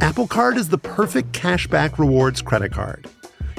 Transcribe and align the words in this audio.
Apple 0.00 0.26
Card 0.26 0.56
is 0.56 0.68
the 0.68 0.78
perfect 0.78 1.32
cashback 1.32 1.98
rewards 1.98 2.42
credit 2.42 2.72
card. 2.72 3.08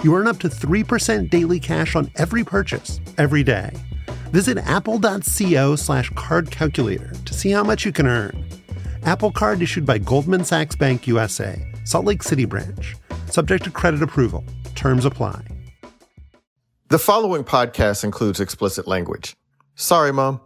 You 0.04 0.16
earn 0.16 0.28
up 0.28 0.40
to 0.40 0.50
3% 0.50 1.30
daily 1.30 1.60
cash 1.60 1.96
on 1.96 2.12
every 2.16 2.44
purchase, 2.44 3.00
every 3.18 3.44
day. 3.44 3.72
Visit 4.32 4.58
apple.co 4.60 5.76
slash 5.76 6.10
card 6.16 6.52
calculator 6.52 7.12
to 7.26 7.34
see 7.34 7.50
how 7.50 7.64
much 7.64 7.86
you 7.86 7.92
can 7.92 8.08
earn. 8.08 8.46
Apple 9.04 9.32
Card 9.32 9.62
issued 9.62 9.86
by 9.86 9.98
Goldman 9.98 10.44
Sachs 10.44 10.76
Bank 10.76 11.08
USA, 11.08 11.66
Salt 11.86 12.06
Lake 12.06 12.22
City 12.22 12.46
branch. 12.46 12.96
Subject 13.28 13.64
to 13.64 13.72
credit 13.72 14.04
approval. 14.04 14.44
Terms 14.76 15.06
apply. 15.06 15.42
The 16.90 17.00
following 17.00 17.44
podcast 17.44 18.04
includes 18.04 18.40
explicit 18.40 18.88
language. 18.88 19.36
Sorry, 19.76 20.14
Mom. 20.14 20.42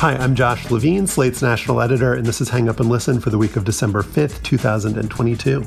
Hi, 0.00 0.14
I'm 0.14 0.34
Josh 0.34 0.70
Levin, 0.70 1.06
Slate's 1.06 1.40
national 1.40 1.80
editor, 1.80 2.12
and 2.12 2.26
this 2.26 2.42
is 2.42 2.50
Hang 2.50 2.68
Up 2.68 2.80
and 2.80 2.90
Listen 2.90 3.18
for 3.18 3.30
the 3.30 3.38
week 3.38 3.56
of 3.56 3.64
December 3.64 4.02
5th, 4.02 4.42
2022. 4.42 5.66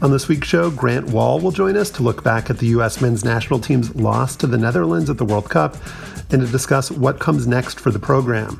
On 0.00 0.10
this 0.10 0.26
week's 0.26 0.48
show, 0.48 0.70
Grant 0.70 1.08
Wahl 1.10 1.38
will 1.38 1.50
join 1.50 1.76
us 1.76 1.90
to 1.90 2.02
look 2.02 2.24
back 2.24 2.48
at 2.48 2.56
the 2.56 2.68
U.S. 2.68 3.02
men's 3.02 3.26
national 3.26 3.60
team's 3.60 3.94
loss 3.94 4.36
to 4.36 4.46
the 4.46 4.56
Netherlands 4.56 5.10
at 5.10 5.18
the 5.18 5.24
World 5.26 5.50
Cup 5.50 5.76
and 6.30 6.40
to 6.40 6.46
discuss 6.46 6.90
what 6.90 7.20
comes 7.20 7.46
next 7.46 7.78
for 7.78 7.90
the 7.90 7.98
program. 7.98 8.58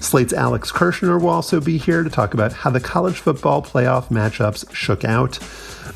Slate's 0.00 0.32
Alex 0.32 0.72
Kirshner 0.72 1.20
will 1.20 1.28
also 1.28 1.60
be 1.60 1.76
here 1.76 2.02
to 2.02 2.08
talk 2.08 2.32
about 2.32 2.54
how 2.54 2.70
the 2.70 2.80
college 2.80 3.18
football 3.18 3.60
playoff 3.60 4.08
matchups 4.08 4.74
shook 4.74 5.04
out. 5.04 5.38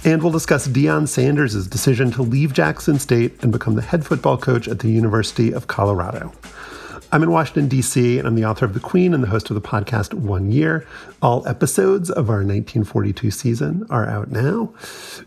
And 0.04 0.22
we'll 0.22 0.30
discuss 0.30 0.68
Deion 0.68 1.08
Sanders' 1.08 1.66
decision 1.68 2.10
to 2.12 2.22
leave 2.22 2.52
Jackson 2.52 2.98
State 2.98 3.42
and 3.42 3.50
become 3.50 3.76
the 3.76 3.82
head 3.82 4.04
football 4.04 4.36
coach 4.36 4.68
at 4.68 4.80
the 4.80 4.90
University 4.90 5.54
of 5.54 5.68
Colorado. 5.68 6.32
I'm 7.14 7.22
in 7.22 7.30
Washington, 7.30 7.68
D.C., 7.68 8.18
and 8.18 8.26
I'm 8.26 8.36
the 8.36 8.46
author 8.46 8.64
of 8.64 8.72
The 8.72 8.80
Queen 8.80 9.12
and 9.12 9.22
the 9.22 9.28
host 9.28 9.50
of 9.50 9.54
the 9.54 9.60
podcast 9.60 10.14
One 10.14 10.50
Year. 10.50 10.86
All 11.20 11.46
episodes 11.46 12.08
of 12.08 12.30
our 12.30 12.36
1942 12.36 13.30
season 13.30 13.86
are 13.90 14.08
out 14.08 14.30
now. 14.30 14.72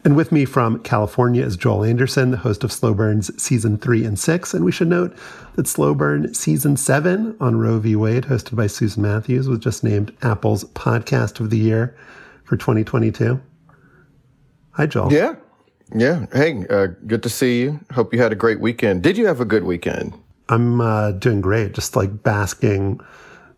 And 0.03 0.15
with 0.15 0.31
me 0.31 0.45
from 0.45 0.79
California 0.79 1.45
is 1.45 1.55
Joel 1.55 1.83
Anderson, 1.83 2.31
the 2.31 2.37
host 2.37 2.63
of 2.63 2.71
Slow 2.71 2.95
Burn's 2.95 3.29
Season 3.39 3.77
3 3.77 4.03
and 4.03 4.17
6. 4.17 4.53
And 4.55 4.65
we 4.65 4.71
should 4.71 4.87
note 4.87 5.15
that 5.57 5.67
Slow 5.67 5.93
Burn 5.93 6.33
Season 6.33 6.75
7 6.75 7.37
on 7.39 7.59
Roe 7.59 7.77
v. 7.77 7.95
Wade, 7.95 8.23
hosted 8.23 8.55
by 8.55 8.65
Susan 8.65 9.03
Matthews, 9.03 9.47
was 9.47 9.59
just 9.59 9.83
named 9.83 10.11
Apple's 10.23 10.63
Podcast 10.63 11.39
of 11.39 11.51
the 11.51 11.59
Year 11.59 11.95
for 12.45 12.57
2022. 12.57 13.39
Hi, 14.71 14.87
Joel. 14.87 15.13
Yeah. 15.13 15.35
Yeah. 15.93 16.25
Hey, 16.33 16.65
uh, 16.67 16.87
good 17.05 17.21
to 17.21 17.29
see 17.29 17.61
you. 17.61 17.79
Hope 17.93 18.11
you 18.11 18.19
had 18.19 18.31
a 18.31 18.35
great 18.35 18.59
weekend. 18.59 19.03
Did 19.03 19.19
you 19.19 19.27
have 19.27 19.39
a 19.39 19.45
good 19.45 19.65
weekend? 19.65 20.19
I'm 20.49 20.79
uh, 20.79 21.11
doing 21.11 21.41
great, 21.41 21.73
just 21.73 21.95
like 21.95 22.23
basking 22.23 23.01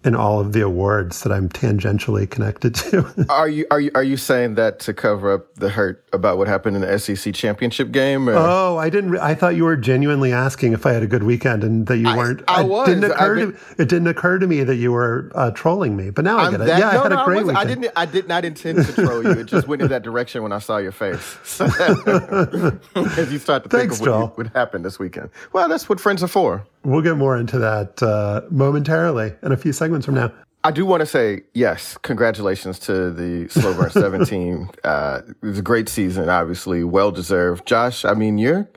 in 0.08 0.16
all 0.16 0.40
of 0.40 0.54
the 0.54 0.62
awards 0.62 1.22
that 1.22 1.32
I'm 1.34 1.50
tangentially 1.50 2.28
connected 2.30 2.74
to. 2.76 3.26
are 3.30 3.50
you 3.50 3.68
are 3.70 3.82
you 3.82 3.92
are 3.94 4.04
you 4.04 4.16
saying 4.16 4.56
that 4.56 4.80
to 4.80 4.94
cover 4.94 5.34
up 5.34 5.54
the 5.56 5.70
hurt 5.70 6.08
about 6.14 6.38
what 6.38 6.48
happened 6.48 6.78
in 6.78 6.82
the 6.82 6.98
SEC 6.98 7.34
championship 7.34 7.92
game? 7.92 8.30
Or? 8.30 8.36
Oh, 8.36 8.78
I 8.78 8.90
didn't. 8.90 9.18
I 9.18 9.36
thought 9.36 9.56
you 9.56 9.66
were 9.66 9.76
genuinely 9.76 10.32
asking 10.32 10.72
if 10.72 10.86
I 10.86 10.94
had 10.94 11.04
a 11.04 11.08
good 11.08 11.24
weekend 11.24 11.64
and 11.64 11.86
that 11.88 11.98
you 11.98 12.08
weren't. 12.08 12.42
I, 12.48 12.62
I 12.62 12.64
was. 12.64 12.88
Didn't 12.88 13.04
occur 13.04 13.36
mean, 13.36 13.52
to, 13.52 13.82
it 13.82 13.90
didn't 13.90 14.08
occur 14.08 14.40
to 14.40 14.48
me 14.48 14.64
that 14.64 14.78
you 14.78 14.94
were 14.94 15.30
uh, 15.36 15.52
trolling 15.52 15.98
me, 15.98 16.10
but 16.10 16.24
now 16.24 16.38
I 16.38 16.52
get 16.52 16.62
it. 16.62 16.68
Yeah, 16.68 16.80
no, 16.80 16.88
I 16.88 16.94
had 16.94 17.10
no, 17.10 17.22
a 17.22 17.26
great 17.26 17.40
I, 17.40 17.44
weekend. 17.44 17.58
I 17.58 17.66
didn't. 17.66 17.92
I 17.98 18.06
did 18.06 18.28
not 18.30 18.46
intend 18.46 18.86
to 18.86 18.94
troll 18.94 19.24
you. 19.24 19.32
It 19.32 19.46
just 19.46 19.68
went 19.68 19.82
in 19.82 19.90
that 19.90 20.04
direction 20.04 20.42
when 20.42 20.54
I 20.54 20.60
saw 20.60 20.78
your 20.78 20.94
face. 20.94 21.38
As 21.60 23.32
you 23.32 23.40
start 23.40 23.64
to 23.64 23.70
think 23.70 23.82
Thanks, 23.82 23.96
of 23.96 24.02
what, 24.02 24.06
Joel. 24.06 24.28
what 24.36 24.48
happened 24.54 24.86
this 24.86 25.00
weekend. 25.00 25.30
Well, 25.52 25.68
that's 25.68 25.90
what 25.90 26.00
friends 26.00 26.24
are 26.24 26.28
for. 26.28 26.66
We'll 26.84 27.02
get 27.02 27.18
more 27.18 27.36
into 27.36 27.60
that 27.60 28.02
uh, 28.02 28.42
momentarily 28.50 29.34
in 29.44 29.52
a 29.52 29.58
few 29.58 29.74
from 30.06 30.16
now. 30.16 30.32
I 30.64 30.72
do 30.72 30.86
want 30.86 31.02
to 31.02 31.06
say 31.06 31.44
yes, 31.54 31.98
congratulations 32.02 32.80
to 32.80 33.12
the 33.12 33.48
Slow 33.50 33.74
Burn 33.74 33.90
17. 33.92 34.70
Uh, 34.84 35.22
it 35.28 35.46
was 35.46 35.60
a 35.60 35.62
great 35.62 35.88
season, 35.88 36.30
obviously, 36.30 36.84
well 36.84 37.12
deserved. 37.12 37.66
Josh, 37.66 38.04
I 38.04 38.14
mean, 38.14 38.38
you're, 38.38 38.68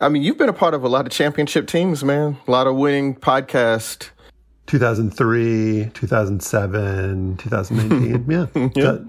I 0.00 0.08
mean, 0.08 0.22
you've 0.22 0.36
been 0.38 0.48
a 0.48 0.54
part 0.54 0.74
of 0.74 0.82
a 0.84 0.88
lot 0.88 1.06
of 1.06 1.12
championship 1.12 1.66
teams, 1.66 2.04
man. 2.04 2.36
A 2.46 2.50
lot 2.50 2.66
of 2.66 2.76
winning 2.76 3.14
podcast. 3.14 4.10
2003, 4.66 5.90
2007, 5.94 7.36
2019. 7.38 8.30
yeah. 8.74 8.82
That- 8.82 9.08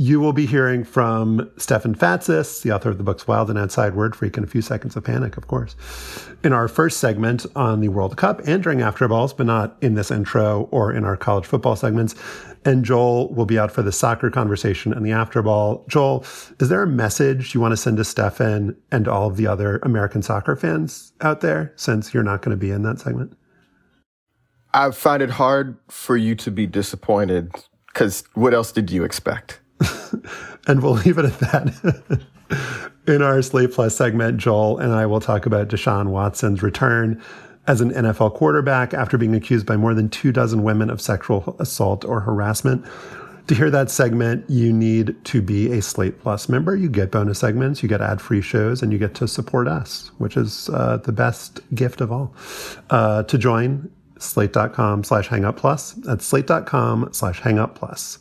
you 0.00 0.18
will 0.18 0.32
be 0.32 0.46
hearing 0.46 0.82
from 0.82 1.50
Stefan 1.58 1.94
Fatsis, 1.94 2.62
the 2.62 2.72
author 2.72 2.88
of 2.88 2.96
the 2.96 3.04
books 3.04 3.28
Wild 3.28 3.50
and 3.50 3.58
Outside 3.58 3.94
Word 3.94 4.16
Freak 4.16 4.38
and 4.38 4.46
A 4.46 4.48
Few 4.48 4.62
Seconds 4.62 4.96
of 4.96 5.04
Panic, 5.04 5.36
of 5.36 5.46
course, 5.46 5.76
in 6.42 6.54
our 6.54 6.68
first 6.68 7.00
segment 7.00 7.44
on 7.54 7.80
the 7.80 7.88
World 7.88 8.16
Cup 8.16 8.40
and 8.46 8.62
during 8.62 8.80
After 8.80 9.06
Balls, 9.06 9.34
but 9.34 9.44
not 9.44 9.76
in 9.82 9.96
this 9.96 10.10
intro 10.10 10.70
or 10.70 10.90
in 10.90 11.04
our 11.04 11.18
college 11.18 11.44
football 11.44 11.76
segments. 11.76 12.14
And 12.64 12.82
Joel 12.82 13.28
will 13.34 13.44
be 13.44 13.58
out 13.58 13.70
for 13.70 13.82
the 13.82 13.92
soccer 13.92 14.30
conversation 14.30 14.94
and 14.94 15.04
the 15.04 15.12
After 15.12 15.42
Ball. 15.42 15.84
Joel, 15.86 16.24
is 16.58 16.70
there 16.70 16.82
a 16.82 16.86
message 16.86 17.54
you 17.54 17.60
want 17.60 17.72
to 17.72 17.76
send 17.76 17.98
to 17.98 18.04
Stefan 18.04 18.74
and 18.90 19.06
all 19.06 19.28
of 19.28 19.36
the 19.36 19.46
other 19.46 19.80
American 19.82 20.22
soccer 20.22 20.56
fans 20.56 21.12
out 21.20 21.42
there 21.42 21.74
since 21.76 22.14
you're 22.14 22.22
not 22.22 22.40
going 22.40 22.56
to 22.56 22.60
be 22.60 22.70
in 22.70 22.84
that 22.84 23.00
segment? 23.00 23.36
I 24.72 24.92
find 24.92 25.22
it 25.22 25.32
hard 25.32 25.76
for 25.88 26.16
you 26.16 26.34
to 26.36 26.50
be 26.50 26.66
disappointed 26.66 27.52
because 27.92 28.24
what 28.32 28.54
else 28.54 28.72
did 28.72 28.90
you 28.90 29.04
expect? 29.04 29.59
and 30.66 30.82
we'll 30.82 30.94
leave 30.94 31.18
it 31.18 31.24
at 31.24 31.38
that. 31.40 32.22
In 33.06 33.22
our 33.22 33.40
Slate 33.42 33.72
Plus 33.72 33.96
segment, 33.96 34.38
Joel 34.38 34.78
and 34.78 34.92
I 34.92 35.06
will 35.06 35.20
talk 35.20 35.46
about 35.46 35.68
Deshaun 35.68 36.08
Watson's 36.08 36.62
return 36.62 37.22
as 37.66 37.80
an 37.80 37.90
NFL 37.90 38.34
quarterback 38.34 38.94
after 38.94 39.16
being 39.16 39.34
accused 39.34 39.66
by 39.66 39.76
more 39.76 39.94
than 39.94 40.08
two 40.08 40.32
dozen 40.32 40.62
women 40.62 40.90
of 40.90 41.00
sexual 41.00 41.56
assault 41.58 42.04
or 42.04 42.20
harassment. 42.20 42.84
To 43.46 43.54
hear 43.54 43.70
that 43.70 43.90
segment, 43.90 44.48
you 44.48 44.72
need 44.72 45.16
to 45.24 45.42
be 45.42 45.72
a 45.72 45.82
Slate 45.82 46.20
Plus 46.20 46.48
member. 46.48 46.76
You 46.76 46.88
get 46.88 47.10
bonus 47.10 47.40
segments, 47.40 47.82
you 47.82 47.88
get 47.88 48.00
ad 48.00 48.20
free 48.20 48.42
shows, 48.42 48.82
and 48.82 48.92
you 48.92 48.98
get 48.98 49.14
to 49.16 49.26
support 49.26 49.66
us, 49.66 50.12
which 50.18 50.36
is 50.36 50.68
uh, 50.68 50.98
the 50.98 51.10
best 51.10 51.60
gift 51.74 52.00
of 52.00 52.12
all. 52.12 52.32
Uh, 52.90 53.24
to 53.24 53.38
join, 53.38 53.90
slate.com 54.18 55.02
slash 55.02 55.28
hangup 55.28 55.56
plus. 55.56 55.92
That's 55.92 56.24
slate.com 56.24 57.08
slash 57.12 57.40
hangup 57.40 57.74
plus. 57.74 58.18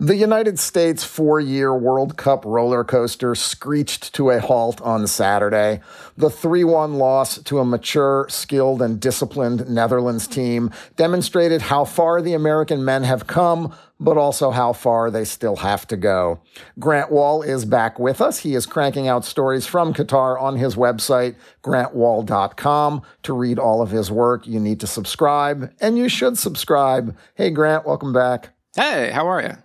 The 0.00 0.14
United 0.14 0.60
States 0.60 1.02
four 1.02 1.40
year 1.40 1.74
World 1.74 2.16
Cup 2.16 2.44
roller 2.44 2.84
coaster 2.84 3.34
screeched 3.34 4.14
to 4.14 4.30
a 4.30 4.38
halt 4.38 4.80
on 4.80 5.08
Saturday. 5.08 5.80
The 6.16 6.30
3 6.30 6.62
1 6.62 6.94
loss 6.94 7.38
to 7.38 7.58
a 7.58 7.64
mature, 7.64 8.24
skilled, 8.28 8.80
and 8.80 9.00
disciplined 9.00 9.68
Netherlands 9.68 10.28
team 10.28 10.70
demonstrated 10.94 11.62
how 11.62 11.84
far 11.84 12.22
the 12.22 12.34
American 12.34 12.84
men 12.84 13.02
have 13.02 13.26
come, 13.26 13.74
but 13.98 14.16
also 14.16 14.52
how 14.52 14.72
far 14.72 15.10
they 15.10 15.24
still 15.24 15.56
have 15.56 15.84
to 15.88 15.96
go. 15.96 16.38
Grant 16.78 17.10
Wahl 17.10 17.42
is 17.42 17.64
back 17.64 17.98
with 17.98 18.20
us. 18.20 18.38
He 18.38 18.54
is 18.54 18.66
cranking 18.66 19.08
out 19.08 19.24
stories 19.24 19.66
from 19.66 19.92
Qatar 19.92 20.40
on 20.40 20.58
his 20.58 20.76
website, 20.76 21.34
grantwahl.com. 21.64 23.02
To 23.24 23.32
read 23.32 23.58
all 23.58 23.82
of 23.82 23.90
his 23.90 24.12
work, 24.12 24.46
you 24.46 24.60
need 24.60 24.78
to 24.78 24.86
subscribe, 24.86 25.72
and 25.80 25.98
you 25.98 26.08
should 26.08 26.38
subscribe. 26.38 27.16
Hey, 27.34 27.50
Grant, 27.50 27.84
welcome 27.84 28.12
back. 28.12 28.50
Hey, 28.76 29.10
how 29.10 29.26
are 29.26 29.42
you? 29.42 29.56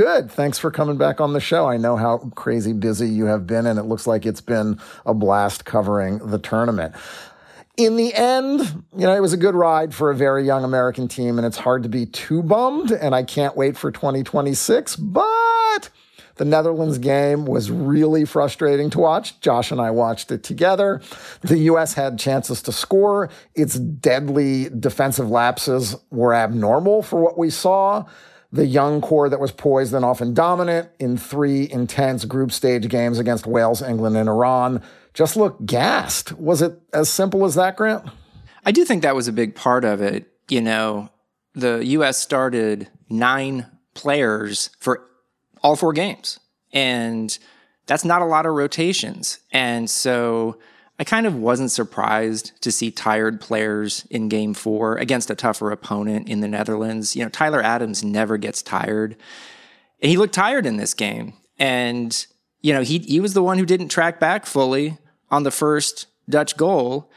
Good. 0.00 0.30
Thanks 0.30 0.58
for 0.58 0.70
coming 0.70 0.96
back 0.96 1.20
on 1.20 1.34
the 1.34 1.40
show. 1.40 1.66
I 1.66 1.76
know 1.76 1.94
how 1.94 2.30
crazy 2.34 2.72
busy 2.72 3.06
you 3.06 3.26
have 3.26 3.46
been, 3.46 3.66
and 3.66 3.78
it 3.78 3.82
looks 3.82 4.06
like 4.06 4.24
it's 4.24 4.40
been 4.40 4.80
a 5.04 5.12
blast 5.12 5.66
covering 5.66 6.16
the 6.30 6.38
tournament. 6.38 6.94
In 7.76 7.96
the 7.96 8.14
end, 8.14 8.60
you 8.96 9.04
know, 9.04 9.14
it 9.14 9.20
was 9.20 9.34
a 9.34 9.36
good 9.36 9.54
ride 9.54 9.94
for 9.94 10.10
a 10.10 10.14
very 10.14 10.46
young 10.46 10.64
American 10.64 11.06
team, 11.06 11.36
and 11.36 11.46
it's 11.46 11.58
hard 11.58 11.82
to 11.82 11.90
be 11.90 12.06
too 12.06 12.42
bummed, 12.42 12.90
and 12.90 13.14
I 13.14 13.24
can't 13.24 13.58
wait 13.58 13.76
for 13.76 13.90
2026. 13.90 14.96
But 14.96 15.90
the 16.36 16.46
Netherlands 16.46 16.96
game 16.96 17.44
was 17.44 17.70
really 17.70 18.24
frustrating 18.24 18.88
to 18.88 19.00
watch. 19.00 19.38
Josh 19.42 19.70
and 19.70 19.82
I 19.82 19.90
watched 19.90 20.32
it 20.32 20.42
together. 20.42 21.02
The 21.42 21.58
U.S. 21.58 21.92
had 21.92 22.18
chances 22.18 22.62
to 22.62 22.72
score. 22.72 23.28
Its 23.54 23.78
deadly 23.78 24.70
defensive 24.70 25.28
lapses 25.28 25.94
were 26.10 26.32
abnormal 26.32 27.02
for 27.02 27.20
what 27.20 27.36
we 27.36 27.50
saw 27.50 28.06
the 28.52 28.66
young 28.66 29.00
core 29.00 29.28
that 29.28 29.40
was 29.40 29.52
poised 29.52 29.94
and 29.94 30.04
often 30.04 30.34
dominant 30.34 30.90
in 30.98 31.16
three 31.16 31.70
intense 31.70 32.24
group 32.24 32.50
stage 32.50 32.88
games 32.88 33.18
against 33.18 33.46
Wales, 33.46 33.80
England, 33.82 34.16
and 34.16 34.28
Iran 34.28 34.82
just 35.14 35.36
looked 35.36 35.66
gassed. 35.66 36.32
Was 36.32 36.62
it 36.62 36.80
as 36.92 37.08
simple 37.08 37.44
as 37.44 37.54
that, 37.54 37.76
Grant? 37.76 38.04
I 38.64 38.72
do 38.72 38.84
think 38.84 39.02
that 39.02 39.14
was 39.14 39.28
a 39.28 39.32
big 39.32 39.54
part 39.54 39.84
of 39.84 40.02
it. 40.02 40.26
You 40.48 40.60
know, 40.60 41.10
the 41.54 41.84
U.S. 41.84 42.18
started 42.18 42.88
nine 43.08 43.66
players 43.94 44.70
for 44.80 45.06
all 45.62 45.76
four 45.76 45.92
games, 45.92 46.40
and 46.72 47.36
that's 47.86 48.04
not 48.04 48.22
a 48.22 48.26
lot 48.26 48.46
of 48.46 48.54
rotations. 48.54 49.38
And 49.52 49.88
so 49.88 50.58
I 51.00 51.04
kind 51.04 51.26
of 51.26 51.34
wasn't 51.34 51.70
surprised 51.70 52.60
to 52.60 52.70
see 52.70 52.90
tired 52.90 53.40
players 53.40 54.06
in 54.10 54.28
game 54.28 54.52
four 54.52 54.96
against 54.96 55.30
a 55.30 55.34
tougher 55.34 55.70
opponent 55.70 56.28
in 56.28 56.40
the 56.40 56.46
Netherlands. 56.46 57.16
You 57.16 57.24
know, 57.24 57.30
Tyler 57.30 57.62
Adams 57.62 58.04
never 58.04 58.36
gets 58.36 58.60
tired. 58.60 59.16
And 60.02 60.10
he 60.10 60.18
looked 60.18 60.34
tired 60.34 60.66
in 60.66 60.76
this 60.76 60.92
game. 60.92 61.32
And, 61.58 62.26
you 62.60 62.74
know, 62.74 62.82
he, 62.82 62.98
he 62.98 63.18
was 63.18 63.32
the 63.32 63.42
one 63.42 63.56
who 63.56 63.64
didn't 63.64 63.88
track 63.88 64.20
back 64.20 64.44
fully 64.44 64.98
on 65.30 65.42
the 65.42 65.50
first 65.50 66.06
Dutch 66.28 66.58
goal. 66.58 67.10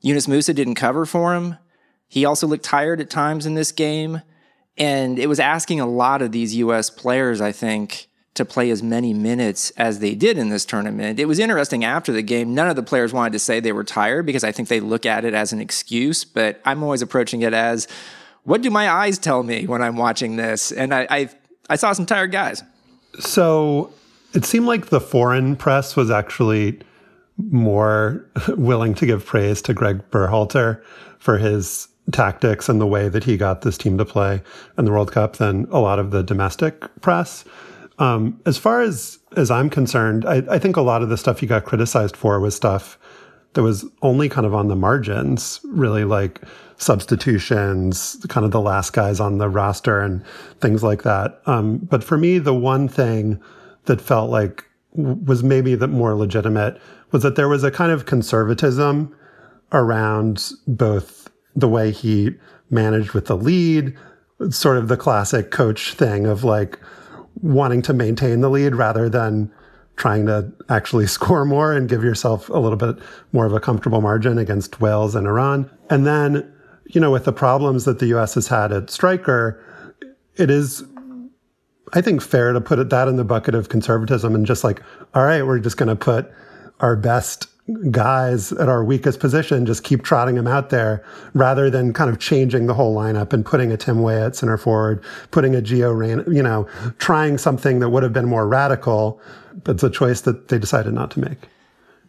Yunus 0.00 0.26
Musah 0.26 0.54
didn't 0.54 0.74
cover 0.74 1.06
for 1.06 1.36
him. 1.36 1.56
He 2.08 2.24
also 2.24 2.48
looked 2.48 2.64
tired 2.64 3.00
at 3.00 3.10
times 3.10 3.46
in 3.46 3.54
this 3.54 3.70
game. 3.70 4.22
And 4.76 5.20
it 5.20 5.28
was 5.28 5.38
asking 5.38 5.78
a 5.78 5.86
lot 5.86 6.20
of 6.20 6.32
these 6.32 6.56
US 6.56 6.90
players, 6.90 7.40
I 7.40 7.52
think, 7.52 8.08
to 8.40 8.44
play 8.44 8.70
as 8.70 8.82
many 8.82 9.14
minutes 9.14 9.70
as 9.72 10.00
they 10.00 10.14
did 10.14 10.36
in 10.36 10.48
this 10.48 10.64
tournament. 10.64 11.20
It 11.20 11.26
was 11.26 11.38
interesting 11.38 11.84
after 11.84 12.12
the 12.12 12.22
game. 12.22 12.54
None 12.54 12.68
of 12.68 12.76
the 12.76 12.82
players 12.82 13.12
wanted 13.12 13.32
to 13.34 13.38
say 13.38 13.60
they 13.60 13.72
were 13.72 13.84
tired 13.84 14.26
because 14.26 14.44
I 14.44 14.52
think 14.52 14.68
they 14.68 14.80
look 14.80 15.06
at 15.06 15.24
it 15.24 15.34
as 15.34 15.52
an 15.52 15.60
excuse, 15.60 16.24
but 16.24 16.60
I'm 16.64 16.82
always 16.82 17.02
approaching 17.02 17.42
it 17.42 17.54
as 17.54 17.86
what 18.44 18.62
do 18.62 18.70
my 18.70 18.90
eyes 18.90 19.18
tell 19.18 19.42
me 19.42 19.66
when 19.66 19.82
I'm 19.82 19.96
watching 19.96 20.36
this? 20.36 20.72
And 20.72 20.94
I, 20.94 21.06
I, 21.10 21.28
I 21.68 21.76
saw 21.76 21.92
some 21.92 22.06
tired 22.06 22.32
guys. 22.32 22.62
So 23.18 23.92
it 24.32 24.44
seemed 24.44 24.66
like 24.66 24.86
the 24.86 25.00
foreign 25.00 25.56
press 25.56 25.96
was 25.96 26.10
actually 26.10 26.80
more 27.36 28.26
willing 28.48 28.94
to 28.94 29.06
give 29.06 29.24
praise 29.24 29.62
to 29.62 29.74
Greg 29.74 30.02
Berhalter 30.10 30.82
for 31.18 31.38
his 31.38 31.88
tactics 32.12 32.68
and 32.68 32.80
the 32.80 32.86
way 32.86 33.08
that 33.08 33.24
he 33.24 33.36
got 33.36 33.62
this 33.62 33.78
team 33.78 33.98
to 33.98 34.04
play 34.04 34.42
in 34.78 34.84
the 34.84 34.90
World 34.90 35.12
Cup 35.12 35.36
than 35.36 35.66
a 35.70 35.78
lot 35.78 35.98
of 35.98 36.10
the 36.10 36.22
domestic 36.22 36.82
press. 37.00 37.44
Um, 38.00 38.40
as 38.46 38.58
far 38.58 38.80
as 38.80 39.18
as 39.36 39.50
I'm 39.50 39.70
concerned, 39.70 40.24
I, 40.24 40.42
I 40.50 40.58
think 40.58 40.76
a 40.76 40.80
lot 40.80 41.02
of 41.02 41.08
the 41.08 41.16
stuff 41.16 41.38
he 41.38 41.46
got 41.46 41.64
criticized 41.64 42.16
for 42.16 42.40
was 42.40 42.56
stuff 42.56 42.98
that 43.52 43.62
was 43.62 43.84
only 44.02 44.28
kind 44.28 44.46
of 44.46 44.54
on 44.54 44.68
the 44.68 44.76
margins, 44.76 45.60
really 45.64 46.04
like 46.04 46.40
substitutions, 46.78 48.24
kind 48.28 48.44
of 48.44 48.52
the 48.52 48.60
last 48.60 48.92
guys 48.92 49.20
on 49.20 49.38
the 49.38 49.48
roster 49.48 50.00
and 50.00 50.24
things 50.60 50.82
like 50.82 51.02
that. 51.02 51.40
Um, 51.46 51.78
but 51.78 52.02
for 52.02 52.16
me, 52.16 52.38
the 52.38 52.54
one 52.54 52.88
thing 52.88 53.40
that 53.84 54.00
felt 54.00 54.30
like 54.30 54.64
was 54.94 55.44
maybe 55.44 55.74
the 55.74 55.88
more 55.88 56.14
legitimate 56.14 56.80
was 57.12 57.22
that 57.22 57.36
there 57.36 57.48
was 57.48 57.64
a 57.64 57.70
kind 57.70 57.92
of 57.92 58.06
conservatism 58.06 59.14
around 59.72 60.50
both 60.66 61.30
the 61.54 61.68
way 61.68 61.90
he 61.90 62.30
managed 62.70 63.12
with 63.12 63.26
the 63.26 63.36
lead, 63.36 63.96
sort 64.50 64.78
of 64.78 64.88
the 64.88 64.96
classic 64.96 65.50
coach 65.50 65.94
thing 65.94 66.26
of 66.26 66.44
like 66.44 66.78
wanting 67.42 67.82
to 67.82 67.92
maintain 67.92 68.40
the 68.40 68.50
lead 68.50 68.74
rather 68.74 69.08
than 69.08 69.52
trying 69.96 70.26
to 70.26 70.52
actually 70.68 71.06
score 71.18 71.44
more 71.44 71.72
and 71.72 71.88
give 71.88 72.02
yourself 72.02 72.48
a 72.50 72.58
little 72.58 72.76
bit 72.78 72.96
more 73.32 73.46
of 73.46 73.52
a 73.52 73.60
comfortable 73.60 74.00
margin 74.00 74.38
against 74.38 74.80
Wales 74.80 75.14
and 75.14 75.26
Iran. 75.26 75.70
And 75.88 76.06
then, 76.06 76.52
you 76.86 77.00
know, 77.00 77.10
with 77.10 77.24
the 77.24 77.32
problems 77.32 77.84
that 77.84 77.98
the 77.98 78.06
US 78.16 78.34
has 78.34 78.48
had 78.48 78.72
at 78.72 78.90
striker, 78.90 79.64
it 80.36 80.50
is 80.50 80.84
I 81.92 82.00
think 82.00 82.22
fair 82.22 82.52
to 82.52 82.60
put 82.60 82.78
it 82.78 82.90
that 82.90 83.08
in 83.08 83.16
the 83.16 83.24
bucket 83.24 83.54
of 83.54 83.68
conservatism 83.68 84.34
and 84.34 84.46
just 84.46 84.62
like, 84.62 84.80
all 85.14 85.24
right, 85.24 85.44
we're 85.44 85.58
just 85.58 85.76
going 85.76 85.88
to 85.88 85.96
put 85.96 86.30
our 86.78 86.94
best 86.94 87.48
guys 87.90 88.52
at 88.52 88.68
our 88.68 88.84
weakest 88.84 89.20
position, 89.20 89.66
just 89.66 89.84
keep 89.84 90.02
trotting 90.02 90.34
them 90.34 90.46
out 90.46 90.70
there 90.70 91.04
rather 91.34 91.70
than 91.70 91.92
kind 91.92 92.10
of 92.10 92.18
changing 92.18 92.66
the 92.66 92.74
whole 92.74 92.94
lineup 92.94 93.32
and 93.32 93.44
putting 93.44 93.72
a 93.72 93.76
Tim 93.76 94.02
Weah 94.02 94.26
at 94.26 94.36
center 94.36 94.56
forward, 94.56 95.02
putting 95.30 95.54
a 95.54 95.60
Gio 95.60 95.96
Reyna, 95.96 96.24
you 96.28 96.42
know, 96.42 96.68
trying 96.98 97.38
something 97.38 97.80
that 97.80 97.90
would 97.90 98.02
have 98.02 98.12
been 98.12 98.26
more 98.26 98.46
radical. 98.46 99.20
That's 99.64 99.82
a 99.82 99.90
choice 99.90 100.22
that 100.22 100.48
they 100.48 100.58
decided 100.58 100.94
not 100.94 101.10
to 101.12 101.20
make. 101.20 101.38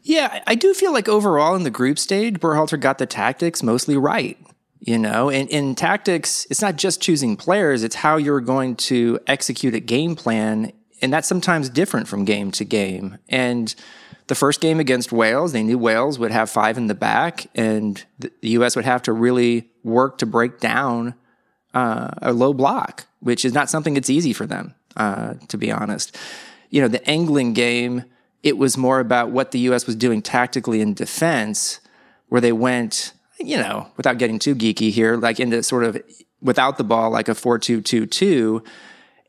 Yeah, 0.03 0.41
I 0.47 0.55
do 0.55 0.73
feel 0.73 0.93
like 0.93 1.07
overall 1.07 1.55
in 1.55 1.63
the 1.63 1.69
group 1.69 1.99
stage, 1.99 2.39
Berhalter 2.39 2.79
got 2.79 2.97
the 2.97 3.05
tactics 3.05 3.61
mostly 3.61 3.97
right. 3.97 4.37
You 4.79 4.97
know, 4.97 5.29
and 5.29 5.47
in 5.49 5.75
tactics, 5.75 6.47
it's 6.49 6.61
not 6.61 6.75
just 6.75 7.01
choosing 7.01 7.37
players, 7.37 7.83
it's 7.83 7.93
how 7.93 8.17
you're 8.17 8.41
going 8.41 8.75
to 8.77 9.19
execute 9.27 9.75
a 9.75 9.79
game 9.79 10.15
plan. 10.15 10.71
And 11.03 11.13
that's 11.13 11.27
sometimes 11.27 11.69
different 11.69 12.07
from 12.07 12.25
game 12.25 12.49
to 12.53 12.65
game. 12.65 13.19
And 13.29 13.75
the 14.31 14.35
first 14.35 14.61
game 14.61 14.79
against 14.79 15.11
Wales, 15.11 15.51
they 15.51 15.61
knew 15.61 15.77
Wales 15.77 16.17
would 16.17 16.31
have 16.31 16.49
five 16.49 16.77
in 16.77 16.87
the 16.87 16.95
back, 16.95 17.47
and 17.53 18.01
the 18.17 18.31
U.S. 18.51 18.77
would 18.77 18.85
have 18.85 19.01
to 19.01 19.11
really 19.11 19.69
work 19.83 20.19
to 20.19 20.25
break 20.25 20.61
down 20.61 21.15
uh, 21.73 22.11
a 22.21 22.31
low 22.31 22.53
block, 22.53 23.07
which 23.19 23.43
is 23.43 23.53
not 23.53 23.69
something 23.69 23.93
that's 23.93 24.09
easy 24.09 24.31
for 24.31 24.45
them, 24.45 24.73
uh, 24.95 25.33
to 25.49 25.57
be 25.57 25.69
honest. 25.69 26.17
You 26.69 26.81
know, 26.81 26.87
the 26.87 27.05
England 27.05 27.55
game, 27.55 28.05
it 28.41 28.57
was 28.57 28.77
more 28.77 29.01
about 29.01 29.31
what 29.31 29.51
the 29.51 29.59
U.S. 29.59 29.85
was 29.85 29.97
doing 29.97 30.21
tactically 30.21 30.79
in 30.79 30.93
defense, 30.93 31.81
where 32.29 32.39
they 32.39 32.53
went, 32.53 33.11
you 33.37 33.57
know, 33.57 33.91
without 33.97 34.17
getting 34.17 34.39
too 34.39 34.55
geeky 34.55 34.91
here, 34.91 35.17
like 35.17 35.41
into 35.41 35.61
sort 35.61 35.83
of 35.83 36.01
without 36.41 36.77
the 36.77 36.85
ball, 36.85 37.11
like 37.11 37.27
a 37.27 37.35
4 37.35 37.59
2 37.59 37.81
2 37.81 38.05
2, 38.05 38.63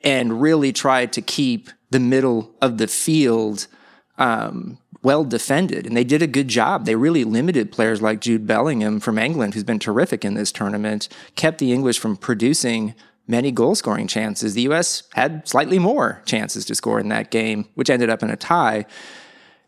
and 0.05 0.41
really 0.41 0.73
tried 0.73 1.13
to 1.15 1.21
keep 1.21 1.71
the 1.91 1.99
middle 1.99 2.55
of 2.63 2.79
the 2.79 2.87
field 2.87 3.67
um, 4.17 4.79
well 5.03 5.25
defended, 5.25 5.87
and 5.87 5.97
they 5.97 6.05
did 6.05 6.23
a 6.23 6.27
good 6.27 6.49
job. 6.49 6.85
They 6.85 6.95
really 6.95 7.25
limited 7.25 7.73
players 7.73 8.01
like 8.01 8.21
Jude 8.21 8.47
Bellingham 8.47 9.01
from 9.01 9.19
England, 9.19 9.55
who's 9.55 9.65
been 9.65 9.79
terrific 9.79 10.25
in 10.25 10.35
this 10.35 10.53
tournament, 10.53 11.09
kept 11.35 11.59
the 11.59 11.73
English 11.73 11.99
from 11.99 12.17
producing 12.17 12.95
many 13.27 13.51
goal 13.51 13.75
scoring 13.75 14.07
chances. 14.07 14.55
The 14.55 14.63
U.S. 14.63 15.05
had 15.15 15.47
slightly 15.49 15.79
more 15.79 16.23
chances 16.25 16.65
to 16.67 16.75
score 16.75 17.01
in 17.01 17.09
that 17.09 17.31
game, 17.31 17.67
which 17.75 17.91
ended 17.91 18.11
up 18.11 18.23
in 18.23 18.31
a 18.31 18.37
tie. 18.37 18.87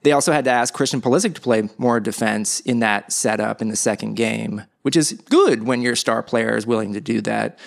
They 0.03 0.13
also 0.13 0.33
had 0.33 0.45
to 0.45 0.51
ask 0.51 0.75
Christian 0.75 1.01
Pulisic 1.01 1.35
to 1.35 1.41
play 1.41 1.69
more 1.79 1.99
defense 1.99 2.61
in 2.61 2.81
that 2.81 3.11
setup 3.11 3.63
in 3.63 3.69
the 3.69 3.77
second 3.77 4.15
game, 4.15 4.63
which 4.83 4.97
is 4.97 5.13
good 5.13 5.65
when 5.65 5.83
your 5.83 5.97
star 5.97 6.23
player 6.23 6.57
is 6.57 6.67
willing 6.67 6.93
to 6.93 7.01
do 7.01 7.21
that. 7.23 7.59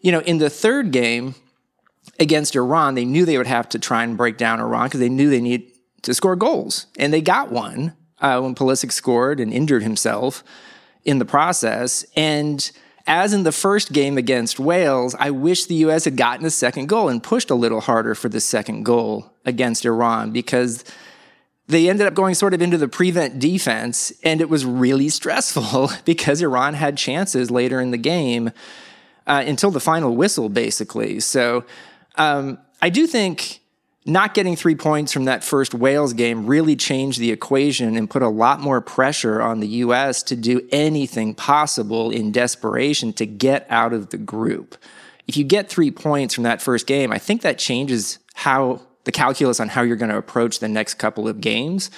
You 0.00 0.12
know, 0.12 0.20
in 0.20 0.38
the 0.38 0.50
third 0.50 0.92
game 0.92 1.34
against 2.18 2.54
Iran, 2.54 2.94
they 2.94 3.04
knew 3.04 3.24
they 3.24 3.38
would 3.38 3.46
have 3.46 3.68
to 3.70 3.78
try 3.78 4.04
and 4.04 4.16
break 4.16 4.36
down 4.36 4.60
Iran 4.60 4.86
because 4.86 5.00
they 5.00 5.08
knew 5.08 5.30
they 5.30 5.40
need 5.40 5.69
to 6.02 6.14
score 6.14 6.36
goals. 6.36 6.86
And 6.98 7.12
they 7.12 7.20
got 7.20 7.50
one 7.50 7.94
uh, 8.20 8.40
when 8.40 8.54
Pulisic 8.54 8.92
scored 8.92 9.40
and 9.40 9.52
injured 9.52 9.82
himself 9.82 10.44
in 11.04 11.18
the 11.18 11.24
process. 11.24 12.04
And 12.16 12.70
as 13.06 13.32
in 13.32 13.42
the 13.42 13.52
first 13.52 13.92
game 13.92 14.18
against 14.18 14.60
Wales, 14.60 15.14
I 15.18 15.30
wish 15.30 15.66
the 15.66 15.74
US 15.86 16.04
had 16.04 16.16
gotten 16.16 16.46
a 16.46 16.50
second 16.50 16.88
goal 16.88 17.08
and 17.08 17.22
pushed 17.22 17.50
a 17.50 17.54
little 17.54 17.80
harder 17.80 18.14
for 18.14 18.28
the 18.28 18.40
second 18.40 18.84
goal 18.84 19.32
against 19.44 19.84
Iran 19.84 20.32
because 20.32 20.84
they 21.66 21.88
ended 21.88 22.06
up 22.06 22.14
going 22.14 22.34
sort 22.34 22.52
of 22.52 22.60
into 22.60 22.76
the 22.76 22.88
prevent 22.88 23.38
defense 23.38 24.12
and 24.24 24.40
it 24.40 24.48
was 24.48 24.64
really 24.64 25.08
stressful 25.08 25.90
because 26.04 26.42
Iran 26.42 26.74
had 26.74 26.96
chances 26.96 27.50
later 27.50 27.80
in 27.80 27.90
the 27.90 27.98
game 27.98 28.50
uh, 29.26 29.44
until 29.46 29.70
the 29.70 29.80
final 29.80 30.16
whistle, 30.16 30.48
basically. 30.48 31.20
So 31.20 31.64
um, 32.16 32.58
I 32.82 32.90
do 32.90 33.06
think 33.06 33.59
not 34.06 34.32
getting 34.32 34.56
three 34.56 34.74
points 34.74 35.12
from 35.12 35.24
that 35.26 35.44
first 35.44 35.74
Wales 35.74 36.14
game 36.14 36.46
really 36.46 36.74
changed 36.74 37.18
the 37.18 37.30
equation 37.30 37.96
and 37.96 38.08
put 38.08 38.22
a 38.22 38.28
lot 38.28 38.60
more 38.60 38.80
pressure 38.80 39.42
on 39.42 39.60
the 39.60 39.68
U.S. 39.68 40.22
to 40.24 40.36
do 40.36 40.66
anything 40.72 41.34
possible 41.34 42.10
in 42.10 42.32
desperation 42.32 43.12
to 43.14 43.26
get 43.26 43.66
out 43.68 43.92
of 43.92 44.10
the 44.10 44.16
group. 44.16 44.76
If 45.26 45.36
you 45.36 45.44
get 45.44 45.68
three 45.68 45.90
points 45.90 46.34
from 46.34 46.44
that 46.44 46.62
first 46.62 46.86
game, 46.86 47.12
I 47.12 47.18
think 47.18 47.42
that 47.42 47.58
changes 47.58 48.18
how 48.34 48.80
the 49.04 49.12
calculus 49.12 49.60
on 49.60 49.68
how 49.68 49.82
you're 49.82 49.96
going 49.96 50.10
to 50.10 50.16
approach 50.16 50.58
the 50.58 50.68
next 50.68 50.94
couple 50.94 51.28
of 51.28 51.40
games. 51.40 51.90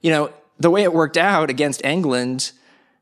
You 0.00 0.10
know, 0.10 0.32
the 0.58 0.70
way 0.70 0.82
it 0.82 0.92
worked 0.92 1.16
out 1.16 1.50
against 1.50 1.84
England, 1.84 2.52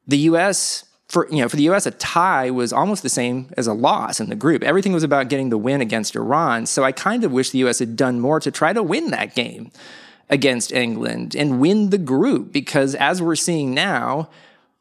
the 0.07 0.19
U.S 0.19 0.85
for 1.13 1.29
you 1.31 1.43
know 1.43 1.49
for 1.49 1.57
the 1.57 1.69
US 1.69 1.85
a 1.85 1.91
tie 1.91 2.51
was 2.51 2.73
almost 2.73 3.03
the 3.03 3.11
same 3.11 3.51
as 3.59 3.67
a 3.67 3.75
loss 3.75 4.19
in 4.19 4.31
the 4.31 4.35
group. 4.35 4.63
Everything 4.63 4.95
was 4.95 5.03
about 5.03 5.29
getting 5.29 5.51
the 5.51 5.59
win 5.59 5.83
against 5.83 6.17
Iran. 6.17 6.65
So 6.65 6.85
I 6.85 6.91
kind 6.91 7.23
of 7.23 7.31
wish 7.31 7.51
the 7.51 7.59
US 7.67 7.81
had 7.81 7.97
done 7.97 8.19
more 8.19 8.41
to 8.41 8.51
try 8.51 8.73
to 8.73 8.83
win 8.83 9.11
that 9.11 9.35
game 9.35 9.71
against 10.31 10.73
England 10.73 11.37
and 11.37 11.61
win 11.61 11.91
the 11.91 11.99
group 11.99 12.51
because 12.51 12.95
as 12.95 13.21
we're 13.21 13.37
seeing 13.37 13.75
now, 13.75 14.31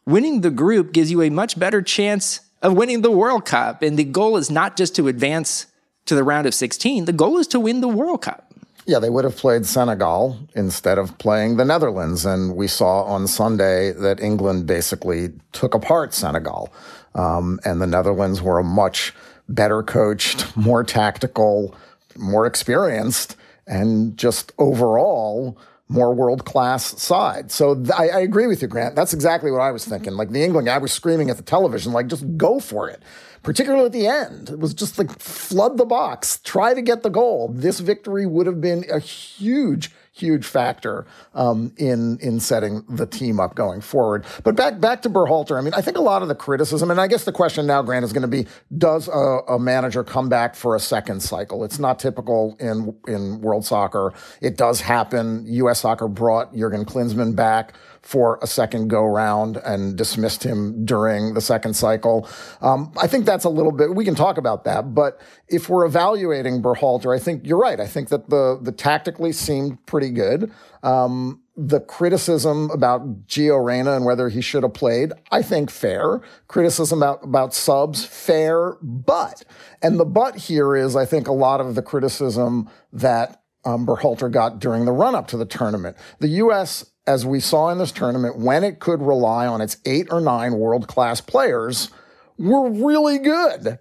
winning 0.05 0.39
the 0.39 0.49
group 0.49 0.93
gives 0.93 1.11
you 1.11 1.21
a 1.21 1.29
much 1.29 1.59
better 1.59 1.81
chance 1.81 2.39
of 2.61 2.77
winning 2.77 3.01
the 3.01 3.11
World 3.11 3.43
Cup 3.43 3.81
and 3.81 3.99
the 3.99 4.05
goal 4.05 4.37
is 4.37 4.49
not 4.49 4.77
just 4.77 4.95
to 4.95 5.09
advance 5.09 5.67
to 6.05 6.15
the 6.15 6.23
round 6.23 6.47
of 6.47 6.53
16, 6.53 7.05
the 7.05 7.13
goal 7.13 7.39
is 7.39 7.47
to 7.47 7.59
win 7.59 7.81
the 7.81 7.89
World 7.89 8.21
Cup. 8.21 8.50
Yeah, 8.91 8.99
they 8.99 9.09
would 9.09 9.23
have 9.23 9.37
played 9.37 9.65
Senegal 9.65 10.37
instead 10.53 10.97
of 10.97 11.17
playing 11.17 11.55
the 11.55 11.63
Netherlands. 11.63 12.25
And 12.25 12.57
we 12.57 12.67
saw 12.67 13.03
on 13.03 13.25
Sunday 13.25 13.93
that 13.93 14.19
England 14.19 14.67
basically 14.67 15.29
took 15.53 15.73
apart 15.73 16.13
Senegal. 16.13 16.73
Um, 17.15 17.61
and 17.63 17.81
the 17.81 17.87
Netherlands 17.87 18.41
were 18.41 18.59
a 18.59 18.65
much 18.65 19.13
better 19.47 19.81
coached, 19.81 20.57
more 20.57 20.83
tactical, 20.83 21.73
more 22.17 22.45
experienced, 22.45 23.37
and 23.65 24.17
just 24.17 24.51
overall 24.57 25.57
more 25.91 26.13
world 26.13 26.45
class 26.45 27.01
side. 27.01 27.51
So 27.51 27.75
th- 27.75 27.91
I, 27.91 28.07
I, 28.07 28.19
agree 28.21 28.47
with 28.47 28.61
you, 28.61 28.67
Grant. 28.67 28.95
That's 28.95 29.13
exactly 29.13 29.51
what 29.51 29.61
I 29.61 29.71
was 29.71 29.83
mm-hmm. 29.83 29.91
thinking. 29.91 30.13
Like 30.13 30.29
the 30.29 30.43
England, 30.43 30.69
I 30.69 30.77
was 30.77 30.93
screaming 30.93 31.29
at 31.29 31.37
the 31.37 31.43
television, 31.43 31.91
like 31.91 32.07
just 32.07 32.37
go 32.37 32.59
for 32.59 32.89
it 32.89 33.03
particularly 33.43 33.85
at 33.85 33.91
the 33.91 34.07
end. 34.07 34.49
It 34.49 34.59
was 34.59 34.73
just 34.73 34.97
like 34.97 35.19
flood 35.19 35.77
the 35.77 35.85
box, 35.85 36.39
try 36.43 36.73
to 36.73 36.81
get 36.81 37.03
the 37.03 37.09
goal. 37.09 37.49
This 37.53 37.79
victory 37.79 38.25
would 38.25 38.47
have 38.47 38.61
been 38.61 38.85
a 38.91 38.99
huge, 38.99 39.91
huge 40.13 40.45
factor 40.45 41.05
um, 41.33 41.73
in 41.77 42.17
in 42.19 42.39
setting 42.39 42.83
the 42.89 43.05
team 43.05 43.39
up 43.39 43.55
going 43.55 43.81
forward. 43.81 44.25
But 44.43 44.55
back 44.55 44.79
back 44.79 45.01
to 45.03 45.09
Berhalter. 45.09 45.57
I 45.57 45.61
mean, 45.61 45.73
I 45.73 45.81
think 45.81 45.97
a 45.97 46.01
lot 46.01 46.21
of 46.21 46.27
the 46.27 46.35
criticism, 46.35 46.91
and 46.91 46.99
I 46.99 47.07
guess 47.07 47.23
the 47.23 47.31
question 47.31 47.65
now, 47.65 47.81
Grant, 47.81 48.03
is 48.03 48.13
going 48.13 48.21
to 48.21 48.27
be: 48.27 48.47
Does 48.77 49.07
a, 49.07 49.39
a 49.47 49.59
manager 49.59 50.03
come 50.03 50.29
back 50.29 50.55
for 50.55 50.75
a 50.75 50.79
second 50.79 51.21
cycle? 51.21 51.63
It's 51.63 51.79
not 51.79 51.99
typical 51.99 52.57
in 52.59 52.95
in 53.07 53.41
world 53.41 53.65
soccer. 53.65 54.13
It 54.41 54.57
does 54.57 54.81
happen. 54.81 55.45
U.S. 55.47 55.79
Soccer 55.79 56.07
brought 56.07 56.53
Jurgen 56.53 56.85
Klinsmann 56.85 57.35
back 57.35 57.73
for 58.01 58.39
a 58.41 58.47
second 58.47 58.87
go 58.87 59.05
round 59.05 59.57
and 59.57 59.95
dismissed 59.95 60.43
him 60.43 60.85
during 60.85 61.33
the 61.33 61.41
second 61.41 61.75
cycle. 61.75 62.27
Um, 62.61 62.91
I 62.99 63.07
think 63.07 63.25
that's 63.25 63.45
a 63.45 63.49
little 63.49 63.71
bit, 63.71 63.95
we 63.95 64.05
can 64.05 64.15
talk 64.15 64.37
about 64.37 64.63
that. 64.63 64.95
But 64.95 65.21
if 65.47 65.69
we're 65.69 65.85
evaluating 65.85 66.61
Berhalter, 66.61 67.15
I 67.15 67.19
think 67.19 67.45
you're 67.45 67.59
right. 67.59 67.79
I 67.79 67.87
think 67.87 68.09
that 68.09 68.29
the, 68.29 68.59
the 68.61 68.71
tactically 68.71 69.31
seemed 69.31 69.85
pretty 69.85 70.09
good. 70.09 70.51
Um, 70.81 71.41
the 71.55 71.79
criticism 71.79 72.71
about 72.71 73.27
Gio 73.27 73.63
Reyna 73.63 73.95
and 73.95 74.03
whether 74.03 74.29
he 74.29 74.41
should 74.41 74.63
have 74.63 74.73
played, 74.73 75.11
I 75.31 75.43
think 75.43 75.69
fair. 75.69 76.21
Criticism 76.47 76.99
about, 77.03 77.23
about 77.23 77.53
subs, 77.53 78.03
fair. 78.03 78.77
But, 78.81 79.43
and 79.81 79.99
the 79.99 80.05
but 80.05 80.35
here 80.37 80.75
is, 80.75 80.95
I 80.95 81.05
think, 81.05 81.27
a 81.27 81.33
lot 81.33 81.61
of 81.61 81.75
the 81.75 81.83
criticism 81.83 82.67
that 82.93 83.43
um, 83.63 83.85
Berhalter 83.85 84.31
got 84.31 84.57
during 84.57 84.85
the 84.85 84.91
run 84.91 85.13
up 85.13 85.27
to 85.27 85.37
the 85.37 85.45
tournament. 85.45 85.97
The 86.19 86.29
U.S 86.29 86.90
as 87.11 87.25
we 87.25 87.41
saw 87.41 87.69
in 87.69 87.77
this 87.77 87.91
tournament, 87.91 88.37
when 88.37 88.63
it 88.63 88.79
could 88.79 89.01
rely 89.01 89.45
on 89.45 89.59
its 89.59 89.77
eight 89.85 90.07
or 90.09 90.21
nine 90.21 90.53
world 90.53 90.87
class 90.87 91.19
players, 91.19 91.89
were 92.37 92.69
really 92.69 93.19
good. 93.19 93.79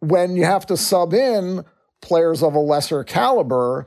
When 0.00 0.36
you 0.36 0.44
have 0.44 0.66
to 0.66 0.76
sub 0.76 1.14
in 1.14 1.64
players 2.02 2.42
of 2.42 2.54
a 2.54 2.58
lesser 2.58 3.04
caliber, 3.04 3.86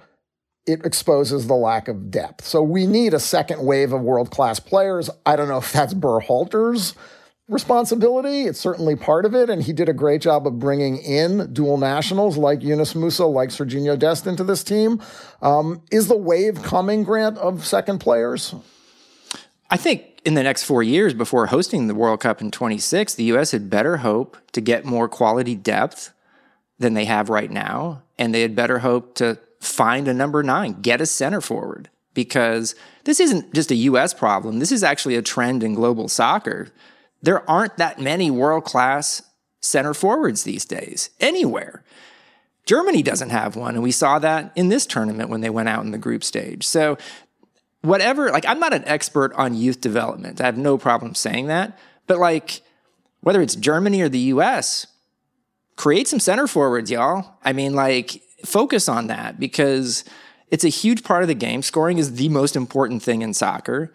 it 0.65 0.85
exposes 0.85 1.47
the 1.47 1.55
lack 1.55 1.87
of 1.87 2.09
depth. 2.09 2.45
So 2.45 2.63
we 2.63 2.87
need 2.87 3.13
a 3.13 3.19
second 3.19 3.65
wave 3.65 3.91
of 3.91 4.01
world 4.01 4.31
class 4.31 4.59
players. 4.59 5.09
I 5.25 5.35
don't 5.35 5.49
know 5.49 5.57
if 5.57 5.73
that's 5.73 5.93
Berhalter's 5.93 6.95
responsibility. 7.49 8.43
It's 8.43 8.59
certainly 8.59 8.95
part 8.95 9.25
of 9.25 9.33
it. 9.33 9.49
And 9.49 9.61
he 9.61 9.73
did 9.73 9.89
a 9.89 9.93
great 9.93 10.21
job 10.21 10.47
of 10.47 10.59
bringing 10.59 10.97
in 10.97 11.51
dual 11.51 11.77
nationals 11.77 12.37
like 12.37 12.61
Yunus 12.61 12.93
Musah, 12.93 13.31
like 13.31 13.49
Serginho 13.49 13.97
Dest 13.97 14.27
into 14.27 14.43
this 14.43 14.63
team. 14.63 15.01
Um, 15.41 15.81
is 15.91 16.07
the 16.07 16.15
wave 16.15 16.61
coming, 16.61 17.03
Grant, 17.03 17.37
of 17.39 17.65
second 17.65 17.99
players? 17.99 18.53
I 19.71 19.77
think 19.77 20.21
in 20.25 20.35
the 20.35 20.43
next 20.43 20.63
four 20.63 20.83
years 20.83 21.13
before 21.13 21.47
hosting 21.47 21.87
the 21.87 21.95
World 21.95 22.21
Cup 22.21 22.41
in 22.41 22.51
26, 22.51 23.15
the 23.15 23.23
U.S. 23.25 23.51
had 23.51 23.69
better 23.69 23.97
hope 23.97 24.37
to 24.51 24.61
get 24.61 24.85
more 24.85 25.09
quality 25.09 25.55
depth 25.55 26.13
than 26.77 26.93
they 26.93 27.05
have 27.05 27.29
right 27.29 27.51
now. 27.51 28.03
And 28.17 28.33
they 28.33 28.41
had 28.41 28.55
better 28.55 28.79
hope 28.79 29.15
to 29.15 29.39
find 29.59 30.07
a 30.07 30.13
number 30.13 30.43
nine, 30.43 30.81
get 30.81 31.01
a 31.01 31.05
center 31.05 31.41
forward, 31.41 31.89
because 32.13 32.75
this 33.03 33.19
isn't 33.19 33.53
just 33.53 33.71
a 33.71 33.75
U.S. 33.75 34.13
problem. 34.13 34.59
This 34.59 34.71
is 34.71 34.83
actually 34.83 35.15
a 35.15 35.21
trend 35.21 35.63
in 35.63 35.73
global 35.73 36.07
soccer 36.07 36.69
there 37.21 37.49
aren't 37.49 37.77
that 37.77 37.99
many 37.99 38.31
world 38.31 38.63
class 38.63 39.21
center 39.61 39.93
forwards 39.93 40.43
these 40.43 40.65
days 40.65 41.09
anywhere. 41.19 41.83
Germany 42.65 43.01
doesn't 43.01 43.31
have 43.31 43.55
one, 43.55 43.73
and 43.73 43.83
we 43.83 43.91
saw 43.91 44.19
that 44.19 44.51
in 44.55 44.69
this 44.69 44.85
tournament 44.85 45.29
when 45.29 45.41
they 45.41 45.49
went 45.49 45.69
out 45.69 45.83
in 45.83 45.91
the 45.91 45.97
group 45.97 46.23
stage. 46.23 46.65
So, 46.67 46.97
whatever, 47.81 48.29
like, 48.29 48.45
I'm 48.47 48.59
not 48.59 48.73
an 48.73 48.83
expert 48.85 49.33
on 49.33 49.55
youth 49.55 49.81
development. 49.81 50.39
I 50.39 50.45
have 50.45 50.57
no 50.57 50.77
problem 50.77 51.15
saying 51.15 51.47
that. 51.47 51.77
But, 52.05 52.19
like, 52.19 52.61
whether 53.21 53.41
it's 53.41 53.55
Germany 53.55 54.01
or 54.01 54.09
the 54.09 54.19
US, 54.19 54.85
create 55.75 56.07
some 56.07 56.19
center 56.19 56.45
forwards, 56.47 56.91
y'all. 56.91 57.37
I 57.43 57.53
mean, 57.53 57.73
like, 57.73 58.21
focus 58.45 58.87
on 58.87 59.07
that 59.07 59.39
because 59.39 60.03
it's 60.51 60.63
a 60.63 60.69
huge 60.69 61.03
part 61.03 61.23
of 61.23 61.27
the 61.27 61.33
game. 61.33 61.61
Scoring 61.61 61.97
is 61.97 62.13
the 62.15 62.29
most 62.29 62.55
important 62.55 63.01
thing 63.01 63.21
in 63.21 63.33
soccer. 63.33 63.91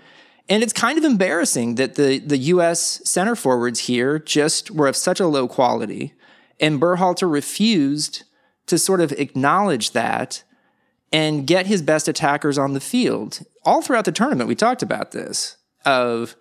And 0.48 0.62
it's 0.62 0.72
kind 0.72 0.98
of 0.98 1.04
embarrassing 1.04 1.76
that 1.76 1.94
the, 1.94 2.18
the 2.18 2.36
US 2.36 3.00
center 3.04 3.34
forwards 3.34 3.80
here 3.80 4.18
just 4.18 4.70
were 4.70 4.86
of 4.86 4.96
such 4.96 5.20
a 5.20 5.26
low 5.26 5.48
quality. 5.48 6.12
And 6.60 6.80
Berhalter 6.80 7.30
refused 7.30 8.24
to 8.66 8.78
sort 8.78 9.00
of 9.00 9.12
acknowledge 9.12 9.92
that 9.92 10.42
and 11.12 11.46
get 11.46 11.66
his 11.66 11.80
best 11.80 12.08
attackers 12.08 12.58
on 12.58 12.74
the 12.74 12.80
field. 12.80 13.40
All 13.64 13.82
throughout 13.82 14.04
the 14.04 14.12
tournament, 14.12 14.48
we 14.48 14.54
talked 14.54 14.82
about 14.82 15.12
this 15.12 15.56
of 15.84 16.36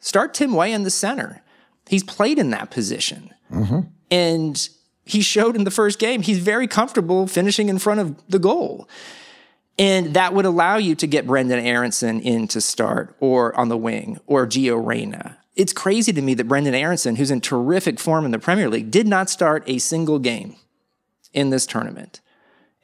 start 0.00 0.34
Tim 0.34 0.54
Weah 0.54 0.74
in 0.74 0.82
the 0.82 0.90
center. 0.90 1.42
He's 1.88 2.02
played 2.02 2.38
in 2.38 2.50
that 2.50 2.70
position. 2.70 3.32
Mm-hmm. 3.52 3.80
And 4.10 4.68
he 5.04 5.20
showed 5.20 5.56
in 5.56 5.64
the 5.64 5.70
first 5.70 5.98
game 5.98 6.22
he's 6.22 6.38
very 6.38 6.66
comfortable 6.66 7.26
finishing 7.26 7.68
in 7.68 7.78
front 7.78 8.00
of 8.00 8.16
the 8.28 8.38
goal. 8.38 8.88
And 9.78 10.14
that 10.14 10.34
would 10.34 10.44
allow 10.44 10.76
you 10.76 10.94
to 10.94 11.06
get 11.06 11.26
Brenden 11.26 11.62
Aaronson 11.62 12.20
in 12.20 12.46
to 12.48 12.60
start 12.60 13.16
or 13.18 13.54
on 13.58 13.68
the 13.68 13.76
wing 13.76 14.18
or 14.26 14.46
Gio 14.46 14.84
Reyna. 14.84 15.38
It's 15.56 15.72
crazy 15.72 16.12
to 16.12 16.22
me 16.22 16.34
that 16.34 16.48
Brenden 16.48 16.74
Aaronson, 16.74 17.16
who's 17.16 17.30
in 17.30 17.40
terrific 17.40 17.98
form 17.98 18.24
in 18.24 18.30
the 18.30 18.38
Premier 18.38 18.68
League, 18.68 18.90
did 18.90 19.06
not 19.06 19.30
start 19.30 19.64
a 19.66 19.78
single 19.78 20.18
game 20.18 20.56
in 21.32 21.50
this 21.50 21.66
tournament. 21.66 22.20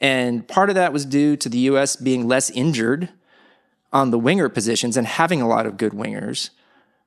And 0.00 0.47
part 0.49 0.68
of 0.68 0.75
that 0.76 0.92
was 0.92 1.04
due 1.04 1.37
to 1.37 1.49
the 1.49 1.59
US 1.59 1.97
being 1.97 2.26
less 2.26 2.50
injured 2.50 3.11
on 3.92 4.11
the 4.11 4.18
winger 4.18 4.49
positions 4.49 4.97
and 4.97 5.06
having 5.06 5.40
a 5.40 5.49
lot 5.49 5.66
of 5.66 5.76
good 5.76 5.92
wingers. 5.92 6.50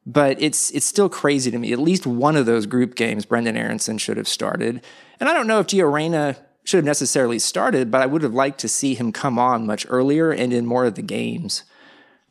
But 0.05 0.41
it's 0.41 0.69
it's 0.71 0.85
still 0.85 1.07
crazy 1.07 1.49
to 1.49 1.57
me. 1.57 1.71
At 1.71 1.79
least 1.79 2.05
one 2.05 2.35
of 2.35 2.45
those 2.45 2.65
group 2.65 2.95
games, 2.95 3.25
Brenden 3.25 3.55
Aaronson 3.57 3.97
should 3.97 4.17
have 4.17 4.27
started. 4.27 4.81
And 5.19 5.29
I 5.29 5.33
don't 5.33 5.47
know 5.47 5.59
if 5.59 5.67
Gio 5.67 5.91
Reyna 5.91 6.35
should 6.63 6.77
have 6.77 6.86
necessarily 6.86 7.39
started, 7.39 7.91
but 7.91 8.01
I 8.01 8.05
would 8.05 8.22
have 8.22 8.34
liked 8.34 8.60
to 8.62 8.67
see 8.67 8.96
him 8.96 9.12
come 9.12 9.38
on 9.38 9.65
much 9.65 9.86
earlier 9.89 10.32
and 10.32 10.53
in 10.53 10.65
more 10.65 10.86
of 10.86 10.96
the 10.96 11.01
games 11.01 11.63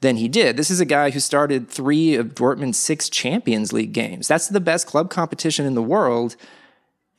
than 0.01 0.17
he 0.17 0.29
did. 0.29 0.57
This 0.57 0.71
is 0.71 0.81
a 0.81 0.85
guy 0.85 1.11
who 1.11 1.21
started 1.21 1.69
three 1.69 2.15
of 2.17 2.35
Dortmund's 2.35 2.79
six 2.79 3.09
Champions 3.09 3.73
League 3.73 3.93
games. 3.93 4.29
That's 4.29 4.49
the 4.49 4.61
best 4.61 4.87
club 4.87 5.11
competition 5.11 5.65
in 5.65 5.75
the 5.75 5.83
world. 5.83 6.37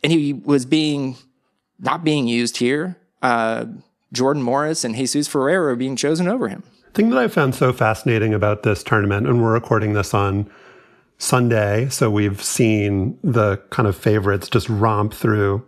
And 0.04 0.12
he 0.12 0.34
was 0.34 0.66
being 0.66 1.18
not 1.80 2.04
being 2.04 2.28
used 2.28 2.58
here. 2.58 2.98
Uh, 3.22 3.66
Jordan 4.12 4.44
Morris 4.44 4.84
and 4.84 4.96
Jesus 4.96 5.28
Ferreira 5.28 5.74
are 5.74 5.76
being 5.76 5.96
chosen 5.96 6.28
over 6.28 6.48
him. 6.48 6.64
Thing 6.94 7.10
that 7.10 7.18
I 7.18 7.28
found 7.28 7.56
so 7.56 7.74
fascinating 7.74 8.34
about 8.34 8.64
this 8.64 8.84
tournament, 8.84 9.28
and 9.28 9.42
we're 9.42 9.54
recording 9.54 9.94
this 9.94 10.14
on 10.14 10.50
Sunday, 11.18 11.90
so 11.90 12.10
we've 12.12 12.44
seen 12.44 13.18
the 13.24 13.58
kind 13.72 13.88
of 13.88 13.98
favorites 13.98 14.48
just 14.50 14.70
romp 14.70 15.14
through 15.14 15.66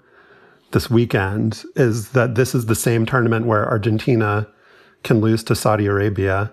this 0.71 0.89
weekend 0.89 1.63
is 1.75 2.09
that 2.09 2.35
this 2.35 2.53
is 2.53 2.65
the 2.65 2.75
same 2.75 3.05
tournament 3.05 3.45
where 3.45 3.67
Argentina 3.67 4.47
can 5.03 5.21
lose 5.21 5.43
to 5.43 5.55
Saudi 5.55 5.85
Arabia. 5.85 6.51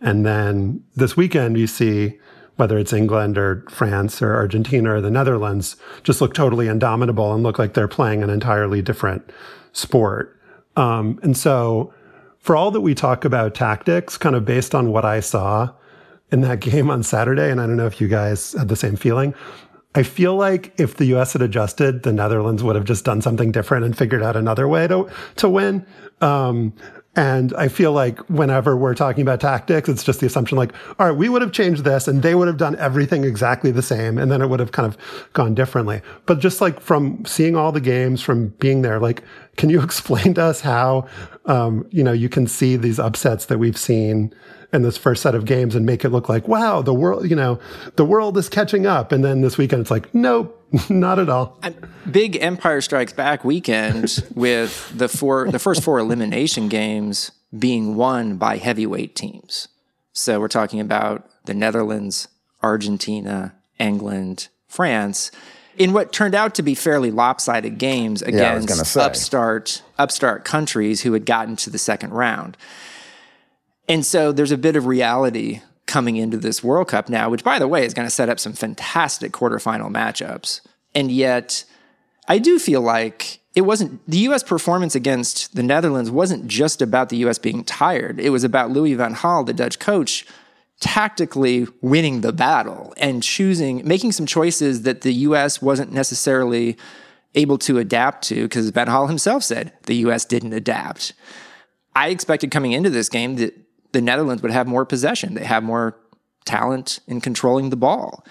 And 0.00 0.24
then 0.24 0.82
this 0.94 1.16
weekend, 1.16 1.58
you 1.58 1.66
see 1.66 2.18
whether 2.56 2.78
it's 2.78 2.92
England 2.92 3.38
or 3.38 3.64
France 3.70 4.20
or 4.20 4.34
Argentina 4.34 4.94
or 4.94 5.00
the 5.00 5.10
Netherlands 5.10 5.76
just 6.04 6.20
look 6.20 6.34
totally 6.34 6.68
indomitable 6.68 7.32
and 7.32 7.42
look 7.42 7.58
like 7.58 7.74
they're 7.74 7.88
playing 7.88 8.22
an 8.22 8.30
entirely 8.30 8.82
different 8.82 9.28
sport. 9.72 10.38
Um, 10.76 11.18
and 11.22 11.36
so, 11.36 11.92
for 12.38 12.56
all 12.56 12.70
that 12.72 12.80
we 12.80 12.94
talk 12.94 13.24
about 13.24 13.54
tactics, 13.54 14.18
kind 14.18 14.34
of 14.34 14.44
based 14.44 14.74
on 14.74 14.90
what 14.90 15.04
I 15.04 15.20
saw 15.20 15.70
in 16.30 16.40
that 16.42 16.60
game 16.60 16.90
on 16.90 17.02
Saturday, 17.02 17.50
and 17.50 17.60
I 17.60 17.66
don't 17.66 17.76
know 17.76 17.86
if 17.86 18.00
you 18.00 18.08
guys 18.08 18.52
had 18.52 18.68
the 18.68 18.76
same 18.76 18.96
feeling, 18.96 19.34
I 19.94 20.02
feel 20.02 20.36
like 20.36 20.72
if 20.78 20.96
the 20.96 21.04
US 21.16 21.34
had 21.34 21.42
adjusted, 21.42 22.02
the 22.02 22.12
Netherlands 22.12 22.62
would 22.62 22.76
have 22.76 22.84
just 22.84 23.04
done 23.04 23.20
something 23.20 23.52
different 23.52 23.84
and 23.84 23.96
figured 23.96 24.22
out 24.22 24.36
another 24.36 24.66
way 24.68 24.86
to 24.88 25.10
to 25.36 25.48
win. 25.48 25.86
Um, 26.20 26.72
and 27.14 27.52
I 27.54 27.68
feel 27.68 27.92
like 27.92 28.18
whenever 28.30 28.74
we're 28.74 28.94
talking 28.94 29.20
about 29.20 29.38
tactics, 29.38 29.86
it's 29.88 30.02
just 30.02 30.20
the 30.20 30.26
assumption 30.26 30.56
like, 30.56 30.72
all 30.98 31.06
right, 31.06 31.16
we 31.16 31.28
would 31.28 31.42
have 31.42 31.52
changed 31.52 31.84
this 31.84 32.08
and 32.08 32.22
they 32.22 32.34
would 32.34 32.48
have 32.48 32.56
done 32.56 32.74
everything 32.76 33.24
exactly 33.24 33.70
the 33.70 33.82
same. 33.82 34.16
And 34.16 34.30
then 34.30 34.40
it 34.40 34.46
would 34.46 34.60
have 34.60 34.72
kind 34.72 34.86
of 34.86 34.96
gone 35.34 35.54
differently. 35.54 36.00
But 36.24 36.38
just 36.38 36.62
like 36.62 36.80
from 36.80 37.22
seeing 37.26 37.54
all 37.54 37.70
the 37.70 37.82
games, 37.82 38.22
from 38.22 38.48
being 38.60 38.80
there, 38.80 38.98
like, 38.98 39.22
can 39.58 39.68
you 39.68 39.82
explain 39.82 40.32
to 40.34 40.42
us 40.42 40.62
how, 40.62 41.06
um, 41.44 41.86
you 41.90 42.02
know, 42.02 42.12
you 42.12 42.30
can 42.30 42.46
see 42.46 42.76
these 42.76 42.98
upsets 42.98 43.44
that 43.46 43.58
we've 43.58 43.78
seen 43.78 44.34
in 44.72 44.82
this 44.82 44.96
first 44.96 45.22
set 45.22 45.34
of 45.34 45.44
games 45.44 45.74
and 45.74 45.84
make 45.84 46.04
it 46.04 46.08
look 46.08 46.28
like, 46.28 46.48
wow, 46.48 46.80
the 46.82 46.94
world, 46.94 47.28
you 47.28 47.36
know, 47.36 47.60
the 47.96 48.04
world 48.04 48.36
is 48.38 48.48
catching 48.48 48.86
up. 48.86 49.12
And 49.12 49.24
then 49.24 49.42
this 49.42 49.58
weekend, 49.58 49.82
it's 49.82 49.90
like, 49.90 50.12
nope, 50.14 50.58
not 50.90 51.18
at 51.18 51.28
all. 51.28 51.58
Big 52.10 52.36
Empire 52.40 52.80
Strikes 52.80 53.12
Back 53.12 53.44
weekend 53.44 54.24
with 54.34 54.92
the 54.96 55.08
four, 55.08 55.50
the 55.50 55.58
first 55.58 55.82
four 55.82 55.98
elimination 55.98 56.68
games 56.68 57.32
being 57.56 57.96
won 57.96 58.36
by 58.36 58.56
heavyweight 58.56 59.14
teams. 59.14 59.68
So 60.14 60.40
we're 60.40 60.48
talking 60.48 60.80
about 60.80 61.28
the 61.44 61.54
Netherlands, 61.54 62.28
Argentina, 62.62 63.54
England, 63.78 64.48
France 64.68 65.30
in 65.76 65.92
what 65.92 66.12
turned 66.12 66.34
out 66.34 66.54
to 66.54 66.62
be 66.62 66.74
fairly 66.74 67.10
lopsided 67.10 67.78
games 67.78 68.22
against 68.22 68.96
yeah, 68.96 69.02
upstart 69.02 69.82
upstart 69.98 70.44
countries 70.44 71.02
who 71.02 71.12
had 71.12 71.26
gotten 71.26 71.56
to 71.56 71.70
the 71.70 71.78
second 71.78 72.12
round. 72.12 72.56
And 73.92 74.06
so 74.06 74.32
there's 74.32 74.52
a 74.52 74.56
bit 74.56 74.74
of 74.74 74.86
reality 74.86 75.60
coming 75.84 76.16
into 76.16 76.38
this 76.38 76.64
World 76.64 76.88
Cup 76.88 77.10
now, 77.10 77.28
which, 77.28 77.44
by 77.44 77.58
the 77.58 77.68
way, 77.68 77.84
is 77.84 77.92
going 77.92 78.06
to 78.06 78.10
set 78.10 78.30
up 78.30 78.40
some 78.40 78.54
fantastic 78.54 79.32
quarterfinal 79.32 79.92
matchups. 79.92 80.62
And 80.94 81.12
yet, 81.12 81.66
I 82.26 82.38
do 82.38 82.58
feel 82.58 82.80
like 82.80 83.40
it 83.54 83.60
wasn't 83.60 84.00
the 84.08 84.16
US 84.28 84.42
performance 84.42 84.94
against 84.94 85.54
the 85.54 85.62
Netherlands 85.62 86.10
wasn't 86.10 86.46
just 86.46 86.80
about 86.80 87.10
the 87.10 87.18
US 87.18 87.38
being 87.38 87.64
tired. 87.64 88.18
It 88.18 88.30
was 88.30 88.44
about 88.44 88.70
Louis 88.70 88.94
van 88.94 89.14
Gaal, 89.14 89.44
the 89.44 89.52
Dutch 89.52 89.78
coach, 89.78 90.24
tactically 90.80 91.66
winning 91.82 92.22
the 92.22 92.32
battle 92.32 92.94
and 92.96 93.22
choosing 93.22 93.86
making 93.86 94.12
some 94.12 94.24
choices 94.24 94.84
that 94.84 95.02
the 95.02 95.12
US 95.12 95.60
wasn't 95.60 95.92
necessarily 95.92 96.78
able 97.34 97.58
to 97.58 97.76
adapt 97.76 98.24
to 98.28 98.44
because 98.44 98.70
Van 98.70 98.86
Gaal 98.86 99.06
himself 99.08 99.44
said 99.44 99.70
the 99.82 99.96
US 99.96 100.24
didn't 100.24 100.54
adapt. 100.54 101.12
I 101.94 102.08
expected 102.08 102.50
coming 102.50 102.72
into 102.72 102.88
this 102.88 103.10
game 103.10 103.36
that 103.36 103.54
the 103.92 104.00
Netherlands 104.00 104.42
would 104.42 104.52
have 104.52 104.66
more 104.66 104.84
possession. 104.84 105.34
They 105.34 105.44
have 105.44 105.62
more 105.62 105.96
talent 106.44 107.00
in 107.06 107.20
controlling 107.20 107.70
the 107.70 107.76
ball. 107.76 108.24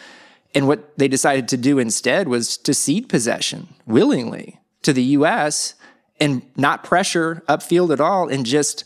And 0.54 0.68
what 0.68 0.98
they 0.98 1.08
decided 1.08 1.48
to 1.50 1.58
do 1.58 1.80
instead 1.80 2.28
was 2.28 2.58
to 2.58 2.74
cede 2.74 3.08
possession 3.08 3.70
willingly 3.86 4.60
to 4.82 4.94
the 4.94 5.04
US 5.04 5.76
and 6.20 6.42
not 6.58 6.84
pressure 6.84 7.42
upfield 7.48 7.92
at 7.92 8.02
all 8.02 8.28
and 8.28 8.46
just 8.46 8.84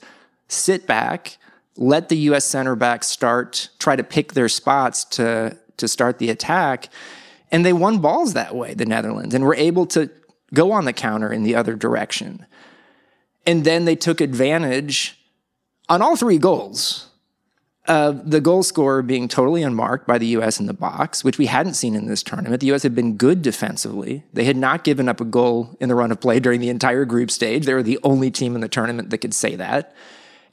sit 0.47 0.85
back, 0.85 1.37
let 1.75 2.09
the 2.09 2.17
US 2.17 2.45
center 2.45 2.75
back 2.75 3.03
start, 3.03 3.69
try 3.79 3.95
to 3.95 4.03
pick 4.03 4.33
their 4.33 4.49
spots 4.49 5.03
to, 5.05 5.57
to 5.77 5.87
start 5.87 6.19
the 6.19 6.29
attack. 6.29 6.89
And 7.51 7.65
they 7.65 7.73
won 7.73 7.99
balls 7.99 8.33
that 8.33 8.55
way, 8.55 8.73
the 8.73 8.85
Netherlands, 8.85 9.33
and 9.33 9.43
were 9.43 9.55
able 9.55 9.85
to 9.87 10.09
go 10.53 10.71
on 10.71 10.85
the 10.85 10.93
counter 10.93 11.31
in 11.31 11.43
the 11.43 11.55
other 11.55 11.75
direction. 11.75 12.45
And 13.45 13.63
then 13.63 13.85
they 13.85 13.95
took 13.95 14.21
advantage 14.21 15.19
on 15.89 16.01
all 16.01 16.15
three 16.15 16.37
goals 16.37 17.09
uh, 17.87 18.11
the 18.23 18.41
goal 18.41 18.63
scorer 18.63 19.03
being 19.03 19.27
totally 19.27 19.61
unmarked 19.61 20.07
by 20.07 20.17
the 20.17 20.25
U.S. 20.27 20.59
in 20.59 20.65
the 20.65 20.73
box, 20.73 21.23
which 21.23 21.37
we 21.37 21.45
hadn't 21.45 21.75
seen 21.75 21.93
in 21.93 22.07
this 22.07 22.23
tournament. 22.23 22.59
The 22.59 22.67
U.S. 22.67 22.81
had 22.81 22.95
been 22.95 23.15
good 23.15 23.43
defensively. 23.43 24.23
They 24.33 24.45
had 24.45 24.57
not 24.57 24.83
given 24.83 25.07
up 25.07 25.21
a 25.21 25.25
goal 25.25 25.77
in 25.79 25.89
the 25.89 25.95
run 25.95 26.11
of 26.11 26.19
play 26.19 26.39
during 26.39 26.61
the 26.61 26.69
entire 26.69 27.05
group 27.05 27.29
stage. 27.29 27.65
They 27.65 27.75
were 27.75 27.83
the 27.83 27.99
only 28.01 28.31
team 28.31 28.55
in 28.55 28.61
the 28.61 28.67
tournament 28.67 29.11
that 29.11 29.19
could 29.19 29.35
say 29.35 29.55
that. 29.55 29.95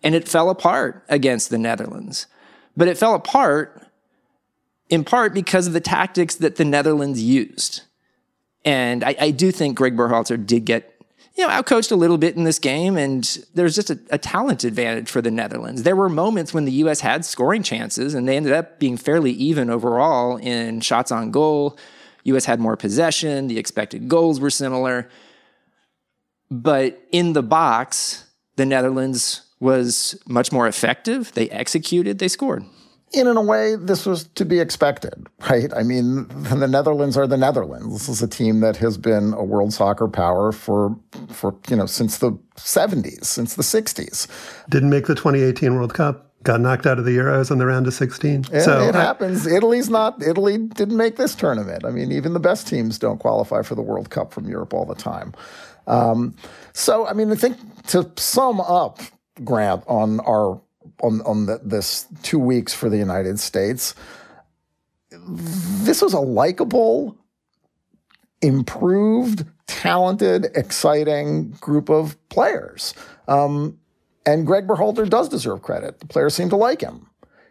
And 0.03 0.15
it 0.15 0.29
fell 0.29 0.51
apart 0.51 1.05
against 1.09 1.49
the 1.49 1.59
Netherlands. 1.59 2.27
But 2.77 2.89
it 2.89 2.99
fell 2.99 3.15
apart 3.15 3.83
in 4.91 5.05
part 5.05 5.33
because 5.33 5.67
of 5.67 5.73
the 5.73 5.81
tactics 5.81 6.35
that 6.35 6.57
the 6.57 6.67
Netherlands 6.67 7.23
used. 7.23 7.83
And 8.62 9.03
I, 9.03 9.17
I 9.19 9.31
do 9.31 9.51
think 9.51 9.77
Greg 9.77 9.97
Berhalter 9.97 10.45
did 10.45 10.67
get 10.67 10.92
you 11.35 11.47
know, 11.47 11.53
outcoached 11.53 11.91
a 11.91 11.97
little 11.97 12.19
bit 12.19 12.37
in 12.37 12.45
this 12.45 12.59
game, 12.59 12.97
and 12.97 13.45
there's 13.55 13.75
just 13.75 13.91
a, 13.91 13.99
a, 14.11 14.19
talent 14.19 14.65
advantage 14.65 15.11
for 15.11 15.23
the 15.23 15.31
Netherlands. 15.31 15.83
There 15.83 15.97
were 15.97 16.11
moments 16.11 16.53
when 16.53 16.67
the 16.67 16.73
U.S. 16.73 17.01
had 17.01 17.25
scoring 17.25 17.62
chances, 17.62 18.15
and 18.15 18.29
they 18.29 18.37
ended 18.37 18.53
up 18.53 18.79
being 18.79 18.99
fairly 18.99 19.33
even 19.33 19.71
overall 19.71 20.37
in 20.37 20.81
shots 20.83 21.11
on 21.11 21.31
goal. 21.31 21.79
U.S. 22.25 22.45
had 22.45 22.61
more 22.61 22.77
possession, 22.77 23.49
the 23.49 23.59
expected 23.59 24.09
goals 24.09 24.41
were 24.41 24.51
similar. 24.51 25.09
But 26.51 27.03
in 27.12 27.33
the 27.33 27.43
box, 27.43 28.27
the 28.57 28.67
Netherlands 28.67 29.43
was 29.59 30.21
much 30.29 30.53
more 30.53 30.69
effective. 30.69 31.33
They 31.33 31.49
executed, 31.49 32.19
they 32.19 32.29
scored 32.29 32.65
in, 33.12 33.26
in 33.26 33.37
a 33.37 33.42
way, 33.42 33.76
this 33.76 34.07
was 34.07 34.25
to 34.25 34.45
be 34.45 34.59
expected, 34.59 35.26
right? 35.50 35.73
I 35.75 35.83
mean, 35.83 36.26
the 36.28 36.66
Netherlands 36.66 37.16
are 37.16 37.26
the 37.26 37.37
Netherlands. 37.37 37.92
This 37.92 38.09
is 38.09 38.23
a 38.23 38.28
team 38.28 38.61
that 38.61 38.76
has 38.78 38.99
been 38.99 39.33
a 39.35 39.45
world 39.45 39.73
soccer 39.73 40.09
power 40.09 40.52
for, 40.52 40.97
for 41.28 41.54
you 41.69 41.76
know, 41.76 41.87
since 41.87 42.19
the 42.19 42.33
70s, 42.57 43.25
since 43.25 43.54
the 43.54 43.62
60s. 43.62 44.28
Didn't 44.69 44.90
make 44.90 45.07
the 45.07 45.14
2018 45.14 45.75
World 45.75 45.95
Cup. 45.95 46.28
Got 46.42 46.61
knocked 46.61 46.87
out 46.87 46.99
of 46.99 47.04
the 47.04 47.16
Euros 47.16 47.52
in 47.52 47.59
the 47.59 47.66
round 47.66 47.87
of 47.87 47.95
16. 47.95 48.47
Yeah, 48.50 48.61
so 48.62 48.88
it 48.88 48.97
happens. 48.97 49.47
Italy's 49.47 49.88
not. 49.88 50.21
Italy 50.21 50.59
didn't 50.59 50.97
make 50.97 51.14
this 51.14 51.37
tournament. 51.37 51.85
I 51.85 51.90
mean, 51.90 52.11
even 52.11 52.33
the 52.33 52.40
best 52.40 52.66
teams 52.66 52.99
don't 52.99 53.19
qualify 53.19 53.62
for 53.62 53.76
the 53.76 53.83
World 53.83 54.11
Cup 54.11 54.33
from 54.33 54.49
Europe 54.49 54.75
all 54.75 54.85
the 54.85 54.97
time. 54.97 55.35
Um, 55.87 56.35
so, 56.73 57.07
I 57.07 57.12
mean, 57.12 57.31
I 57.31 57.37
think 57.37 57.59
to 57.88 58.11
sum 58.16 58.61
up, 58.61 58.99
Grant, 59.45 59.85
on 59.87 60.19
our 60.21 60.61
on 61.03 61.21
on 61.23 61.47
the, 61.47 61.61
this 61.62 62.07
two 62.23 62.39
weeks 62.39 62.75
for 62.75 62.89
the 62.89 62.99
United 62.99 63.39
States. 63.39 63.95
This 65.11 66.01
was 66.01 66.15
a 66.15 66.21
likable, 66.21 67.17
improved, 68.41 69.45
talented, 69.67 70.47
exciting 70.55 71.51
group 71.61 71.91
of 71.91 72.17
players. 72.29 72.95
Um, 73.29 73.79
and 74.25 74.47
Greg 74.47 74.67
Berhalter 74.67 75.09
does 75.09 75.29
deserve 75.29 75.62
credit. 75.62 76.01
The 76.01 76.07
players 76.07 76.35
seem 76.35 76.49
to 76.51 76.57
like 76.57 76.81
him. 76.81 77.09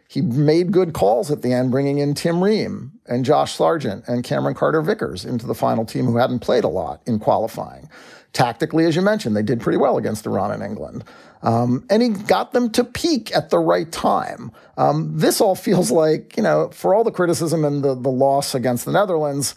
He 0.08 0.20
made 0.20 0.72
good 0.72 0.92
calls 0.92 1.30
at 1.30 1.40
the 1.40 1.52
end, 1.52 1.70
bringing 1.70 1.98
in 1.98 2.14
Tim 2.14 2.44
Ream 2.44 2.92
and 3.06 3.24
Josh 3.24 3.54
Sargent 3.54 4.04
and 4.06 4.22
Cameron 4.22 4.54
Carter 4.54 4.82
Vickers 4.82 5.24
into 5.24 5.46
the 5.46 5.54
final 5.54 5.86
team 5.86 6.04
who 6.04 6.18
hadn't 6.18 6.40
played 6.40 6.64
a 6.64 6.68
lot 6.68 7.00
in 7.06 7.18
qualifying. 7.18 7.88
Tactically, 8.32 8.86
as 8.86 8.96
you 8.96 9.02
mentioned, 9.02 9.36
they 9.36 9.42
did 9.42 9.60
pretty 9.60 9.76
well 9.76 9.98
against 9.98 10.26
Iran 10.26 10.52
and 10.52 10.62
England. 10.62 11.04
Um, 11.42 11.84
and 11.90 12.02
he 12.02 12.10
got 12.10 12.52
them 12.52 12.70
to 12.70 12.84
peak 12.84 13.34
at 13.34 13.50
the 13.50 13.58
right 13.58 13.90
time. 13.90 14.52
Um, 14.78 15.10
this 15.18 15.40
all 15.40 15.54
feels 15.54 15.90
like, 15.90 16.36
you 16.36 16.42
know, 16.42 16.70
for 16.70 16.94
all 16.94 17.04
the 17.04 17.10
criticism 17.10 17.64
and 17.64 17.82
the, 17.82 17.94
the 17.94 18.10
loss 18.10 18.54
against 18.54 18.84
the 18.84 18.92
Netherlands, 18.92 19.54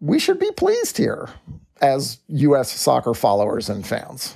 we 0.00 0.18
should 0.18 0.38
be 0.38 0.50
pleased 0.50 0.98
here 0.98 1.30
as 1.80 2.18
U.S. 2.28 2.70
soccer 2.72 3.14
followers 3.14 3.68
and 3.68 3.86
fans. 3.86 4.34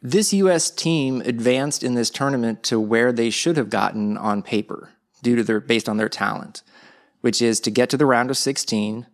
This 0.00 0.32
U.S. 0.34 0.70
team 0.70 1.22
advanced 1.22 1.82
in 1.82 1.94
this 1.94 2.10
tournament 2.10 2.62
to 2.64 2.78
where 2.78 3.12
they 3.12 3.30
should 3.30 3.56
have 3.56 3.70
gotten 3.70 4.16
on 4.16 4.42
paper 4.42 4.90
due 5.22 5.36
to 5.36 5.42
their 5.42 5.60
based 5.60 5.88
on 5.88 5.96
their 5.96 6.08
talent, 6.08 6.62
which 7.20 7.40
is 7.40 7.58
to 7.60 7.70
get 7.70 7.88
to 7.90 7.96
the 7.96 8.06
round 8.06 8.30
of 8.30 8.36
16 8.36 9.06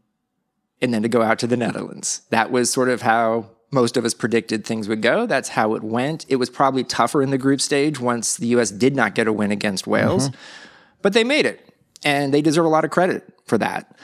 and 0.83 0.93
then 0.95 1.03
to 1.03 1.09
go 1.09 1.23
out 1.23 1.39
to 1.41 1.47
the 1.47 1.57
Netherlands. 1.57 2.23
That 2.31 2.51
was 2.51 2.73
sort 2.73 2.89
of 2.89 3.03
how 3.03 3.51
most 3.71 3.97
of 3.97 4.05
us 4.05 4.15
predicted 4.15 4.65
things 4.65 4.89
would 4.89 5.03
go. 5.03 5.27
That's 5.27 5.51
how 5.51 5.75
it 5.75 5.83
went. 5.83 6.27
It 6.29 6.37
was 6.37 6.51
probably 6.51 6.85
tougher 6.85 7.23
in 7.23 7.31
the 7.31 7.39
group 7.39 7.61
stage 7.61 8.01
once 8.01 8.37
the 8.37 8.49
US 8.49 8.71
did 8.71 8.97
not 8.97 9.15
get 9.15 9.29
a 9.29 9.33
win 9.33 9.53
against 9.53 9.87
Wales, 9.87 10.29
mm-hmm. 10.29 10.41
but 11.03 11.13
they 11.13 11.25
made 11.25 11.47
it 11.47 11.75
and 12.05 12.35
they 12.35 12.43
deserve 12.43 12.65
a 12.65 12.69
lot 12.69 12.85
of 12.85 12.91
credit 12.91 13.25
for 13.45 13.59
that. 13.59 13.97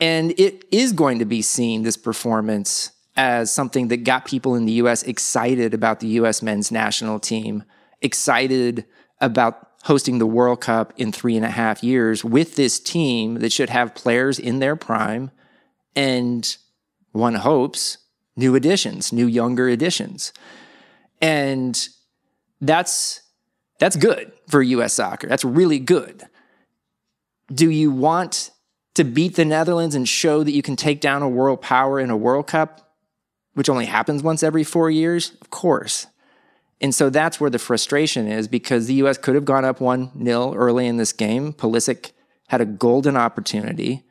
And 0.00 0.32
it 0.38 0.64
is 0.70 0.92
going 0.92 1.18
to 1.20 1.24
be 1.24 1.42
seen, 1.42 1.82
this 1.82 1.96
performance, 1.96 2.90
as 3.16 3.50
something 3.50 3.88
that 3.88 3.98
got 3.98 4.24
people 4.24 4.54
in 4.54 4.66
the 4.66 4.72
US 4.72 5.02
excited 5.02 5.74
about 5.74 6.00
the 6.00 6.08
US 6.08 6.42
men's 6.42 6.70
national 6.70 7.18
team, 7.18 7.64
excited 8.00 8.84
about 9.20 9.68
hosting 9.84 10.18
the 10.18 10.26
World 10.26 10.60
Cup 10.60 10.92
in 10.96 11.12
three 11.12 11.36
and 11.36 11.44
a 11.44 11.50
half 11.50 11.82
years 11.82 12.24
with 12.24 12.56
this 12.56 12.78
team 12.78 13.34
that 13.34 13.52
should 13.52 13.70
have 13.70 13.94
players 13.94 14.38
in 14.38 14.58
their 14.60 14.76
prime. 14.76 15.30
And 15.94 16.56
one 17.12 17.34
hopes 17.34 17.98
new 18.36 18.54
additions, 18.54 19.12
new 19.12 19.26
younger 19.26 19.68
additions. 19.68 20.32
And 21.20 21.88
that's 22.60 23.20
that's 23.78 23.96
good 23.96 24.32
for 24.48 24.62
US 24.62 24.94
soccer. 24.94 25.26
That's 25.26 25.44
really 25.44 25.78
good. 25.78 26.24
Do 27.52 27.70
you 27.70 27.90
want 27.90 28.50
to 28.94 29.04
beat 29.04 29.36
the 29.36 29.44
Netherlands 29.44 29.94
and 29.94 30.08
show 30.08 30.44
that 30.44 30.52
you 30.52 30.62
can 30.62 30.76
take 30.76 31.00
down 31.00 31.22
a 31.22 31.28
world 31.28 31.60
power 31.60 31.98
in 31.98 32.10
a 32.10 32.16
World 32.16 32.46
Cup, 32.46 32.94
which 33.54 33.68
only 33.68 33.86
happens 33.86 34.22
once 34.22 34.42
every 34.42 34.64
4 34.64 34.90
years? 34.90 35.32
Of 35.40 35.50
course. 35.50 36.06
And 36.80 36.94
so 36.94 37.10
that's 37.10 37.40
where 37.40 37.50
the 37.50 37.58
frustration 37.58 38.26
is 38.26 38.48
because 38.48 38.86
the 38.86 38.94
US 38.94 39.18
could 39.18 39.34
have 39.34 39.44
gone 39.44 39.64
up 39.64 39.78
1-0 39.78 40.56
early 40.56 40.86
in 40.86 40.96
this 40.96 41.12
game. 41.12 41.52
Pulisic 41.52 42.12
had 42.48 42.60
a 42.60 42.66
golden 42.66 43.16
opportunity, 43.16 44.04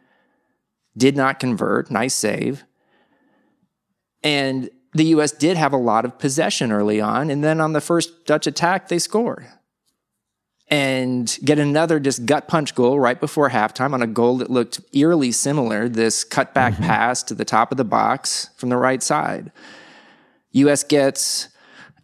did 0.97 1.15
not 1.15 1.39
convert, 1.39 1.89
nice 1.89 2.13
save. 2.13 2.63
And 4.23 4.69
the 4.93 5.05
US 5.05 5.31
did 5.31 5.57
have 5.57 5.73
a 5.73 5.77
lot 5.77 6.05
of 6.05 6.19
possession 6.19 6.71
early 6.71 6.99
on. 6.99 7.29
And 7.29 7.43
then 7.43 7.61
on 7.61 7.73
the 7.73 7.81
first 7.81 8.25
Dutch 8.25 8.47
attack, 8.47 8.89
they 8.89 8.99
scored 8.99 9.47
and 10.71 11.37
get 11.43 11.59
another 11.59 11.99
just 11.99 12.25
gut 12.25 12.47
punch 12.47 12.73
goal 12.73 12.99
right 12.99 13.19
before 13.19 13.49
halftime 13.49 13.93
on 13.93 14.01
a 14.01 14.07
goal 14.07 14.37
that 14.37 14.49
looked 14.49 14.79
eerily 14.93 15.31
similar 15.31 15.89
this 15.89 16.23
cutback 16.23 16.73
mm-hmm. 16.73 16.83
pass 16.83 17.21
to 17.23 17.35
the 17.35 17.43
top 17.43 17.71
of 17.71 17.77
the 17.77 17.83
box 17.83 18.49
from 18.55 18.69
the 18.69 18.77
right 18.77 19.03
side. 19.03 19.51
US 20.51 20.83
gets 20.83 21.49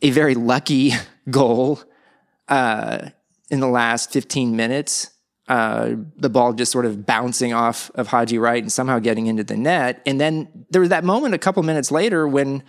a 0.01 0.09
very 0.09 0.35
lucky 0.35 0.91
goal 1.29 1.81
uh, 2.49 3.09
in 3.49 3.61
the 3.61 3.67
last 3.67 4.11
15 4.11 4.55
minutes 4.55 5.11
uh, 5.47 5.91
the 6.17 6.29
ball 6.29 6.53
just 6.53 6.71
sort 6.71 6.85
of 6.85 7.05
bouncing 7.05 7.53
off 7.53 7.89
of 7.95 8.07
Haji 8.07 8.37
Wright 8.37 8.61
and 8.61 8.71
somehow 8.71 8.99
getting 8.99 9.27
into 9.27 9.43
the 9.43 9.55
net. 9.55 10.01
And 10.05 10.19
then 10.19 10.65
there 10.69 10.81
was 10.81 10.89
that 10.89 11.03
moment 11.03 11.33
a 11.33 11.37
couple 11.37 11.63
minutes 11.63 11.91
later 11.91 12.27
when 12.27 12.63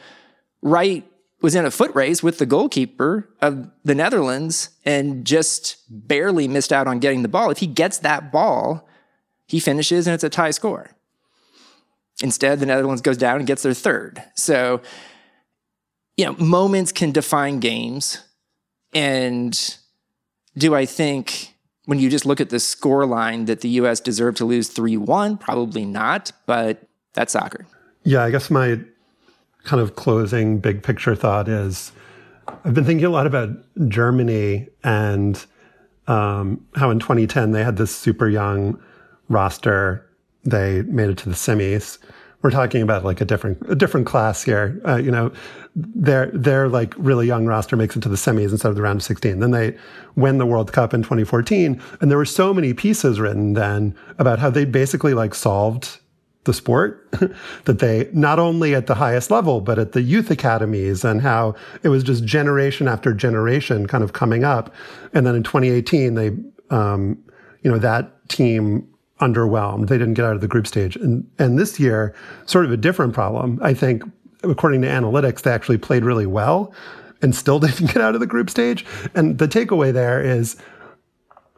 Wright 0.63 1.05
was 1.41 1.55
in 1.55 1.65
a 1.65 1.71
foot 1.71 1.95
race 1.95 2.23
with 2.23 2.39
the 2.39 2.47
goalkeeper 2.47 3.29
of 3.41 3.71
the 3.85 3.95
Netherlands 3.95 4.71
and 4.85 5.25
just 5.25 5.77
barely 5.89 6.49
missed 6.49 6.73
out 6.73 6.87
on 6.87 6.99
getting 6.99 7.23
the 7.23 7.29
ball. 7.29 7.51
If 7.51 7.59
he 7.59 7.67
gets 7.67 7.99
that 7.99 8.33
ball, 8.33 8.89
he 9.47 9.61
finishes 9.61 10.07
and 10.07 10.15
it's 10.15 10.25
a 10.25 10.29
tie 10.29 10.51
score. 10.51 10.91
Instead, 12.23 12.59
the 12.59 12.67
Netherlands 12.67 13.03
goes 13.03 13.17
down 13.17 13.37
and 13.39 13.47
gets 13.47 13.63
their 13.63 13.75
third. 13.75 14.23
So, 14.35 14.81
you 16.17 16.25
know, 16.25 16.33
moments 16.33 16.91
can 16.91 17.13
define 17.13 17.61
games. 17.61 18.19
And 18.93 19.77
do 20.57 20.75
I 20.75 20.85
think 20.85 21.55
when 21.89 21.99
you 21.99 22.11
just 22.11 22.27
look 22.27 22.39
at 22.39 22.51
the 22.51 22.61
score 22.61 23.07
line 23.07 23.47
that 23.47 23.63
the 23.63 23.69
US 23.81 23.99
deserved 23.99 24.37
to 24.37 24.45
lose 24.45 24.69
3 24.69 24.99
1, 24.99 25.39
probably 25.39 25.87
not, 25.87 26.33
but 26.45 26.87
that's 27.15 27.33
soccer. 27.33 27.65
Yeah, 28.03 28.25
I 28.25 28.31
guess 28.31 28.51
my 28.51 28.79
kind 29.65 29.81
of 29.81 29.97
closing 29.97 30.59
big 30.59 30.83
picture 30.83 31.17
thought 31.17 31.49
is 31.49 31.93
I've 32.47 32.75
been 32.75 32.85
thinking 32.85 33.07
a 33.07 33.09
lot 33.09 33.27
about 33.27 33.49
Germany 33.89 34.69
and 34.85 35.43
um, 36.09 36.63
how 36.75 36.91
in 36.91 36.99
2010 36.99 37.53
they 37.53 37.65
had 37.65 37.79
this 37.79 37.97
super 37.97 38.29
young 38.29 38.79
roster. 39.31 40.07
They 40.45 40.83
made 40.83 41.09
it 41.09 41.17
to 41.19 41.31
the 41.31 41.35
semis. 41.35 41.97
We're 42.43 42.51
talking 42.51 42.83
about 42.83 43.05
like 43.05 43.21
a 43.21 43.25
different 43.25 43.59
a 43.69 43.75
different 43.75 44.07
class 44.07 44.43
here. 44.43 44.81
Uh, 44.87 44.97
you 44.97 45.11
know, 45.11 45.33
their 45.75 46.27
their 46.27 46.69
like 46.69 46.95
really 46.97 47.27
young 47.27 47.47
roster 47.47 47.77
makes 47.77 47.97
it 47.97 48.03
to 48.03 48.09
the 48.09 48.17
semis 48.17 48.51
instead 48.51 48.69
of 48.69 48.77
the 48.77 48.83
round 48.83 49.01
of 49.01 49.03
16. 49.03 49.41
Then 49.41 49.51
they 49.51 49.77
win 50.15 50.39
the 50.39 50.47
World 50.47 50.73
Cup 50.73 50.95
in 50.95 51.03
2014, 51.03 51.81
and 52.01 52.11
there 52.11 52.19
were 52.19 52.25
so 52.25 52.55
many 52.55 52.75
pieces 52.75 53.19
written 53.19 53.55
then 53.55 53.95
about 54.19 54.39
how 54.39 54.51
they 54.51 54.65
basically 54.65 55.15
like 55.15 55.35
solved 55.35 55.99
the 56.45 56.55
sport 56.55 57.07
that 57.65 57.79
they 57.79 58.09
not 58.13 58.39
only 58.39 58.75
at 58.75 58.87
the 58.87 58.95
highest 58.95 59.31
level 59.31 59.61
but 59.61 59.79
at 59.79 59.93
the 59.93 60.01
youth 60.01 60.31
academies 60.31 61.05
and 61.05 61.21
how 61.21 61.55
it 61.83 61.91
was 61.91 62.03
just 62.03 62.25
generation 62.25 62.89
after 62.89 63.13
generation 63.13 63.87
kind 63.87 64.03
of 64.03 64.15
coming 64.15 64.45
up 64.45 64.75
and 65.13 65.27
then 65.27 65.35
in 65.35 65.43
2018 65.43 66.15
they 66.15 66.31
um, 66.71 67.23
you 67.63 67.71
know 67.71 67.77
that 67.77 68.27
team 68.31 68.89
underwhelmed 69.21 69.89
they 69.89 69.99
didn't 69.99 70.15
get 70.15 70.25
out 70.25 70.35
of 70.35 70.41
the 70.41 70.49
group 70.49 70.67
stage 70.67 70.97
and 70.97 71.29
and 71.39 71.59
this 71.59 71.81
year 71.81 72.15
sort 72.47 72.65
of 72.65 72.73
a 72.73 72.77
different 72.77 73.13
problem 73.13 73.59
i 73.63 73.75
think 73.75 74.03
according 74.43 74.81
to 74.83 74.89
analytics 74.89 75.43
they 75.43 75.51
actually 75.51 75.79
played 75.79 76.05
really 76.05 76.27
well 76.27 76.73
and 77.23 77.35
still 77.35 77.59
didn't 77.61 77.87
get 77.87 77.99
out 77.99 78.15
of 78.15 78.21
the 78.21 78.27
group 78.27 78.49
stage 78.49 78.85
and 79.15 79.39
the 79.39 79.49
takeaway 79.49 79.93
there 79.93 80.21
is 80.21 80.57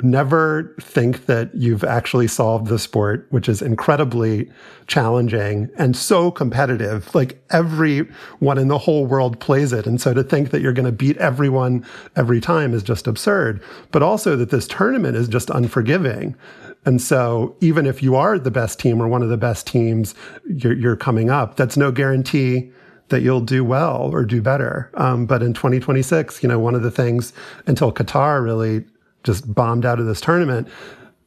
never 0.03 0.75
think 0.81 1.27
that 1.27 1.55
you've 1.55 1.85
actually 1.85 2.27
solved 2.27 2.68
the 2.68 2.79
sport, 2.79 3.27
which 3.31 3.49
is 3.49 3.62
incredibly 3.62 4.51
challenging 4.87 5.68
and 5.77 5.96
so 5.96 6.31
competitive. 6.31 7.14
Like 7.14 7.42
everyone 7.51 8.59
in 8.59 8.68
the 8.68 8.79
whole 8.79 9.07
world 9.07 9.40
plays 9.40 9.73
it. 9.73 9.87
And 9.87 10.01
so 10.01 10.14
to 10.14 10.23
think 10.23 10.51
that 10.51 10.61
you're 10.62 10.73
going 10.73 10.87
to 10.87 10.92
beat 10.92 11.16
everyone 11.18 11.85
every 12.16 12.40
time 12.40 12.75
is 12.75 12.83
just 12.83 13.07
absurd. 13.07 13.62
But 13.90 14.03
also 14.03 14.37
that 14.37 14.51
this 14.51 14.66
tournament 14.66 15.16
is 15.16 15.29
just 15.29 15.51
unforgiving. 15.51 16.37
And 16.85 17.01
so 17.01 17.57
even 17.61 17.87
if 17.87 18.03
you 18.03 18.16
are 18.16 18.38
the 18.38 18.51
best 18.51 18.79
team 18.79 19.03
or 19.03 19.09
one 19.09 19.23
of 19.23 19.29
the 19.29 19.37
best 19.37 19.66
teams, 19.66 20.14
you're, 20.49 20.73
you're 20.73 20.97
coming 20.97 21.31
up, 21.31 21.57
that's 21.57 21.77
no 21.77 21.93
guarantee 21.93 22.71
that 23.09 23.23
you'll 23.23 23.40
do 23.40 23.62
well 23.64 24.09
or 24.12 24.25
do 24.25 24.40
better. 24.40 24.90
Um, 24.95 25.27
but 25.27 25.43
in 25.43 25.53
2026, 25.53 26.43
you 26.43 26.49
know, 26.49 26.59
one 26.59 26.75
of 26.75 26.83
the 26.83 26.90
things 26.90 27.33
until 27.66 27.93
Qatar 27.93 28.43
really 28.43 28.85
just 29.25 29.53
bombed 29.53 29.85
out 29.85 30.01
of 30.01 30.07
this 30.07 30.21
tournament, 30.21 30.69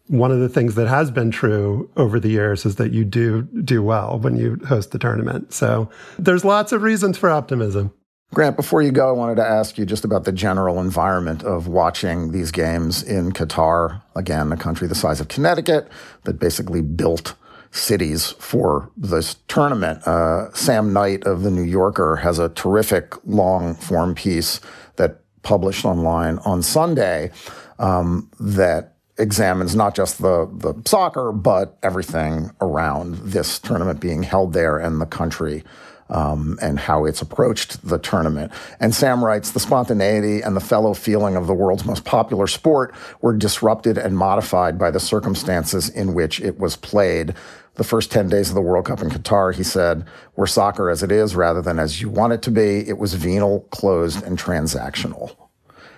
one 0.08 0.32
of 0.32 0.40
the 0.40 0.50
things 0.50 0.76
that 0.76 0.88
has 0.88 1.12
been 1.12 1.32
true 1.32 1.90
over 1.96 2.20
the 2.20 2.30
years 2.30 2.66
is 2.66 2.76
that 2.76 2.92
you 2.92 3.06
do 3.06 3.44
do 3.64 3.82
well 3.82 4.20
when 4.20 4.36
you 4.36 4.60
host 4.68 4.92
the 4.92 5.00
tournament. 5.00 5.54
So 5.54 5.90
there's 6.18 6.44
lots 6.44 6.72
of 6.72 6.82
reasons 6.82 7.18
for 7.18 7.30
optimism. 7.30 7.94
Grant, 8.34 8.56
before 8.56 8.82
you 8.82 8.92
go, 8.92 9.08
I 9.08 9.12
wanted 9.12 9.36
to 9.36 9.46
ask 9.46 9.78
you 9.78 9.86
just 9.86 10.04
about 10.04 10.24
the 10.24 10.32
general 10.32 10.80
environment 10.80 11.44
of 11.44 11.68
watching 11.68 12.32
these 12.32 12.52
games 12.52 13.04
in 13.04 13.32
Qatar. 13.32 14.02
Again, 14.16 14.52
a 14.52 14.58
country 14.58 14.88
the 14.88 14.96
size 14.96 15.22
of 15.22 15.28
Connecticut 15.28 15.88
that 16.24 16.40
basically 16.40 16.82
built 16.82 17.36
cities 17.70 18.32
for 18.40 18.90
this 18.98 19.36
tournament. 19.48 20.06
Uh, 20.08 20.52
Sam 20.54 20.94
Knight 20.94 21.26
of 21.26 21.44
The 21.44 21.52
New 21.52 21.64
Yorker 21.64 22.16
has 22.18 22.40
a 22.40 22.50
terrific 22.50 23.14
long 23.26 23.76
form 23.76 24.16
piece 24.16 24.60
that 24.96 25.22
published 25.44 25.86
online 25.86 26.40
on 26.40 26.64
Sunday 26.64 27.32
um, 27.78 28.30
that 28.40 28.96
examines 29.20 29.76
not 29.76 29.94
just 29.96 30.22
the, 30.22 30.50
the 30.52 30.74
soccer, 30.86 31.32
but 31.32 31.78
everything 31.84 32.50
around 32.62 33.16
this 33.18 33.60
tournament 33.60 34.00
being 34.00 34.24
held 34.24 34.54
there 34.54 34.78
and 34.78 35.00
the 35.00 35.06
country. 35.06 35.64
Um, 36.10 36.60
and 36.62 36.78
how 36.78 37.06
it's 37.06 37.22
approached 37.22 37.88
the 37.88 37.98
tournament. 37.98 38.52
And 38.80 38.94
Sam 38.94 39.24
writes 39.24 39.52
the 39.52 39.60
spontaneity 39.60 40.42
and 40.42 40.56
the 40.56 40.62
fellow 40.62 40.94
feeling 40.94 41.36
of 41.36 41.48
the 41.48 41.54
world's 41.54 41.86
most 41.86 42.04
popular 42.04 42.46
sport 42.46 42.94
were 43.22 43.34
disrupted 43.34 43.98
and 43.98 44.16
modified 44.16 44.78
by 44.78 44.92
the 44.92 45.00
circumstances 45.00 45.90
in 45.90 46.14
which 46.14 46.42
it 46.42 46.60
was 46.60 46.76
played. 46.76 47.34
The 47.76 47.84
first 47.84 48.12
10 48.12 48.30
days 48.30 48.50
of 48.50 48.56
the 48.56 48.62
World 48.62 48.86
Cup 48.86 49.02
in 49.02 49.10
Qatar, 49.10 49.56
he 49.56 49.64
said, 49.64 50.06
were 50.36 50.46
soccer 50.46 50.90
as 50.90 51.02
it 51.02 51.12
is 51.12 51.36
rather 51.36 51.62
than 51.62 51.80
as 51.80 52.02
you 52.02 52.10
want 52.10 52.34
it 52.34 52.42
to 52.44 52.52
be. 52.52 52.88
It 52.88 53.00
was 53.00 53.16
venal, 53.16 53.62
closed, 53.72 54.24
and 54.24 54.38
transactional. 54.38 55.36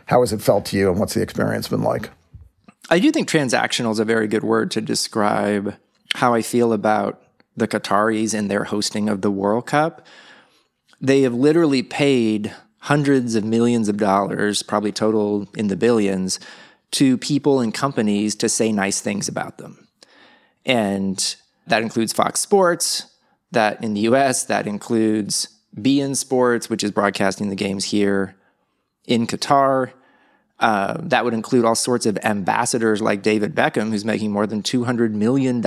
How 0.05 0.21
has 0.21 0.31
it 0.31 0.41
felt 0.41 0.65
to 0.67 0.77
you, 0.77 0.89
and 0.89 0.99
what's 0.99 1.15
the 1.15 1.21
experience 1.21 1.67
been 1.67 1.81
like? 1.81 2.11
I 2.89 2.99
do 2.99 3.11
think 3.11 3.27
transactional 3.27 3.91
is 3.91 3.99
a 3.99 4.05
very 4.05 4.27
good 4.27 4.43
word 4.43 4.71
to 4.71 4.81
describe 4.81 5.75
how 6.13 6.33
I 6.33 6.41
feel 6.41 6.71
about 6.71 7.21
the 7.55 7.67
Qataris 7.67 8.33
and 8.33 8.49
their 8.49 8.65
hosting 8.65 9.09
of 9.09 9.21
the 9.21 9.31
World 9.31 9.65
Cup. 9.67 10.05
They 11.01 11.21
have 11.21 11.33
literally 11.33 11.83
paid 11.83 12.53
hundreds 12.79 13.35
of 13.35 13.43
millions 13.43 13.89
of 13.89 13.97
dollars, 13.97 14.61
probably 14.61 14.91
total 14.91 15.47
in 15.55 15.67
the 15.67 15.75
billions, 15.75 16.39
to 16.91 17.17
people 17.17 17.59
and 17.59 17.73
companies 17.73 18.35
to 18.35 18.47
say 18.47 18.71
nice 18.71 19.01
things 19.01 19.27
about 19.27 19.57
them. 19.57 19.87
And 20.65 21.35
that 21.67 21.81
includes 21.81 22.13
Fox 22.13 22.39
Sports, 22.39 23.07
that 23.51 23.83
in 23.83 23.93
the 23.93 24.01
US, 24.01 24.43
that 24.45 24.67
includes 24.67 25.47
beIN 25.75 26.15
Sports, 26.15 26.69
which 26.69 26.83
is 26.83 26.91
broadcasting 26.91 27.49
the 27.49 27.55
games 27.55 27.85
here 27.85 28.35
in 29.05 29.27
Qatar. 29.27 29.91
Uh, 30.59 30.97
that 31.01 31.25
would 31.25 31.33
include 31.33 31.65
all 31.65 31.75
sorts 31.75 32.05
of 32.05 32.17
ambassadors 32.23 33.01
like 33.01 33.21
David 33.21 33.55
Beckham, 33.55 33.89
who's 33.89 34.05
making 34.05 34.31
more 34.31 34.47
than 34.47 34.61
$200 34.61 35.11
million 35.11 35.61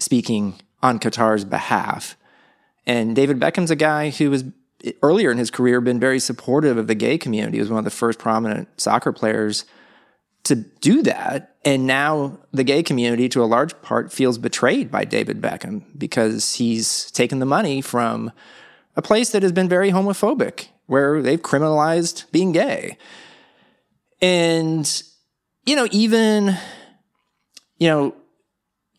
speaking 0.00 0.60
on 0.82 0.98
Qatar's 0.98 1.44
behalf. 1.44 2.16
And 2.86 3.14
David 3.14 3.38
Beckham's 3.38 3.70
a 3.70 3.76
guy 3.76 4.10
who 4.10 4.30
was 4.30 4.44
earlier 5.02 5.30
in 5.30 5.38
his 5.38 5.50
career 5.50 5.80
been 5.80 6.00
very 6.00 6.18
supportive 6.18 6.76
of 6.78 6.86
the 6.86 6.94
gay 6.94 7.18
community. 7.18 7.58
He 7.58 7.60
was 7.60 7.70
one 7.70 7.78
of 7.78 7.84
the 7.84 7.90
first 7.90 8.18
prominent 8.18 8.68
soccer 8.80 9.12
players 9.12 9.64
to 10.44 10.56
do 10.56 11.02
that. 11.02 11.56
And 11.64 11.86
now 11.86 12.38
the 12.52 12.64
gay 12.64 12.82
community, 12.82 13.28
to 13.28 13.42
a 13.42 13.44
large 13.44 13.80
part, 13.82 14.10
feels 14.10 14.38
betrayed 14.38 14.90
by 14.90 15.04
David 15.04 15.40
Beckham 15.40 15.84
because 15.98 16.54
he's 16.54 17.10
taken 17.10 17.38
the 17.38 17.46
money 17.46 17.82
from 17.82 18.32
a 18.96 19.02
place 19.02 19.30
that 19.30 19.42
has 19.42 19.52
been 19.52 19.68
very 19.68 19.90
homophobic 19.90 20.68
where 20.86 21.20
they've 21.22 21.42
criminalized 21.42 22.24
being 22.32 22.52
gay. 22.52 22.96
And, 24.22 25.02
you 25.66 25.76
know, 25.76 25.86
even, 25.90 26.56
you 27.78 27.88
know, 27.88 28.14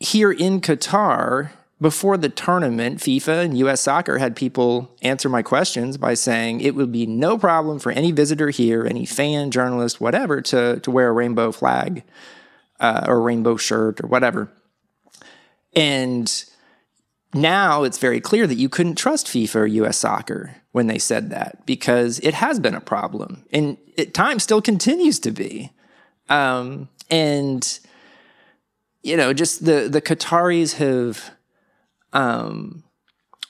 here 0.01 0.31
in 0.31 0.61
Qatar, 0.61 1.51
before 1.79 2.17
the 2.17 2.29
tournament, 2.29 2.99
FIFA 2.99 3.45
and 3.45 3.57
US 3.57 3.81
Soccer 3.81 4.17
had 4.17 4.35
people 4.35 4.95
answer 5.01 5.29
my 5.29 5.41
questions 5.41 5.97
by 5.97 6.13
saying 6.13 6.61
it 6.61 6.75
would 6.75 6.91
be 6.91 7.05
no 7.05 7.37
problem 7.37 7.79
for 7.79 7.91
any 7.91 8.11
visitor 8.11 8.49
here, 8.49 8.85
any 8.85 9.05
fan, 9.05 9.51
journalist, 9.51 10.01
whatever, 10.01 10.41
to, 10.41 10.79
to 10.79 10.91
wear 10.91 11.09
a 11.09 11.11
rainbow 11.11 11.51
flag 11.51 12.03
uh, 12.79 13.05
or 13.07 13.21
rainbow 13.21 13.57
shirt 13.57 14.03
or 14.03 14.07
whatever. 14.07 14.51
And 15.75 16.45
now 17.33 17.83
it's 17.83 17.97
very 17.97 18.21
clear 18.21 18.45
that 18.45 18.55
you 18.55 18.69
couldn't 18.69 18.95
trust 18.95 19.27
FIFA 19.27 19.55
or 19.55 19.65
US 19.65 19.97
soccer 19.97 20.55
when 20.71 20.87
they 20.87 20.99
said 20.99 21.29
that 21.31 21.65
because 21.65 22.19
it 22.19 22.35
has 22.35 22.59
been 22.59 22.75
a 22.75 22.81
problem 22.81 23.45
and 23.51 23.77
at 23.97 24.13
times 24.13 24.43
still 24.43 24.61
continues 24.61 25.19
to 25.19 25.31
be. 25.31 25.71
Um, 26.29 26.89
and, 27.09 27.79
you 29.03 29.17
know, 29.17 29.33
just 29.33 29.65
the, 29.65 29.87
the 29.89 30.01
Qataris 30.01 30.75
have 30.75 31.31
um, 32.13 32.83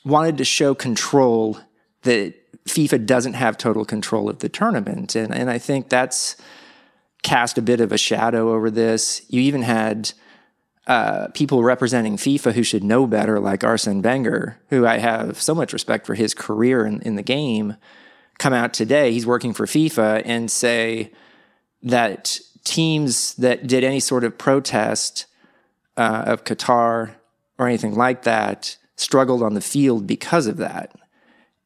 wanted 0.05 0.37
to 0.37 0.45
show 0.45 0.73
control 0.73 1.57
that 2.03 2.33
FIFA 2.65 3.05
doesn't 3.05 3.33
have 3.33 3.57
total 3.57 3.85
control 3.85 4.29
of 4.29 4.39
the 4.39 4.49
tournament. 4.49 5.15
And, 5.15 5.33
and 5.33 5.49
I 5.49 5.57
think 5.57 5.89
that's 5.89 6.35
cast 7.23 7.57
a 7.57 7.61
bit 7.61 7.81
of 7.81 7.91
a 7.91 7.97
shadow 7.97 8.53
over 8.53 8.71
this. 8.71 9.23
You 9.29 9.41
even 9.41 9.61
had 9.61 10.11
uh, 10.87 11.27
people 11.33 11.63
representing 11.63 12.17
FIFA 12.17 12.53
who 12.53 12.63
should 12.63 12.83
know 12.83 13.05
better, 13.05 13.39
like 13.39 13.63
Arsene 13.63 14.01
Wenger, 14.01 14.59
who 14.69 14.85
I 14.85 14.97
have 14.97 15.41
so 15.41 15.53
much 15.53 15.73
respect 15.73 16.05
for 16.05 16.15
his 16.15 16.33
career 16.33 16.85
in, 16.85 17.01
in 17.01 17.15
the 17.15 17.23
game, 17.23 17.75
come 18.39 18.53
out 18.53 18.73
today. 18.73 19.11
He's 19.11 19.25
working 19.25 19.53
for 19.53 19.65
FIFA 19.65 20.23
and 20.25 20.49
say 20.49 21.11
that 21.83 22.39
teams 22.63 23.35
that 23.35 23.67
did 23.67 23.83
any 23.83 23.99
sort 23.99 24.23
of 24.23 24.37
protest 24.37 25.27
uh, 25.97 26.23
of 26.27 26.43
Qatar 26.43 27.15
or 27.57 27.67
anything 27.67 27.95
like 27.95 28.23
that 28.23 28.77
struggled 28.95 29.41
on 29.43 29.53
the 29.53 29.61
field 29.61 30.07
because 30.07 30.47
of 30.47 30.57
that. 30.57 30.95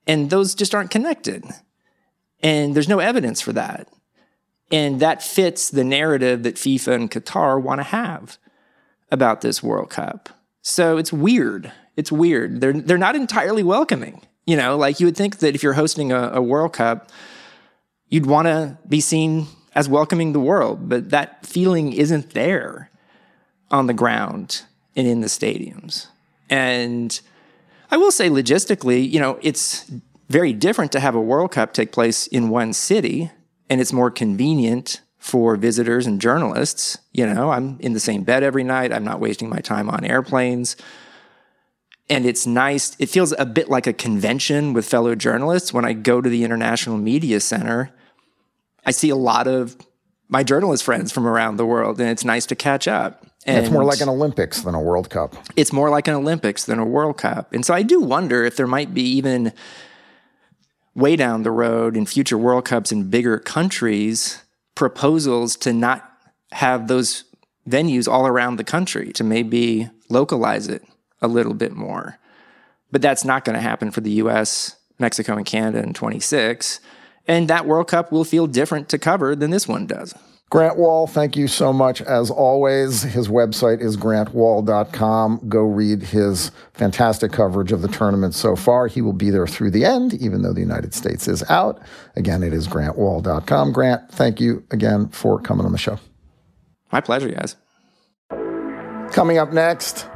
And 0.07 0.29
those 0.29 0.55
just 0.55 0.75
aren't 0.75 0.91
connected. 0.91 1.43
And 2.41 2.75
there's 2.75 2.89
no 2.89 2.99
evidence 2.99 3.41
for 3.41 3.53
that. 3.53 3.87
And 4.71 4.99
that 4.99 5.21
fits 5.21 5.69
the 5.69 5.83
narrative 5.83 6.43
that 6.43 6.55
FIFA 6.55 6.93
and 6.95 7.11
Qatar 7.11 7.61
want 7.61 7.79
to 7.79 7.83
have 7.83 8.37
about 9.11 9.41
this 9.41 9.61
World 9.61 9.89
Cup. 9.89 10.29
So 10.61 10.97
it's 10.97 11.13
weird. 11.13 11.71
It's 11.95 12.11
weird. 12.11 12.59
They're 12.59 12.73
they're 12.73 12.97
not 12.97 13.15
entirely 13.15 13.63
welcoming. 13.63 14.21
You 14.45 14.57
know, 14.57 14.77
like 14.77 14.99
you 14.99 15.05
would 15.05 15.17
think 15.17 15.39
that 15.39 15.55
if 15.55 15.63
you're 15.63 15.73
hosting 15.73 16.11
a, 16.11 16.31
a 16.33 16.41
World 16.41 16.73
Cup, 16.73 17.11
you'd 18.09 18.25
want 18.25 18.47
to 18.47 18.77
be 18.87 19.01
seen 19.01 19.47
as 19.75 19.89
welcoming 19.89 20.33
the 20.33 20.39
world, 20.39 20.89
but 20.89 21.09
that 21.11 21.45
feeling 21.45 21.93
isn't 21.93 22.31
there 22.31 22.89
on 23.75 23.87
the 23.87 23.93
ground 23.93 24.63
and 24.95 25.05
in 25.07 25.21
the 25.21 25.27
stadiums. 25.27 26.07
And 26.49 27.19
I 27.91 27.97
will 27.97 28.11
say 28.11 28.29
logistically, 28.29 29.09
you 29.09 29.19
know, 29.19 29.37
it's 29.41 29.91
very 30.29 30.53
different 30.53 30.91
to 30.93 30.99
have 30.99 31.15
a 31.15 31.21
World 31.21 31.51
Cup 31.51 31.73
take 31.73 31.91
place 31.91 32.27
in 32.27 32.49
one 32.49 32.73
city, 32.73 33.31
and 33.69 33.79
it's 33.79 33.93
more 33.93 34.09
convenient 34.09 35.01
for 35.17 35.55
visitors 35.55 36.07
and 36.07 36.21
journalists. 36.21 36.97
You 37.11 37.25
know, 37.25 37.51
I'm 37.51 37.77
in 37.79 37.93
the 37.93 37.99
same 37.99 38.23
bed 38.23 38.43
every 38.43 38.63
night. 38.63 38.93
I'm 38.93 39.03
not 39.03 39.19
wasting 39.19 39.49
my 39.49 39.59
time 39.59 39.89
on 39.89 40.05
airplanes. 40.05 40.75
And 42.09 42.25
it's 42.25 42.45
nice. 42.45 42.95
It 42.99 43.09
feels 43.09 43.33
a 43.37 43.45
bit 43.45 43.67
like 43.67 43.87
a 43.87 43.93
convention 43.93 44.73
with 44.73 44.85
fellow 44.85 45.15
journalists. 45.15 45.73
When 45.73 45.85
I 45.85 45.93
go 45.93 46.21
to 46.21 46.29
the 46.29 46.43
International 46.43 46.97
Media 46.97 47.39
Center, 47.39 47.91
I 48.85 48.91
see 48.91 49.09
a 49.09 49.15
lot 49.15 49.47
of 49.47 49.75
my 50.27 50.43
journalist 50.43 50.83
friends 50.83 51.11
from 51.11 51.27
around 51.27 51.57
the 51.57 51.65
world, 51.65 51.99
and 51.99 52.09
it's 52.09 52.23
nice 52.23 52.45
to 52.47 52.55
catch 52.55 52.87
up. 52.87 53.24
And 53.45 53.63
it's 53.63 53.71
more 53.71 53.83
like 53.83 54.01
an 54.01 54.09
Olympics 54.09 54.61
than 54.61 54.73
a 54.73 54.81
World 54.81 55.09
Cup. 55.09 55.35
It's 55.55 55.71
more 55.71 55.89
like 55.89 56.07
an 56.07 56.15
Olympics 56.15 56.65
than 56.65 56.79
a 56.79 56.85
World 56.85 57.17
Cup. 57.17 57.53
And 57.53 57.63
so 57.63 57.73
I 57.73 57.83
do 57.83 58.01
wonder 58.01 58.43
if 58.43 58.55
there 58.55 58.65
might 58.65 58.93
be 58.93 59.03
even 59.03 59.53
way 60.95 61.15
down 61.15 61.43
the 61.43 61.51
road 61.51 61.95
in 61.95 62.05
future 62.05 62.37
World 62.37 62.65
Cups 62.65 62.91
in 62.91 63.09
bigger 63.09 63.37
countries 63.37 64.41
proposals 64.73 65.55
to 65.57 65.73
not 65.73 66.11
have 66.53 66.87
those 66.87 67.25
venues 67.69 68.07
all 68.07 68.25
around 68.27 68.55
the 68.55 68.63
country, 68.63 69.11
to 69.13 69.23
maybe 69.23 69.89
localize 70.09 70.67
it 70.67 70.83
a 71.21 71.27
little 71.27 71.53
bit 71.53 71.73
more. 71.73 72.17
But 72.91 73.01
that's 73.01 73.25
not 73.25 73.45
going 73.45 73.55
to 73.55 73.61
happen 73.61 73.91
for 73.91 74.01
the 74.01 74.11
US, 74.11 74.75
Mexico, 74.99 75.35
and 75.35 75.45
Canada 75.45 75.83
in 75.83 75.93
26. 75.93 76.79
And 77.27 77.47
that 77.49 77.65
World 77.65 77.87
Cup 77.87 78.11
will 78.11 78.23
feel 78.23 78.47
different 78.47 78.89
to 78.89 78.97
cover 78.97 79.35
than 79.35 79.51
this 79.51 79.67
one 79.67 79.87
does. 79.87 80.13
Grant 80.55 80.77
Wahl, 80.77 81.05
thank 81.05 81.35
you 81.35 81.49
so 81.49 81.73
much 81.73 82.01
as 82.03 82.31
always. 82.31 83.01
His 83.01 83.27
website 83.27 83.81
is 83.81 83.97
grantwahl.com. 83.97 85.49
Go 85.49 85.63
read 85.63 86.01
his 86.01 86.49
fantastic 86.71 87.33
coverage 87.33 87.73
of 87.73 87.81
the 87.81 87.89
tournament 87.89 88.33
so 88.33 88.55
far. 88.55 88.87
He 88.87 89.01
will 89.01 89.11
be 89.11 89.29
there 89.31 89.47
through 89.47 89.71
the 89.71 89.83
end, 89.83 90.13
even 90.13 90.43
though 90.43 90.53
the 90.53 90.61
United 90.61 90.93
States 90.93 91.27
is 91.27 91.43
out. 91.49 91.81
Again, 92.15 92.41
it 92.41 92.53
is 92.53 92.69
grantwahl.com. 92.69 93.73
Grant, 93.73 94.09
thank 94.11 94.39
you 94.39 94.63
again 94.71 95.09
for 95.09 95.41
coming 95.41 95.65
on 95.65 95.73
the 95.73 95.77
show. 95.77 95.99
My 96.89 97.01
pleasure, 97.01 97.27
guys. 97.27 97.57
Coming 99.11 99.37
up 99.37 99.51
next, 99.51 100.07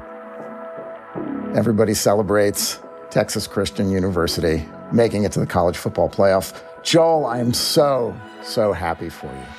everybody 1.53 1.93
celebrates 1.93 2.79
Texas 3.09 3.45
Christian 3.45 3.91
University 3.91 4.65
making 4.93 5.25
it 5.25 5.33
to 5.33 5.41
the 5.41 5.45
college 5.45 5.75
football 5.75 6.09
playoff. 6.09 6.57
Joel, 6.81 7.25
I 7.25 7.39
am 7.39 7.51
so, 7.51 8.15
so 8.41 8.71
happy 8.71 9.09
for 9.09 9.27
you. 9.27 9.58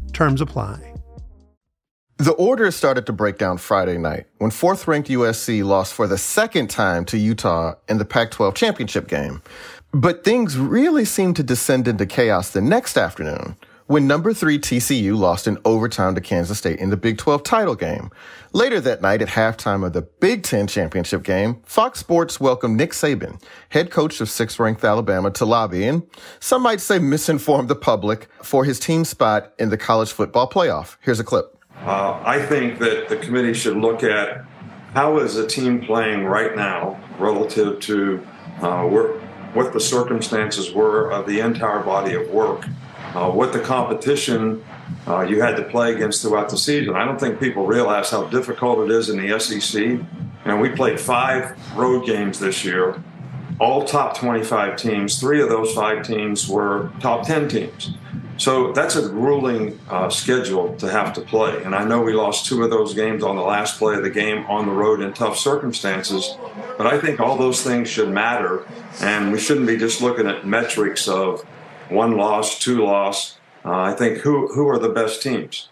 Terms 0.21 0.39
apply. 0.39 0.93
The 2.17 2.33
order 2.33 2.69
started 2.69 3.07
to 3.07 3.11
break 3.11 3.39
down 3.39 3.57
Friday 3.57 3.97
night 3.97 4.27
when 4.37 4.51
fourth 4.51 4.87
ranked 4.87 5.09
USC 5.09 5.65
lost 5.65 5.95
for 5.95 6.05
the 6.05 6.19
second 6.19 6.69
time 6.69 7.05
to 7.05 7.17
Utah 7.17 7.73
in 7.89 7.97
the 7.97 8.05
Pac 8.05 8.29
12 8.29 8.53
championship 8.53 9.07
game. 9.07 9.41
But 9.91 10.23
things 10.23 10.59
really 10.59 11.05
seemed 11.05 11.37
to 11.37 11.43
descend 11.43 11.87
into 11.87 12.05
chaos 12.05 12.51
the 12.51 12.61
next 12.61 12.97
afternoon 12.99 13.55
when 13.91 14.07
number 14.07 14.33
three 14.33 14.57
TCU 14.57 15.17
lost 15.17 15.47
in 15.47 15.57
overtime 15.65 16.15
to 16.15 16.21
Kansas 16.21 16.57
State 16.57 16.79
in 16.79 16.91
the 16.91 16.95
Big 16.95 17.17
12 17.17 17.43
title 17.43 17.75
game. 17.75 18.09
Later 18.53 18.79
that 18.79 19.01
night 19.01 19.21
at 19.21 19.27
halftime 19.27 19.85
of 19.85 19.91
the 19.91 20.01
Big 20.01 20.43
10 20.43 20.67
championship 20.67 21.23
game, 21.23 21.61
Fox 21.65 21.99
Sports 21.99 22.39
welcomed 22.39 22.77
Nick 22.77 22.91
Saban, 22.91 23.43
head 23.67 23.91
coach 23.91 24.21
of 24.21 24.29
sixth 24.29 24.61
ranked 24.61 24.81
Alabama, 24.85 25.29
to 25.31 25.43
lobby 25.43 25.85
and 25.85 26.03
some 26.39 26.63
might 26.63 26.79
say 26.79 26.99
misinformed 26.99 27.67
the 27.67 27.75
public 27.75 28.29
for 28.41 28.63
his 28.63 28.79
team 28.79 29.03
spot 29.03 29.51
in 29.59 29.67
the 29.67 29.77
college 29.77 30.13
football 30.13 30.49
playoff. 30.49 30.95
Here's 31.01 31.19
a 31.19 31.25
clip. 31.25 31.57
Uh, 31.81 32.17
I 32.23 32.41
think 32.45 32.79
that 32.79 33.09
the 33.09 33.17
committee 33.17 33.53
should 33.53 33.75
look 33.75 34.03
at 34.03 34.45
how 34.93 35.17
is 35.17 35.35
a 35.35 35.45
team 35.45 35.81
playing 35.81 36.23
right 36.23 36.55
now 36.55 36.97
relative 37.19 37.81
to 37.81 38.25
uh, 38.61 38.85
what 38.85 39.73
the 39.73 39.81
circumstances 39.81 40.71
were 40.71 41.11
of 41.11 41.27
the 41.27 41.41
entire 41.41 41.83
body 41.83 42.13
of 42.13 42.29
work 42.29 42.65
uh, 43.15 43.29
what 43.29 43.53
the 43.53 43.59
competition 43.59 44.63
uh, 45.07 45.21
you 45.21 45.41
had 45.41 45.55
to 45.57 45.63
play 45.63 45.93
against 45.93 46.21
throughout 46.21 46.49
the 46.49 46.57
season. 46.57 46.95
I 46.95 47.05
don't 47.05 47.19
think 47.19 47.39
people 47.39 47.65
realize 47.65 48.09
how 48.09 48.25
difficult 48.25 48.79
it 48.79 48.91
is 48.91 49.09
in 49.09 49.17
the 49.17 49.39
SEC. 49.39 49.99
And 50.45 50.61
we 50.61 50.69
played 50.69 50.99
five 50.99 51.57
road 51.77 52.05
games 52.05 52.39
this 52.39 52.65
year, 52.65 53.01
all 53.59 53.85
top 53.85 54.17
25 54.17 54.75
teams. 54.75 55.19
Three 55.19 55.41
of 55.41 55.49
those 55.49 55.73
five 55.73 56.05
teams 56.05 56.47
were 56.47 56.91
top 56.99 57.25
10 57.25 57.47
teams. 57.47 57.95
So 58.37 58.71
that's 58.71 58.95
a 58.95 59.07
grueling 59.07 59.79
uh, 59.87 60.09
schedule 60.09 60.75
to 60.77 60.89
have 60.89 61.13
to 61.13 61.21
play. 61.21 61.63
And 61.63 61.75
I 61.75 61.83
know 61.83 62.01
we 62.01 62.13
lost 62.13 62.47
two 62.47 62.63
of 62.63 62.71
those 62.71 62.95
games 62.95 63.23
on 63.23 63.35
the 63.35 63.43
last 63.43 63.77
play 63.77 63.93
of 63.95 64.01
the 64.01 64.09
game 64.09 64.45
on 64.47 64.65
the 64.65 64.71
road 64.71 64.99
in 65.01 65.13
tough 65.13 65.37
circumstances. 65.37 66.35
But 66.75 66.87
I 66.87 66.99
think 66.99 67.19
all 67.19 67.37
those 67.37 67.61
things 67.61 67.87
should 67.87 68.09
matter. 68.09 68.65
And 68.99 69.31
we 69.31 69.37
shouldn't 69.37 69.67
be 69.67 69.77
just 69.77 70.01
looking 70.01 70.25
at 70.25 70.47
metrics 70.47 71.07
of 71.07 71.45
one 71.91 72.17
loss, 72.17 72.59
two 72.59 72.83
loss. 72.83 73.37
Uh, 73.63 73.79
I 73.81 73.93
think 73.93 74.19
who 74.19 74.47
who 74.47 74.67
are 74.69 74.79
the 74.79 74.89
best 74.89 75.21
teams? 75.21 75.69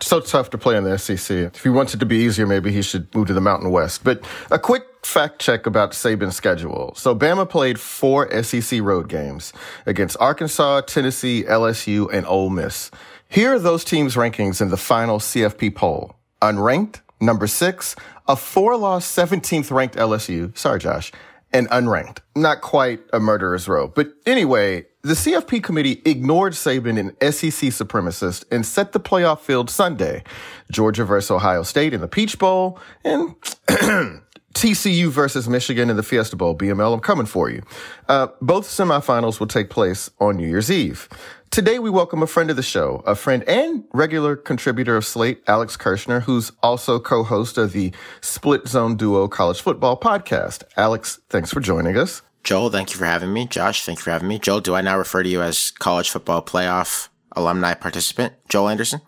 So 0.00 0.20
tough 0.20 0.50
to 0.50 0.58
play 0.58 0.76
in 0.76 0.84
the 0.84 0.96
SEC. 0.96 1.36
If 1.36 1.62
he 1.62 1.68
wants 1.70 1.92
it 1.92 1.98
to 1.98 2.06
be 2.06 2.18
easier, 2.18 2.46
maybe 2.46 2.70
he 2.70 2.82
should 2.82 3.12
move 3.14 3.26
to 3.28 3.34
the 3.34 3.40
Mountain 3.40 3.70
West. 3.70 4.04
But 4.04 4.24
a 4.50 4.58
quick 4.58 4.84
fact 5.02 5.40
check 5.40 5.66
about 5.66 5.90
Saban's 5.92 6.36
schedule. 6.36 6.94
So 6.94 7.16
Bama 7.16 7.48
played 7.48 7.80
four 7.80 8.30
SEC 8.42 8.80
road 8.80 9.08
games 9.08 9.52
against 9.86 10.16
Arkansas, 10.20 10.82
Tennessee, 10.82 11.44
LSU, 11.48 12.12
and 12.12 12.26
Ole 12.26 12.50
Miss. 12.50 12.90
Here 13.28 13.54
are 13.54 13.58
those 13.58 13.84
teams' 13.84 14.14
rankings 14.14 14.60
in 14.60 14.68
the 14.68 14.76
final 14.76 15.18
CFP 15.18 15.74
poll. 15.74 16.14
Unranked, 16.40 17.00
number 17.20 17.46
six, 17.46 17.96
a 18.28 18.36
four-loss 18.36 19.04
17th 19.06 19.70
ranked 19.70 19.96
LSU. 19.96 20.56
Sorry, 20.56 20.78
Josh. 20.78 21.12
And 21.52 21.68
unranked. 21.70 22.18
Not 22.36 22.60
quite 22.60 23.00
a 23.12 23.20
murderer's 23.20 23.68
row. 23.68 23.88
But 23.88 24.12
anyway, 24.26 24.86
the 25.02 25.14
CFP 25.14 25.62
committee 25.62 26.02
ignored 26.04 26.52
Saban, 26.52 26.98
an 26.98 27.32
SEC 27.32 27.70
supremacist, 27.70 28.44
and 28.50 28.66
set 28.66 28.92
the 28.92 29.00
playoff 29.00 29.40
field 29.40 29.70
Sunday. 29.70 30.24
Georgia 30.70 31.04
versus 31.04 31.30
Ohio 31.30 31.62
State 31.62 31.94
in 31.94 32.02
the 32.02 32.08
Peach 32.08 32.38
Bowl 32.38 32.78
and 33.04 33.34
TCU 34.54 35.08
versus 35.08 35.48
Michigan 35.48 35.88
in 35.88 35.96
the 35.96 36.02
Fiesta 36.02 36.36
Bowl. 36.36 36.56
BML, 36.56 36.92
I'm 36.92 37.00
coming 37.00 37.26
for 37.26 37.48
you. 37.48 37.62
Uh, 38.08 38.26
both 38.42 38.66
semifinals 38.66 39.38
will 39.38 39.46
take 39.46 39.70
place 39.70 40.10
on 40.18 40.36
New 40.36 40.48
Year's 40.48 40.70
Eve. 40.70 41.08
Today, 41.50 41.78
we 41.78 41.88
welcome 41.88 42.22
a 42.22 42.26
friend 42.26 42.50
of 42.50 42.56
the 42.56 42.62
show, 42.62 43.02
a 43.06 43.14
friend 43.14 43.42
and 43.48 43.84
regular 43.94 44.36
contributor 44.36 44.96
of 44.96 45.06
Slate, 45.06 45.42
Alex 45.46 45.78
Kirshner, 45.78 46.22
who's 46.22 46.52
also 46.62 47.00
co-host 47.00 47.56
of 47.56 47.72
the 47.72 47.92
Split 48.20 48.68
Zone 48.68 48.96
Duo 48.96 49.28
College 49.28 49.62
Football 49.62 49.98
podcast. 49.98 50.64
Alex, 50.76 51.20
thanks 51.30 51.50
for 51.50 51.60
joining 51.60 51.96
us. 51.96 52.20
Joel, 52.44 52.68
thank 52.70 52.92
you 52.92 52.98
for 52.98 53.06
having 53.06 53.32
me. 53.32 53.46
Josh, 53.46 53.84
thank 53.84 53.98
you 53.98 54.02
for 54.02 54.10
having 54.10 54.28
me. 54.28 54.38
Joel, 54.38 54.60
do 54.60 54.74
I 54.74 54.82
now 54.82 54.98
refer 54.98 55.22
to 55.22 55.28
you 55.28 55.40
as 55.40 55.70
college 55.70 56.10
football 56.10 56.42
playoff 56.42 57.08
alumni 57.32 57.72
participant? 57.74 58.34
Joel 58.50 58.68
Anderson? 58.68 59.00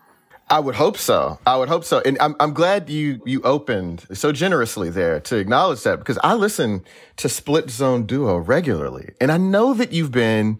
I 0.49 0.59
would 0.59 0.75
hope 0.75 0.97
so. 0.97 1.39
I 1.45 1.57
would 1.57 1.69
hope 1.69 1.85
so. 1.85 2.01
And 2.03 2.17
I'm, 2.19 2.35
I'm 2.39 2.53
glad 2.53 2.89
you, 2.89 3.21
you 3.25 3.41
opened 3.43 4.05
so 4.13 4.31
generously 4.31 4.89
there 4.89 5.19
to 5.21 5.37
acknowledge 5.37 5.83
that 5.83 5.99
because 5.99 6.17
I 6.23 6.33
listen 6.33 6.83
to 7.17 7.29
Split 7.29 7.69
Zone 7.69 8.05
Duo 8.05 8.37
regularly. 8.37 9.11
And 9.21 9.31
I 9.31 9.37
know 9.37 9.73
that 9.75 9.93
you've 9.93 10.11
been 10.11 10.59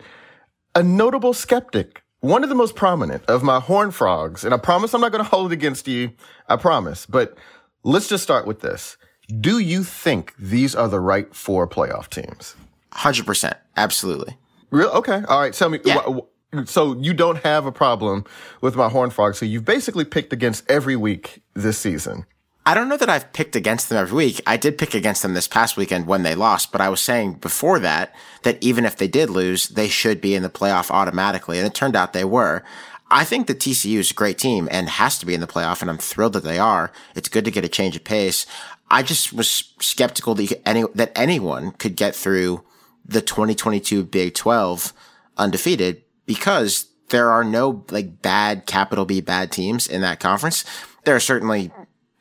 a 0.76 0.84
notable 0.84 1.34
skeptic, 1.34 2.02
one 2.22 2.44
of 2.44 2.50
the 2.50 2.56
most 2.56 2.76
prominent 2.76 3.24
of 3.28 3.44
my 3.44 3.60
horn 3.60 3.92
frogs. 3.92 4.44
And 4.46 4.54
I 4.54 4.58
promise 4.58 4.94
I'm 4.94 5.02
not 5.02 5.12
going 5.12 5.24
to 5.24 5.30
hold 5.30 5.52
it 5.52 5.54
against 5.56 5.88
you. 5.88 6.12
I 6.48 6.56
promise. 6.56 7.06
But 7.06 7.38
let's 7.84 8.08
just 8.08 8.24
start 8.24 8.46
with 8.48 8.62
this. 8.62 8.98
Do 9.40 9.60
you 9.60 9.84
think 9.84 10.34
these 10.38 10.76
are 10.76 10.88
the 10.88 11.00
right 11.00 11.34
four 11.34 11.68
playoff 11.68 12.10
teams? 12.10 12.56
100%. 12.94 13.54
Absolutely. 13.78 14.38
Real? 14.70 14.90
Okay. 14.90 15.22
All 15.28 15.40
right. 15.40 15.54
Tell 15.54 15.70
me. 15.70 15.80
Yeah. 15.84 16.02
wh- 16.02 16.18
wh- 16.54 16.66
So 16.66 16.96
you 17.00 17.14
don't 17.14 17.38
have 17.44 17.66
a 17.66 17.72
problem 17.72 18.26
with 18.60 18.76
my 18.76 18.90
Horn 18.90 19.10
Frogs, 19.10 19.40
who 19.40 19.46
you've 19.46 19.64
basically 19.66 20.04
picked 20.06 20.34
against 20.34 20.70
every 20.70 20.96
week 20.98 21.42
this 21.54 21.78
season. 21.78 22.26
I 22.66 22.76
don't 22.76 22.90
know 22.90 22.98
that 22.98 23.10
I've 23.10 23.34
picked 23.34 23.56
against 23.56 23.90
them 23.90 23.98
every 23.98 24.16
week. 24.16 24.42
I 24.46 24.56
did 24.56 24.78
pick 24.78 24.94
against 24.94 25.24
them 25.24 25.34
this 25.34 25.48
past 25.48 25.78
weekend 25.78 26.06
when 26.06 26.22
they 26.22 26.36
lost, 26.36 26.72
but 26.72 26.80
I 26.82 26.90
was 26.90 27.02
saying 27.02 27.36
before 27.36 27.80
that 27.80 28.14
that 28.44 28.62
even 28.62 28.86
if 28.86 28.96
they 28.96 29.08
did 29.08 29.32
lose, 29.32 29.70
they 29.70 29.88
should 29.88 30.22
be 30.22 30.36
in 30.36 30.44
the 30.44 30.50
playoff 30.50 30.92
automatically. 30.92 31.58
And 31.58 31.66
it 31.66 31.74
turned 31.74 31.96
out 31.96 32.14
they 32.14 32.24
were. 32.24 32.64
I 33.10 33.26
think 33.26 33.48
the 33.48 33.56
TCU 33.56 33.98
is 33.98 34.12
a 34.12 34.16
great 34.16 34.38
team 34.38 34.70
and 34.72 34.88
has 34.88 35.18
to 35.20 35.26
be 35.26 35.34
in 35.34 35.42
the 35.42 35.48
playoff, 35.48 35.82
and 35.82 35.90
I'm 35.90 35.98
thrilled 35.98 36.34
that 36.34 36.44
they 36.44 36.60
are. 36.60 36.92
It's 37.16 37.30
good 37.30 37.46
to 37.46 37.52
get 37.52 37.66
a 37.66 37.70
change 37.70 37.96
of 37.96 38.04
pace. 38.04 38.46
I 38.90 39.04
just 39.04 39.34
was 39.34 39.74
skeptical 39.80 40.36
that, 40.36 40.62
any, 40.66 40.84
that 40.96 41.12
anyone 41.16 41.72
could 41.72 41.96
get 41.96 42.16
through 42.16 42.64
the 43.04 43.22
2022 43.22 44.04
Big 44.04 44.36
12 44.36 44.94
undefeated 45.36 46.04
because 46.26 46.88
there 47.10 47.32
are 47.32 47.44
no 47.44 47.84
like 47.90 48.22
bad 48.22 48.66
capital 48.66 49.06
B 49.06 49.20
bad 49.20 49.52
teams 49.52 49.88
in 49.88 50.02
that 50.02 50.20
conference. 50.20 50.64
There 51.04 51.16
are 51.16 51.20
certainly 51.20 51.72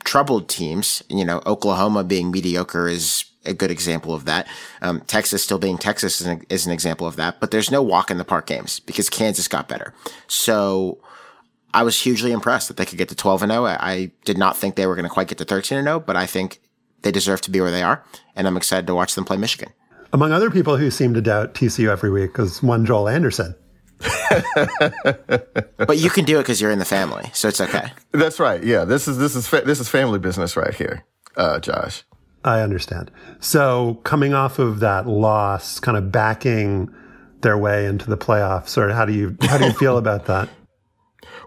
troubled 0.04 0.48
teams. 0.48 1.02
You 1.08 1.24
know, 1.24 1.42
Oklahoma 1.46 2.04
being 2.04 2.30
mediocre 2.30 2.88
is 2.88 3.24
a 3.44 3.54
good 3.54 3.70
example 3.70 4.14
of 4.14 4.24
that. 4.26 4.46
Um, 4.82 5.00
Texas 5.02 5.42
still 5.42 5.58
being 5.58 5.78
Texas 5.78 6.20
is 6.20 6.26
an, 6.26 6.42
is 6.48 6.66
an 6.66 6.72
example 6.72 7.06
of 7.06 7.16
that. 7.16 7.40
But 7.40 7.50
there's 7.50 7.70
no 7.70 7.82
walk 7.82 8.10
in 8.10 8.18
the 8.18 8.24
park 8.24 8.46
games 8.46 8.80
because 8.80 9.08
Kansas 9.08 9.48
got 9.48 9.68
better. 9.68 9.94
So 10.26 10.98
I 11.72 11.82
was 11.82 12.00
hugely 12.00 12.32
impressed 12.32 12.68
that 12.68 12.76
they 12.76 12.84
could 12.84 12.98
get 12.98 13.08
to 13.08 13.14
12 13.14 13.42
and 13.44 13.52
0. 13.52 13.64
I, 13.64 13.76
I 13.80 14.10
did 14.24 14.38
not 14.38 14.56
think 14.56 14.74
they 14.74 14.86
were 14.86 14.94
going 14.94 15.08
to 15.08 15.10
quite 15.10 15.28
get 15.28 15.38
to 15.38 15.44
13 15.44 15.78
and 15.78 15.86
0, 15.86 16.00
but 16.00 16.16
I 16.16 16.26
think 16.26 16.60
they 17.02 17.12
deserve 17.12 17.40
to 17.42 17.50
be 17.50 17.60
where 17.60 17.70
they 17.70 17.82
are. 17.82 18.04
And 18.36 18.46
I'm 18.46 18.56
excited 18.56 18.86
to 18.86 18.94
watch 18.94 19.14
them 19.14 19.24
play 19.24 19.36
Michigan. 19.36 19.72
Among 20.12 20.32
other 20.32 20.50
people 20.50 20.76
who 20.76 20.90
seem 20.90 21.14
to 21.14 21.20
doubt 21.20 21.54
TCU 21.54 21.88
every 21.88 22.10
week 22.10 22.38
is 22.38 22.62
one 22.62 22.84
Joel 22.84 23.08
Anderson. 23.08 23.54
But 25.86 25.98
you 25.98 26.10
can 26.10 26.24
do 26.24 26.38
it 26.38 26.42
because 26.42 26.60
you're 26.60 26.70
in 26.70 26.78
the 26.78 26.84
family. 26.84 27.30
So 27.32 27.48
it's 27.48 27.60
okay. 27.60 27.90
That's 28.12 28.38
right. 28.38 28.62
Yeah. 28.62 28.84
This 28.84 29.08
is 29.08 29.18
this 29.18 29.34
is 29.34 29.46
fa- 29.48 29.62
this 29.64 29.80
is 29.80 29.88
family 29.88 30.18
business 30.18 30.56
right 30.56 30.74
here, 30.74 31.04
uh, 31.36 31.58
Josh. 31.58 32.04
I 32.44 32.60
understand. 32.60 33.10
So 33.40 33.94
coming 34.04 34.32
off 34.34 34.58
of 34.58 34.80
that 34.80 35.06
loss, 35.06 35.80
kind 35.80 35.96
of 35.96 36.12
backing 36.12 36.88
their 37.42 37.58
way 37.58 37.86
into 37.86 38.08
the 38.08 38.16
playoffs, 38.16 38.78
or 38.78 38.90
how 38.92 39.04
do 39.04 39.12
you 39.12 39.36
how 39.42 39.58
do 39.58 39.64
you 39.66 39.72
feel 39.72 39.98
about 40.04 40.26
that? 40.26 40.48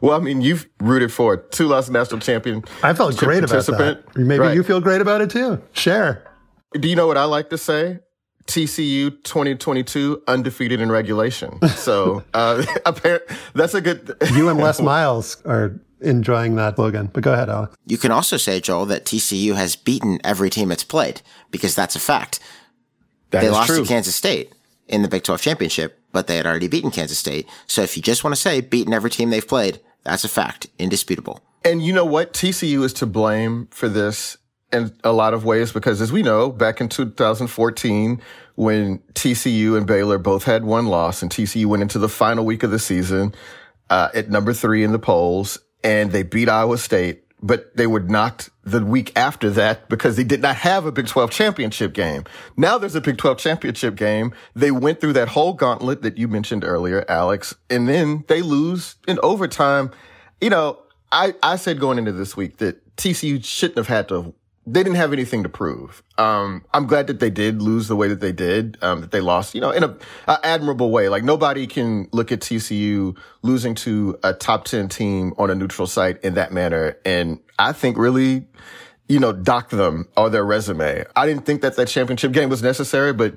Well, 0.02 0.18
I 0.18 0.20
mean, 0.20 0.42
you've 0.42 0.68
rooted 0.82 1.14
for 1.14 1.34
a 1.36 1.50
two-loss 1.50 1.90
national 1.90 2.20
champion. 2.20 2.64
I 2.84 2.94
felt 2.94 3.16
great 3.18 3.40
about 3.40 3.50
participant. 3.50 4.06
that. 4.14 4.18
Maybe 4.20 4.40
Right. 4.40 4.56
you 4.56 4.64
feel 4.64 4.82
great 4.82 5.00
about 5.02 5.22
it 5.22 5.30
too. 5.30 5.62
Share. 5.72 6.24
Do 6.74 6.90
you 6.90 6.96
know 6.96 7.08
what 7.08 7.18
I 7.18 7.24
like 7.24 7.50
to 7.52 7.58
say? 7.58 8.00
TCU 8.48 9.12
2022 9.24 10.24
undefeated 10.28 10.82
in 10.82 10.92
regulation. 10.92 11.60
So 11.70 12.24
uh, 12.34 12.66
apparent, 12.86 13.24
that's 13.54 13.74
a 13.74 13.82
good. 13.82 14.16
You 14.34 14.50
and 14.50 14.60
Les 14.60 14.82
Miles 14.82 15.42
are 15.46 15.80
enjoying 16.02 16.56
that 16.56 16.76
slogan. 16.76 17.10
But 17.14 17.24
go 17.24 17.34
ahead, 17.34 17.50
Alex. 17.50 17.76
You 17.86 17.98
can 17.98 18.12
also 18.12 18.38
say, 18.38 18.60
Joel, 18.60 18.86
that 18.88 19.06
TCU 19.06 19.56
has 19.56 19.76
beaten 19.76 20.20
every 20.24 20.50
team 20.50 20.72
it's 20.72 20.84
played 20.84 21.22
because 21.52 21.76
that's 21.76 21.96
a 21.96 22.00
fact. 22.00 22.40
That 23.32 23.42
they 23.42 23.48
is 23.48 23.54
lost 23.54 23.70
true. 23.70 23.82
to 23.82 23.88
Kansas 23.88 24.16
State 24.16 24.54
in 24.88 25.02
the 25.02 25.08
Big 25.08 25.24
12 25.24 25.42
championship, 25.42 26.00
but 26.12 26.28
they 26.28 26.38
had 26.38 26.46
already 26.46 26.68
beaten 26.68 26.92
Kansas 26.92 27.18
State. 27.18 27.48
So 27.68 27.82
if 27.82 27.98
you 27.98 28.04
just 28.04 28.24
want 28.24 28.36
to 28.36 28.42
say 28.42 28.62
beaten 28.62 28.94
every 28.94 29.10
team 29.10 29.30
they've 29.30 29.48
played, 29.48 29.80
that's 30.04 30.24
a 30.24 30.30
fact, 30.30 30.68
indisputable. 30.78 31.42
And 31.66 31.84
you 31.84 31.94
know 31.94 32.06
what? 32.06 32.34
TCU 32.34 32.84
is 32.84 32.94
to 32.94 33.06
blame 33.06 33.68
for 33.72 33.88
this 33.88 34.38
in 34.74 34.92
a 35.04 35.12
lot 35.12 35.34
of 35.34 35.46
ways 35.46 35.72
because 35.72 36.02
as 36.02 36.12
we 36.12 36.24
know, 36.24 36.50
back 36.50 36.82
in 36.82 36.90
2014, 36.90 38.22
when 38.56 39.00
TCU 39.14 39.78
and 39.78 39.88
Baylor 39.88 40.18
both 40.18 40.44
had 40.44 40.64
one 40.64 40.88
loss 40.88 41.22
and 41.22 41.32
TCU 41.32 41.66
went 41.66 41.84
into 41.84 42.00
the 42.00 42.10
final 42.10 42.46
week 42.46 42.64
of 42.64 42.72
the 42.72 42.80
season, 42.80 43.34
uh, 43.90 44.10
at 44.14 44.30
number 44.30 44.54
three 44.54 44.84
in 44.84 44.92
the 44.92 45.00
polls 45.00 45.60
and 45.84 46.12
they 46.12 46.24
beat 46.24 46.50
Iowa 46.50 46.78
State, 46.78 47.24
but 47.42 47.76
they 47.76 47.88
were 47.88 48.00
knocked 48.00 48.50
the 48.64 48.84
week 48.84 49.12
after 49.16 49.50
that 49.52 49.90
because 49.90 50.16
they 50.16 50.24
did 50.24 50.42
not 50.42 50.56
have 50.56 50.86
a 50.86 50.92
Big 50.92 51.08
12 51.08 51.30
championship 51.30 51.94
game. 51.94 52.24
Now 52.56 52.78
there's 52.78 52.96
a 52.96 53.02
Big 53.02 53.18
12 53.18 53.38
championship 53.38 53.96
game. 53.96 54.34
They 54.56 54.72
went 54.72 55.02
through 55.02 55.14
that 55.14 55.28
whole 55.28 55.54
gauntlet 55.54 56.02
that 56.04 56.18
you 56.18 56.28
mentioned 56.28 56.64
earlier, 56.64 57.06
Alex, 57.10 57.54
and 57.70 57.88
then 57.88 58.24
they 58.28 58.42
lose 58.42 58.96
in 59.08 59.20
overtime. 59.22 59.92
You 60.40 60.50
know, 60.50 60.80
I, 61.12 61.36
I 61.44 61.58
said 61.58 61.80
going 61.80 61.98
into 61.98 62.14
this 62.14 62.36
week 62.38 62.58
that 62.58 62.96
TCU 62.96 63.44
shouldn't 63.44 63.78
have 63.78 63.88
had 63.88 64.08
to, 64.10 64.34
they 64.66 64.82
didn't 64.82 64.96
have 64.96 65.12
anything 65.12 65.44
to 65.44 65.50
prove. 65.50 66.04
Um, 66.18 66.64
I'm 66.74 66.88
glad 66.88 67.08
that 67.08 67.20
they 67.20 67.30
did 67.30 67.62
lose 67.62 67.88
the 67.90 67.96
way 67.96 68.08
that 68.08 68.22
they 68.22 68.32
did, 68.32 68.78
um, 68.82 69.02
that 69.02 69.12
they 69.12 69.20
lost, 69.20 69.54
you 69.54 69.62
know, 69.62 69.72
in 69.72 69.84
a, 69.84 69.98
a 70.28 70.40
admirable 70.44 70.90
way. 70.90 71.10
Like 71.10 71.24
nobody 71.24 71.68
can 71.68 72.08
look 72.14 72.32
at 72.32 72.40
TCU 72.40 73.18
losing 73.42 73.76
to 73.76 74.18
a 74.24 74.34
top 74.34 74.64
10 74.66 74.88
team 74.88 75.34
on 75.38 75.50
a 75.50 75.56
neutral 75.56 75.88
site 75.88 76.24
in 76.24 76.36
that 76.36 76.54
manner. 76.54 76.98
And 77.04 77.40
I 77.60 77.74
think 77.74 77.98
really, 77.98 78.48
you 79.10 79.20
know, 79.20 79.34
dock 79.34 79.70
them 79.70 80.08
or 80.16 80.30
their 80.30 80.46
resume. 80.46 81.04
I 81.16 81.26
didn't 81.26 81.46
think 81.46 81.62
that 81.62 81.76
that 81.76 81.90
championship 81.90 82.32
game 82.32 82.50
was 82.50 82.64
necessary, 82.64 83.12
but 83.12 83.36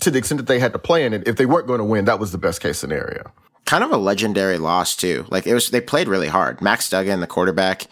to 0.00 0.10
the 0.10 0.18
extent 0.18 0.38
that 0.38 0.46
they 0.46 0.58
had 0.58 0.72
to 0.72 0.78
play 0.80 1.04
in 1.04 1.12
it, 1.12 1.28
if 1.28 1.36
they 1.36 1.46
weren't 1.46 1.68
going 1.68 1.78
to 1.78 1.84
win, 1.84 2.06
that 2.06 2.18
was 2.18 2.32
the 2.32 2.38
best 2.38 2.60
case 2.60 2.78
scenario. 2.78 3.32
Kind 3.66 3.84
of 3.84 3.92
a 3.92 3.96
legendary 3.96 4.58
loss 4.58 4.96
too. 4.96 5.26
Like 5.30 5.46
it 5.46 5.54
was, 5.54 5.70
they 5.70 5.80
played 5.80 6.08
really 6.08 6.26
hard. 6.26 6.60
Max 6.60 6.90
Duggan, 6.90 7.20
the 7.20 7.28
quarterback, 7.28 7.86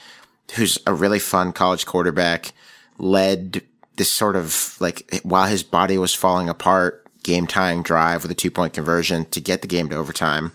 who's 0.54 0.78
a 0.86 0.94
really 0.94 1.18
fun 1.18 1.52
college 1.52 1.86
quarterback, 1.86 2.52
led 2.98 3.62
this 3.96 4.10
sort 4.10 4.36
of 4.36 4.76
like 4.80 5.20
while 5.22 5.46
his 5.46 5.62
body 5.62 5.98
was 5.98 6.14
falling 6.14 6.48
apart, 6.48 7.06
game 7.22 7.46
tying 7.46 7.82
drive 7.82 8.22
with 8.22 8.30
a 8.30 8.34
two 8.34 8.50
point 8.50 8.72
conversion 8.72 9.24
to 9.26 9.40
get 9.40 9.62
the 9.62 9.68
game 9.68 9.88
to 9.90 9.96
overtime. 9.96 10.52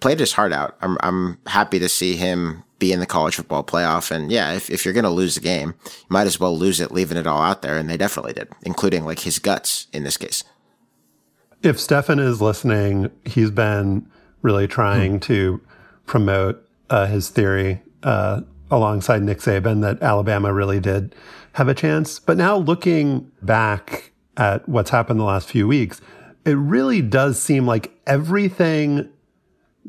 Played 0.00 0.20
his 0.20 0.32
heart 0.32 0.52
out. 0.52 0.76
I'm 0.80 0.96
I'm 1.00 1.38
happy 1.46 1.78
to 1.78 1.88
see 1.88 2.16
him 2.16 2.64
be 2.78 2.92
in 2.92 3.00
the 3.00 3.06
college 3.06 3.36
football 3.36 3.62
playoff. 3.62 4.10
And 4.10 4.30
yeah, 4.30 4.52
if, 4.52 4.70
if 4.70 4.84
you're 4.84 4.94
gonna 4.94 5.10
lose 5.10 5.34
the 5.34 5.40
game, 5.40 5.74
you 5.84 6.06
might 6.08 6.26
as 6.26 6.40
well 6.40 6.56
lose 6.56 6.80
it, 6.80 6.92
leaving 6.92 7.18
it 7.18 7.26
all 7.26 7.42
out 7.42 7.62
there. 7.62 7.76
And 7.76 7.90
they 7.90 7.96
definitely 7.96 8.32
did, 8.32 8.48
including 8.62 9.04
like 9.04 9.20
his 9.20 9.38
guts 9.38 9.88
in 9.92 10.04
this 10.04 10.16
case. 10.16 10.44
If 11.62 11.80
Stefan 11.80 12.18
is 12.18 12.40
listening, 12.40 13.10
he's 13.24 13.50
been 13.50 14.06
really 14.42 14.68
trying 14.68 15.18
to 15.20 15.60
promote 16.06 16.66
uh, 16.90 17.06
his 17.06 17.30
theory 17.30 17.82
uh, 18.02 18.42
alongside 18.74 19.22
Nick 19.22 19.38
Saban 19.38 19.80
that 19.82 20.02
Alabama 20.02 20.52
really 20.52 20.80
did 20.80 21.14
have 21.52 21.68
a 21.68 21.74
chance. 21.74 22.18
But 22.18 22.36
now 22.36 22.56
looking 22.56 23.30
back 23.42 24.12
at 24.36 24.68
what's 24.68 24.90
happened 24.90 25.20
the 25.20 25.24
last 25.24 25.48
few 25.48 25.66
weeks, 25.66 26.00
it 26.44 26.54
really 26.54 27.00
does 27.00 27.40
seem 27.40 27.66
like 27.66 27.92
everything 28.06 29.08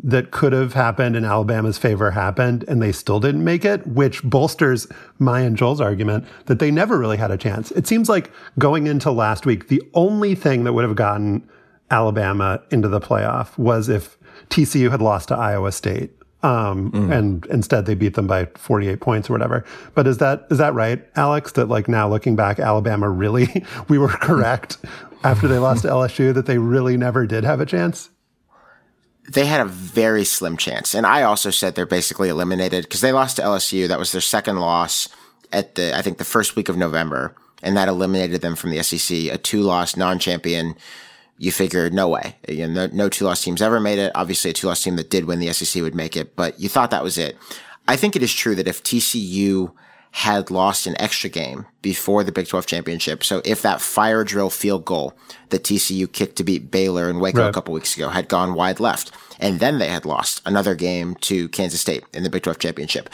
that 0.04 0.32
could 0.32 0.52
have 0.52 0.74
happened 0.74 1.16
in 1.16 1.24
Alabama's 1.24 1.78
favor 1.78 2.12
happened 2.12 2.66
and 2.68 2.82
they 2.82 2.92
still 2.92 3.20
didn't 3.20 3.44
make 3.44 3.64
it, 3.64 3.86
which 3.88 4.22
bolsters 4.24 4.88
my 5.20 5.40
and 5.40 5.56
Joel's 5.56 5.80
argument 5.80 6.26
that 6.48 6.60
they 6.60 6.70
never 6.70 6.98
really 6.98 7.18
had 7.18 7.32
a 7.32 7.38
chance. 7.38 7.72
It 7.72 7.88
seems 7.88 8.10
like 8.10 8.30
going 8.60 8.88
into 8.88 9.10
last 9.10 9.46
week, 9.46 9.70
the 9.70 9.82
only 9.94 10.36
thing 10.36 10.66
that 10.66 10.74
would 10.74 10.84
have 10.84 10.98
gotten 10.98 11.48
Alabama 11.92 12.62
into 12.72 12.90
the 12.90 13.00
playoff 13.00 13.58
was 13.58 13.88
if 13.88 14.18
TCU 14.50 14.92
had 14.92 15.02
lost 15.02 15.30
to 15.30 15.36
Iowa 15.36 15.72
State. 15.72 16.12
Um, 16.46 17.12
and 17.12 17.46
instead 17.48 17.86
they 17.86 17.96
beat 17.96 18.14
them 18.14 18.28
by 18.28 18.46
48 18.56 19.00
points 19.00 19.30
or 19.30 19.34
whatever. 19.34 19.66
But 19.94 20.06
is 20.06 20.20
that, 20.20 20.46
is 20.52 20.58
that 20.60 20.74
right, 20.74 21.04
Alex? 21.16 21.54
That 21.54 21.68
like 21.68 21.88
now 21.88 22.10
looking 22.10 22.36
back, 22.36 22.60
Alabama 22.60 23.10
really, 23.10 23.66
we 23.88 23.98
were 23.98 24.10
correct 24.10 24.78
after 25.24 25.48
they 25.48 25.58
lost 25.58 25.84
to 25.84 25.88
LSU 25.88 26.34
that 26.34 26.46
they 26.46 26.58
really 26.58 26.98
never 26.98 27.26
did 27.26 27.44
have 27.44 27.60
a 27.60 27.66
chance? 27.66 28.10
they 29.30 29.46
had 29.46 29.62
a 29.62 29.66
very 29.66 30.24
slim 30.24 30.58
chance. 30.58 30.94
And 30.94 31.06
I 31.06 31.24
also 31.24 31.50
said 31.50 31.76
they're 31.76 31.86
basically 31.86 32.30
eliminated 32.30 32.84
because 32.84 33.02
they 33.02 33.12
lost 33.12 33.38
to 33.38 33.42
LSU. 33.42 33.88
That 33.88 34.00
was 34.00 34.12
their 34.12 34.22
second 34.22 34.60
loss 34.60 35.10
at 35.52 35.76
the, 35.76 35.98
I 35.98 36.02
think 36.02 36.18
the 36.18 36.26
first 36.26 36.56
week 36.56 36.70
of 36.70 36.78
November. 36.78 37.36
And 37.64 37.76
that 37.76 37.88
eliminated 37.88 38.42
them 38.42 38.56
from 38.56 38.70
the 38.70 38.84
SEC, 38.84 39.34
a 39.34 39.38
two 39.38 39.62
loss 39.62 39.98
non 39.98 40.20
champion. 40.20 40.76
You 41.38 41.52
figured 41.52 41.94
no 41.94 42.08
way. 42.08 42.38
You 42.48 42.68
know, 42.68 42.88
no, 42.88 42.94
no 42.96 43.10
two 43.10 43.26
loss 43.26 43.44
teams 43.44 43.62
ever 43.62 43.80
made 43.80 44.00
it. 44.00 44.12
Obviously 44.16 44.52
a 44.52 44.54
two 44.54 44.68
loss 44.68 44.82
team 44.84 44.96
that 44.96 45.10
did 45.10 45.26
win 45.26 45.40
the 45.40 45.52
SEC 45.52 45.82
would 45.82 45.96
make 45.96 46.16
it, 46.16 46.36
but 46.36 46.60
you 46.60 46.70
thought 46.70 46.92
that 46.92 47.04
was 47.04 47.18
it. 47.18 47.38
I 47.88 47.96
think 47.98 48.16
it 48.16 48.24
is 48.24 48.34
true 48.34 48.56
that 48.56 48.68
if 48.68 48.82
TCU 48.84 49.74
had 50.12 50.50
lost 50.50 50.88
an 50.88 50.96
extra 51.00 51.30
game 51.30 51.66
before 51.82 52.24
the 52.24 52.32
Big 52.32 52.48
12 52.48 52.66
championship. 52.66 53.22
So 53.22 53.42
if 53.44 53.62
that 53.64 53.82
fire 53.82 54.24
drill 54.24 54.50
field 54.50 54.86
goal 54.86 55.14
that 55.50 55.64
TCU 55.66 56.10
kicked 56.10 56.38
to 56.38 56.44
beat 56.46 56.72
Baylor 56.72 57.10
and 57.10 57.20
Waco 57.20 57.42
Right. 57.42 57.50
a 57.50 57.52
couple 57.52 57.74
weeks 57.74 57.98
ago 57.98 58.08
had 58.08 58.30
gone 58.30 58.54
wide 58.54 58.80
left, 58.80 59.12
and 59.42 59.60
then 59.60 59.78
they 59.78 59.90
had 59.90 60.06
lost 60.06 60.42
another 60.46 60.74
game 60.74 61.16
to 61.22 61.50
Kansas 61.50 61.82
State 61.82 62.06
in 62.14 62.24
the 62.24 62.30
Big 62.30 62.44
12 62.44 62.60
championship. 62.60 63.10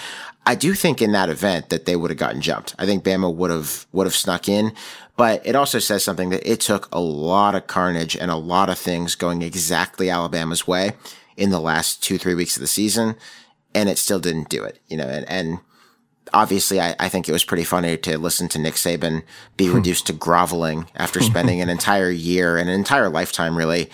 I 0.46 0.54
do 0.54 0.76
think 0.76 1.02
in 1.02 1.12
that 1.14 1.30
event 1.30 1.70
that 1.70 1.86
they 1.86 1.96
would 1.96 2.12
have 2.12 2.20
gotten 2.20 2.40
jumped. 2.40 2.76
I 2.78 2.86
think 2.86 3.04
Bama 3.04 3.34
would 3.34 3.50
have 3.50 3.88
would 3.92 4.06
have 4.06 4.16
snuck 4.16 4.48
in, 4.48 4.72
but 5.18 5.46
it 5.46 5.56
also 5.56 5.80
says 5.80 6.04
something 6.04 6.30
that 6.30 6.50
it 6.50 6.60
took 6.60 6.88
a 6.92 7.00
lot 7.00 7.56
of 7.56 7.68
carnage 7.68 8.16
and 8.16 8.32
a 8.32 8.36
lot 8.36 8.70
of 8.70 8.78
things 8.78 9.16
going 9.16 9.42
exactly 9.42 10.10
Alabama's 10.10 10.68
way 10.68 10.94
in 11.38 11.50
the 11.50 11.60
last 11.60 12.04
two 12.04 12.18
three 12.18 12.36
weeks 12.36 12.56
of 12.56 12.62
the 12.62 12.68
season, 12.68 13.16
and 13.74 13.90
it 13.90 13.98
still 13.98 14.20
didn't 14.20 14.50
do 14.50 14.64
it. 14.64 14.80
You 14.88 14.98
know, 14.98 15.08
and 15.08 15.28
and 15.30 15.60
obviously, 16.34 16.80
I, 16.80 16.96
I, 17.00 17.10
think 17.10 17.28
it 17.28 17.34
was 17.34 17.44
pretty 17.44 17.64
funny 17.64 17.98
to 17.98 18.18
listen 18.18 18.48
to 18.50 18.60
Nick 18.60 18.76
Saban 18.76 19.24
be 19.58 19.68
hmm. 19.68 19.76
reduced 19.76 20.08
to 20.08 20.14
groveling 20.14 20.88
after 20.96 21.22
spending 21.22 21.62
an 21.62 21.70
entire 21.70 22.10
year 22.10 22.58
and 22.58 22.70
an 22.70 22.76
entire 22.76 23.10
lifetime, 23.10 23.58
really, 23.58 23.90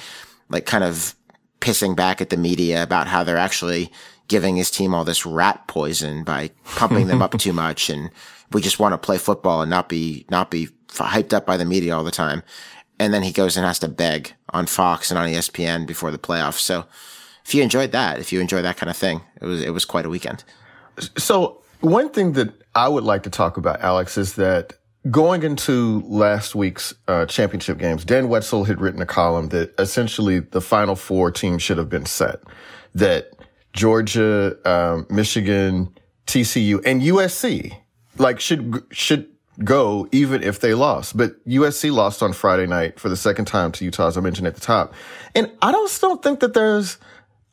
like 0.50 0.66
kind 0.66 0.84
of 0.84 1.16
pissing 1.60 1.96
back 1.96 2.22
at 2.22 2.30
the 2.30 2.38
media 2.38 2.84
about 2.84 3.08
how 3.08 3.24
they're 3.24 3.38
actually 3.38 3.92
giving 4.28 4.58
his 4.58 4.70
team 4.70 4.94
all 4.94 5.06
this 5.06 5.26
rat 5.26 5.68
poison 5.68 6.24
by 6.24 6.52
pumping 6.76 7.08
them 7.08 7.22
up 7.22 7.32
too 7.38 7.54
much, 7.54 7.90
and 7.90 8.12
we 8.52 8.62
just 8.62 8.80
want 8.80 8.94
to 8.94 8.98
play 8.98 9.18
football 9.18 9.62
and 9.62 9.70
not 9.70 9.90
be 9.90 10.26
not 10.30 10.52
be 10.52 10.70
hyped 10.90 11.34
up 11.34 11.46
by 11.46 11.58
the 11.58 11.66
media 11.66 11.96
all 11.96 12.04
the 12.04 12.12
time. 12.12 12.44
And 13.00 13.14
then 13.14 13.24
he 13.24 13.32
goes 13.32 13.58
and 13.58 13.66
has 13.66 13.80
to 13.80 13.88
beg 13.88 14.34
on 14.50 14.66
Fox 14.66 15.12
and 15.12 15.20
on 15.20 15.28
ESPN 15.28 15.86
before 15.86 16.10
the 16.12 16.18
playoffs. 16.18 16.60
So 16.60 16.86
if 17.46 17.54
you 17.54 17.62
enjoyed 17.62 17.92
that, 17.92 18.20
if 18.20 18.32
you 18.32 18.40
enjoy 18.40 18.62
that 18.62 18.78
kind 18.78 18.90
of 18.90 18.98
thing, 18.98 19.22
it 19.40 19.46
was 19.46 19.62
it 19.62 19.70
was 19.70 19.86
quite 19.86 20.06
a 20.06 20.10
weekend. 20.10 20.44
So 21.18 21.62
one 21.82 22.10
thing 22.10 22.34
that 22.34 22.54
I 22.76 22.88
would 22.88 23.04
like 23.04 23.24
to 23.24 23.30
talk 23.30 23.58
about, 23.58 23.82
Alex, 23.82 24.18
is 24.18 24.34
that 24.34 24.74
going 25.12 25.44
into 25.44 26.02
last 26.08 26.56
week's 26.56 26.94
uh, 27.08 27.26
championship 27.28 27.78
games, 27.78 28.04
Dan 28.04 28.30
Wetzel 28.30 28.66
had 28.66 28.82
written 28.82 29.02
a 29.02 29.06
column 29.06 29.50
that 29.50 29.74
essentially 29.80 30.40
the 30.40 30.62
final 30.62 30.96
four 30.96 31.32
teams 31.32 31.62
should 31.62 31.78
have 31.78 31.90
been 31.90 32.06
set. 32.06 32.40
That 32.96 33.32
Georgia, 33.74 34.58
um, 34.66 35.06
Michigan, 35.10 35.96
TCU, 36.26 36.82
and 36.84 37.02
USC 37.02 37.78
like 38.18 38.40
should 38.40 38.84
should 38.92 39.28
go 39.64 40.08
even 40.12 40.44
if 40.44 40.60
they 40.60 40.74
lost. 40.74 41.18
But 41.18 41.44
USC 41.46 41.92
lost 41.92 42.22
on 42.22 42.34
Friday 42.34 42.68
night 42.68 43.00
for 43.00 43.10
the 43.10 43.18
second 43.18 43.46
time 43.46 43.72
to 43.74 43.86
Utah, 43.86 44.08
as 44.08 44.18
I 44.18 44.22
mentioned 44.22 44.48
at 44.48 44.56
the 44.56 44.62
top. 44.62 44.94
And 45.36 45.52
I 45.62 45.72
don't 45.72 46.24
think 46.24 46.40
that 46.42 46.54
there's 46.54 46.98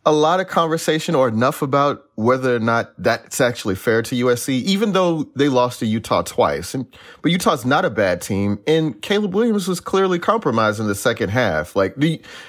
a 0.07 0.13
lot 0.13 0.39
of 0.39 0.49
conversation 0.49 1.15
or 1.15 1.29
enough 1.29 1.63
about 1.63 2.05
whether 2.17 2.55
or 2.55 2.59
not 2.59 2.93
that's 2.99 3.41
actually 3.41 3.75
fair 3.75 4.03
to 4.03 4.15
USC, 4.15 4.63
even 4.63 4.93
though 4.93 5.25
they 5.35 5.49
lost 5.49 5.81
to 5.81 5.87
Utah 5.87 6.23
twice. 6.23 6.75
And, 6.75 6.87
but 7.23 7.33
Utah's 7.33 7.65
not 7.65 7.85
a 7.85 7.91
bad 7.91 8.21
team. 8.21 8.59
And 8.67 9.01
Caleb 9.01 9.35
Williams 9.35 9.67
was 9.67 9.81
clearly 9.81 10.19
compromised 10.19 10.79
in 10.79 10.87
the 10.87 10.95
second 10.95 11.31
half. 11.31 11.75
Like 11.75 11.97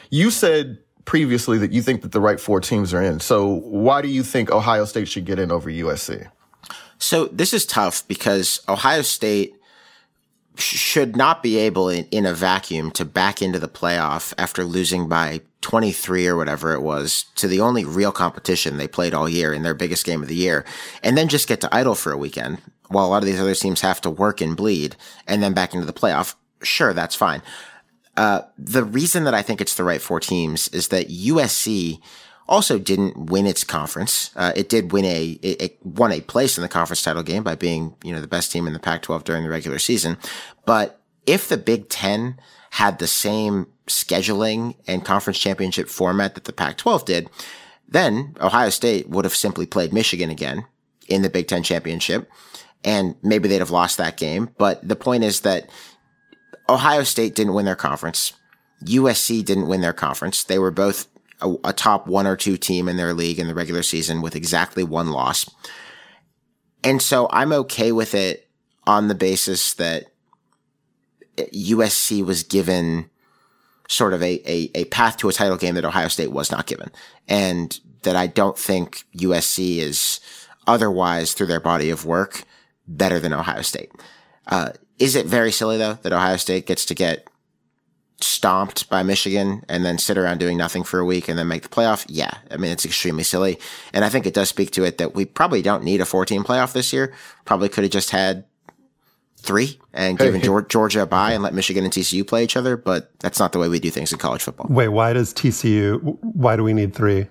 you 0.10 0.32
said 0.32 0.80
previously 1.06 1.58
that 1.60 1.72
you 1.72 1.82
think 1.82 2.02
that 2.02 2.12
the 2.12 2.20
right 2.20 2.40
four 2.40 2.60
teams 2.60 2.94
are 2.94 3.02
in. 3.02 3.20
So 3.20 3.46
why 3.48 4.02
do 4.02 4.10
you 4.10 4.24
think 4.24 4.52
Ohio 4.52 4.86
State 4.86 5.08
should 5.08 5.26
get 5.26 5.40
in 5.40 5.52
over 5.52 5.70
USC? 5.70 6.28
So 6.98 7.26
this 7.26 7.54
is 7.54 7.66
tough 7.66 8.08
because 8.08 8.62
Ohio 8.68 9.02
State 9.02 9.56
should 10.58 11.16
not 11.16 11.44
be 11.44 11.58
able 11.58 11.90
in, 11.90 12.06
in 12.12 12.26
a 12.26 12.34
vacuum 12.34 12.92
to 12.92 13.06
back 13.06 13.42
into 13.42 13.60
the 13.60 13.68
playoff 13.68 14.34
after 14.38 14.64
losing 14.64 15.08
by 15.10 15.42
23 15.62 16.28
or 16.28 16.38
whatever 16.38 16.74
it 16.74 16.82
was 16.82 17.26
to 17.36 17.48
the 17.48 17.60
only 17.60 17.84
real 17.84 18.12
competition 18.12 18.78
they 18.78 18.88
played 18.88 19.14
all 19.14 19.28
year 19.28 19.54
in 19.54 19.64
their 19.64 19.74
biggest 19.74 20.06
game 20.06 20.22
of 20.22 20.28
the 20.28 20.36
year 20.36 20.64
and 21.04 21.18
then 21.18 21.28
just 21.28 21.48
get 21.48 21.60
to 21.62 21.76
idle 21.76 21.96
for 21.96 22.12
a 22.12 22.18
weekend 22.18 22.62
while 22.88 23.06
a 23.06 23.10
lot 23.10 23.24
of 23.24 23.26
these 23.26 23.40
other 23.40 23.56
teams 23.56 23.82
have 23.82 24.00
to 24.00 24.10
work 24.10 24.42
and 24.42 24.56
bleed 24.56 24.96
and 25.28 25.42
then 25.42 25.54
back 25.54 25.74
into 25.74 25.86
the 25.86 25.94
playoff. 25.94 26.36
Sure, 26.62 26.94
that's 26.94 27.16
fine. 27.16 27.42
Uh, 28.16 28.42
the 28.58 28.84
reason 28.84 29.26
that 29.26 29.34
I 29.34 29.42
think 29.42 29.60
it's 29.60 29.76
the 29.76 29.84
right 29.84 30.02
four 30.02 30.20
teams 30.20 30.68
is 30.70 30.88
that 30.90 31.10
USC 31.10 32.00
also 32.48 32.78
didn't 32.78 33.30
win 33.30 33.48
its 33.48 33.64
conference. 33.64 34.32
Uh, 34.36 34.52
it 34.56 34.70
did 34.70 34.92
win 34.92 35.06
a, 35.06 35.32
it, 35.42 35.62
it, 35.62 35.86
won 35.86 36.12
a 36.12 36.22
place 36.22 36.58
in 36.58 36.62
the 36.62 36.68
conference 36.70 37.02
title 37.02 37.24
game 37.24 37.44
by 37.44 37.56
being, 37.56 37.96
you 38.04 38.14
know, 38.14 38.22
the 38.22 38.28
best 38.28 38.52
team 38.52 38.68
in 38.68 38.74
the 38.74 38.80
Pac-12 38.80 39.24
during 39.24 39.44
the 39.44 39.50
regular 39.50 39.80
season. 39.80 40.18
But 40.66 41.02
if 41.26 41.50
the 41.50 41.58
Big 41.58 41.90
Ten 41.90 42.40
had 42.72 43.00
the 43.00 43.08
same 43.08 43.68
scheduling 43.88 44.76
and 44.88 45.06
conference 45.06 45.40
championship 45.40 45.90
format 45.90 46.36
that 46.36 46.44
the 46.44 46.54
Pac-12 46.54 47.06
did, 47.06 47.30
then 47.88 48.36
Ohio 48.40 48.70
State 48.70 49.10
would 49.10 49.26
have 49.26 49.36
simply 49.36 49.66
played 49.66 49.94
Michigan 49.94 50.30
again 50.30 50.66
in 51.08 51.22
the 51.22 51.30
Big 51.30 51.48
Ten 51.48 51.64
championship. 51.64 52.30
And 52.84 53.16
maybe 53.24 53.48
they'd 53.48 53.60
have 53.60 53.72
lost 53.72 53.98
that 53.98 54.18
game. 54.18 54.52
But 54.58 54.88
the 54.88 54.96
point 54.96 55.24
is 55.24 55.42
that 55.42 55.70
Ohio 56.70 57.04
State 57.04 57.34
didn't 57.34 57.54
win 57.56 57.66
their 57.66 57.76
conference. 57.76 58.34
USC 58.84 59.44
didn't 59.44 59.68
win 59.68 59.82
their 59.82 59.94
conference. 59.94 60.44
They 60.44 60.60
were 60.60 60.72
both 60.72 61.08
a, 61.42 61.54
a 61.66 61.74
top 61.74 62.08
one 62.08 62.28
or 62.28 62.36
two 62.36 62.58
team 62.58 62.88
in 62.88 62.98
their 62.98 63.14
league 63.14 63.40
in 63.40 63.48
the 63.48 63.56
regular 63.56 63.84
season 63.84 64.22
with 64.22 64.36
exactly 64.36 64.84
one 64.84 65.12
loss. 65.12 65.50
And 66.84 67.02
so 67.02 67.28
I'm 67.32 67.52
okay 67.52 67.92
with 67.92 68.14
it 68.14 68.48
on 68.86 69.08
the 69.08 69.16
basis 69.16 69.74
that 69.76 70.06
USC 71.38 72.24
was 72.26 72.44
given 72.44 73.10
sort 73.88 74.14
of 74.14 74.22
a, 74.22 74.42
a, 74.50 74.72
a, 74.76 74.86
path 74.86 75.18
to 75.18 75.30
a 75.30 75.34
title 75.34 75.58
game 75.58 75.76
that 75.76 75.86
Ohio 75.86 76.08
State 76.08 76.32
was 76.32 76.52
not 76.52 76.66
given. 76.66 76.92
And 77.28 77.80
that 78.04 78.16
I 78.16 78.28
don't 78.28 78.58
think 78.58 79.04
USC 79.18 79.78
is 79.78 80.20
otherwise 80.68 81.34
through 81.34 81.48
their 81.48 81.60
body 81.60 81.90
of 81.90 82.06
work 82.06 82.44
better 82.88 83.20
than 83.20 83.34
Ohio 83.34 83.62
State. 83.62 83.92
Uh, 84.48 84.70
is 84.98 85.16
it 85.16 85.26
very 85.26 85.52
silly 85.52 85.78
though 85.78 85.96
that 86.04 86.14
Ohio 86.14 86.38
State 86.38 86.66
gets 86.66 86.86
to 86.86 86.96
get 86.96 87.28
stomped 88.26 88.90
by 88.90 89.04
Michigan 89.04 89.64
and 89.70 89.86
then 89.86 89.98
sit 89.98 90.18
around 90.18 90.40
doing 90.40 90.58
nothing 90.58 90.84
for 90.84 91.00
a 91.00 91.06
week 91.06 91.28
and 91.28 91.38
then 91.38 91.48
make 91.48 91.64
the 91.64 91.70
playoff, 91.70 92.06
yeah, 92.08 92.32
I 92.52 92.58
mean, 92.58 92.72
it's 92.72 92.86
extremely 92.86 93.24
silly. 93.24 93.60
And 93.94 94.04
I 94.04 94.10
think 94.10 94.26
it 94.26 94.34
does 94.34 94.50
speak 94.50 94.72
to 94.72 94.84
it 94.84 94.98
that 94.98 95.16
we 95.16 95.26
probably 95.26 95.62
don't 95.62 95.84
need 95.84 96.02
a 96.02 96.06
14 96.06 96.44
playoff 96.44 96.74
this 96.74 96.92
year. 96.92 97.14
Probably 97.46 97.70
could 97.70 97.84
have 97.84 97.92
just 97.92 98.12
had 98.12 98.46
three 99.38 99.80
and 99.94 100.18
given 100.18 100.42
hey. 100.42 100.62
Georgia 100.68 101.04
a 101.04 101.06
bye 101.06 101.34
and 101.34 101.44
let 101.44 101.54
Michigan 101.54 101.84
and 101.84 101.94
TCU 101.94 102.28
play 102.28 102.44
each 102.44 102.58
other. 102.58 102.76
But 102.76 103.12
that's 103.20 103.40
not 103.40 103.52
the 103.52 103.60
way 103.60 103.70
we 103.70 103.80
do 103.80 103.92
things 103.92 104.12
in 104.12 104.18
college 104.18 104.42
football. 104.42 104.68
Wait, 104.70 104.90
why 104.90 105.14
does 105.14 105.34
TCU, 105.34 106.18
why 106.22 106.56
do 106.56 106.64
we 106.64 106.74
need 106.74 106.94
three? 106.94 107.28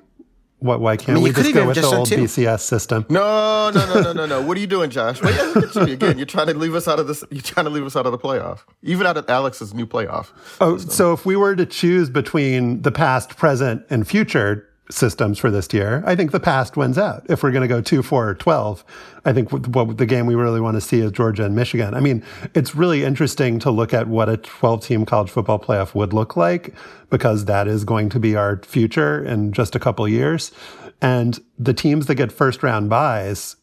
What, 0.65 0.81
why 0.81 0.97
can't 0.97 1.11
I 1.11 1.15
mean, 1.17 1.25
we 1.25 1.33
just 1.33 1.53
go 1.53 1.67
with 1.67 1.75
just 1.75 1.91
the 1.91 1.95
old 1.95 2.09
BCS 2.09 2.61
system? 2.61 3.05
No, 3.11 3.69
no, 3.69 3.85
no, 3.87 4.01
no, 4.01 4.13
no, 4.15 4.25
no. 4.25 4.41
What 4.41 4.57
are 4.57 4.61
you 4.61 4.67
doing, 4.67 4.89
Josh? 4.89 5.21
Wait, 5.21 5.37
again, 5.77 6.17
you're 6.17 6.25
trying 6.25 6.47
to 6.47 6.55
leave 6.55 6.75
us 6.75 6.89
out 6.89 6.99
of 6.99 7.07
this. 7.07 7.23
You're 7.31 7.43
trying 7.43 7.65
to 7.65 7.71
leave 7.71 7.85
us 7.85 7.97
out 7.97 8.07
of 8.07 8.13
the 8.13 8.19
playoff, 8.19 8.61
even 8.83 9.07
out 9.07 9.19
of 9.19 9.29
Alex's 9.29 9.75
new 9.75 9.87
playoff. 9.87 10.31
Oh, 10.63 10.79
so 10.79 11.13
if 11.13 11.27
we 11.27 11.37
were 11.37 11.55
to 11.55 11.67
choose 11.67 12.09
between 12.09 12.81
the 12.81 12.91
past, 12.91 13.37
present, 13.37 13.85
and 13.91 14.09
future, 14.09 14.67
systems 14.91 15.39
for 15.39 15.51
this 15.51 15.73
year. 15.73 16.03
I 16.07 16.15
think 16.15 16.31
the 16.31 16.41
past 16.41 16.77
wins 16.77 16.99
out. 16.99 17.25
If 17.29 17.43
we're 17.43 17.53
going 17.53 17.63
to 17.63 17.69
go 17.69 17.81
2 17.81 18.03
4 18.03 18.35
12, 18.35 18.85
I 19.25 19.33
think 19.33 19.51
what 19.51 19.97
the 19.97 20.07
game 20.07 20.27
we 20.27 20.35
really 20.35 20.61
want 20.61 20.77
to 20.77 20.81
see 20.81 21.01
is 21.01 21.11
Georgia 21.13 21.45
and 21.45 21.57
Michigan. 21.57 21.95
I 21.95 22.01
mean, 22.01 22.23
it's 22.55 22.75
really 22.75 23.05
interesting 23.05 23.59
to 23.61 23.71
look 23.71 23.95
at 23.95 24.09
what 24.09 24.29
a 24.29 24.37
12 24.37 24.85
team 24.85 25.07
college 25.07 25.31
football 25.31 25.59
playoff 25.59 25.95
would 25.95 26.13
look 26.13 26.37
like 26.37 26.75
because 27.11 27.47
that 27.47 27.67
is 27.67 27.85
going 27.85 28.11
to 28.11 28.21
be 28.21 28.37
our 28.37 28.61
future 28.63 29.25
in 29.25 29.53
just 29.53 29.75
a 29.75 29.81
couple 29.81 30.07
years. 30.07 30.53
And 31.01 31.41
the 31.59 31.75
teams 31.75 32.07
that 32.07 32.17
get 32.17 32.31
first 32.31 32.63
round 32.63 32.91
buys, 32.91 33.57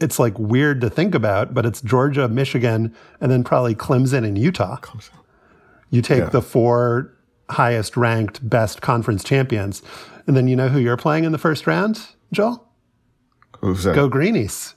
it's 0.00 0.18
like 0.18 0.38
weird 0.38 0.80
to 0.82 0.90
think 0.90 1.14
about, 1.14 1.54
but 1.54 1.64
it's 1.64 1.80
Georgia, 1.80 2.28
Michigan, 2.28 2.94
and 3.20 3.30
then 3.30 3.42
probably 3.42 3.74
Clemson 3.74 4.24
and 4.24 4.36
Utah. 4.36 4.76
Clemson. 4.78 5.10
You 5.90 6.02
take 6.02 6.18
yeah. 6.18 6.28
the 6.28 6.42
four 6.42 7.14
highest 7.50 7.96
ranked 7.96 8.48
best 8.48 8.82
conference 8.82 9.24
champions 9.24 9.82
and 10.28 10.36
then 10.36 10.46
you 10.46 10.54
know 10.54 10.68
who 10.68 10.78
you're 10.78 10.98
playing 10.98 11.24
in 11.24 11.32
the 11.32 11.38
first 11.38 11.66
round, 11.66 12.06
Joel? 12.32 12.68
Who's 13.60 13.84
that? 13.84 13.94
Go 13.94 14.08
Greenies. 14.08 14.74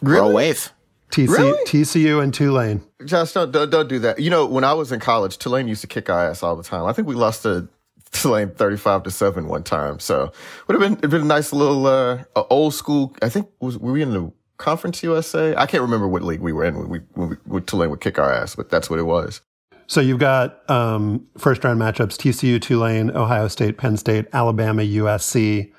Really? 0.00 0.34
wave. 0.34 0.72
TC, 1.10 1.28
really? 1.28 1.64
TCU 1.64 2.22
and 2.22 2.32
Tulane. 2.32 2.82
Josh, 3.04 3.32
don't, 3.32 3.52
don't, 3.52 3.68
don't 3.68 3.88
do 3.88 3.98
that. 3.98 4.18
You 4.18 4.30
know, 4.30 4.46
when 4.46 4.64
I 4.64 4.72
was 4.72 4.90
in 4.90 5.00
college, 5.00 5.38
Tulane 5.38 5.68
used 5.68 5.82
to 5.82 5.86
kick 5.86 6.08
our 6.08 6.28
ass 6.28 6.42
all 6.42 6.56
the 6.56 6.62
time. 6.62 6.86
I 6.86 6.92
think 6.92 7.08
we 7.08 7.14
lost 7.14 7.42
to 7.42 7.68
Tulane 8.12 8.50
35 8.50 9.02
to 9.02 9.10
7 9.10 9.48
one 9.48 9.64
time. 9.64 9.98
So 9.98 10.32
would 10.66 10.80
have 10.80 10.80
been, 10.80 10.98
it'd 10.98 11.10
been 11.10 11.22
a 11.22 11.24
nice 11.24 11.52
little, 11.52 11.86
uh, 11.86 12.24
old 12.48 12.74
school. 12.74 13.14
I 13.20 13.28
think 13.28 13.48
was, 13.60 13.76
were 13.76 13.92
we 13.92 14.02
in 14.02 14.12
the 14.12 14.32
Conference 14.56 15.02
USA? 15.02 15.54
I 15.56 15.66
can't 15.66 15.82
remember 15.82 16.08
what 16.08 16.22
league 16.22 16.40
we 16.40 16.52
were 16.52 16.64
in 16.64 16.78
when 16.78 16.88
we, 16.88 17.00
when, 17.14 17.30
we, 17.30 17.36
when 17.44 17.64
Tulane 17.64 17.90
would 17.90 18.00
kick 18.00 18.18
our 18.18 18.32
ass, 18.32 18.54
but 18.54 18.70
that's 18.70 18.88
what 18.88 18.98
it 18.98 19.04
was. 19.04 19.42
So 19.90 20.00
you've 20.00 20.20
got 20.20 20.70
um, 20.70 21.26
first 21.36 21.64
round 21.64 21.80
matchups: 21.80 22.16
TCU, 22.16 22.62
Tulane, 22.62 23.10
Ohio 23.10 23.48
State, 23.48 23.76
Penn 23.76 23.96
State, 23.96 24.26
Alabama, 24.32 24.82
USC, 24.82 25.72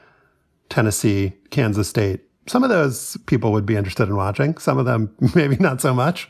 Tennessee, 0.67 1.31
Kansas 1.49 1.87
State. 1.87 2.19
Some 2.45 2.61
of 2.61 2.69
those 2.69 3.15
people 3.25 3.53
would 3.53 3.65
be 3.65 3.77
interested 3.77 4.09
in 4.09 4.17
watching. 4.17 4.57
Some 4.57 4.77
of 4.77 4.85
them 4.85 5.15
maybe 5.35 5.55
not 5.55 5.79
so 5.79 5.93
much. 5.93 6.29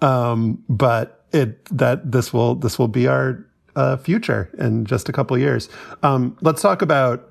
Um, 0.00 0.64
but 0.70 1.26
it 1.32 1.66
that 1.66 2.10
this 2.10 2.32
will 2.32 2.54
this 2.54 2.78
will 2.78 2.88
be 2.88 3.06
our 3.06 3.44
uh, 3.76 3.98
future 3.98 4.50
in 4.58 4.86
just 4.86 5.10
a 5.10 5.12
couple 5.12 5.34
of 5.34 5.42
years. 5.42 5.68
Um, 6.02 6.34
let's 6.40 6.62
talk 6.62 6.80
about 6.80 7.28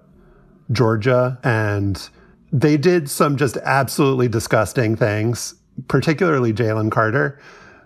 Georgia 0.72 1.39
and 1.43 2.08
they 2.52 2.78
did 2.78 3.10
some 3.10 3.36
just 3.36 3.58
absolutely 3.64 4.28
disgusting 4.28 4.95
things, 4.95 5.56
particularly 5.88 6.54
Jalen 6.54 6.91
Carter, 6.91 7.41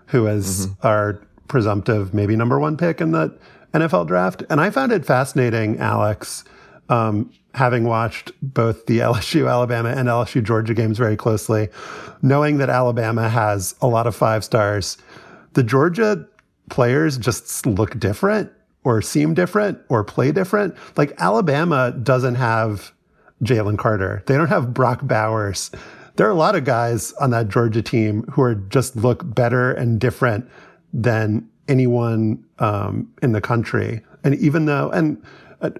who 0.08 0.26
is 0.26 0.66
mm-hmm. 0.66 0.86
our 0.86 1.22
presumptive, 1.52 2.14
maybe 2.14 2.34
number 2.34 2.58
one 2.58 2.78
pick 2.78 3.00
in 3.00 3.12
the 3.12 3.38
NFL 3.74 4.06
draft. 4.06 4.42
And 4.48 4.58
I 4.58 4.70
found 4.70 4.90
it 4.90 5.04
fascinating, 5.04 5.78
Alex, 5.78 6.44
um, 6.88 7.30
having 7.54 7.84
watched 7.84 8.32
both 8.42 8.86
the 8.86 8.98
LSU 9.10 9.48
Alabama 9.48 9.90
and 9.90 10.08
LSU 10.08 10.42
Georgia 10.42 10.72
games 10.72 10.96
very 10.96 11.14
closely, 11.14 11.68
knowing 12.22 12.56
that 12.56 12.70
Alabama 12.70 13.28
has 13.28 13.74
a 13.82 13.86
lot 13.86 14.06
of 14.06 14.16
five 14.16 14.42
stars. 14.42 14.96
The 15.52 15.62
Georgia 15.62 16.26
players 16.70 17.18
just 17.18 17.66
look 17.66 17.98
different 17.98 18.50
or 18.82 19.02
seem 19.02 19.34
different 19.34 19.78
or 19.90 20.02
play 20.02 20.32
different. 20.32 20.74
Like 20.96 21.12
Alabama 21.18 21.92
doesn't 21.92 22.36
have 22.36 22.92
Jalen 23.44 23.76
Carter. 23.76 24.22
They 24.26 24.38
don't 24.38 24.48
have 24.48 24.72
Brock 24.72 25.00
Bowers. 25.02 25.70
there 26.16 26.26
are 26.26 26.30
a 26.30 26.34
lot 26.34 26.56
of 26.56 26.64
guys 26.64 27.12
on 27.14 27.30
that 27.30 27.48
Georgia 27.48 27.82
team 27.82 28.22
who 28.32 28.40
are 28.40 28.54
just 28.54 28.96
look 28.96 29.34
better 29.34 29.70
and 29.72 30.00
different 30.00 30.48
than 30.92 31.48
anyone 31.68 32.44
um, 32.58 33.10
in 33.22 33.32
the 33.32 33.40
country. 33.40 34.00
And 34.24 34.34
even 34.36 34.66
though, 34.66 34.90
and 34.90 35.22
uh, 35.60 35.70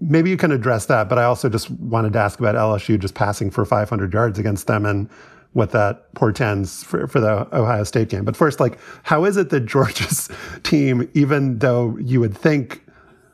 maybe 0.00 0.30
you 0.30 0.36
can 0.36 0.52
address 0.52 0.86
that, 0.86 1.08
but 1.08 1.18
I 1.18 1.24
also 1.24 1.48
just 1.48 1.70
wanted 1.70 2.12
to 2.14 2.18
ask 2.18 2.38
about 2.38 2.54
LSU 2.54 2.98
just 2.98 3.14
passing 3.14 3.50
for 3.50 3.64
500 3.64 4.12
yards 4.12 4.38
against 4.38 4.66
them 4.66 4.84
and 4.84 5.08
what 5.54 5.70
that 5.72 6.12
portends 6.14 6.84
for, 6.84 7.06
for 7.06 7.20
the 7.20 7.48
Ohio 7.56 7.84
State 7.84 8.10
game. 8.10 8.24
But 8.24 8.36
first, 8.36 8.60
like, 8.60 8.78
how 9.02 9.24
is 9.24 9.36
it 9.36 9.50
that 9.50 9.60
Georgia's 9.60 10.28
team, 10.62 11.08
even 11.14 11.58
though 11.58 11.96
you 11.98 12.20
would 12.20 12.36
think 12.36 12.84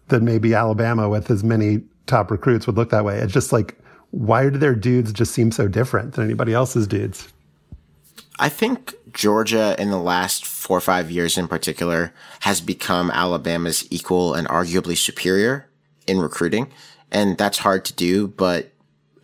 that 0.08 0.22
maybe 0.22 0.54
Alabama 0.54 1.08
with 1.08 1.30
as 1.30 1.42
many 1.42 1.82
top 2.06 2.30
recruits 2.30 2.66
would 2.66 2.76
look 2.76 2.90
that 2.90 3.04
way, 3.04 3.18
it's 3.18 3.32
just 3.32 3.52
like, 3.52 3.78
why 4.10 4.48
do 4.48 4.58
their 4.58 4.76
dudes 4.76 5.12
just 5.12 5.32
seem 5.32 5.50
so 5.50 5.66
different 5.66 6.14
than 6.14 6.24
anybody 6.24 6.54
else's 6.54 6.86
dudes? 6.86 7.28
I 8.38 8.48
think 8.48 8.94
Georgia 9.14 9.74
in 9.78 9.90
the 9.90 9.98
last 9.98 10.44
four 10.44 10.76
or 10.76 10.82
five 10.82 11.10
years 11.10 11.38
in 11.38 11.48
particular 11.48 12.12
has 12.40 12.60
become 12.60 13.10
Alabama's 13.10 13.86
equal 13.90 14.34
and 14.34 14.46
arguably 14.48 14.96
superior 14.96 15.70
in 16.06 16.18
recruiting. 16.18 16.70
And 17.10 17.38
that's 17.38 17.58
hard 17.58 17.84
to 17.86 17.92
do, 17.92 18.28
but 18.28 18.72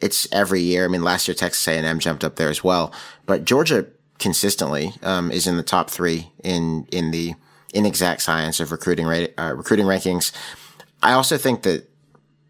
it's 0.01 0.28
every 0.32 0.61
year. 0.61 0.84
I 0.84 0.88
mean, 0.88 1.03
last 1.03 1.28
year 1.28 1.34
Texas 1.34 1.66
A&M 1.66 1.99
jumped 1.99 2.24
up 2.24 2.36
there 2.36 2.49
as 2.49 2.64
well, 2.64 2.95
but 3.26 3.45
Georgia 3.45 3.86
consistently 4.18 4.93
um, 5.03 5.30
is 5.30 5.47
in 5.47 5.57
the 5.57 5.62
top 5.62 5.91
three 5.91 6.30
in 6.45 6.86
in 6.93 7.11
the 7.11 7.34
inexact 7.72 8.20
science 8.20 8.61
of 8.61 8.72
recruiting 8.72 9.07
rate, 9.07 9.34
uh, 9.38 9.55
recruiting 9.57 9.86
rankings. 9.86 10.32
I 11.03 11.12
also 11.12 11.36
think 11.38 11.62
that 11.62 11.88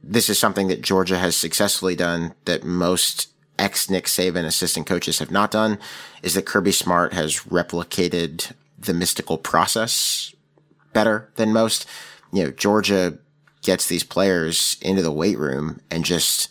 this 0.03 0.29
is 0.29 0.39
something 0.39 0.69
that 0.69 0.83
Georgia 0.83 1.19
has 1.19 1.37
successfully 1.37 1.95
done 1.95 2.35
that 2.47 2.65
most 2.65 3.29
ex 3.61 3.91
Nick 3.91 4.07
Saban 4.07 4.45
assistant 4.45 4.87
coaches 4.87 5.19
have 5.19 5.31
not 5.31 5.51
done 5.51 5.79
is 6.23 6.35
that 6.35 6.47
Kirby 6.47 6.73
Smart 6.73 7.13
has 7.13 7.41
replicated 7.41 8.53
the 8.79 8.95
mystical 8.95 9.39
process 9.39 10.35
better 10.93 11.31
than 11.37 11.53
most. 11.53 11.87
You 12.33 12.45
know, 12.45 12.51
Georgia 12.51 13.19
gets 13.63 13.87
these 13.87 14.03
players 14.03 14.79
into 14.81 15.03
the 15.03 15.13
weight 15.13 15.39
room 15.39 15.81
and 15.91 16.05
just 16.05 16.49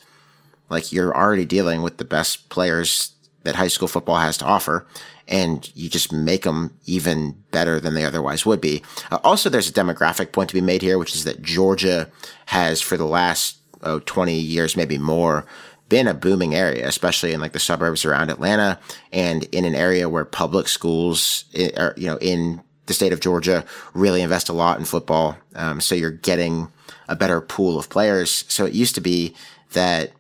like 0.70 0.92
you're 0.94 1.16
already 1.16 1.46
dealing 1.46 1.82
with 1.82 1.98
the 1.98 2.06
best 2.06 2.50
players 2.50 3.14
that 3.44 3.56
high 3.56 3.68
school 3.68 3.88
football 3.88 4.18
has 4.18 4.38
to 4.38 4.46
offer 4.46 4.86
and 5.28 5.72
you 5.76 5.90
just 5.90 6.12
make 6.12 6.44
them 6.44 6.78
even 6.86 7.32
better 7.52 7.80
than 7.80 7.94
they 7.94 8.06
otherwise 8.06 8.46
would 8.46 8.60
be. 8.62 8.82
Uh, 9.12 9.20
also, 9.24 9.50
there's 9.50 9.70
a 9.70 9.74
demographic 9.74 10.32
point 10.32 10.50
to 10.50 10.56
be 10.56 10.62
made 10.62 10.82
here, 10.82 10.98
which 10.98 11.16
is 11.16 11.24
that 11.24 11.42
Georgia 11.42 12.10
has 12.48 12.82
for 12.82 12.98
the 12.98 13.06
last 13.06 13.58
oh, 13.84 14.00
20 14.00 14.34
years, 14.34 14.76
maybe 14.76 14.98
more, 14.98 15.46
been 15.90 16.08
a 16.08 16.14
booming 16.14 16.56
area, 16.56 16.88
especially 16.88 17.34
in 17.34 17.42
like 17.42 17.52
the 17.52 17.60
suburbs 17.60 18.06
around 18.06 18.30
Atlanta 18.30 18.80
and 19.12 19.44
in 19.46 19.66
an 19.66 19.76
area 19.76 20.08
where 20.08 20.24
public 20.24 20.68
schools, 20.68 21.46
are, 21.76 21.94
you 21.98 22.06
know, 22.06 22.18
in 22.22 22.62
the 22.86 22.94
state 22.94 23.12
of 23.12 23.20
Georgia 23.20 23.66
really 23.94 24.22
invest 24.22 24.50
a 24.50 24.54
lot 24.54 24.80
in 24.80 24.86
football. 24.86 25.38
Um, 25.56 25.82
so 25.82 25.96
you're 25.96 26.12
getting 26.12 26.72
a 27.08 27.16
better 27.16 27.42
pool 27.42 27.78
of 27.78 27.90
players. 27.90 28.46
So 28.48 28.66
it 28.66 28.74
used 28.74 28.96
to 28.96 29.02
be 29.02 29.36
that 29.74 30.12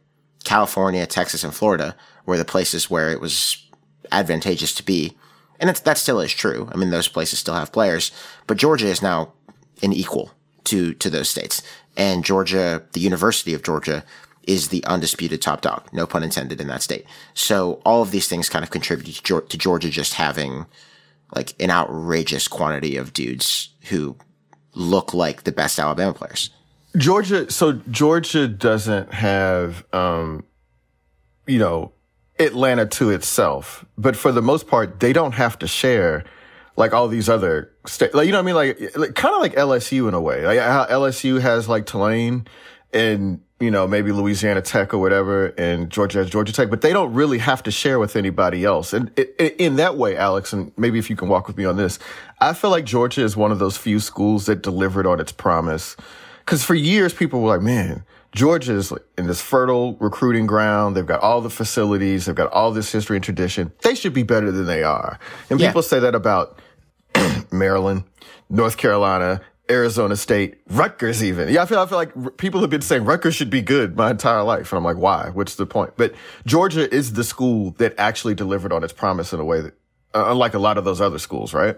California, 0.43 1.05
Texas, 1.05 1.43
and 1.43 1.53
Florida 1.53 1.95
were 2.25 2.37
the 2.37 2.45
places 2.45 2.89
where 2.89 3.11
it 3.11 3.21
was 3.21 3.65
advantageous 4.11 4.73
to 4.75 4.83
be. 4.83 5.17
And 5.59 5.69
that 5.69 5.97
still 5.97 6.19
is 6.19 6.33
true. 6.33 6.69
I 6.71 6.77
mean, 6.77 6.89
those 6.89 7.07
places 7.07 7.39
still 7.39 7.55
have 7.55 7.71
players, 7.71 8.11
but 8.47 8.57
Georgia 8.57 8.87
is 8.87 9.01
now 9.01 9.33
an 9.83 9.93
equal 9.93 10.31
to, 10.65 10.93
to 10.93 11.09
those 11.09 11.29
states. 11.29 11.61
And 11.97 12.23
Georgia, 12.23 12.83
the 12.93 13.01
University 13.01 13.53
of 13.53 13.63
Georgia, 13.63 14.05
is 14.49 14.69
the 14.69 14.83
undisputed 14.85 15.43
top 15.43 15.61
dog, 15.61 15.87
no 15.93 16.07
pun 16.07 16.23
intended 16.23 16.59
in 16.59 16.67
that 16.67 16.81
state. 16.81 17.05
So 17.35 17.79
all 17.85 18.01
of 18.01 18.09
these 18.09 18.27
things 18.27 18.49
kind 18.49 18.63
of 18.63 18.71
contribute 18.71 19.13
to 19.23 19.57
Georgia 19.57 19.91
just 19.91 20.15
having 20.15 20.65
like 21.35 21.53
an 21.59 21.69
outrageous 21.69 22.47
quantity 22.47 22.97
of 22.97 23.13
dudes 23.13 23.69
who 23.89 24.17
look 24.73 25.13
like 25.13 25.43
the 25.43 25.51
best 25.51 25.77
Alabama 25.77 26.13
players. 26.13 26.49
Georgia, 26.97 27.51
so 27.51 27.73
Georgia 27.91 28.47
doesn't 28.47 29.13
have, 29.13 29.85
um, 29.93 30.43
you 31.45 31.59
know, 31.59 31.91
Atlanta 32.39 32.87
to 32.87 33.11
itself, 33.11 33.85
but 33.99 34.15
for 34.15 34.31
the 34.31 34.41
most 34.41 34.65
part, 34.67 34.99
they 34.99 35.13
don't 35.13 35.33
have 35.33 35.59
to 35.59 35.67
share 35.67 36.23
like 36.75 36.91
all 36.91 37.07
these 37.07 37.29
other 37.29 37.71
states. 37.85 38.15
Like, 38.15 38.25
you 38.25 38.31
know 38.31 38.41
what 38.41 38.51
I 38.51 38.67
mean? 38.67 38.79
Like, 38.79 38.97
like 38.97 39.13
kind 39.13 39.35
of 39.35 39.41
like 39.41 39.53
LSU 39.53 40.07
in 40.07 40.15
a 40.15 40.21
way. 40.21 40.43
Like 40.47 40.57
how 40.57 40.85
LSU 40.85 41.39
has 41.39 41.69
like 41.69 41.85
Tulane 41.85 42.47
and 42.93 43.41
you 43.59 43.69
know, 43.69 43.87
maybe 43.87 44.11
Louisiana 44.11 44.61
Tech 44.61 44.93
or 44.93 44.99
whatever, 44.99 45.47
and 45.57 45.89
Georgia 45.89 46.19
has 46.19 46.29
Georgia 46.29 46.53
Tech, 46.53 46.69
but 46.69 46.79
they 46.79 46.93
don't 46.93 47.13
really 47.13 47.39
have 47.39 47.61
to 47.63 47.71
share 47.71 47.99
with 47.99 48.15
anybody 48.15 48.63
else. 48.63 48.93
And 48.93 49.09
in 49.19 49.75
that 49.75 49.97
way, 49.97 50.15
Alex, 50.15 50.53
and 50.53 50.71
maybe 50.77 50.97
if 50.97 51.09
you 51.09 51.17
can 51.17 51.27
walk 51.27 51.47
with 51.47 51.57
me 51.57 51.65
on 51.65 51.75
this, 51.75 51.99
I 52.39 52.53
feel 52.53 52.69
like 52.69 52.85
Georgia 52.85 53.21
is 53.21 53.35
one 53.35 53.51
of 53.51 53.59
those 53.59 53.75
few 53.75 53.99
schools 53.99 54.45
that 54.45 54.61
delivered 54.61 55.05
on 55.05 55.19
its 55.19 55.33
promise. 55.33 55.97
Cause 56.45 56.63
for 56.63 56.73
years, 56.73 57.13
people 57.13 57.41
were 57.41 57.49
like, 57.49 57.61
man, 57.61 58.05
Georgia 58.33 58.73
is 58.73 58.93
in 59.17 59.27
this 59.27 59.41
fertile 59.41 59.95
recruiting 59.95 60.47
ground. 60.47 60.95
They've 60.95 61.05
got 61.05 61.19
all 61.19 61.41
the 61.41 61.49
facilities. 61.49 62.25
They've 62.25 62.35
got 62.35 62.51
all 62.51 62.71
this 62.71 62.91
history 62.91 63.17
and 63.17 63.23
tradition. 63.23 63.73
They 63.81 63.93
should 63.93 64.13
be 64.13 64.23
better 64.23 64.51
than 64.51 64.65
they 64.65 64.83
are. 64.83 65.19
And 65.49 65.59
yeah. 65.59 65.67
people 65.67 65.81
say 65.81 65.99
that 65.99 66.15
about 66.15 66.59
Maryland, 67.51 68.03
North 68.49 68.77
Carolina, 68.77 69.41
Arizona 69.69 70.15
State, 70.15 70.59
Rutgers 70.69 71.23
even. 71.23 71.49
Yeah, 71.49 71.63
I 71.63 71.65
feel, 71.65 71.79
I 71.79 71.85
feel 71.85 71.97
like 71.97 72.37
people 72.37 72.61
have 72.61 72.69
been 72.69 72.81
saying 72.81 73.05
Rutgers 73.05 73.35
should 73.35 73.49
be 73.49 73.61
good 73.61 73.95
my 73.95 74.11
entire 74.11 74.43
life. 74.43 74.71
And 74.71 74.77
I'm 74.77 74.83
like, 74.83 74.97
why? 74.97 75.29
What's 75.33 75.55
the 75.55 75.65
point? 75.65 75.93
But 75.95 76.13
Georgia 76.45 76.93
is 76.93 77.13
the 77.13 77.23
school 77.23 77.71
that 77.77 77.93
actually 77.97 78.35
delivered 78.35 78.73
on 78.73 78.83
its 78.83 78.93
promise 78.93 79.33
in 79.33 79.39
a 79.39 79.45
way 79.45 79.61
that, 79.61 79.73
uh, 80.15 80.25
unlike 80.27 80.53
a 80.53 80.59
lot 80.59 80.77
of 80.77 80.85
those 80.85 81.01
other 81.01 81.19
schools, 81.19 81.53
right? 81.53 81.77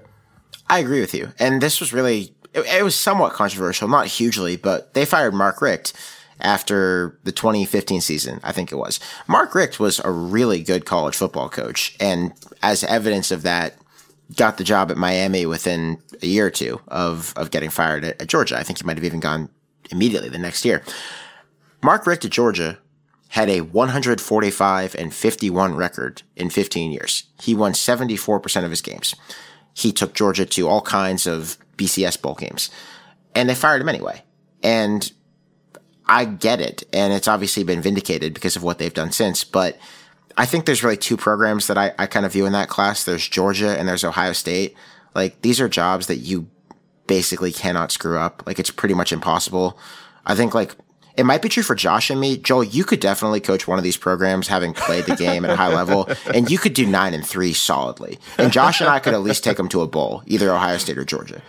I 0.70 0.80
agree 0.80 1.02
with 1.02 1.14
you. 1.14 1.32
And 1.38 1.62
this 1.62 1.80
was 1.80 1.92
really, 1.92 2.34
it, 2.54 2.66
it 2.66 2.84
was 2.84 2.96
somewhat 2.96 3.34
controversial, 3.34 3.88
not 3.88 4.08
hugely, 4.08 4.56
but 4.56 4.94
they 4.94 5.06
fired 5.06 5.34
Mark 5.34 5.62
Richt 5.62 5.94
after 6.40 7.20
the 7.24 7.32
2015 7.32 8.02
season, 8.02 8.40
I 8.44 8.52
think 8.52 8.72
it 8.72 8.76
was. 8.76 9.00
Mark 9.28 9.54
Richt 9.54 9.80
was 9.80 10.00
a 10.04 10.12
really 10.12 10.64
good 10.64 10.86
college 10.86 11.16
football 11.16 11.50
coach. 11.50 11.96
And 12.00 12.34
as 12.62 12.84
evidence 12.84 13.32
of 13.32 13.44
that, 13.44 13.76
got 14.36 14.58
the 14.58 14.64
job 14.64 14.92
at 14.92 14.98
Miami 14.98 15.46
within 15.46 16.02
a 16.22 16.28
year 16.28 16.48
or 16.48 16.52
two 16.52 16.80
of, 16.88 17.34
of 17.36 17.52
getting 17.52 17.70
fired 17.70 18.04
at, 18.04 18.22
at 18.22 18.28
Georgia. 18.28 18.58
I 18.58 18.64
think 18.64 18.80
he 18.80 18.86
might 18.86 18.98
have 18.98 19.04
even 19.04 19.20
gone 19.20 19.50
immediately 19.92 20.30
the 20.30 20.38
next 20.38 20.66
year. 20.66 20.84
Mark 21.84 22.06
Richt 22.06 22.26
at 22.26 22.32
Georgia 22.32 22.78
had 23.30 23.50
a 23.50 23.62
145 23.62 24.96
and 24.96 25.14
51 25.14 25.76
record 25.76 26.22
in 26.36 26.50
15 26.50 26.92
years. 26.92 27.24
He 27.42 27.56
won 27.56 27.72
74% 27.74 28.64
of 28.64 28.70
his 28.70 28.82
games. 28.82 29.16
He 29.74 29.92
took 29.92 30.14
Georgia 30.14 30.46
to 30.46 30.68
all 30.68 30.82
kinds 30.82 31.26
of 31.26 31.58
BCS 31.78 32.22
bowl 32.22 32.36
games 32.36 32.70
and 33.36 33.50
they 33.50 33.56
fired 33.56 33.82
him 33.82 33.90
anyway. 33.90 34.24
And 34.64 35.12
I 36.06 36.26
get 36.26 36.60
it. 36.60 36.84
And 36.94 37.14
it's 37.14 37.28
obviously 37.28 37.64
been 37.64 37.82
vindicated 37.82 38.34
because 38.34 38.56
of 38.56 38.64
what 38.64 38.78
they've 38.78 38.94
done 38.94 39.12
since, 39.12 39.44
but 39.44 39.78
I 40.38 40.46
think 40.46 40.66
there's 40.66 40.84
really 40.84 40.98
two 40.98 41.18
programs 41.18 41.68
that 41.68 41.78
I, 41.78 41.94
I 41.98 42.06
kind 42.06 42.26
of 42.26 42.32
view 42.32 42.46
in 42.46 42.54
that 42.54 42.70
class. 42.70 43.04
There's 43.04 43.28
Georgia 43.28 43.78
and 43.78 43.88
there's 43.88 44.04
Ohio 44.04 44.34
State. 44.34 44.76
Like 45.16 45.42
these 45.42 45.60
are 45.60 45.70
jobs 45.70 46.08
that 46.08 46.18
you 46.18 46.48
basically 47.08 47.52
cannot 47.52 47.92
screw 47.92 48.18
up. 48.18 48.44
Like 48.46 48.60
it's 48.60 48.72
pretty 48.72 48.94
much 48.94 49.12
impossible. 49.12 49.78
I 50.26 50.36
think 50.36 50.54
like 50.54 50.76
it 51.18 51.26
might 51.26 51.42
be 51.42 51.50
true 51.50 51.64
for 51.64 51.76
Josh 51.76 52.10
and 52.10 52.20
me. 52.20 52.38
Joel, 52.38 52.64
you 52.64 52.84
could 52.84 53.00
definitely 53.00 53.42
coach 53.42 53.68
one 53.68 53.78
of 53.78 53.84
these 53.84 53.98
programs 53.98 54.48
having 54.48 54.74
played 54.74 55.06
the 55.06 55.16
game 55.16 55.44
at 55.44 55.52
a 55.52 55.56
high 55.56 55.68
level, 55.76 56.10
and 56.34 56.50
you 56.50 56.58
could 56.58 56.74
do 56.74 56.86
nine 56.86 57.14
and 57.14 57.26
three 57.26 57.54
solidly. 57.54 58.18
And 58.38 58.52
Josh 58.52 58.80
and 58.80 58.90
I 58.90 59.00
could 59.00 59.14
at 59.14 59.22
least 59.22 59.44
take 59.44 59.58
them 59.58 59.68
to 59.70 59.82
a 59.82 59.88
bowl, 59.88 60.24
either 60.26 60.52
Ohio 60.54 60.78
State 60.78 60.98
or 60.98 61.04
Georgia. 61.04 61.42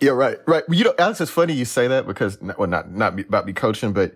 Yeah, 0.00 0.10
right, 0.10 0.38
right. 0.46 0.64
You 0.68 0.84
know, 0.84 0.94
Alex, 0.98 1.20
it's 1.20 1.30
funny 1.30 1.54
you 1.54 1.64
say 1.64 1.88
that 1.88 2.06
because, 2.06 2.38
well, 2.40 2.68
not 2.68 2.90
not 2.90 3.18
about 3.20 3.46
me 3.46 3.52
coaching, 3.52 3.92
but 3.92 4.14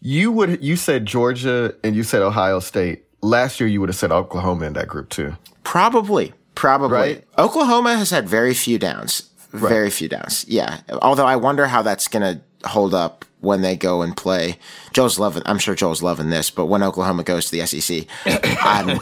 you 0.00 0.32
would 0.32 0.62
you 0.62 0.76
said 0.76 1.06
Georgia 1.06 1.74
and 1.84 1.94
you 1.94 2.02
said 2.02 2.22
Ohio 2.22 2.58
State 2.58 3.04
last 3.22 3.60
year 3.60 3.68
you 3.68 3.80
would 3.80 3.88
have 3.88 3.96
said 3.96 4.12
Oklahoma 4.12 4.66
in 4.66 4.72
that 4.74 4.88
group 4.88 5.08
too. 5.08 5.36
Probably. 5.64 6.32
Probably. 6.54 6.96
Right? 6.96 7.24
Oklahoma 7.38 7.96
has 7.96 8.10
had 8.10 8.28
very 8.28 8.54
few 8.54 8.78
downs. 8.78 9.30
Very 9.50 9.84
right. 9.84 9.92
few 9.92 10.08
downs. 10.08 10.44
Yeah. 10.48 10.80
Although 11.02 11.26
I 11.26 11.36
wonder 11.36 11.66
how 11.66 11.82
that's 11.82 12.06
going 12.08 12.22
to 12.22 12.68
hold 12.68 12.94
up 12.94 13.24
when 13.40 13.62
they 13.62 13.74
go 13.74 14.02
and 14.02 14.16
play. 14.16 14.58
Joe's 14.92 15.18
loving, 15.18 15.42
I'm 15.46 15.58
sure 15.58 15.74
Joe's 15.74 16.02
loving 16.02 16.30
this, 16.30 16.50
but 16.50 16.66
when 16.66 16.82
Oklahoma 16.82 17.24
goes 17.24 17.50
to 17.50 17.56
the 17.56 17.66
SEC, 17.66 18.06
I'm, 18.62 19.00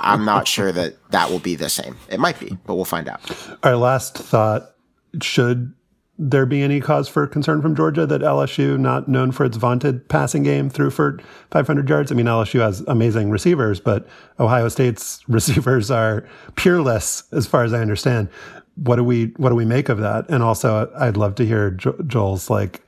I'm 0.00 0.24
not 0.24 0.46
sure 0.46 0.70
that 0.72 0.96
that 1.10 1.30
will 1.30 1.38
be 1.38 1.54
the 1.54 1.70
same. 1.70 1.96
It 2.10 2.20
might 2.20 2.38
be, 2.38 2.56
but 2.66 2.74
we'll 2.74 2.84
find 2.84 3.08
out. 3.08 3.20
Our 3.62 3.76
last 3.76 4.16
thought 4.16 4.74
should 5.22 5.72
there 6.18 6.46
be 6.46 6.62
any 6.62 6.80
cause 6.80 7.08
for 7.08 7.26
concern 7.26 7.62
from 7.62 7.76
Georgia 7.76 8.04
that 8.06 8.20
LSU, 8.20 8.78
not 8.78 9.08
known 9.08 9.30
for 9.30 9.44
its 9.44 9.56
vaunted 9.56 10.08
passing 10.08 10.42
game, 10.42 10.68
threw 10.68 10.90
for 10.90 11.18
500 11.50 11.88
yards? 11.88 12.10
I 12.10 12.14
mean, 12.14 12.26
LSU 12.26 12.60
has 12.60 12.80
amazing 12.88 13.30
receivers, 13.30 13.78
but 13.78 14.06
Ohio 14.40 14.68
State's 14.68 15.22
receivers 15.28 15.90
are 15.90 16.28
peerless, 16.56 17.22
as 17.32 17.46
far 17.46 17.64
as 17.64 17.72
I 17.72 17.80
understand. 17.80 18.28
What 18.74 18.96
do 18.96 19.04
we 19.04 19.32
what 19.36 19.48
do 19.48 19.54
we 19.54 19.64
make 19.64 19.88
of 19.88 19.98
that? 19.98 20.28
And 20.28 20.42
also, 20.42 20.90
I'd 20.96 21.16
love 21.16 21.34
to 21.36 21.46
hear 21.46 21.72
jo- 21.72 21.98
Joel's 22.06 22.48
like 22.48 22.80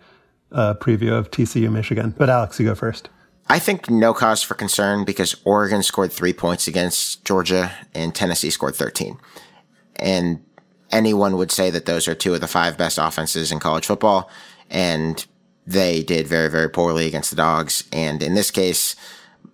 uh, 0.53 0.74
preview 0.74 1.12
of 1.12 1.31
TCU 1.31 1.70
Michigan. 1.70 2.14
But 2.16 2.31
Alex, 2.31 2.59
you 2.61 2.66
go 2.66 2.74
first. 2.74 3.09
I 3.49 3.59
think 3.59 3.91
no 3.91 4.14
cause 4.14 4.43
for 4.45 4.55
concern 4.55 5.05
because 5.05 5.35
Oregon 5.45 5.83
scored 5.83 6.12
three 6.12 6.33
points 6.33 6.68
against 6.68 7.24
Georgia 7.24 7.72
and 7.95 8.14
Tennessee 8.14 8.51
scored 8.51 8.76
13. 8.76 9.18
And 9.97 10.41
anyone 10.93 11.36
would 11.36 11.51
say 11.51 11.70
that 11.70 11.86
those 11.86 12.09
are 12.09 12.14
two 12.14 12.34
of 12.34 12.41
the 12.41 12.49
five 12.49 12.76
best 12.76 12.99
offenses 12.99 13.53
in 13.53 13.61
college 13.61 13.86
football. 13.86 14.30
And 14.70 15.24
they 15.66 16.03
did 16.03 16.26
very, 16.26 16.49
very 16.49 16.68
poorly 16.68 17.07
against 17.07 17.30
the 17.30 17.36
dogs. 17.36 17.84
And 17.93 18.22
in 18.22 18.34
this 18.34 18.51
case, 18.51 18.97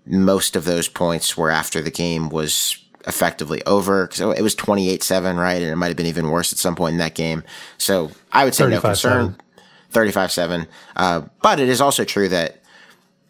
most 0.07 0.57
of 0.57 0.65
those 0.65 0.89
points 0.89 1.37
were 1.37 1.51
after 1.51 1.83
the 1.83 1.91
game 1.91 2.29
was 2.29 2.83
effectively 3.07 3.63
over 3.65 4.07
because 4.07 4.21
it 4.21 4.43
was 4.43 4.55
28 4.55 5.03
7, 5.03 5.37
right? 5.37 5.63
And 5.63 5.71
it 5.71 5.77
might 5.77 5.89
have 5.89 5.97
been 5.97 6.07
even 6.07 6.31
worse 6.31 6.53
at 6.53 6.59
some 6.59 6.75
point 6.75 6.93
in 6.93 6.99
that 6.99 7.15
game. 7.15 7.45
So 7.79 8.11
I 8.33 8.45
would 8.45 8.55
say 8.55 8.69
no 8.69 8.81
concern. 8.81 9.37
35 9.91 10.33
7. 10.33 10.67
Uh, 10.97 11.23
but 11.43 11.61
it 11.61 11.69
is 11.69 11.81
also 11.81 12.05
true 12.05 12.29
that 12.29 12.63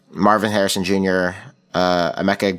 Marvin 0.09 0.51
Harrison 0.51 0.83
Jr., 0.83 1.29
uh, 1.73 2.21
Emeka 2.21 2.57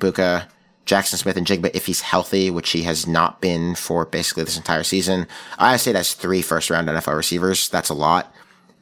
Egbuka, 0.89 0.99
Jaxon 0.99 1.17
Smith-Njigba, 1.17 1.71
if 1.75 1.87
he's 1.87 2.01
healthy, 2.01 2.51
which 2.51 2.71
he 2.71 2.83
has 2.83 3.07
not 3.07 3.41
been 3.41 3.75
for 3.75 4.05
basically 4.05 4.45
this 4.45 4.57
entire 4.57 4.83
season, 4.83 5.27
I 5.59 5.77
say 5.77 5.93
that's 5.93 6.15
three 6.15 6.43
first 6.43 6.71
round 6.71 6.89
NFL 6.89 7.17
receivers. 7.17 7.69
That's 7.69 7.89
a 7.89 7.95
lot. 7.95 8.33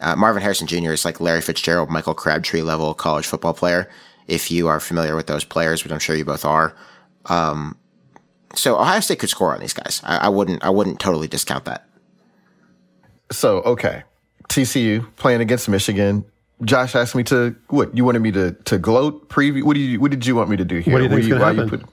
Uh, 0.00 0.14
Marvin 0.14 0.42
Harrison 0.42 0.66
Jr. 0.66 0.92
is 0.92 1.04
like 1.04 1.20
Larry 1.20 1.40
Fitzgerald, 1.40 1.90
Michael 1.90 2.14
Crabtree 2.14 2.62
level 2.62 2.92
college 2.94 3.26
football 3.26 3.54
player. 3.54 3.90
If 4.28 4.50
you 4.50 4.68
are 4.68 4.80
familiar 4.80 5.16
with 5.16 5.26
those 5.26 5.44
players, 5.44 5.84
which 5.84 5.92
I'm 5.92 6.00
sure 6.00 6.16
you 6.16 6.24
both 6.24 6.44
are, 6.44 6.76
um, 7.26 7.76
so 8.54 8.78
Ohio 8.78 9.00
State 9.00 9.20
could 9.20 9.28
score 9.28 9.54
on 9.54 9.60
these 9.60 9.72
guys. 9.72 10.00
I, 10.04 10.16
I 10.18 10.28
wouldn't. 10.28 10.64
I 10.64 10.70
wouldn't 10.70 10.98
totally 10.98 11.28
discount 11.28 11.64
that. 11.66 11.86
So 13.30 13.58
okay, 13.58 14.02
TCU 14.48 15.06
playing 15.16 15.40
against 15.40 15.68
Michigan. 15.68 16.24
Josh 16.64 16.94
asked 16.94 17.14
me 17.14 17.22
to 17.24 17.54
what 17.68 17.96
you 17.96 18.04
wanted 18.04 18.20
me 18.20 18.32
to 18.32 18.52
to 18.64 18.78
gloat 18.78 19.28
preview. 19.28 19.62
What 19.62 19.74
do 19.74 19.80
you 19.80 20.00
what 20.00 20.10
did 20.10 20.26
you 20.26 20.34
want 20.34 20.50
me 20.50 20.56
to 20.56 20.64
do 20.64 20.78
here? 20.78 20.92
What 20.92 20.98
do 20.98 21.04
you 21.04 21.10
think 21.10 21.22
is 21.22 21.28
going 21.28 21.40
to 21.40 21.46
happen? 21.46 21.68
Put, 21.68 21.88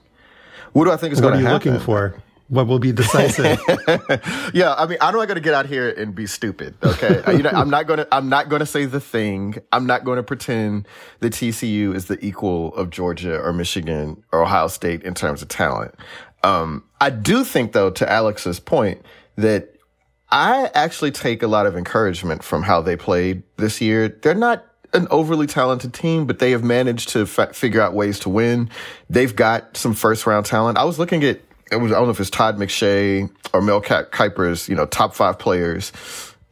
what 0.74 0.84
do 0.84 0.90
I 0.90 0.96
think 0.96 1.12
is 1.12 1.20
going 1.20 1.34
to 1.34 1.38
happen? 1.38 1.52
What 1.52 1.62
are 1.62 1.68
you 1.68 1.72
looking 1.72 1.84
for? 1.84 2.22
What 2.48 2.66
will 2.66 2.78
be 2.78 2.92
decisive? 2.92 3.58
yeah, 4.52 4.74
I 4.74 4.86
mean, 4.86 4.98
I'm 5.00 5.14
not 5.14 5.26
going 5.26 5.36
to 5.36 5.40
get 5.40 5.54
out 5.54 5.66
here 5.66 5.88
and 5.88 6.14
be 6.14 6.26
stupid. 6.26 6.74
Okay, 6.82 7.22
you 7.34 7.42
know, 7.42 7.50
I'm 7.50 7.70
not 7.70 7.86
going 7.86 8.00
to. 8.00 8.08
I'm 8.12 8.28
not 8.28 8.50
going 8.50 8.60
to 8.60 8.66
say 8.66 8.84
the 8.84 9.00
thing. 9.00 9.56
I'm 9.72 9.86
not 9.86 10.04
going 10.04 10.16
to 10.16 10.22
pretend 10.22 10.86
that 11.20 11.32
TCU 11.32 11.94
is 11.94 12.06
the 12.06 12.22
equal 12.22 12.74
of 12.74 12.90
Georgia 12.90 13.40
or 13.40 13.52
Michigan 13.54 14.22
or 14.30 14.42
Ohio 14.42 14.68
State 14.68 15.02
in 15.04 15.14
terms 15.14 15.40
of 15.40 15.48
talent. 15.48 15.94
Um, 16.42 16.84
I 17.00 17.08
do 17.08 17.44
think, 17.44 17.72
though, 17.72 17.90
to 17.90 18.10
Alex's 18.10 18.60
point, 18.60 19.00
that 19.36 19.70
I 20.30 20.70
actually 20.74 21.12
take 21.12 21.42
a 21.42 21.46
lot 21.46 21.64
of 21.64 21.76
encouragement 21.76 22.42
from 22.42 22.62
how 22.62 22.82
they 22.82 22.96
played 22.96 23.42
this 23.56 23.80
year. 23.80 24.08
They're 24.08 24.34
not 24.34 24.66
an 24.94 25.08
overly 25.10 25.46
talented 25.46 25.92
team, 25.92 26.26
but 26.26 26.38
they 26.38 26.52
have 26.52 26.64
managed 26.64 27.10
to 27.10 27.26
figure 27.26 27.80
out 27.80 27.94
ways 27.94 28.20
to 28.20 28.28
win. 28.28 28.70
They've 29.10 29.34
got 29.34 29.76
some 29.76 29.92
first 29.92 30.26
round 30.26 30.46
talent. 30.46 30.78
I 30.78 30.84
was 30.84 30.98
looking 30.98 31.24
at, 31.24 31.40
it 31.70 31.76
was, 31.76 31.92
I 31.92 31.96
don't 31.96 32.04
know 32.04 32.10
if 32.10 32.20
it's 32.20 32.30
Todd 32.30 32.56
McShay 32.56 33.28
or 33.52 33.60
Mel 33.60 33.80
Kiper's, 33.80 34.68
you 34.68 34.76
know, 34.76 34.86
top 34.86 35.14
five 35.14 35.38
players 35.38 35.92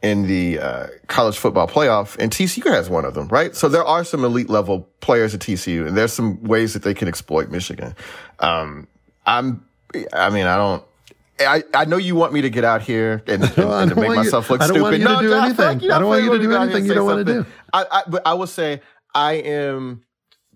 in 0.03 0.27
the 0.27 0.59
uh, 0.59 0.87
college 1.07 1.39
football 1.39 1.69
playoff, 1.69 2.17
and 2.19 2.33
TCU 2.33 2.67
has 2.67 2.91
one 2.91 3.05
of 3.05 3.15
them, 3.15 3.29
right? 3.29 3.55
So 3.55 3.69
there 3.69 3.85
are 3.85 4.03
some 4.03 4.25
elite 4.25 4.51
level 4.51 4.89
players 5.01 5.33
at 5.33 5.41
TCU, 5.41 5.87
and 5.87 5.97
there's 5.97 6.13
some 6.13 6.43
ways 6.43 6.73
that 6.73 6.83
they 6.83 6.93
can 6.93 7.07
exploit 7.07 7.51
Michigan. 7.51 7.95
Um, 8.41 8.89
I'm, 9.25 9.65
I 10.13 10.31
mean, 10.31 10.47
I 10.47 10.57
don't, 10.57 10.83
I, 11.47 11.63
I 11.75 11.85
know 11.85 11.97
you 11.97 12.15
want 12.15 12.33
me 12.33 12.43
to 12.43 12.51
get 12.51 12.65
out 12.65 12.83
here 12.83 13.23
and, 13.27 13.43
and, 13.43 13.59
and 13.59 13.91
to 13.91 13.97
make 13.97 14.11
myself 14.11 14.51
look 14.51 14.63
stupid. 14.63 14.63
I 14.63 14.75
don't 14.75 14.83
want 14.83 14.99
you 14.99 15.05
no, 15.05 15.21
to 15.21 15.29
do 15.29 15.35
anything. 15.35 15.91
I 15.91 15.99
don't 15.99 16.09
want 16.09 16.25
you 16.25 16.33
to 16.33 16.39
do 16.39 16.55
anything 16.55 16.87
you 16.87 16.95
don't 16.95 17.07
want 17.07 17.27
to 17.27 17.33
do. 17.33 17.47
I, 17.73 17.87
I, 17.91 18.03
but 18.07 18.23
I 18.27 18.35
will 18.35 18.47
say 18.47 18.81
I 19.15 19.35
am 19.35 20.05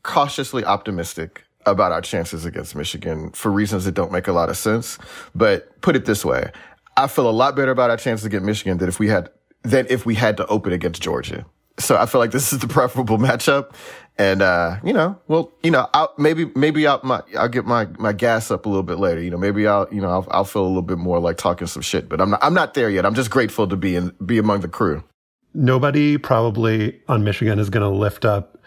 cautiously 0.02 0.64
optimistic 0.64 1.44
about 1.66 1.92
our 1.92 2.00
chances 2.00 2.44
against 2.44 2.74
Michigan 2.74 3.30
for 3.32 3.50
reasons 3.50 3.84
that 3.84 3.92
don't 3.92 4.12
make 4.12 4.28
a 4.28 4.32
lot 4.32 4.48
of 4.48 4.56
sense. 4.56 4.98
But 5.34 5.80
put 5.82 5.96
it 5.96 6.04
this 6.04 6.24
way, 6.24 6.50
I 6.96 7.08
feel 7.08 7.28
a 7.28 7.32
lot 7.32 7.56
better 7.56 7.72
about 7.72 7.90
our 7.90 7.96
chances 7.96 8.24
against 8.24 8.46
Michigan 8.46 8.78
than 8.78 8.88
if 8.88 8.98
we 8.98 9.08
had 9.08 9.28
than 9.62 9.86
if 9.90 10.06
we 10.06 10.14
had 10.14 10.36
to 10.36 10.46
open 10.46 10.72
against 10.72 11.02
Georgia. 11.02 11.44
So 11.78 11.96
I 11.96 12.06
feel 12.06 12.20
like 12.20 12.30
this 12.30 12.52
is 12.52 12.60
the 12.60 12.68
preferable 12.68 13.18
matchup. 13.18 13.74
And, 14.18 14.40
uh, 14.40 14.78
you 14.82 14.94
know, 14.94 15.18
well, 15.28 15.52
you 15.62 15.70
know, 15.70 15.88
I'll, 15.92 16.12
maybe, 16.16 16.50
maybe 16.54 16.86
I'll, 16.86 17.00
my, 17.02 17.22
I'll 17.38 17.48
get 17.50 17.66
my, 17.66 17.86
my 17.98 18.12
gas 18.12 18.50
up 18.50 18.64
a 18.64 18.68
little 18.68 18.82
bit 18.82 18.98
later. 18.98 19.20
You 19.22 19.30
know, 19.30 19.36
maybe 19.36 19.66
I'll, 19.66 19.86
you 19.92 20.00
know, 20.00 20.08
I'll, 20.08 20.26
I'll 20.30 20.44
feel 20.44 20.62
a 20.62 20.68
little 20.68 20.80
bit 20.82 20.96
more 20.96 21.18
like 21.18 21.36
talking 21.36 21.66
some 21.66 21.82
shit, 21.82 22.08
but 22.08 22.20
I'm 22.20 22.30
not, 22.30 22.42
I'm 22.42 22.54
not 22.54 22.72
there 22.72 22.88
yet. 22.88 23.04
I'm 23.04 23.14
just 23.14 23.30
grateful 23.30 23.68
to 23.68 23.76
be 23.76 23.94
in, 23.94 24.12
be 24.24 24.38
among 24.38 24.60
the 24.60 24.68
crew. 24.68 25.04
Nobody 25.52 26.16
probably 26.16 27.00
on 27.08 27.24
Michigan 27.24 27.58
is 27.58 27.68
going 27.68 27.82
to 27.82 27.94
lift 27.94 28.24
up 28.24 28.58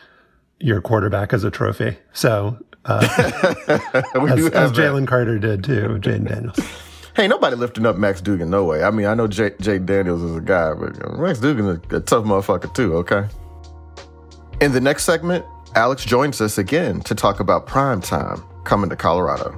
your 0.60 0.82
quarterback 0.82 1.34
as 1.34 1.44
a 1.44 1.50
trophy. 1.50 1.98
So, 2.14 2.58
uh, 2.86 3.00
as, 3.68 4.46
as 4.50 4.72
Jalen 4.72 5.08
Carter 5.08 5.40
did 5.40 5.64
too, 5.64 6.00
Jayden 6.02 6.28
Daniels. 6.28 6.60
Hey, 7.16 7.28
nobody 7.28 7.58
lifting 7.58 7.86
up 7.86 7.98
Max 7.98 8.22
Duggan. 8.22 8.50
no 8.50 8.64
way. 8.64 8.82
I 8.82 8.92
mean, 8.92 9.06
I 9.06 9.14
know 9.14 9.28
Jay, 9.28 9.52
Jay 9.60 9.78
Daniels 9.78 10.22
is 10.22 10.38
a 10.38 10.40
guy, 10.40 10.74
but 10.74 11.20
Max 11.20 11.40
Duggan 11.40 11.66
is 11.68 11.80
a 11.92 12.00
tough 12.00 12.24
motherfucker 12.24 12.74
too, 12.74 12.96
okay? 12.98 13.28
In 14.62 14.74
the 14.74 14.82
next 14.82 15.06
segment, 15.06 15.46
Alex 15.76 16.04
joins 16.04 16.42
us 16.42 16.58
again 16.58 17.00
to 17.02 17.16
talk 17.16 17.40
about 17.40 17.66
prime 17.66 18.02
time 18.02 18.44
coming 18.66 18.90
to 18.90 18.96
Colorado. 18.98 19.58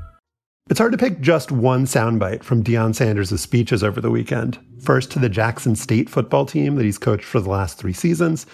It's 0.71 0.79
hard 0.79 0.93
to 0.93 0.97
pick 0.97 1.19
just 1.19 1.51
one 1.51 1.83
soundbite 1.83 2.43
from 2.43 2.63
Deion 2.63 2.95
Sanders' 2.95 3.37
speeches 3.41 3.83
over 3.83 3.99
the 3.99 4.09
weekend. 4.09 4.57
First 4.79 5.11
to 5.11 5.19
the 5.19 5.27
Jackson 5.27 5.75
State 5.75 6.09
football 6.09 6.45
team 6.45 6.75
that 6.75 6.85
he's 6.85 6.97
coached 6.97 7.25
for 7.25 7.41
the 7.41 7.49
last 7.49 7.77
three 7.77 7.91
seasons, 7.91 8.45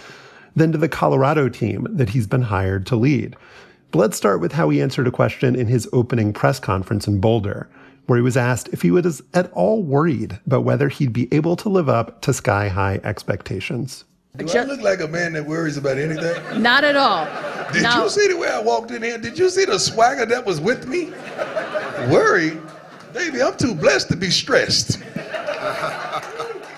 then 0.55 0.71
to 0.71 0.79
the 0.79 0.89
Colorado 0.89 1.47
team 1.47 1.85
that 1.91 2.09
he's 2.09 2.25
been 2.25 2.41
hired 2.41 2.87
to 2.87 2.95
lead. 2.95 3.35
But 3.91 3.99
let's 3.99 4.17
start 4.17 4.41
with 4.41 4.53
how 4.53 4.67
he 4.69 4.81
answered 4.81 5.05
a 5.05 5.11
question 5.11 5.55
in 5.55 5.67
his 5.67 5.87
opening 5.93 6.33
press 6.33 6.59
conference 6.59 7.07
in 7.07 7.21
Boulder, 7.21 7.69
where 8.07 8.17
he 8.17 8.23
was 8.23 8.35
asked 8.35 8.69
if 8.69 8.81
he 8.81 8.89
was 8.89 9.21
at 9.35 9.51
all 9.51 9.83
worried 9.83 10.39
about 10.47 10.63
whether 10.63 10.89
he'd 10.89 11.13
be 11.13 11.31
able 11.31 11.55
to 11.57 11.69
live 11.69 11.87
up 11.87 12.23
to 12.23 12.33
sky 12.33 12.67
high 12.67 12.99
expectations. 13.03 14.05
Do 14.35 14.47
I 14.49 14.63
look 14.63 14.81
like 14.81 14.99
a 15.01 15.07
man 15.07 15.33
that 15.33 15.45
worries 15.45 15.77
about 15.77 15.97
anything? 15.97 16.61
Not 16.61 16.83
at 16.83 16.95
all. 16.95 17.25
Did 17.73 17.83
no. 17.83 18.03
you 18.03 18.09
see 18.09 18.27
the 18.27 18.37
way 18.37 18.49
I 18.49 18.59
walked 18.61 18.91
in 18.91 19.01
here? 19.01 19.17
Did 19.17 19.37
you 19.39 19.49
see 19.49 19.65
the 19.65 19.79
swagger 19.79 20.25
that 20.25 20.45
was 20.45 20.61
with 20.61 20.87
me? 20.87 21.11
Worry? 22.11 22.57
Baby, 23.13 23.41
I'm 23.41 23.57
too 23.57 23.73
blessed 23.73 24.09
to 24.09 24.15
be 24.15 24.29
stressed. 24.29 24.99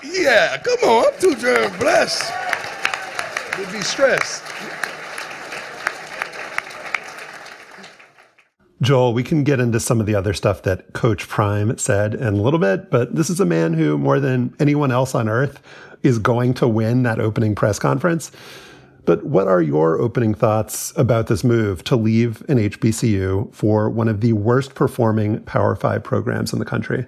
yeah, 0.02 0.56
come 0.58 0.78
on, 0.88 1.12
I'm 1.12 1.20
too 1.20 1.34
damn 1.34 1.78
blessed 1.78 2.32
to 3.52 3.72
be 3.72 3.80
stressed. 3.82 4.44
Joel, 8.82 9.12
we 9.12 9.22
can 9.22 9.44
get 9.44 9.60
into 9.60 9.78
some 9.78 10.00
of 10.00 10.06
the 10.06 10.14
other 10.14 10.32
stuff 10.32 10.62
that 10.62 10.94
Coach 10.94 11.28
Prime 11.28 11.76
said 11.76 12.14
in 12.14 12.22
a 12.22 12.30
little 12.30 12.58
bit, 12.58 12.90
but 12.90 13.14
this 13.14 13.28
is 13.28 13.38
a 13.38 13.44
man 13.44 13.74
who, 13.74 13.98
more 13.98 14.18
than 14.18 14.54
anyone 14.58 14.90
else 14.90 15.14
on 15.14 15.28
earth, 15.28 15.60
is 16.02 16.18
going 16.18 16.54
to 16.54 16.68
win 16.68 17.02
that 17.04 17.20
opening 17.20 17.54
press 17.54 17.78
conference. 17.78 18.30
But 19.04 19.24
what 19.24 19.48
are 19.48 19.62
your 19.62 19.98
opening 19.98 20.34
thoughts 20.34 20.92
about 20.96 21.26
this 21.26 21.42
move 21.42 21.82
to 21.84 21.96
leave 21.96 22.42
an 22.48 22.58
HBCU 22.58 23.52
for 23.54 23.88
one 23.88 24.08
of 24.08 24.20
the 24.20 24.34
worst 24.34 24.74
performing 24.74 25.40
Power 25.42 25.74
Five 25.74 26.04
programs 26.04 26.52
in 26.52 26.58
the 26.58 26.64
country? 26.64 27.06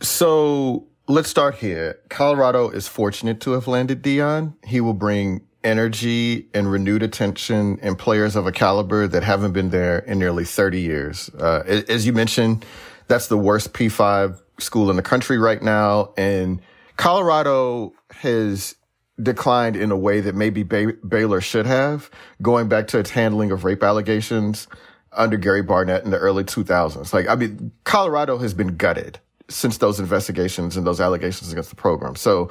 So 0.00 0.86
let's 1.08 1.28
start 1.28 1.56
here. 1.56 1.98
Colorado 2.08 2.70
is 2.70 2.88
fortunate 2.88 3.40
to 3.42 3.52
have 3.52 3.68
landed 3.68 4.02
Deion. 4.02 4.54
He 4.64 4.80
will 4.80 4.94
bring 4.94 5.42
energy 5.62 6.48
and 6.54 6.70
renewed 6.70 7.02
attention 7.02 7.78
and 7.82 7.98
players 7.98 8.34
of 8.34 8.46
a 8.46 8.52
caliber 8.52 9.06
that 9.06 9.22
haven't 9.22 9.52
been 9.52 9.70
there 9.70 9.98
in 9.98 10.18
nearly 10.18 10.44
30 10.44 10.80
years. 10.80 11.28
Uh, 11.38 11.82
as 11.88 12.06
you 12.06 12.12
mentioned, 12.12 12.64
that's 13.08 13.26
the 13.26 13.36
worst 13.36 13.72
P5 13.74 14.40
school 14.58 14.90
in 14.90 14.96
the 14.96 15.02
country 15.02 15.38
right 15.38 15.62
now. 15.62 16.14
And 16.16 16.62
Colorado 17.00 17.94
has 18.10 18.76
declined 19.22 19.74
in 19.74 19.90
a 19.90 19.96
way 19.96 20.20
that 20.20 20.34
maybe 20.34 20.62
Bay- 20.62 20.92
Baylor 21.08 21.40
should 21.40 21.64
have, 21.64 22.10
going 22.42 22.68
back 22.68 22.88
to 22.88 22.98
its 22.98 23.08
handling 23.08 23.50
of 23.50 23.64
rape 23.64 23.82
allegations 23.82 24.68
under 25.12 25.38
Gary 25.38 25.62
Barnett 25.62 26.04
in 26.04 26.10
the 26.10 26.18
early 26.18 26.44
2000s. 26.44 27.14
Like, 27.14 27.26
I 27.26 27.36
mean, 27.36 27.72
Colorado 27.84 28.36
has 28.36 28.52
been 28.52 28.76
gutted 28.76 29.18
since 29.48 29.78
those 29.78 29.98
investigations 29.98 30.76
and 30.76 30.86
those 30.86 31.00
allegations 31.00 31.50
against 31.50 31.70
the 31.70 31.76
program. 31.76 32.16
So 32.16 32.50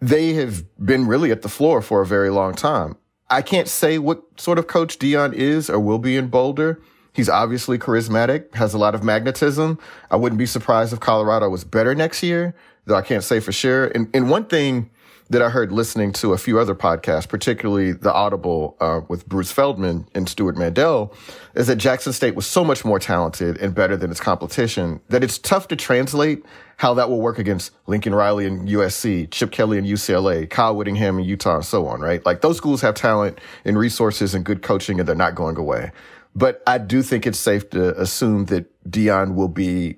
they 0.00 0.34
have 0.34 0.64
been 0.84 1.06
really 1.06 1.30
at 1.30 1.42
the 1.42 1.48
floor 1.48 1.80
for 1.80 2.02
a 2.02 2.06
very 2.06 2.30
long 2.30 2.54
time. 2.54 2.96
I 3.30 3.40
can't 3.40 3.68
say 3.68 3.98
what 3.98 4.20
sort 4.36 4.58
of 4.58 4.66
coach 4.66 4.98
Deion 4.98 5.32
is 5.32 5.70
or 5.70 5.78
will 5.78 6.00
be 6.00 6.16
in 6.16 6.26
Boulder. 6.26 6.80
He's 7.12 7.28
obviously 7.28 7.78
charismatic, 7.78 8.52
has 8.56 8.74
a 8.74 8.78
lot 8.78 8.96
of 8.96 9.04
magnetism. 9.04 9.78
I 10.10 10.16
wouldn't 10.16 10.38
be 10.38 10.44
surprised 10.44 10.92
if 10.92 10.98
Colorado 10.98 11.48
was 11.48 11.62
better 11.64 11.94
next 11.94 12.22
year, 12.24 12.54
though 12.86 12.94
I 12.94 13.02
can't 13.02 13.24
say 13.24 13.40
for 13.40 13.52
sure. 13.52 13.86
And, 13.88 14.08
and 14.14 14.30
one 14.30 14.46
thing 14.46 14.90
that 15.28 15.42
I 15.42 15.48
heard 15.48 15.72
listening 15.72 16.12
to 16.14 16.32
a 16.32 16.38
few 16.38 16.60
other 16.60 16.74
podcasts, 16.74 17.28
particularly 17.28 17.92
the 17.92 18.12
Audible 18.12 18.76
uh, 18.80 19.00
with 19.08 19.28
Bruce 19.28 19.50
Feldman 19.50 20.08
and 20.14 20.28
Stewart 20.28 20.56
Mandel, 20.56 21.12
is 21.54 21.66
that 21.66 21.76
Jackson 21.76 22.12
State 22.12 22.36
was 22.36 22.46
so 22.46 22.64
much 22.64 22.84
more 22.84 23.00
talented 23.00 23.58
and 23.58 23.74
better 23.74 23.96
than 23.96 24.10
its 24.10 24.20
competition 24.20 25.00
that 25.08 25.24
it's 25.24 25.38
tough 25.38 25.66
to 25.68 25.76
translate 25.76 26.44
how 26.76 26.94
that 26.94 27.10
will 27.10 27.20
work 27.20 27.38
against 27.38 27.72
Lincoln 27.86 28.14
Riley 28.14 28.46
and 28.46 28.68
USC, 28.68 29.30
Chip 29.30 29.50
Kelly 29.50 29.78
and 29.78 29.86
UCLA, 29.86 30.48
Kyle 30.48 30.76
Whittingham 30.76 31.18
and 31.18 31.26
Utah, 31.26 31.56
and 31.56 31.64
so 31.64 31.86
on, 31.86 32.00
right? 32.00 32.24
Like 32.24 32.40
those 32.40 32.56
schools 32.56 32.80
have 32.82 32.94
talent 32.94 33.40
and 33.64 33.76
resources 33.76 34.34
and 34.34 34.44
good 34.44 34.62
coaching, 34.62 35.00
and 35.00 35.08
they're 35.08 35.16
not 35.16 35.34
going 35.34 35.56
away. 35.56 35.90
But 36.36 36.62
I 36.66 36.78
do 36.78 37.02
think 37.02 37.26
it's 37.26 37.38
safe 37.38 37.70
to 37.70 37.98
assume 38.00 38.44
that 38.46 38.66
Deion 38.88 39.34
will 39.34 39.48
be 39.48 39.96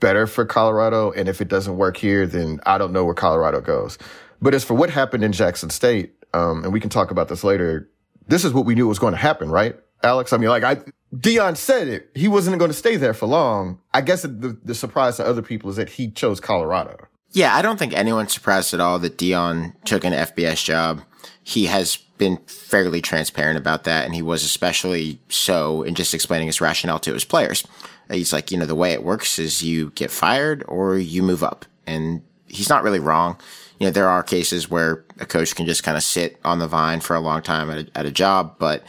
better 0.00 0.26
for 0.26 0.44
Colorado. 0.44 1.10
And 1.12 1.28
if 1.28 1.40
it 1.40 1.48
doesn't 1.48 1.76
work 1.76 1.96
here, 1.96 2.26
then 2.26 2.60
I 2.66 2.78
don't 2.78 2.92
know 2.92 3.04
where 3.04 3.14
Colorado 3.14 3.60
goes. 3.60 3.98
But 4.40 4.54
as 4.54 4.64
for 4.64 4.74
what 4.74 4.90
happened 4.90 5.24
in 5.24 5.32
Jackson 5.32 5.70
State, 5.70 6.14
um, 6.34 6.64
and 6.64 6.72
we 6.72 6.80
can 6.80 6.90
talk 6.90 7.10
about 7.10 7.28
this 7.28 7.44
later, 7.44 7.88
this 8.26 8.44
is 8.44 8.52
what 8.52 8.66
we 8.66 8.74
knew 8.74 8.86
was 8.86 8.98
going 8.98 9.14
to 9.14 9.18
happen, 9.18 9.50
right? 9.50 9.76
Alex, 10.02 10.32
I 10.32 10.36
mean, 10.36 10.48
like 10.48 10.64
I, 10.64 10.78
Deion 11.14 11.56
said 11.56 11.88
it. 11.88 12.10
He 12.14 12.26
wasn't 12.26 12.58
going 12.58 12.70
to 12.70 12.76
stay 12.76 12.96
there 12.96 13.14
for 13.14 13.26
long. 13.26 13.78
I 13.94 14.00
guess 14.00 14.22
the, 14.22 14.58
the 14.64 14.74
surprise 14.74 15.16
to 15.18 15.26
other 15.26 15.42
people 15.42 15.70
is 15.70 15.76
that 15.76 15.90
he 15.90 16.10
chose 16.10 16.40
Colorado. 16.40 16.96
Yeah, 17.30 17.54
I 17.54 17.62
don't 17.62 17.78
think 17.78 17.94
anyone's 17.94 18.32
surprised 18.32 18.74
at 18.74 18.80
all 18.80 18.98
that 18.98 19.16
Deion 19.16 19.74
took 19.84 20.04
an 20.04 20.12
FBS 20.12 20.64
job. 20.64 21.02
He 21.42 21.66
has 21.66 21.96
been 22.18 22.38
fairly 22.46 23.00
transparent 23.00 23.58
about 23.58 23.84
that, 23.84 24.04
and 24.04 24.14
he 24.14 24.22
was 24.22 24.44
especially 24.44 25.18
so 25.28 25.82
in 25.82 25.94
just 25.94 26.14
explaining 26.14 26.46
his 26.46 26.60
rationale 26.60 26.98
to 27.00 27.12
his 27.12 27.24
players. 27.24 27.66
He's 28.12 28.32
like, 28.32 28.50
you 28.50 28.58
know, 28.58 28.66
the 28.66 28.74
way 28.74 28.92
it 28.92 29.02
works 29.02 29.38
is 29.38 29.62
you 29.62 29.90
get 29.90 30.10
fired 30.10 30.64
or 30.68 30.98
you 30.98 31.22
move 31.22 31.42
up. 31.42 31.64
And 31.86 32.22
he's 32.46 32.68
not 32.68 32.82
really 32.82 33.00
wrong 33.00 33.38
you 33.82 33.88
know, 33.88 33.90
there 33.90 34.08
are 34.08 34.22
cases 34.22 34.70
where 34.70 35.04
a 35.18 35.26
coach 35.26 35.56
can 35.56 35.66
just 35.66 35.82
kind 35.82 35.96
of 35.96 36.04
sit 36.04 36.38
on 36.44 36.60
the 36.60 36.68
vine 36.68 37.00
for 37.00 37.16
a 37.16 37.20
long 37.20 37.42
time 37.42 37.68
at 37.68 37.78
a, 37.78 37.98
at 37.98 38.06
a 38.06 38.12
job, 38.12 38.54
but 38.60 38.84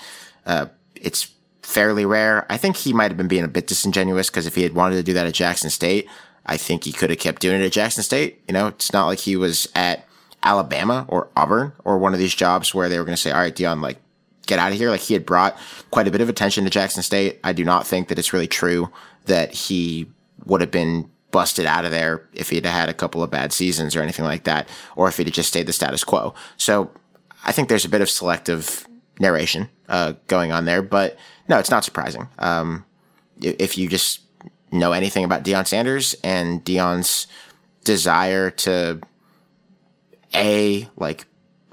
uh, 0.46 0.68
it's 0.94 1.34
fairly 1.64 2.06
rare. 2.06 2.46
I 2.48 2.58
think 2.58 2.78
he 2.78 2.94
might 2.94 3.10
have 3.10 3.18
been 3.18 3.28
being 3.28 3.44
a 3.44 3.48
bit 3.48 3.66
disingenuous 3.66 4.30
because 4.30 4.46
if 4.46 4.54
he 4.54 4.62
had 4.62 4.76
wanted 4.76 4.98
to 4.98 5.04
do 5.04 5.14
that 5.14 5.26
at 5.26 5.34
Jackson 5.34 5.72
State, 5.72 6.08
I 6.46 6.58
think 6.58 6.84
he 6.84 6.92
could 6.92 7.10
have 7.10 7.18
kept 7.18 7.42
doing 7.42 7.60
it 7.60 7.66
at 7.66 7.72
Jackson 7.72 8.04
State. 8.04 8.44
You 8.48 8.54
know, 8.54 8.68
it's 8.68 8.94
not 8.94 9.08
like 9.08 9.18
he 9.18 9.36
was 9.36 9.68
at 9.74 10.08
Alabama 10.44 11.06
or 11.08 11.28
Auburn 11.36 11.74
or 11.84 11.98
one 11.98 12.14
of 12.14 12.20
these 12.20 12.36
jobs 12.36 12.76
where 12.76 12.88
they 12.88 13.00
were 13.00 13.06
going 13.06 13.16
to 13.16 13.22
say, 13.22 13.32
all 13.32 13.40
right, 13.40 13.56
Deion, 13.56 13.82
like, 13.82 13.98
get 14.46 14.60
out 14.60 14.74
of 14.74 14.78
here. 14.78 14.92
Like, 14.92 15.02
he 15.02 15.16
had 15.16 15.26
brought 15.26 15.58
quite 15.90 16.08
a 16.08 16.12
bit 16.12 16.22
of 16.22 16.30
attention 16.30 16.66
to 16.66 16.70
Jackson 16.70 17.02
State. 17.02 17.40
I 17.44 17.54
do 17.54 17.66
not 17.66 17.88
think 17.88 18.10
that 18.10 18.20
it's 18.20 18.32
really 18.32 18.46
true 18.46 18.92
that 19.26 19.54
he 19.54 20.08
would 20.46 20.62
have 20.62 20.72
been 20.72 21.10
busted 21.32 21.66
out 21.66 21.84
of 21.84 21.92
there 21.92 22.28
if 22.34 22.50
he'd 22.50 22.66
had 22.66 22.90
a 22.90 22.94
couple 22.94 23.24
of 23.24 23.32
bad 23.32 23.52
seasons 23.52 23.96
or 23.96 24.02
anything 24.02 24.26
like 24.26 24.44
that, 24.44 24.70
or 24.96 25.08
if 25.08 25.18
he'd 25.18 25.32
just 25.34 25.50
stayed 25.50 25.66
the 25.66 25.74
status 25.74 26.04
quo. 26.04 26.34
So 26.58 26.92
I 27.44 27.52
think 27.52 27.70
there's 27.70 27.86
a 27.86 27.90
bit 27.90 28.02
of 28.02 28.10
selective 28.10 28.88
narration 29.20 29.70
uh, 29.90 30.14
going 30.28 30.52
on 30.52 30.66
there, 30.66 30.82
but 30.82 31.18
no, 31.48 31.58
it's 31.58 31.72
not 31.72 31.84
surprising. 31.84 32.28
Um, 32.40 32.86
if 33.42 33.78
you 33.78 33.90
just 33.90 34.22
know 34.72 34.92
anything 34.92 35.24
about 35.24 35.44
Deion 35.44 35.68
Sanders 35.68 36.16
and 36.24 36.64
Deion's 36.64 37.28
desire 37.84 38.50
to 38.50 39.02
a 40.34 40.88
like 40.96 41.26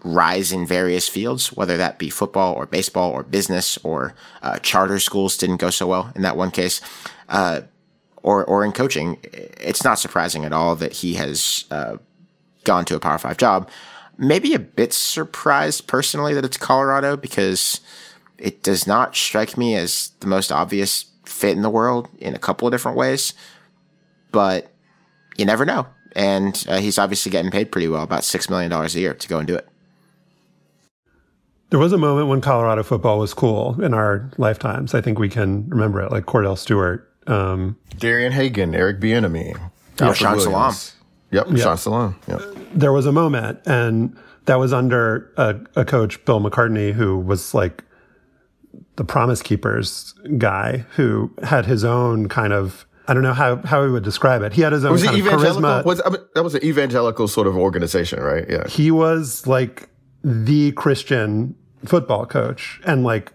rise 0.03 0.53
in 0.53 0.67
various 0.67 1.09
fields, 1.09 1.53
whether 1.53 1.77
that 1.77 1.99
be 1.99 2.11
football 2.11 2.55
or 2.55 2.67
baseball 2.67 3.11
or 3.11 3.23
business 3.23 3.79
or 3.83 4.15
uh, 4.43 4.59
charter 4.59 4.99
schools 4.99 5.37
didn't 5.37 5.59
go 5.59 5.71
so 5.71 5.87
well 5.87 6.13
in 6.15 6.23
that 6.23 6.37
one 6.37 6.51
case. 6.51 6.81
Uh, 7.29 7.63
or 8.23 8.45
or 8.45 8.65
in 8.65 8.73
coaching, 8.73 9.19
it's 9.23 9.85
not 9.85 9.99
surprising 9.99 10.45
at 10.45 10.53
all 10.53 10.77
that 10.77 10.93
he 10.95 11.15
has 11.15 11.65
uh, 11.71 11.97
gone 12.65 12.85
to 12.85 12.95
a 12.97 13.01
Power 13.01 13.19
Five 13.19 13.39
job. 13.39 13.69
Maybe 14.19 14.53
a 14.53 14.59
bit 14.59 14.93
surprised 14.93 15.87
personally 15.87 16.35
that 16.35 16.45
it's 16.45 16.59
Colorado 16.59 17.17
because 17.17 17.81
it 18.37 18.63
does 18.63 18.87
not 18.87 19.17
strike 19.17 19.57
me 19.57 19.75
as 19.75 20.13
the 20.21 20.27
most 20.27 20.53
obvious 20.53 21.07
fit 21.25 21.57
in 21.57 21.63
the 21.63 21.71
world 21.71 22.09
in 22.19 22.35
a 22.35 22.39
couple 22.39 22.69
of 22.69 22.73
different 22.73 22.99
ways. 22.99 23.33
But 24.33 24.71
you 25.39 25.47
never 25.47 25.65
know, 25.65 25.87
and 26.15 26.63
uh, 26.69 26.79
he's 26.79 26.99
obviously 26.99 27.33
getting 27.33 27.51
paid 27.51 27.73
pretty 27.73 27.89
well, 27.89 28.03
about 28.03 28.25
six 28.25 28.51
million 28.51 28.71
dollars 28.71 28.95
a 28.95 29.01
year 29.01 29.15
to 29.15 29.29
go 29.29 29.39
and 29.39 29.47
do 29.47 29.55
it. 29.55 29.67
There 31.71 31.79
was 31.79 31.93
a 31.93 31.99
moment 31.99 32.29
when 32.29 32.41
Colorado 32.41 32.83
football 32.83 33.19
was 33.19 33.33
cool 33.33 33.81
in 33.83 33.95
our 33.95 34.31
lifetimes. 34.39 34.93
I 34.93 35.01
think 35.01 35.19
we 35.19 35.29
can 35.29 35.69
remember 35.69 36.01
it, 36.01 36.11
like 36.11 36.27
Kordell 36.27 36.59
Stewart 36.59 37.11
um, 37.27 37.77
Darian 37.99 38.33
Hagan, 38.33 38.75
Eric 38.75 39.01
Bieniemy, 39.01 39.59
yeah, 39.99 40.13
Sean 40.13 40.41
Salaam. 40.41 40.75
Yep, 41.31 41.47
yeah. 41.51 41.63
Sean 41.63 41.77
Salaam. 41.77 42.21
Yep. 42.29 42.41
There 42.75 42.93
was 42.93 43.07
a 43.07 43.13
moment, 43.13 43.61
and 43.67 44.17
that 44.47 44.57
was 44.57 44.73
under 44.73 45.33
a, 45.37 45.61
a 45.77 45.85
coach, 45.85 46.25
Bill 46.25 46.41
McCartney, 46.41 46.93
who 46.93 47.19
was 47.19 47.55
like 47.55 47.85
the 48.97 49.05
Promise 49.05 49.43
Keepers 49.43 50.15
guy, 50.39 50.85
who 50.97 51.31
had 51.43 51.67
his 51.67 51.85
own 51.85 52.29
kind 52.29 52.53
of 52.53 52.87
I 53.09 53.15
don't 53.15 53.25
know 53.25 53.35
how, 53.35 53.57
how 53.57 53.85
he 53.85 53.91
would 53.91 54.05
describe 54.05 54.43
it. 54.43 54.53
He 54.53 54.63
had 54.63 54.73
his 54.73 54.85
own 54.85 54.93
was 54.93 55.03
kind 55.03 55.19
of 55.19 55.27
charisma. 55.27 55.85
Was, 55.85 56.01
I 56.05 56.11
mean, 56.11 56.21
that 56.35 56.45
was 56.45 56.55
an 56.55 56.63
evangelical 56.63 57.27
sort 57.27 57.49
of 57.49 57.57
organization, 57.57 58.21
right? 58.21 58.49
Yeah. 58.49 58.69
He 58.69 58.93
was 58.93 59.49
like 59.49 59.89
the 60.23 60.71
Christian 60.73 61.57
football 61.85 62.27
coach, 62.27 62.81
and 62.85 63.05
like 63.05 63.33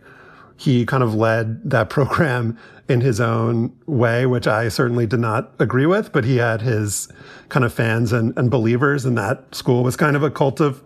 he 0.58 0.86
kind 0.86 1.04
of 1.04 1.14
led 1.14 1.70
that 1.70 1.90
program 1.90 2.58
in 2.88 3.02
his 3.02 3.20
own 3.20 3.76
way, 3.88 4.26
which 4.26 4.48
I 4.48 4.70
certainly 4.70 5.08
did 5.08 5.20
not 5.20 5.52
agree 5.58 5.88
with, 5.88 6.12
but 6.12 6.24
he 6.24 6.38
had 6.38 6.62
his 6.62 7.08
kind 7.50 7.66
of 7.66 7.74
fans 7.74 8.14
and, 8.14 8.38
and 8.38 8.52
believers, 8.52 9.06
and 9.06 9.18
that 9.18 9.56
school 9.56 9.84
was 9.84 9.96
kind 9.96 10.16
of 10.16 10.22
a 10.22 10.30
cult 10.30 10.60
of 10.60 10.84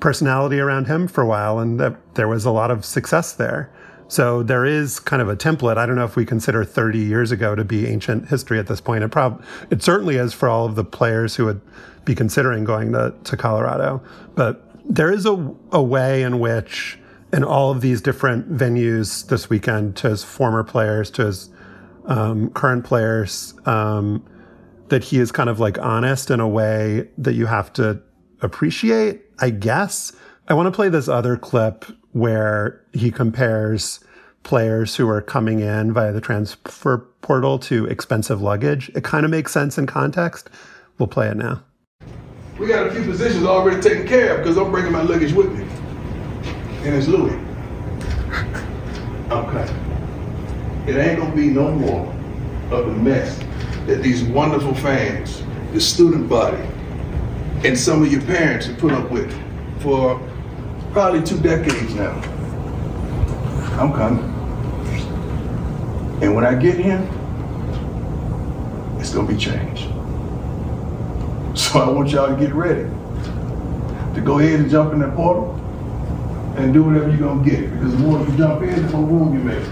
personality 0.00 0.58
around 0.58 0.86
him 0.86 1.06
for 1.06 1.22
a 1.22 1.26
while, 1.26 1.58
and 1.58 1.78
that 1.78 2.14
there 2.14 2.28
was 2.28 2.44
a 2.44 2.50
lot 2.50 2.70
of 2.70 2.84
success 2.84 3.32
there. 3.32 3.70
So 4.08 4.42
there 4.42 4.64
is 4.64 5.00
kind 5.00 5.20
of 5.20 5.28
a 5.28 5.36
template. 5.36 5.78
I 5.78 5.86
don't 5.86 5.96
know 5.96 6.04
if 6.04 6.16
we 6.16 6.24
consider 6.24 6.64
30 6.64 6.98
years 6.98 7.32
ago 7.32 7.54
to 7.54 7.64
be 7.64 7.86
ancient 7.86 8.28
history 8.28 8.58
at 8.58 8.66
this 8.66 8.80
point. 8.80 9.02
It 9.02 9.10
prob 9.10 9.42
it 9.70 9.82
certainly 9.82 10.16
is 10.16 10.32
for 10.32 10.48
all 10.48 10.66
of 10.66 10.76
the 10.76 10.84
players 10.84 11.34
who 11.34 11.44
would 11.46 11.60
be 12.04 12.14
considering 12.14 12.64
going 12.64 12.92
to, 12.92 13.12
to 13.24 13.36
Colorado. 13.36 14.00
But 14.36 14.62
there 14.88 15.12
is 15.12 15.26
a, 15.26 15.54
a 15.72 15.82
way 15.82 16.22
in 16.22 16.38
which 16.38 16.98
in 17.32 17.44
all 17.44 17.70
of 17.70 17.80
these 17.80 18.00
different 18.00 18.52
venues 18.52 19.26
this 19.28 19.50
weekend 19.50 19.96
to 19.96 20.10
his 20.10 20.22
former 20.24 20.62
players, 20.64 21.10
to 21.12 21.26
his 21.26 21.50
um, 22.06 22.50
current 22.50 22.84
players, 22.84 23.54
um, 23.66 24.24
that 24.88 25.04
he 25.04 25.18
is 25.18 25.32
kind 25.32 25.50
of 25.50 25.58
like 25.58 25.78
honest 25.78 26.30
in 26.30 26.40
a 26.40 26.48
way 26.48 27.08
that 27.18 27.34
you 27.34 27.46
have 27.46 27.72
to 27.72 28.00
appreciate, 28.40 29.22
I 29.38 29.50
guess. 29.50 30.12
I 30.48 30.54
want 30.54 30.66
to 30.66 30.70
play 30.70 30.88
this 30.88 31.08
other 31.08 31.36
clip 31.36 31.84
where 32.12 32.84
he 32.92 33.10
compares 33.10 34.00
players 34.44 34.94
who 34.94 35.08
are 35.08 35.20
coming 35.20 35.58
in 35.60 35.92
via 35.92 36.12
the 36.12 36.20
transfer 36.20 36.98
portal 37.20 37.58
to 37.58 37.86
expensive 37.86 38.40
luggage. 38.40 38.88
It 38.94 39.02
kind 39.02 39.24
of 39.24 39.30
makes 39.30 39.52
sense 39.52 39.76
in 39.76 39.86
context. 39.86 40.48
We'll 40.98 41.08
play 41.08 41.28
it 41.28 41.36
now. 41.36 41.64
We 42.58 42.66
got 42.66 42.86
a 42.86 42.90
few 42.90 43.04
positions 43.04 43.44
already 43.44 43.82
taken 43.82 44.06
care 44.06 44.36
of 44.36 44.38
because 44.38 44.56
I'm 44.56 44.70
bringing 44.70 44.92
my 44.92 45.02
luggage 45.02 45.32
with 45.32 45.52
me 45.52 45.66
and 46.86 46.94
it's 46.94 47.08
Louis. 47.08 47.36
Okay. 49.30 49.74
It 50.86 50.96
ain't 50.96 51.18
gonna 51.18 51.34
be 51.34 51.48
no 51.48 51.70
more 51.72 52.06
of 52.70 52.86
the 52.86 52.92
mess 52.92 53.38
that 53.86 54.02
these 54.02 54.22
wonderful 54.22 54.74
fans, 54.74 55.42
the 55.72 55.80
student 55.80 56.28
body, 56.28 56.62
and 57.64 57.76
some 57.76 58.02
of 58.02 58.12
your 58.12 58.22
parents 58.22 58.66
have 58.66 58.78
put 58.78 58.92
up 58.92 59.10
with 59.10 59.32
for 59.82 60.20
probably 60.92 61.22
two 61.22 61.38
decades 61.40 61.94
now. 61.94 62.12
I'm 63.80 63.92
coming. 63.92 64.24
And 66.22 66.34
when 66.34 66.46
I 66.46 66.54
get 66.54 66.78
here, 66.78 67.06
it's 69.00 69.12
gonna 69.12 69.26
be 69.26 69.36
changed. 69.36 69.88
So 71.56 71.80
I 71.80 71.88
want 71.88 72.10
y'all 72.10 72.28
to 72.28 72.36
get 72.36 72.54
ready 72.54 72.82
to 74.14 74.20
go 74.22 74.38
ahead 74.38 74.60
and 74.60 74.70
jump 74.70 74.92
in 74.92 74.98
that 75.00 75.14
portal 75.16 75.54
and 76.58 76.72
do 76.72 76.84
whatever 76.84 77.08
you're 77.08 77.18
gonna 77.18 77.48
get. 77.48 77.70
Because 77.72 77.92
the 77.92 77.98
more 77.98 78.20
you 78.20 78.36
jump 78.36 78.62
in, 78.62 78.86
the 78.86 78.92
more 78.92 79.06
room 79.06 79.32
you 79.32 79.42
make. 79.42 79.64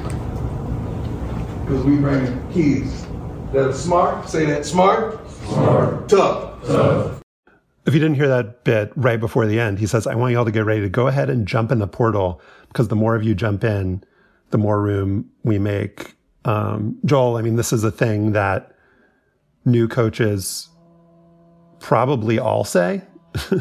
Because 1.61 1.85
we 1.85 1.97
bring 1.97 2.53
kids 2.53 3.07
that 3.53 3.69
are 3.69 3.73
smart, 3.75 4.29
say 4.29 4.47
that 4.47 4.65
smart, 4.65 5.21
smart, 5.29 5.45
Smart. 5.49 6.09
Tough. 6.09 6.67
Tough. 6.67 7.23
If 7.85 7.93
you 7.93 8.01
didn't 8.01 8.17
hear 8.17 8.29
that 8.29 8.65
bit 8.65 8.91
right 8.97 9.21
before 9.21 9.47
the 9.47 9.61
end, 9.61 9.79
he 9.79 9.87
says, 9.87 10.07
I 10.07 10.15
want 10.15 10.33
you 10.33 10.39
all 10.39 10.47
to 10.47 10.51
get 10.51 10.65
ready 10.65 10.81
to 10.81 10.89
go 10.89 11.07
ahead 11.09 11.29
and 11.29 11.47
jump 11.47 11.71
in 11.71 11.81
the 11.81 11.87
portal 11.87 12.41
because 12.69 12.89
the 12.89 12.97
more 12.97 13.15
of 13.15 13.23
you 13.23 13.35
jump 13.35 13.63
in, 13.63 14.03
the 14.51 14.59
more 14.59 14.81
room 14.81 15.31
we 15.43 15.59
make. 15.59 16.15
Um, 16.47 16.99
Joel, 17.05 17.37
I 17.37 17.43
mean, 17.43 17.57
this 17.57 17.75
is 17.75 17.85
a 17.85 17.91
thing 17.91 18.33
that 18.33 18.75
new 19.67 19.87
coaches 19.87 20.69
probably 21.85 22.39
all 22.39 22.65
say 22.65 23.03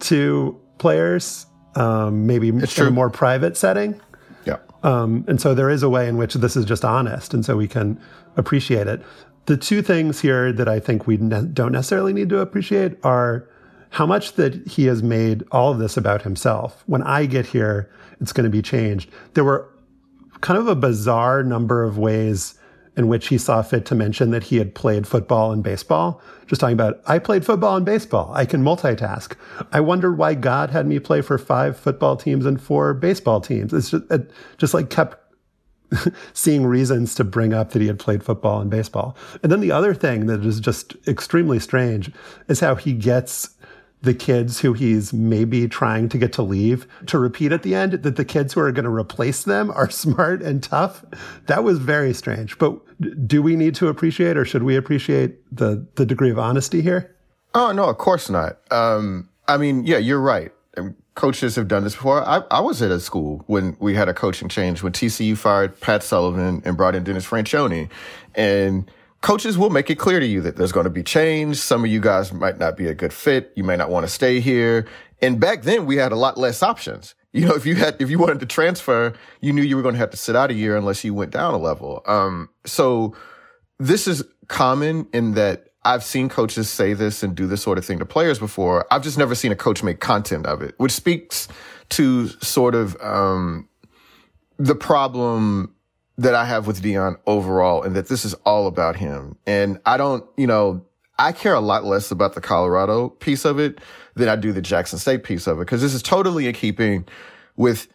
to 0.00 0.58
players, 0.78 1.44
um, 1.76 2.26
maybe 2.26 2.48
in 2.48 2.64
a 2.64 2.90
more 2.90 3.10
private 3.10 3.54
setting. 3.54 4.00
Yeah. 4.46 4.56
Um, 4.82 5.26
and 5.28 5.38
so 5.38 5.54
there 5.54 5.68
is 5.68 5.82
a 5.82 5.90
way 5.90 6.08
in 6.08 6.16
which 6.16 6.32
this 6.32 6.56
is 6.56 6.64
just 6.64 6.86
honest, 6.86 7.34
and 7.34 7.44
so 7.44 7.54
we 7.54 7.68
can 7.68 8.00
appreciate 8.38 8.86
it. 8.86 9.02
The 9.44 9.58
two 9.58 9.82
things 9.82 10.20
here 10.20 10.54
that 10.54 10.68
I 10.68 10.80
think 10.80 11.06
we 11.06 11.18
ne- 11.18 11.44
don't 11.44 11.72
necessarily 11.72 12.14
need 12.14 12.30
to 12.30 12.38
appreciate 12.38 12.96
are 13.04 13.46
how 13.90 14.06
much 14.06 14.32
that 14.32 14.66
he 14.66 14.86
has 14.86 15.02
made 15.02 15.44
all 15.52 15.70
of 15.70 15.78
this 15.78 15.98
about 15.98 16.22
himself. 16.22 16.82
When 16.86 17.02
I 17.02 17.26
get 17.26 17.44
here, 17.44 17.90
it's 18.22 18.32
going 18.32 18.44
to 18.44 18.50
be 18.50 18.62
changed. 18.62 19.10
There 19.34 19.44
were 19.44 19.68
kind 20.40 20.58
of 20.58 20.66
a 20.66 20.74
bizarre 20.74 21.42
number 21.42 21.84
of 21.84 21.98
ways 21.98 22.54
in 22.96 23.08
which 23.08 23.28
he 23.28 23.38
saw 23.38 23.62
fit 23.62 23.84
to 23.86 23.94
mention 23.94 24.30
that 24.30 24.44
he 24.44 24.58
had 24.58 24.74
played 24.74 25.06
football 25.06 25.52
and 25.52 25.62
baseball. 25.62 26.20
Just 26.46 26.60
talking 26.60 26.74
about, 26.74 27.00
I 27.06 27.18
played 27.18 27.44
football 27.44 27.76
and 27.76 27.84
baseball. 27.84 28.32
I 28.34 28.44
can 28.44 28.62
multitask. 28.62 29.34
I 29.72 29.80
wonder 29.80 30.12
why 30.12 30.34
God 30.34 30.70
had 30.70 30.86
me 30.86 30.98
play 30.98 31.20
for 31.20 31.38
five 31.38 31.76
football 31.78 32.16
teams 32.16 32.46
and 32.46 32.60
four 32.60 32.94
baseball 32.94 33.40
teams. 33.40 33.72
It's 33.72 33.90
just, 33.90 34.10
it 34.10 34.30
just 34.58 34.74
like 34.74 34.90
kept 34.90 35.18
seeing 36.32 36.66
reasons 36.66 37.14
to 37.16 37.24
bring 37.24 37.52
up 37.52 37.70
that 37.70 37.82
he 37.82 37.88
had 37.88 37.98
played 37.98 38.22
football 38.22 38.60
and 38.60 38.70
baseball. 38.70 39.16
And 39.42 39.50
then 39.50 39.60
the 39.60 39.72
other 39.72 39.94
thing 39.94 40.26
that 40.26 40.44
is 40.44 40.60
just 40.60 40.96
extremely 41.06 41.58
strange 41.58 42.10
is 42.48 42.60
how 42.60 42.74
he 42.74 42.92
gets 42.92 43.53
the 44.04 44.14
kids 44.14 44.60
who 44.60 44.72
he's 44.72 45.12
maybe 45.12 45.66
trying 45.66 46.08
to 46.10 46.18
get 46.18 46.32
to 46.34 46.42
leave 46.42 46.86
to 47.06 47.18
repeat 47.18 47.52
at 47.52 47.62
the 47.62 47.74
end 47.74 47.92
that 47.92 48.16
the 48.16 48.24
kids 48.24 48.52
who 48.52 48.60
are 48.60 48.70
going 48.70 48.84
to 48.84 48.90
replace 48.90 49.44
them 49.44 49.70
are 49.70 49.90
smart 50.04 50.42
and 50.42 50.62
tough. 50.62 51.04
That 51.46 51.64
was 51.64 51.78
very 51.78 52.14
strange. 52.14 52.58
But 52.58 52.78
do 53.26 53.42
we 53.42 53.56
need 53.56 53.74
to 53.76 53.88
appreciate 53.88 54.36
or 54.36 54.44
should 54.44 54.62
we 54.62 54.76
appreciate 54.76 55.38
the, 55.54 55.86
the 55.96 56.06
degree 56.06 56.30
of 56.30 56.38
honesty 56.38 56.80
here? 56.80 57.16
Oh, 57.54 57.72
no, 57.72 57.88
of 57.88 57.98
course 57.98 58.28
not. 58.28 58.58
Um, 58.70 59.28
I 59.48 59.56
mean, 59.56 59.84
yeah, 59.84 59.98
you're 59.98 60.20
right. 60.20 60.52
Coaches 61.14 61.54
have 61.54 61.68
done 61.68 61.84
this 61.84 61.94
before. 61.94 62.26
I, 62.26 62.42
I 62.50 62.60
was 62.60 62.82
at 62.82 62.90
a 62.90 62.98
school 62.98 63.44
when 63.46 63.76
we 63.78 63.94
had 63.94 64.08
a 64.08 64.14
coaching 64.14 64.48
change 64.48 64.82
when 64.82 64.92
TCU 64.92 65.36
fired 65.36 65.80
Pat 65.80 66.02
Sullivan 66.02 66.62
and 66.64 66.76
brought 66.76 66.96
in 66.96 67.04
Dennis 67.04 67.24
Franchione. 67.24 67.88
And 68.34 68.90
coaches 69.24 69.56
will 69.56 69.70
make 69.70 69.88
it 69.88 69.94
clear 69.94 70.20
to 70.20 70.26
you 70.26 70.42
that 70.42 70.56
there's 70.56 70.70
going 70.70 70.84
to 70.84 70.90
be 70.90 71.02
change. 71.02 71.56
Some 71.56 71.82
of 71.82 71.90
you 71.90 71.98
guys 71.98 72.30
might 72.30 72.58
not 72.58 72.76
be 72.76 72.88
a 72.88 72.94
good 72.94 73.12
fit. 73.12 73.52
You 73.56 73.64
may 73.64 73.74
not 73.74 73.88
want 73.88 74.04
to 74.04 74.12
stay 74.12 74.38
here. 74.38 74.86
And 75.22 75.40
back 75.40 75.62
then 75.62 75.86
we 75.86 75.96
had 75.96 76.12
a 76.12 76.16
lot 76.16 76.36
less 76.38 76.62
options. 76.62 77.16
You 77.34 77.48
know, 77.48 77.54
if 77.56 77.66
you 77.66 77.74
had, 77.74 78.00
if 78.00 78.10
you 78.10 78.20
wanted 78.20 78.38
to 78.38 78.46
transfer, 78.46 79.12
you 79.40 79.52
knew 79.52 79.62
you 79.62 79.74
were 79.74 79.82
going 79.82 79.94
to 79.94 79.98
have 79.98 80.10
to 80.10 80.16
sit 80.16 80.36
out 80.36 80.52
a 80.52 80.54
year 80.54 80.76
unless 80.76 81.02
you 81.02 81.12
went 81.12 81.32
down 81.32 81.52
a 81.52 81.56
level. 81.56 82.00
Um, 82.06 82.48
so 82.64 83.16
this 83.80 84.06
is 84.06 84.22
common 84.46 85.08
in 85.12 85.34
that 85.34 85.70
I've 85.84 86.04
seen 86.04 86.28
coaches 86.28 86.70
say 86.70 86.94
this 86.94 87.24
and 87.24 87.34
do 87.34 87.48
this 87.48 87.60
sort 87.60 87.76
of 87.76 87.84
thing 87.84 87.98
to 87.98 88.06
players 88.06 88.38
before. 88.38 88.86
I've 88.88 89.02
just 89.02 89.18
never 89.18 89.34
seen 89.34 89.50
a 89.50 89.56
coach 89.56 89.82
make 89.82 89.98
content 89.98 90.46
of 90.46 90.62
it, 90.62 90.76
which 90.76 90.92
speaks 90.92 91.48
to 91.88 92.28
sort 92.28 92.76
of, 92.76 92.96
um, 93.00 93.68
the 94.56 94.76
problem 94.76 95.74
that 96.18 96.34
I 96.34 96.44
have 96.44 96.66
with 96.66 96.82
Deion 96.82 97.16
overall 97.26 97.82
and 97.82 97.96
that 97.96 98.08
this 98.08 98.24
is 98.24 98.34
all 98.44 98.66
about 98.66 98.96
him. 98.96 99.36
And 99.46 99.80
I 99.84 99.96
don't, 99.96 100.24
you 100.36 100.46
know, 100.46 100.84
I 101.18 101.32
care 101.32 101.54
a 101.54 101.60
lot 101.60 101.84
less 101.84 102.10
about 102.10 102.34
the 102.34 102.40
Colorado 102.40 103.08
piece 103.08 103.44
of 103.44 103.58
it 103.58 103.80
than 104.14 104.28
I 104.28 104.36
do 104.36 104.52
the 104.52 104.62
Jackson 104.62 104.98
State 104.98 105.24
piece 105.24 105.46
of 105.46 105.58
it 105.58 105.60
because 105.60 105.82
this 105.82 105.94
is 105.94 106.02
totally 106.02 106.46
in 106.46 106.54
keeping 106.54 107.06
with 107.56 107.88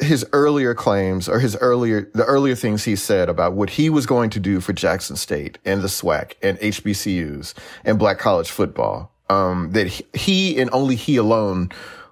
his 0.00 0.24
earlier 0.32 0.74
claims 0.74 1.28
or 1.28 1.38
his 1.38 1.56
earlier, 1.56 2.10
the 2.14 2.24
earlier 2.24 2.54
things 2.54 2.84
he 2.84 2.96
said 2.96 3.28
about 3.28 3.52
what 3.52 3.70
he 3.70 3.90
was 3.90 4.06
going 4.06 4.30
to 4.30 4.40
do 4.40 4.60
for 4.60 4.72
Jackson 4.72 5.16
State 5.16 5.58
and 5.64 5.82
the 5.82 5.88
SWAC 5.88 6.32
and 6.42 6.58
HBCUs 6.58 7.54
and 7.84 7.98
black 7.98 8.18
college 8.18 8.50
football. 8.50 9.12
Um, 9.28 9.70
that 9.72 9.86
he, 9.86 10.04
he 10.12 10.60
and 10.60 10.68
only 10.72 10.96
he 10.96 11.16
alone 11.16 11.70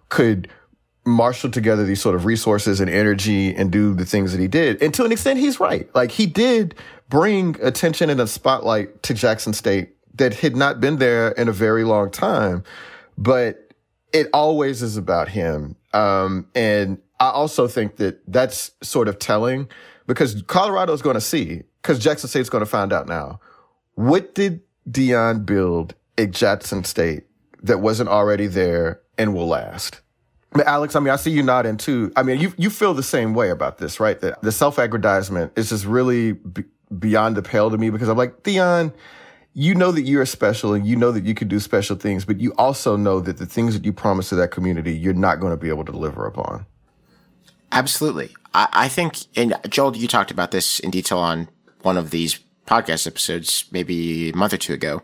could 0.08 0.48
marshal 1.09 1.50
together 1.50 1.84
these 1.84 2.00
sort 2.00 2.14
of 2.14 2.24
resources 2.24 2.80
and 2.80 2.90
energy 2.90 3.54
and 3.54 3.70
do 3.70 3.94
the 3.94 4.04
things 4.04 4.32
that 4.32 4.40
he 4.40 4.48
did. 4.48 4.82
And 4.82 4.92
to 4.94 5.04
an 5.04 5.12
extent, 5.12 5.38
he's 5.38 5.61
right. 5.61 5.88
Like 5.94 6.11
he 6.11 6.26
did 6.26 6.74
bring 7.09 7.56
attention 7.62 8.11
and 8.11 8.20
a 8.20 8.26
spotlight 8.26 9.02
to 9.04 9.14
Jackson 9.14 9.52
State 9.52 9.94
that 10.14 10.34
had 10.34 10.56
not 10.56 10.80
been 10.80 10.98
there 10.98 11.30
in 11.32 11.48
a 11.48 11.52
very 11.52 11.84
long 11.84 12.11
time, 12.11 12.64
but 13.16 13.72
it 14.12 14.28
always 14.32 14.82
is 14.82 14.96
about 14.96 15.28
him. 15.28 15.76
Um, 15.92 16.46
and 16.54 16.98
I 17.20 17.30
also 17.30 17.68
think 17.68 17.96
that 17.96 18.20
that's 18.26 18.70
sort 18.82 19.09
of 19.09 19.18
telling 19.18 19.68
because 20.06 20.42
Colorado 20.42 20.92
is 20.92 21.02
going 21.02 21.14
to 21.14 21.20
see, 21.20 21.62
because 21.82 21.98
Jackson 21.98 22.28
State's 22.28 22.48
going 22.48 22.64
to 22.64 22.70
find 22.70 22.92
out 22.92 23.06
now. 23.06 23.40
What 23.94 24.34
did 24.34 24.61
Deion 24.88 25.44
build 25.44 25.94
at 26.16 26.30
Jackson 26.30 26.84
State 26.84 27.24
that 27.62 27.80
wasn't 27.80 28.09
already 28.09 28.46
there 28.46 29.00
and 29.16 29.34
will 29.34 29.48
last? 29.48 30.00
Alex, 30.64 30.96
I 30.96 31.01
mean, 31.01 31.11
I 31.11 31.16
see 31.16 31.30
you 31.30 31.42
nodding 31.42 31.76
too. 31.76 32.12
I 32.16 32.22
mean, 32.22 32.40
you 32.40 32.53
you 32.57 32.70
feel 32.70 32.94
the 32.94 33.03
same 33.03 33.34
way 33.34 33.51
about 33.51 33.78
this, 33.78 34.01
right? 34.01 34.18
That 34.20 34.40
the 34.42 34.53
self-aggrandizement 34.53 35.53
is 35.57 35.68
just 35.68 35.84
really 35.84 36.32
b- 36.32 36.64
beyond 36.99 37.36
the 37.36 37.42
pale 37.42 37.70
to 37.70 37.76
me 37.76 37.90
because 37.90 38.09
I'm 38.09 38.16
like, 38.16 38.42
Deion, 38.42 38.92
you 39.53 39.74
know 39.74 39.92
that 39.92 40.03
you're 40.03 40.24
special 40.24 40.72
and 40.72 40.86
you 40.86 40.96
know 40.96 41.12
that 41.12 41.24
you 41.24 41.34
can 41.34 41.49
do 41.49 41.61
special 41.61 41.96
things, 41.96 42.24
but 42.24 42.40
you 42.40 42.55
also 42.57 42.96
know 42.96 43.20
that 43.20 43.38
the 43.38 43.46
things 43.46 43.74
that 43.74 43.84
you 43.84 43.92
promise 43.92 44.30
to 44.30 44.36
that 44.36 44.51
community, 44.51 44.92
you're 44.92 45.12
not 45.12 45.40
going 45.40 45.53
to 45.53 45.57
be 45.57 45.68
able 45.68 45.84
to 45.84 45.92
deliver 45.92 46.26
upon. 46.26 46.64
Absolutely. 47.72 48.34
I, 48.55 48.68
I 48.72 48.88
think, 48.88 49.18
and 49.36 49.55
Joel, 49.68 49.96
you 49.96 50.09
talked 50.09 50.30
about 50.30 50.51
this 50.51 50.80
in 50.80 50.90
detail 50.90 51.18
on 51.18 51.49
one 51.82 51.99
of 51.99 52.11
these 52.11 52.38
podcast 52.66 53.07
episodes, 53.07 53.64
maybe 53.70 54.30
a 54.30 54.36
month 54.36 54.53
or 54.53 54.59
two 54.59 54.72
ago. 54.74 55.03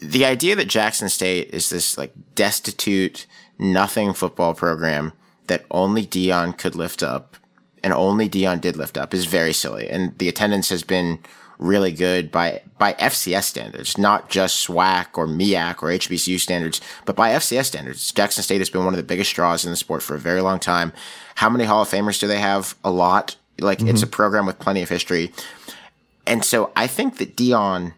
The 0.00 0.24
idea 0.24 0.56
that 0.56 0.66
Jackson 0.66 1.08
State 1.08 1.50
is 1.50 1.70
this 1.70 1.96
like 1.96 2.12
destitute, 2.34 3.26
nothing 3.58 4.12
football 4.12 4.54
program 4.54 5.12
that 5.46 5.64
only 5.70 6.06
Deion 6.06 6.56
could 6.56 6.74
lift 6.74 7.02
up 7.02 7.36
and 7.84 7.92
only 7.92 8.30
Deion 8.30 8.62
did 8.62 8.76
lift 8.76 8.96
up 8.96 9.12
is 9.12 9.26
very 9.26 9.52
silly. 9.52 9.90
And 9.90 10.16
the 10.18 10.28
attendance 10.28 10.70
has 10.70 10.82
been 10.82 11.18
really 11.58 11.92
good 11.92 12.32
by 12.32 12.62
by 12.78 12.94
FCS 12.94 13.44
standards, 13.44 13.98
not 13.98 14.30
just 14.30 14.66
SWAC 14.66 15.18
or 15.18 15.26
MEAC 15.26 15.82
or 15.82 15.88
HBCU 15.88 16.40
standards, 16.40 16.80
but 17.04 17.14
by 17.14 17.30
FCS 17.30 17.66
standards. 17.66 18.10
Jackson 18.10 18.42
State 18.42 18.62
has 18.62 18.70
been 18.70 18.84
one 18.84 18.94
of 18.94 18.96
the 18.96 19.02
biggest 19.02 19.34
draws 19.34 19.66
in 19.66 19.70
the 19.70 19.76
sport 19.76 20.02
for 20.02 20.14
a 20.14 20.18
very 20.18 20.40
long 20.40 20.58
time. 20.58 20.94
How 21.34 21.50
many 21.50 21.64
Hall 21.64 21.82
of 21.82 21.88
Famers 21.88 22.18
do 22.18 22.26
they 22.26 22.40
have? 22.40 22.74
A 22.82 22.90
lot. 22.90 23.36
Like 23.60 23.78
mm-hmm. 23.78 23.88
it's 23.88 24.02
a 24.02 24.06
program 24.06 24.46
with 24.46 24.58
plenty 24.58 24.82
of 24.82 24.88
history. 24.88 25.32
And 26.26 26.42
so 26.42 26.72
I 26.74 26.86
think 26.86 27.18
that 27.18 27.36
Deion 27.36 27.92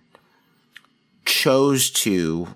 chose 1.24 1.90
to 1.90 2.48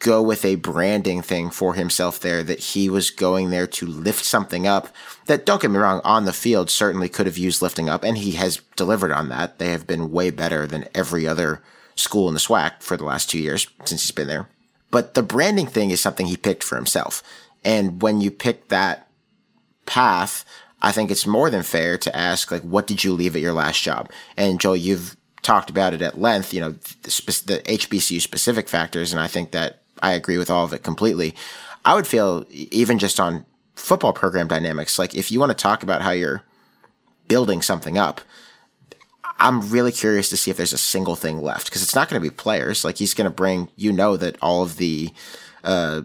go 0.00 0.22
with 0.22 0.44
a 0.44 0.56
branding 0.56 1.20
thing 1.20 1.50
for 1.50 1.74
himself 1.74 2.18
there 2.20 2.42
that 2.42 2.58
he 2.58 2.88
was 2.88 3.10
going 3.10 3.50
there 3.50 3.66
to 3.66 3.86
lift 3.86 4.24
something 4.24 4.66
up 4.66 4.88
that 5.26 5.44
don't 5.44 5.60
get 5.60 5.70
me 5.70 5.78
wrong 5.78 6.00
on 6.04 6.24
the 6.24 6.32
field 6.32 6.70
certainly 6.70 7.08
could 7.08 7.26
have 7.26 7.38
used 7.38 7.62
lifting 7.62 7.88
up 7.88 8.02
and 8.02 8.18
he 8.18 8.32
has 8.32 8.62
delivered 8.76 9.12
on 9.12 9.28
that. 9.28 9.58
They 9.58 9.70
have 9.70 9.86
been 9.86 10.10
way 10.10 10.30
better 10.30 10.66
than 10.66 10.88
every 10.94 11.28
other 11.28 11.62
school 11.94 12.28
in 12.28 12.34
the 12.34 12.40
SWAC 12.40 12.82
for 12.82 12.96
the 12.96 13.04
last 13.04 13.30
2 13.30 13.38
years 13.38 13.68
since 13.84 14.02
he's 14.02 14.10
been 14.10 14.26
there. 14.26 14.48
But 14.90 15.12
the 15.14 15.22
branding 15.22 15.66
thing 15.66 15.90
is 15.90 16.00
something 16.00 16.26
he 16.26 16.36
picked 16.36 16.64
for 16.64 16.76
himself. 16.76 17.22
And 17.62 18.00
when 18.00 18.22
you 18.22 18.30
pick 18.30 18.68
that 18.68 19.06
path 19.84 20.46
I 20.82 20.92
think 20.92 21.10
it's 21.10 21.26
more 21.26 21.50
than 21.50 21.62
fair 21.62 21.98
to 21.98 22.16
ask 22.16 22.50
like 22.50 22.62
what 22.62 22.86
did 22.86 23.04
you 23.04 23.12
leave 23.12 23.36
at 23.36 23.42
your 23.42 23.52
last 23.52 23.82
job? 23.82 24.10
And 24.34 24.58
Joel 24.58 24.76
you've 24.76 25.14
talked 25.42 25.68
about 25.68 25.92
it 25.92 26.00
at 26.00 26.18
length 26.18 26.54
you 26.54 26.60
know 26.60 26.70
the, 26.70 27.42
the 27.46 27.62
HBCU 27.66 28.20
specific 28.20 28.66
factors 28.66 29.12
and 29.12 29.20
I 29.20 29.26
think 29.26 29.50
that 29.50 29.82
I 30.02 30.12
agree 30.12 30.38
with 30.38 30.50
all 30.50 30.64
of 30.64 30.72
it 30.72 30.82
completely. 30.82 31.34
I 31.84 31.94
would 31.94 32.06
feel 32.06 32.44
even 32.50 32.98
just 32.98 33.18
on 33.18 33.44
football 33.74 34.12
program 34.12 34.48
dynamics, 34.48 34.98
like 34.98 35.14
if 35.14 35.30
you 35.30 35.40
want 35.40 35.50
to 35.50 35.62
talk 35.62 35.82
about 35.82 36.02
how 36.02 36.10
you're 36.10 36.42
building 37.28 37.62
something 37.62 37.96
up, 37.96 38.20
I'm 39.38 39.70
really 39.70 39.92
curious 39.92 40.28
to 40.30 40.36
see 40.36 40.50
if 40.50 40.58
there's 40.58 40.74
a 40.74 40.78
single 40.78 41.16
thing 41.16 41.40
left 41.40 41.66
because 41.66 41.82
it's 41.82 41.94
not 41.94 42.08
going 42.08 42.22
to 42.22 42.28
be 42.28 42.34
players. 42.34 42.84
Like 42.84 42.98
he's 42.98 43.14
going 43.14 43.24
to 43.24 43.34
bring, 43.34 43.70
you 43.76 43.90
know, 43.90 44.16
that 44.18 44.36
all 44.42 44.62
of 44.62 44.76
the, 44.76 45.10
uh, 45.64 46.02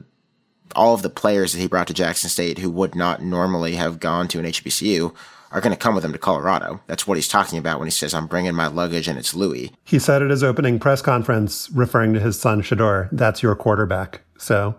all 0.75 0.93
of 0.93 1.01
the 1.01 1.09
players 1.09 1.51
that 1.51 1.59
he 1.59 1.67
brought 1.67 1.87
to 1.87 1.93
Jackson 1.93 2.29
State 2.29 2.59
who 2.59 2.71
would 2.71 2.95
not 2.95 3.21
normally 3.21 3.75
have 3.75 3.99
gone 3.99 4.29
to 4.29 4.39
an 4.39 4.45
HBCU 4.45 5.13
are 5.55 5.61
going 5.61 5.71
to 5.71 5.79
come 5.79 5.95
with 5.95 6.03
him 6.03 6.11
to 6.11 6.19
Colorado. 6.19 6.81
That's 6.85 7.07
what 7.07 7.15
he's 7.15 7.29
talking 7.29 7.57
about 7.57 7.79
when 7.79 7.87
he 7.87 7.91
says, 7.91 8.13
I'm 8.13 8.27
bringing 8.27 8.53
my 8.53 8.67
luggage 8.67 9.07
and 9.07 9.17
it's 9.17 9.33
Louis. 9.33 9.71
He 9.85 9.99
said 9.99 10.21
at 10.21 10.29
his 10.29 10.43
opening 10.43 10.79
press 10.79 11.01
conference, 11.01 11.69
referring 11.71 12.13
to 12.13 12.19
his 12.19 12.37
son 12.37 12.61
Shedeur, 12.61 13.07
that's 13.13 13.41
your 13.41 13.55
quarterback. 13.55 14.19
So 14.37 14.75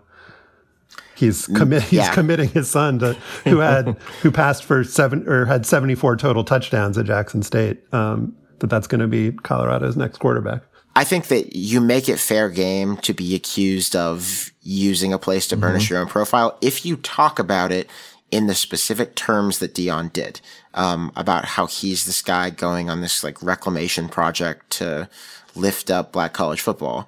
he's 1.15 1.47
mm, 1.47 1.55
commit 1.55 1.81
he's 1.81 1.93
yeah. 1.93 2.13
committing 2.13 2.49
his 2.49 2.69
son 2.69 2.99
to 2.99 3.13
who 3.45 3.57
had 3.57 3.87
who 4.21 4.29
passed 4.29 4.63
for 4.63 4.83
seven 4.83 5.27
or 5.27 5.45
had 5.45 5.65
74 5.65 6.15
total 6.17 6.43
touchdowns 6.43 6.95
at 6.99 7.07
Jackson 7.07 7.41
State. 7.41 7.81
Um, 7.91 8.37
that 8.59 8.69
that's 8.69 8.85
going 8.85 9.01
to 9.01 9.07
be 9.07 9.31
Colorado's 9.31 9.97
next 9.97 10.19
quarterback. 10.19 10.61
I 10.95 11.03
think 11.03 11.27
that 11.27 11.55
you 11.55 11.81
make 11.81 12.07
it 12.07 12.19
fair 12.19 12.49
game 12.49 12.97
to 12.97 13.13
be 13.13 13.33
accused 13.33 13.95
of 13.95 14.51
using 14.61 15.11
a 15.11 15.19
place 15.19 15.47
to 15.47 15.57
burnish 15.57 15.85
mm-hmm. 15.85 15.93
your 15.93 16.01
own 16.01 16.07
profile 16.07 16.57
if 16.61 16.85
you 16.85 16.97
talk 16.97 17.39
about 17.39 17.71
it 17.71 17.89
in 18.31 18.47
the 18.47 18.55
specific 18.55 19.15
terms 19.15 19.59
that 19.59 19.73
Deion 19.73 20.11
did, 20.11 20.41
um, 20.73 21.11
about 21.15 21.45
how 21.45 21.65
he's 21.65 22.05
this 22.05 22.21
guy 22.21 22.49
going 22.49 22.89
on 22.89 23.01
this 23.01 23.23
like 23.23 23.41
reclamation 23.41 24.09
project 24.09 24.69
to 24.71 25.09
lift 25.55 25.89
up 25.89 26.11
black 26.11 26.33
college 26.33 26.61
football. 26.61 27.07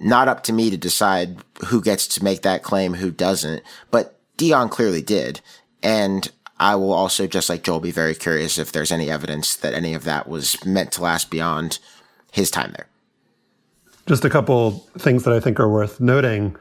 Not 0.00 0.28
up 0.28 0.42
to 0.44 0.52
me 0.52 0.68
to 0.70 0.76
decide 0.76 1.38
who 1.66 1.80
gets 1.80 2.06
to 2.08 2.24
make 2.24 2.42
that 2.42 2.62
claim, 2.62 2.94
who 2.94 3.10
doesn't, 3.10 3.62
but 3.90 4.18
Deion 4.36 4.70
clearly 4.70 5.02
did. 5.02 5.40
And 5.82 6.30
I 6.58 6.76
will 6.76 6.92
also, 6.92 7.26
just 7.26 7.48
like 7.48 7.62
Joel, 7.62 7.80
be 7.80 7.90
very 7.90 8.14
curious 8.14 8.58
if 8.58 8.72
there's 8.72 8.92
any 8.92 9.10
evidence 9.10 9.56
that 9.56 9.74
any 9.74 9.94
of 9.94 10.04
that 10.04 10.28
was 10.28 10.64
meant 10.64 10.92
to 10.92 11.02
last 11.02 11.30
beyond 11.30 11.78
his 12.30 12.50
time 12.50 12.72
there. 12.76 12.86
Just 14.06 14.24
a 14.24 14.30
couple 14.30 14.86
things 14.98 15.24
that 15.24 15.32
I 15.32 15.40
think 15.40 15.58
are 15.58 15.68
worth 15.68 16.00
noting. 16.00 16.56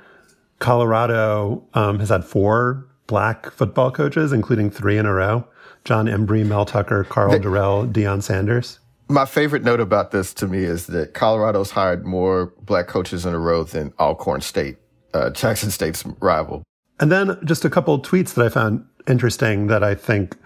Colorado 0.59 1.63
um, 1.73 1.99
has 1.99 2.09
had 2.09 2.23
four 2.23 2.85
black 3.07 3.51
football 3.51 3.91
coaches, 3.91 4.31
including 4.31 4.69
three 4.69 4.97
in 4.97 5.05
a 5.05 5.13
row 5.13 5.45
Jon 5.83 6.05
Embree, 6.05 6.45
Mel 6.45 6.65
Tucker, 6.65 7.03
Karl 7.05 7.39
Dorrell, 7.39 7.91
Deion 7.91 8.21
Sanders. 8.21 8.79
My 9.09 9.25
favorite 9.25 9.63
note 9.63 9.79
about 9.79 10.11
this 10.11 10.33
to 10.35 10.47
me 10.47 10.59
is 10.59 10.87
that 10.87 11.13
Colorado's 11.13 11.71
hired 11.71 12.05
more 12.05 12.53
black 12.61 12.87
coaches 12.87 13.25
in 13.25 13.33
a 13.33 13.39
row 13.39 13.63
than 13.63 13.93
Alcorn 13.99 14.41
State, 14.41 14.77
uh, 15.13 15.31
Jackson 15.31 15.71
State's 15.71 16.05
rival. 16.21 16.63
And 16.99 17.11
then 17.11 17.37
just 17.43 17.65
a 17.65 17.69
couple 17.69 17.99
tweets 17.99 18.35
that 18.35 18.45
I 18.45 18.49
found 18.49 18.85
interesting 19.07 19.67
that 19.67 19.83
I 19.83 19.95
think 19.95 20.37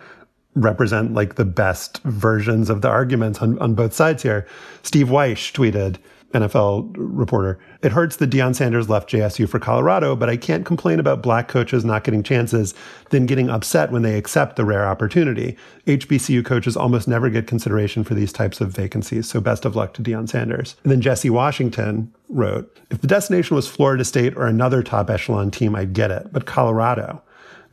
represent 0.55 1.13
like 1.13 1.35
the 1.35 1.45
best 1.45 2.01
versions 2.03 2.69
of 2.69 2.81
the 2.81 2.87
arguments 2.87 3.39
on, 3.39 3.59
on 3.59 3.75
both 3.75 3.93
sides 3.93 4.23
here. 4.23 4.47
Steve 4.81 5.09
Wyche 5.09 5.51
tweeted, 5.51 5.97
NFL 6.35 6.93
reporter. 6.95 7.57
It 7.81 7.91
hurts 7.91 8.17
that 8.17 8.29
Deion 8.29 8.55
Sanders 8.55 8.89
left 8.89 9.09
JSU 9.09 9.49
for 9.49 9.59
Colorado, 9.59 10.15
but 10.15 10.29
I 10.29 10.37
can't 10.37 10.65
complain 10.65 10.99
about 10.99 11.23
black 11.23 11.47
coaches 11.47 11.83
not 11.83 12.03
getting 12.03 12.23
chances, 12.23 12.73
then 13.09 13.25
getting 13.25 13.49
upset 13.49 13.91
when 13.91 14.01
they 14.01 14.17
accept 14.17 14.55
the 14.55 14.65
rare 14.65 14.87
opportunity. 14.87 15.57
HBCU 15.87 16.45
coaches 16.45 16.77
almost 16.77 17.07
never 17.07 17.29
get 17.29 17.47
consideration 17.47 18.03
for 18.03 18.13
these 18.13 18.31
types 18.31 18.61
of 18.61 18.71
vacancies, 18.71 19.27
so 19.27 19.41
best 19.41 19.65
of 19.65 19.75
luck 19.75 19.93
to 19.93 20.03
Deion 20.03 20.29
Sanders. 20.29 20.75
And 20.83 20.91
then 20.91 21.01
Jesse 21.01 21.29
Washington 21.29 22.13
wrote, 22.29 22.79
If 22.91 23.01
the 23.01 23.07
destination 23.07 23.55
was 23.55 23.67
Florida 23.67 24.05
State 24.05 24.35
or 24.35 24.45
another 24.45 24.83
top 24.83 25.09
echelon 25.09 25.51
team, 25.51 25.75
I'd 25.75 25.93
get 25.93 26.11
it, 26.11 26.31
but 26.31 26.45
Colorado. 26.45 27.21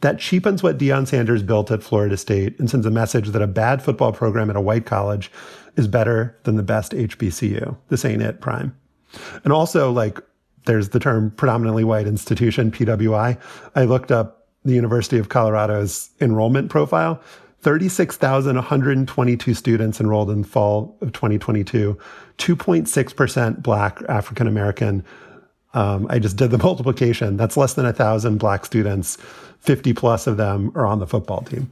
That 0.02 0.18
cheapens 0.18 0.64
what 0.64 0.78
Deion 0.78 1.06
Sanders 1.06 1.44
built 1.44 1.70
at 1.70 1.84
Florida 1.84 2.16
State 2.16 2.58
and 2.58 2.68
sends 2.68 2.84
a 2.86 2.90
message 2.90 3.28
that 3.28 3.40
a 3.40 3.46
bad 3.46 3.82
football 3.82 4.12
program 4.12 4.50
at 4.50 4.56
a 4.56 4.60
white 4.60 4.84
college 4.84 5.30
is 5.76 5.88
better 5.88 6.36
than 6.44 6.56
the 6.56 6.62
best 6.62 6.92
HBCU. 6.92 7.76
This 7.88 8.04
ain't 8.04 8.22
it, 8.22 8.40
Prime. 8.40 8.76
And 9.44 9.52
also, 9.52 9.90
like, 9.90 10.18
there's 10.64 10.90
the 10.90 11.00
term 11.00 11.30
predominantly 11.32 11.84
white 11.84 12.06
institution, 12.06 12.70
PWI. 12.70 13.38
I 13.74 13.84
looked 13.84 14.12
up 14.12 14.46
the 14.64 14.74
University 14.74 15.18
of 15.18 15.28
Colorado's 15.28 16.10
enrollment 16.20 16.70
profile. 16.70 17.20
36,122 17.60 19.54
students 19.54 20.00
enrolled 20.00 20.30
in 20.30 20.42
fall 20.42 20.96
of 21.00 21.12
2022, 21.12 21.96
2.6% 22.38 23.62
Black 23.62 24.02
African 24.08 24.48
American. 24.48 25.04
Um, 25.74 26.06
I 26.10 26.18
just 26.18 26.36
did 26.36 26.50
the 26.50 26.58
multiplication. 26.62 27.36
That's 27.36 27.56
less 27.56 27.74
than 27.74 27.86
a 27.86 27.92
thousand 27.92 28.38
Black 28.38 28.66
students 28.66 29.16
50 29.60 29.92
plus 29.92 30.26
of 30.26 30.36
them 30.36 30.72
are 30.74 30.84
on 30.86 30.98
the 30.98 31.06
football 31.06 31.42
team. 31.42 31.70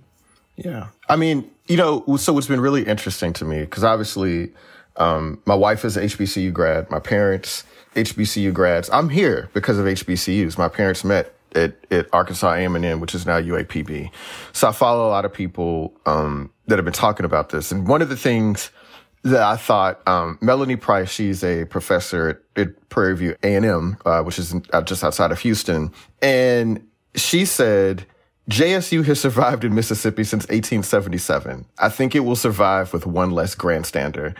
Yeah. 0.65 0.89
I 1.09 1.17
mean, 1.17 1.51
you 1.69 1.77
know, 1.77 2.05
so 2.17 2.37
it's 2.37 2.47
been 2.47 2.61
really 2.61 2.85
interesting 2.85 3.33
to 3.35 3.45
me 3.45 3.61
because 3.61 3.83
obviously 3.83 4.53
um, 4.97 5.41
my 5.47 5.55
wife 5.55 5.85
is 5.85 5.97
an 5.97 6.05
HBCU 6.05 6.53
grad, 6.53 6.91
my 6.91 7.01
parents, 7.01 7.65
HBCU 7.95 8.53
grads. 8.53 8.91
I'm 8.91 9.09
here 9.09 9.51
because 9.55 9.79
of 9.79 9.87
HBCUs. 9.87 10.59
My 10.59 10.69
parents 10.69 11.03
met 11.03 11.35
at, 11.55 11.75
at 11.91 12.07
Arkansas 12.13 12.53
A&M, 12.53 13.01
which 13.01 13.15
is 13.15 13.27
now 13.27 13.41
UAPB. 13.41 14.11
So 14.53 14.69
I 14.69 14.73
follow 14.73 15.09
a 15.09 15.11
lot 15.11 15.25
of 15.25 15.33
people 15.33 15.93
um, 16.07 16.53
that 16.67 16.77
have 16.77 16.85
been 16.85 16.95
talking 16.95 17.25
about 17.25 17.49
this. 17.49 17.73
And 17.73 17.89
one 17.89 18.03
of 18.03 18.09
the 18.09 18.17
things 18.17 18.71
that 19.23 19.43
I 19.43 19.57
thought, 19.57 20.07
um, 20.07 20.39
Melanie 20.41 20.77
Price, 20.77 21.11
she's 21.11 21.43
a 21.43 21.65
professor 21.65 22.29
at, 22.57 22.63
at 22.63 22.89
Prairie 22.89 23.17
View 23.17 23.37
A&M, 23.43 23.97
uh, 24.05 24.23
which 24.23 24.39
is 24.39 24.55
uh, 24.73 24.83
just 24.83 25.03
outside 25.03 25.33
of 25.33 25.41
Houston. 25.41 25.93
And 26.23 26.87
she 27.15 27.45
said, 27.45 28.07
JSU 28.51 29.05
has 29.05 29.21
survived 29.21 29.65
in 29.65 29.75
Mississippi 29.75 30.25
since 30.25 30.43
1877. 30.45 31.67
I 31.79 31.89
think 31.89 32.17
it 32.17 32.21
will 32.21 32.37
survive 32.37 32.93
with 32.93 33.07
one 33.07 33.31
less 33.31 33.55
grandstander. 33.55 34.35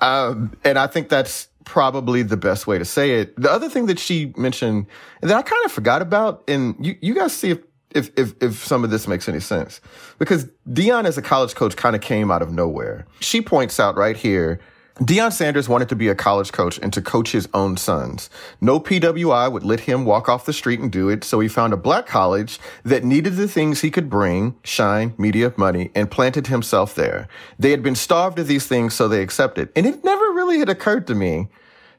Um, 0.00 0.56
and 0.64 0.78
I 0.78 0.86
think 0.86 1.08
that's 1.08 1.48
probably 1.64 2.22
the 2.22 2.36
best 2.36 2.68
way 2.68 2.78
to 2.78 2.84
say 2.84 3.20
it. 3.20 3.34
The 3.36 3.50
other 3.50 3.68
thing 3.68 3.86
that 3.86 3.98
she 3.98 4.32
mentioned 4.36 4.86
that 5.20 5.36
I 5.36 5.42
kind 5.42 5.64
of 5.64 5.72
forgot 5.72 6.00
about, 6.00 6.44
and 6.46 6.76
you, 6.78 6.96
you 7.00 7.14
guys 7.14 7.32
see 7.34 7.50
if, 7.50 7.58
if, 7.90 8.10
if, 8.16 8.34
if 8.40 8.64
some 8.64 8.84
of 8.84 8.90
this 8.90 9.08
makes 9.08 9.28
any 9.28 9.40
sense, 9.40 9.80
because 10.20 10.48
Deion 10.68 11.04
as 11.04 11.18
a 11.18 11.22
college 11.22 11.56
coach 11.56 11.74
kind 11.74 11.96
of 11.96 12.02
came 12.02 12.30
out 12.30 12.42
of 12.42 12.52
nowhere. 12.52 13.04
She 13.18 13.42
points 13.42 13.80
out 13.80 13.96
right 13.96 14.16
here 14.16 14.60
Deion 15.00 15.30
Sanders 15.30 15.68
wanted 15.68 15.90
to 15.90 15.96
be 15.96 16.08
a 16.08 16.14
college 16.14 16.52
coach 16.52 16.78
and 16.78 16.90
to 16.94 17.02
coach 17.02 17.32
his 17.32 17.46
own 17.52 17.76
sons. 17.76 18.30
No 18.62 18.80
PWI 18.80 19.52
would 19.52 19.62
let 19.62 19.80
him 19.80 20.06
walk 20.06 20.26
off 20.26 20.46
the 20.46 20.54
street 20.54 20.80
and 20.80 20.90
do 20.90 21.10
it, 21.10 21.22
so 21.22 21.38
he 21.38 21.48
found 21.48 21.74
a 21.74 21.76
black 21.76 22.06
college 22.06 22.58
that 22.82 23.04
needed 23.04 23.36
the 23.36 23.46
things 23.46 23.82
he 23.82 23.90
could 23.90 24.08
bring, 24.08 24.56
shine, 24.64 25.12
media, 25.18 25.52
money, 25.58 25.90
and 25.94 26.10
planted 26.10 26.46
himself 26.46 26.94
there. 26.94 27.28
They 27.58 27.72
had 27.72 27.82
been 27.82 27.94
starved 27.94 28.38
of 28.38 28.46
these 28.46 28.66
things, 28.66 28.94
so 28.94 29.06
they 29.06 29.20
accepted. 29.20 29.68
And 29.76 29.84
it 29.84 30.02
never 30.02 30.24
really 30.32 30.60
had 30.60 30.70
occurred 30.70 31.06
to 31.08 31.14
me 31.14 31.48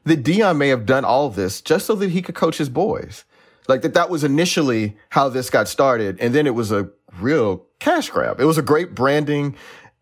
that 0.02 0.24
Deion 0.24 0.56
may 0.56 0.68
have 0.68 0.84
done 0.84 1.04
all 1.04 1.30
this 1.30 1.60
just 1.60 1.86
so 1.86 1.94
that 1.94 2.10
he 2.10 2.20
could 2.20 2.34
coach 2.34 2.58
his 2.58 2.68
boys. 2.68 3.24
Like 3.68 3.82
that 3.82 3.94
that 3.94 4.10
was 4.10 4.24
initially 4.24 4.96
how 5.10 5.28
this 5.28 5.50
got 5.50 5.68
started, 5.68 6.18
and 6.18 6.34
then 6.34 6.48
it 6.48 6.54
was 6.54 6.72
a 6.72 6.90
real 7.20 7.64
cash 7.78 8.10
grab. 8.10 8.40
It 8.40 8.44
was 8.44 8.58
a 8.58 8.62
great 8.62 8.94
branding 8.94 9.54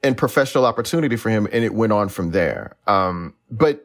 and 0.03 0.17
professional 0.17 0.65
opportunity 0.67 1.17
for 1.17 1.31
him, 1.31 1.49
and 1.53 1.65
it 1.65 1.75
went 1.75 1.93
on 1.93 2.09
from 2.09 2.31
there. 2.31 2.77
Um, 2.87 3.35
but 3.51 3.85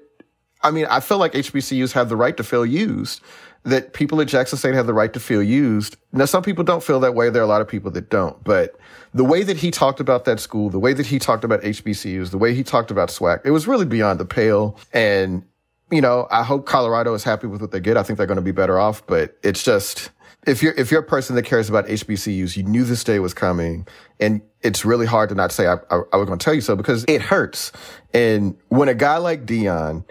I 0.63 0.71
mean, 0.71 0.85
I 0.89 0.99
feel 0.99 1.17
like 1.17 1.33
HBCUs 1.33 1.91
have 1.93 2.09
the 2.09 2.15
right 2.15 2.35
to 2.37 2.43
feel 2.43 2.65
used. 2.65 3.21
That 3.63 3.93
people 3.93 4.19
at 4.21 4.27
Jackson 4.27 4.57
State 4.57 4.73
have 4.73 4.87
the 4.87 4.93
right 4.93 5.13
to 5.13 5.19
feel 5.19 5.43
used. 5.43 5.95
Now, 6.11 6.25
some 6.25 6.41
people 6.41 6.63
don't 6.63 6.83
feel 6.83 6.99
that 7.01 7.13
way. 7.13 7.29
There 7.29 7.43
are 7.43 7.45
a 7.45 7.47
lot 7.47 7.61
of 7.61 7.67
people 7.67 7.91
that 7.91 8.09
don't. 8.09 8.43
But 8.43 8.75
the 9.13 9.23
way 9.23 9.43
that 9.43 9.57
he 9.57 9.69
talked 9.69 9.99
about 9.99 10.25
that 10.25 10.39
school, 10.39 10.71
the 10.71 10.79
way 10.79 10.93
that 10.93 11.05
he 11.05 11.19
talked 11.19 11.43
about 11.43 11.61
HBCUs, 11.61 12.31
the 12.31 12.39
way 12.39 12.55
he 12.55 12.63
talked 12.63 12.89
about 12.89 13.09
SWAC, 13.09 13.41
it 13.45 13.51
was 13.51 13.67
really 13.67 13.85
beyond 13.85 14.19
the 14.19 14.25
pale. 14.25 14.79
And 14.93 15.43
you 15.91 16.01
know, 16.01 16.27
I 16.31 16.43
hope 16.43 16.65
Colorado 16.65 17.13
is 17.13 17.23
happy 17.23 17.45
with 17.45 17.61
what 17.61 17.69
they 17.71 17.79
get. 17.79 17.97
I 17.97 18.03
think 18.03 18.17
they're 18.17 18.25
going 18.25 18.37
to 18.37 18.41
be 18.41 18.51
better 18.51 18.79
off. 18.79 19.05
But 19.05 19.37
it's 19.43 19.61
just 19.61 20.09
if 20.47 20.63
you're 20.63 20.73
if 20.73 20.89
you're 20.89 21.01
a 21.01 21.05
person 21.05 21.35
that 21.35 21.43
cares 21.43 21.69
about 21.69 21.85
HBCUs, 21.87 22.57
you 22.57 22.63
knew 22.63 22.83
this 22.83 23.03
day 23.03 23.19
was 23.19 23.33
coming, 23.33 23.87
and 24.19 24.41
it's 24.61 24.83
really 24.85 25.05
hard 25.05 25.29
to 25.29 25.35
not 25.35 25.51
say 25.51 25.67
I, 25.67 25.75
I, 25.89 26.01
I 26.13 26.17
was 26.17 26.27
going 26.27 26.39
to 26.39 26.43
tell 26.43 26.53
you 26.53 26.61
so 26.61 26.75
because 26.75 27.05
it 27.07 27.21
hurts. 27.21 27.71
And 28.13 28.57
when 28.69 28.89
a 28.89 28.95
guy 28.95 29.17
like 29.17 29.45
Deion 29.45 30.03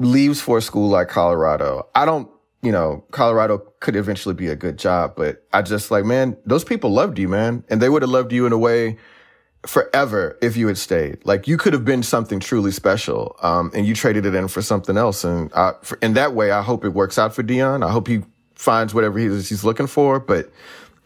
leaves 0.00 0.40
for 0.40 0.58
a 0.58 0.62
school 0.62 0.88
like 0.88 1.08
Colorado, 1.08 1.88
I 1.94 2.04
don't, 2.04 2.28
you 2.62 2.72
know, 2.72 3.04
Colorado 3.12 3.58
could 3.80 3.96
eventually 3.96 4.34
be 4.34 4.48
a 4.48 4.56
good 4.56 4.78
job, 4.78 5.14
but 5.16 5.46
I 5.52 5.62
just 5.62 5.90
like, 5.90 6.04
man, 6.04 6.36
those 6.44 6.64
people 6.64 6.90
loved 6.90 7.18
you, 7.18 7.28
man, 7.28 7.64
and 7.68 7.80
they 7.80 7.88
would 7.88 8.02
have 8.02 8.10
loved 8.10 8.32
you 8.32 8.46
in 8.46 8.52
a 8.52 8.58
way 8.58 8.98
forever 9.64 10.38
if 10.42 10.56
you 10.56 10.66
had 10.66 10.78
stayed. 10.78 11.24
Like 11.24 11.48
you 11.48 11.56
could 11.56 11.72
have 11.72 11.84
been 11.84 12.02
something 12.02 12.40
truly 12.40 12.72
special, 12.72 13.36
um, 13.42 13.70
and 13.74 13.86
you 13.86 13.94
traded 13.94 14.26
it 14.26 14.34
in 14.34 14.48
for 14.48 14.60
something 14.60 14.96
else. 14.96 15.22
And 15.22 15.52
I, 15.54 15.74
for, 15.82 15.98
in 16.02 16.14
that 16.14 16.34
way, 16.34 16.50
I 16.50 16.62
hope 16.62 16.84
it 16.84 16.90
works 16.90 17.16
out 17.16 17.32
for 17.32 17.44
Deion. 17.44 17.86
I 17.86 17.92
hope 17.92 18.08
he 18.08 18.22
finds 18.56 18.92
whatever 18.92 19.18
he's, 19.18 19.48
he's 19.48 19.64
looking 19.64 19.86
for, 19.86 20.18
but 20.18 20.50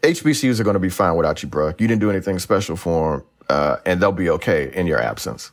HBCUs 0.01 0.59
are 0.59 0.63
going 0.63 0.73
to 0.73 0.79
be 0.79 0.89
fine 0.89 1.15
without 1.15 1.43
you, 1.43 1.49
bro. 1.49 1.67
You 1.67 1.87
didn't 1.87 1.99
do 1.99 2.09
anything 2.09 2.39
special 2.39 2.75
for 2.75 3.17
them, 3.17 3.25
uh, 3.49 3.77
and 3.85 4.01
they'll 4.01 4.11
be 4.11 4.29
okay 4.29 4.71
in 4.73 4.87
your 4.87 4.99
absence. 5.01 5.51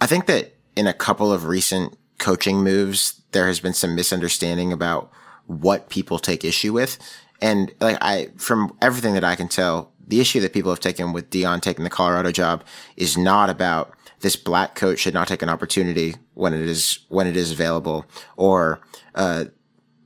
I 0.00 0.06
think 0.06 0.26
that 0.26 0.54
in 0.74 0.86
a 0.86 0.92
couple 0.92 1.32
of 1.32 1.46
recent 1.46 1.96
coaching 2.18 2.62
moves, 2.62 3.22
there 3.32 3.46
has 3.46 3.60
been 3.60 3.72
some 3.72 3.94
misunderstanding 3.94 4.72
about 4.72 5.10
what 5.46 5.88
people 5.88 6.18
take 6.18 6.44
issue 6.44 6.72
with. 6.72 6.98
And 7.40 7.72
like 7.80 7.98
I, 8.00 8.28
from 8.36 8.76
everything 8.82 9.14
that 9.14 9.24
I 9.24 9.36
can 9.36 9.48
tell, 9.48 9.92
the 10.06 10.20
issue 10.20 10.40
that 10.40 10.52
people 10.52 10.70
have 10.70 10.80
taken 10.80 11.12
with 11.12 11.30
Deion 11.30 11.60
taking 11.60 11.84
the 11.84 11.90
Colorado 11.90 12.32
job 12.32 12.64
is 12.96 13.16
not 13.16 13.50
about 13.50 13.92
this 14.20 14.36
black 14.36 14.74
coach 14.74 15.00
should 15.00 15.14
not 15.14 15.28
take 15.28 15.42
an 15.42 15.48
opportunity 15.48 16.14
when 16.34 16.54
it 16.54 16.60
is 16.60 17.00
when 17.08 17.26
it 17.26 17.36
is 17.36 17.52
available, 17.52 18.06
or 18.36 18.80
uh, 19.14 19.46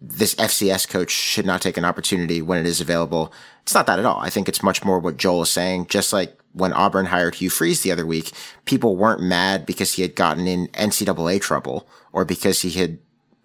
this 0.00 0.34
FCS 0.36 0.88
coach 0.88 1.10
should 1.10 1.44
not 1.44 1.60
take 1.60 1.76
an 1.76 1.84
opportunity 1.84 2.40
when 2.40 2.58
it 2.58 2.66
is 2.66 2.80
available. 2.80 3.32
It's 3.62 3.74
not 3.74 3.86
that 3.86 3.98
at 3.98 4.06
all. 4.06 4.18
I 4.18 4.30
think 4.30 4.48
it's 4.48 4.62
much 4.62 4.84
more 4.84 4.98
what 4.98 5.18
Joel 5.18 5.42
is 5.42 5.50
saying. 5.50 5.86
Just 5.88 6.12
like 6.12 6.38
when 6.52 6.72
Auburn 6.72 7.06
hired 7.06 7.34
Hugh 7.36 7.50
Freeze 7.50 7.82
the 7.82 7.92
other 7.92 8.06
week, 8.06 8.32
people 8.64 8.96
weren't 8.96 9.22
mad 9.22 9.66
because 9.66 9.94
he 9.94 10.02
had 10.02 10.16
gotten 10.16 10.48
in 10.48 10.68
NCAA 10.68 11.40
trouble 11.40 11.86
or 12.12 12.24
because 12.24 12.62
he 12.62 12.70
had 12.70 12.98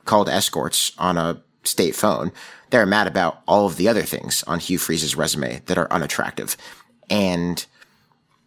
called 0.06 0.30
escorts 0.30 0.94
on 0.98 1.18
a 1.18 1.42
state 1.64 1.96
phone. 1.96 2.32
They're 2.70 2.86
mad 2.86 3.08
about 3.08 3.42
all 3.48 3.66
of 3.66 3.76
the 3.76 3.90
other 3.90 4.04
things 4.04 4.44
on 4.44 4.60
Hugh 4.60 4.78
Freeze's 4.78 5.16
resume 5.16 5.62
that 5.66 5.78
are 5.78 5.92
unattractive. 5.92 6.56
And 7.10 7.66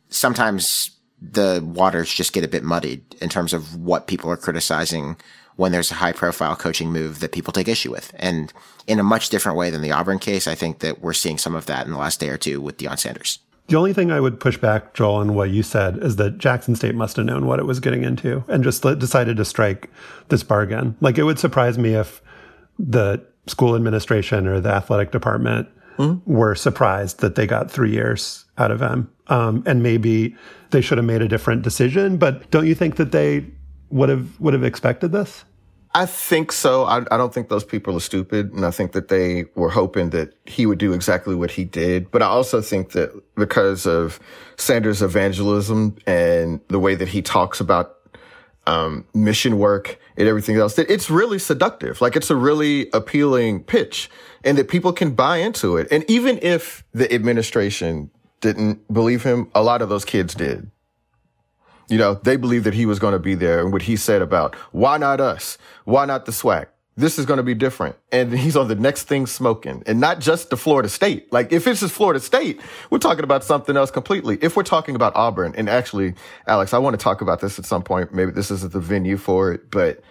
sometimes 0.09 0.92
the 1.20 1.62
waters 1.64 2.12
just 2.12 2.32
get 2.32 2.44
a 2.44 2.48
bit 2.48 2.64
muddied 2.64 3.02
in 3.20 3.28
terms 3.28 3.52
of 3.52 3.76
what 3.76 4.06
people 4.06 4.30
are 4.30 4.36
criticizing 4.36 5.16
when 5.59 5.72
there's 5.72 5.90
a 5.90 5.94
high 5.94 6.12
profile 6.12 6.54
coaching 6.54 6.92
move 6.92 7.18
that 7.18 7.32
people 7.32 7.52
take 7.52 7.66
issue 7.66 7.90
with. 7.90 8.12
And 8.14 8.52
in 8.86 9.00
a 9.00 9.02
much 9.02 9.28
different 9.28 9.59
way 9.59 9.70
than 9.70 9.82
the 9.82 9.90
Auburn 9.90 10.20
case, 10.20 10.46
I 10.46 10.54
think 10.54 10.78
that 10.78 11.00
we're 11.02 11.12
seeing 11.12 11.36
some 11.36 11.56
of 11.56 11.66
that 11.66 11.84
in 11.84 11.90
the 11.90 11.98
last 11.98 12.20
day 12.20 12.28
or 12.28 12.38
two 12.38 12.61
with 12.61 12.78
Deion 12.78 12.96
Sanders. 12.96 13.40
The 13.66 13.74
only 13.74 13.92
thing 13.92 14.12
I 14.12 14.20
would 14.20 14.38
push 14.38 14.56
back, 14.56 14.94
Joel, 14.94 15.16
on 15.16 15.34
what 15.34 15.50
you 15.50 15.64
said 15.64 15.98
is 15.98 16.14
that 16.14 16.38
Jackson 16.38 16.76
State 16.76 16.94
must 16.94 17.16
have 17.16 17.26
known 17.26 17.44
what 17.44 17.59
it 17.59 17.66
was 17.66 17.80
getting 17.80 18.04
into 18.04 18.44
and 18.46 18.62
just 18.62 18.82
decided 18.82 19.36
to 19.36 19.44
strike 19.44 19.90
this 20.28 20.44
bargain. 20.44 20.96
Like 21.00 21.18
it 21.18 21.24
would 21.24 21.40
surprise 21.40 21.76
me 21.76 21.94
if 21.94 22.22
the 22.78 23.26
school 23.48 23.74
administration 23.74 24.46
or 24.46 24.61
the 24.61 24.70
athletic 24.70 25.11
department 25.11 25.68
mm-hmm. 25.98 26.32
were 26.32 26.54
surprised 26.54 27.18
that 27.18 27.34
they 27.34 27.48
got 27.48 27.68
three 27.68 27.90
years 27.90 28.44
out 28.59 28.70
of 28.70 28.80
him. 28.80 29.11
Um, 29.26 29.64
and 29.66 29.82
maybe 29.82 30.36
they 30.70 30.80
should 30.80 30.98
have 30.98 31.04
made 31.04 31.20
a 31.20 31.28
different 31.28 31.62
decision. 31.62 32.16
But 32.16 32.48
don't 32.52 32.68
you 32.68 32.76
think 32.76 32.94
that 32.96 33.11
they 33.11 33.44
would 33.90 34.09
have 34.09 34.38
would 34.40 34.54
have 34.54 34.64
expected 34.64 35.12
this? 35.12 35.44
I 35.99 36.07
think 36.07 36.53
so. 36.53 36.84
I, 36.84 36.99
I, 37.11 37.16
don't 37.16 37.34
think 37.34 37.49
those 37.49 37.64
people 37.64 37.96
are 37.96 38.01
stupid. 38.01 38.53
And 38.53 38.64
I 38.64 38.70
think 38.70 38.92
that 38.92 39.09
they 39.09 39.46
were 39.57 39.68
hoping 39.68 40.11
that 40.11 40.32
he 40.46 40.64
would 40.64 40.78
do 40.78 40.92
exactly 40.92 41.34
what 41.34 41.51
he 41.51 41.64
did. 41.64 42.12
But 42.12 42.22
I 42.22 42.26
also 42.26 42.61
think 42.61 42.92
that 42.92 43.20
because 43.34 43.84
of 43.84 44.20
Sanders' 44.57 45.03
evangelism 45.03 45.96
and 46.07 46.61
the 46.68 46.78
way 46.78 46.94
that 46.94 47.09
he 47.09 47.20
talks 47.20 47.59
about 47.59 47.96
um, 48.68 49.07
mission 49.12 49.59
work 49.59 49.99
and 50.16 50.28
everything 50.28 50.55
else, 50.55 50.74
that 50.74 50.88
it's 50.88 51.11
really 51.11 51.40
seductive. 51.40 52.01
Like 52.01 52.14
it's 52.14 52.30
a 52.30 52.36
really 52.36 52.88
appealing 52.92 53.64
pitch 53.64 54.09
and 54.44 54.57
that 54.57 54.68
people 54.68 54.92
can 54.92 55.16
buy 55.16 55.38
into 55.38 55.76
it. 55.76 55.88
And 55.90 56.09
even 56.09 56.38
if 56.42 56.84
the 56.92 57.12
administration 57.12 58.12
didn't 58.40 58.86
believe 58.94 59.24
him, 59.24 59.51
a 59.53 59.64
lot 59.64 59.82
of 59.82 59.88
those 59.88 60.05
kids 60.05 60.32
did. 60.32 60.70
You 61.89 61.99
know, 61.99 62.14
they 62.14 62.36
believed 62.36 62.64
that 62.64 62.74
he 62.74 62.86
was 62.86 62.99
going 62.99 63.12
to 63.12 63.18
be 63.18 63.34
there 63.34 63.61
and 63.61 63.72
what 63.72 63.82
he 63.82 63.97
said 63.97 64.22
about 64.22 64.55
why 64.72 64.99
not 64.99 65.20
us? 65.20 65.59
Why 65.84 66.05
not 66.05 66.26
the 66.26 66.32
SWAC? 66.32 66.66
This 66.97 67.18
is 67.18 67.26
going 67.26 67.36
to 67.36 67.45
be 67.45 67.55
different. 67.55 67.95
And 68.11 68.36
he's 68.36 68.57
on 68.57 68.66
the 68.66 68.74
next 68.74 69.05
thing 69.05 69.26
smoking 69.26 69.84
and 69.86 70.01
not 70.01 70.18
just 70.18 70.51
the 70.51 70.57
Florida 70.57 70.89
State. 70.89 71.32
Like 71.32 71.53
if 71.53 71.66
it's 71.66 71.80
just 71.80 71.95
Florida 71.95 72.18
State, 72.18 72.61
we're 72.91 72.99
talking 72.99 73.22
about 73.24 73.45
something 73.45 73.76
else 73.76 73.91
completely. 73.91 74.36
If 74.43 74.57
we're 74.57 74.64
talking 74.64 74.97
about 74.97 75.14
Auburn 75.14 75.55
and 75.57 75.68
actually, 75.68 76.14
Alex, 76.47 76.74
I 76.74 76.78
want 76.78 76.99
to 76.99 77.03
talk 77.03 77.20
about 77.20 77.41
this 77.41 77.59
at 77.59 77.64
some 77.64 77.84
point. 77.84 78.12
Maybe 78.12 78.32
this 78.32 78.51
isn't 78.51 78.72
the 78.72 78.80
venue 78.80 79.16
for 79.16 79.53
it, 79.53 79.70
but 79.70 80.03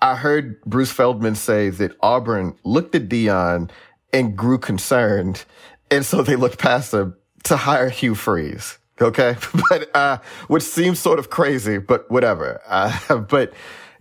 I 0.00 0.14
heard 0.14 0.60
Bruce 0.62 0.92
Feldman 0.92 1.34
say 1.34 1.68
that 1.70 1.92
Auburn 2.00 2.56
looked 2.64 2.94
at 2.94 3.08
Deion 3.08 3.70
and 4.12 4.36
grew 4.36 4.58
concerned. 4.58 5.44
And 5.90 6.06
so 6.06 6.22
they 6.22 6.36
looked 6.36 6.58
past 6.58 6.94
him 6.94 7.16
to 7.44 7.56
hire 7.56 7.88
Hugh 7.90 8.14
Freeze. 8.14 8.77
Okay. 9.00 9.36
but, 9.70 9.94
uh, 9.94 10.18
which 10.48 10.62
seems 10.62 10.98
sort 10.98 11.18
of 11.18 11.30
crazy, 11.30 11.78
but 11.78 12.10
whatever. 12.10 12.60
Uh, 12.66 13.18
but 13.28 13.52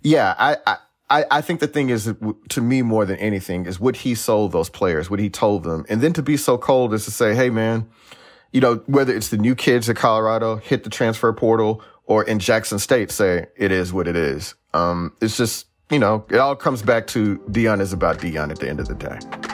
yeah, 0.01 0.35
I, 0.37 0.77
I, 1.09 1.25
I 1.31 1.41
think 1.41 1.59
the 1.59 1.67
thing 1.67 1.89
is, 1.89 2.13
to 2.49 2.61
me, 2.61 2.81
more 2.81 3.05
than 3.05 3.17
anything, 3.17 3.65
is 3.65 3.79
what 3.79 3.97
he 3.97 4.15
sold 4.15 4.51
those 4.51 4.69
players, 4.69 5.09
what 5.09 5.19
he 5.19 5.29
told 5.29 5.63
them. 5.63 5.85
And 5.89 6.01
then 6.01 6.13
to 6.13 6.21
be 6.21 6.37
so 6.37 6.57
cold 6.57 6.93
is 6.93 7.05
to 7.05 7.11
say, 7.11 7.33
hey, 7.33 7.49
man, 7.49 7.87
you 8.51 8.61
know, 8.61 8.83
whether 8.87 9.15
it's 9.15 9.29
the 9.29 9.37
new 9.37 9.55
kids 9.55 9.89
at 9.89 9.95
Colorado 9.95 10.57
hit 10.57 10.83
the 10.83 10.89
transfer 10.89 11.31
portal 11.33 11.81
or 12.05 12.23
in 12.23 12.39
Jackson 12.39 12.79
State 12.79 13.11
say 13.11 13.47
it 13.55 13.71
is 13.71 13.93
what 13.93 14.07
it 14.07 14.15
is. 14.15 14.55
Um, 14.73 15.13
it's 15.21 15.37
just, 15.37 15.67
you 15.89 15.99
know, 15.99 16.25
it 16.29 16.37
all 16.37 16.55
comes 16.55 16.81
back 16.81 17.07
to 17.07 17.37
Deion 17.49 17.81
is 17.81 17.93
about 17.93 18.19
Deion 18.19 18.51
at 18.51 18.59
the 18.59 18.69
end 18.69 18.79
of 18.79 18.87
the 18.87 18.95
day. 18.95 19.46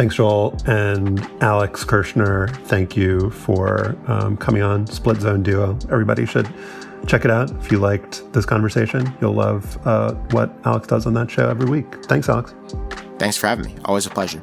Thanks, 0.00 0.14
Joel. 0.14 0.56
And 0.64 1.20
Alex 1.42 1.84
Kirshner, 1.84 2.48
thank 2.68 2.96
you 2.96 3.28
for 3.28 3.94
um, 4.06 4.34
coming 4.38 4.62
on 4.62 4.86
Split 4.86 5.20
Zone 5.20 5.42
Duo. 5.42 5.78
Everybody 5.90 6.24
should 6.24 6.50
check 7.06 7.26
it 7.26 7.30
out. 7.30 7.50
If 7.62 7.70
you 7.70 7.80
liked 7.80 8.32
this 8.32 8.46
conversation, 8.46 9.14
you'll 9.20 9.34
love 9.34 9.78
uh, 9.86 10.14
what 10.30 10.56
Alex 10.64 10.88
does 10.88 11.04
on 11.04 11.12
that 11.12 11.30
show 11.30 11.50
every 11.50 11.68
week. 11.68 12.02
Thanks, 12.06 12.30
Alex. 12.30 12.54
Thanks 13.18 13.36
for 13.36 13.48
having 13.48 13.66
me. 13.66 13.76
Always 13.84 14.06
a 14.06 14.08
pleasure. 14.08 14.42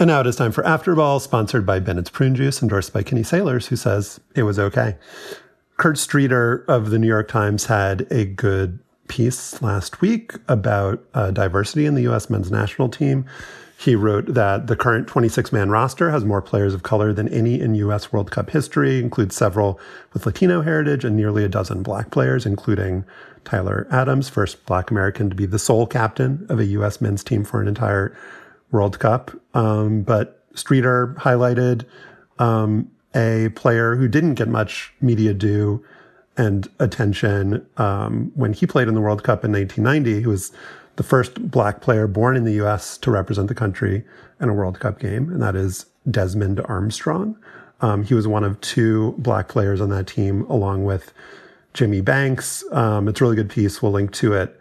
And 0.00 0.08
now 0.08 0.20
it 0.20 0.26
is 0.26 0.36
time 0.36 0.50
for 0.50 0.62
Afterball, 0.62 1.20
sponsored 1.20 1.66
by 1.66 1.78
Bennett's 1.78 2.08
Prune 2.08 2.34
Juice, 2.34 2.62
endorsed 2.62 2.94
by 2.94 3.02
Kenny 3.02 3.22
Sailors, 3.22 3.66
who 3.66 3.76
says 3.76 4.18
it 4.34 4.44
was 4.44 4.58
okay. 4.58 4.96
Kurt 5.76 5.98
Streeter 5.98 6.64
of 6.68 6.88
the 6.88 6.98
New 6.98 7.06
York 7.06 7.28
Times 7.28 7.66
had 7.66 8.06
a 8.10 8.24
good 8.24 8.78
piece 9.08 9.60
last 9.60 10.00
week 10.00 10.32
about 10.48 11.04
uh, 11.12 11.32
diversity 11.32 11.84
in 11.84 11.96
the 11.96 12.02
U.S. 12.02 12.30
men's 12.30 12.50
national 12.50 12.88
team. 12.88 13.26
He 13.76 13.94
wrote 13.94 14.24
that 14.32 14.68
the 14.68 14.76
current 14.76 15.06
26 15.06 15.52
man 15.52 15.68
roster 15.68 16.10
has 16.10 16.24
more 16.24 16.40
players 16.40 16.72
of 16.72 16.82
color 16.82 17.12
than 17.12 17.28
any 17.28 17.60
in 17.60 17.74
U.S. 17.74 18.10
World 18.10 18.30
Cup 18.30 18.48
history, 18.48 19.00
includes 19.00 19.36
several 19.36 19.78
with 20.14 20.24
Latino 20.24 20.62
heritage 20.62 21.04
and 21.04 21.14
nearly 21.14 21.44
a 21.44 21.48
dozen 21.48 21.82
black 21.82 22.10
players, 22.10 22.46
including 22.46 23.04
Tyler 23.44 23.86
Adams, 23.90 24.30
first 24.30 24.64
black 24.64 24.90
American 24.90 25.28
to 25.28 25.36
be 25.36 25.44
the 25.44 25.58
sole 25.58 25.86
captain 25.86 26.46
of 26.48 26.58
a 26.58 26.64
U.S. 26.66 27.02
men's 27.02 27.22
team 27.22 27.44
for 27.44 27.60
an 27.60 27.68
entire 27.68 28.16
World 28.70 28.98
Cup. 28.98 29.30
Um, 29.54 30.02
but 30.02 30.44
Streeter 30.54 31.14
highlighted 31.18 31.84
um, 32.38 32.90
a 33.14 33.50
player 33.54 33.96
who 33.96 34.08
didn't 34.08 34.34
get 34.34 34.48
much 34.48 34.92
media 35.00 35.34
due 35.34 35.84
and 36.36 36.68
attention 36.78 37.66
um, 37.76 38.32
when 38.34 38.52
he 38.52 38.66
played 38.66 38.88
in 38.88 38.94
the 38.94 39.00
World 39.00 39.22
Cup 39.22 39.44
in 39.44 39.52
1990. 39.52 40.20
He 40.20 40.26
was 40.26 40.52
the 40.96 41.02
first 41.02 41.50
black 41.50 41.80
player 41.80 42.06
born 42.06 42.36
in 42.36 42.44
the 42.44 42.52
U.S. 42.54 42.98
to 42.98 43.10
represent 43.10 43.48
the 43.48 43.54
country 43.54 44.04
in 44.40 44.48
a 44.48 44.54
World 44.54 44.80
Cup 44.80 44.98
game, 44.98 45.30
and 45.30 45.42
that 45.42 45.56
is 45.56 45.86
Desmond 46.10 46.60
Armstrong. 46.64 47.36
Um, 47.80 48.04
he 48.04 48.14
was 48.14 48.26
one 48.26 48.44
of 48.44 48.60
two 48.60 49.14
black 49.18 49.48
players 49.48 49.80
on 49.80 49.90
that 49.90 50.06
team, 50.06 50.42
along 50.46 50.84
with 50.84 51.12
Jimmy 51.74 52.00
Banks. 52.00 52.64
Um, 52.72 53.08
it's 53.08 53.20
a 53.20 53.24
really 53.24 53.36
good 53.36 53.50
piece. 53.50 53.82
We'll 53.82 53.92
link 53.92 54.12
to 54.12 54.34
it 54.34 54.60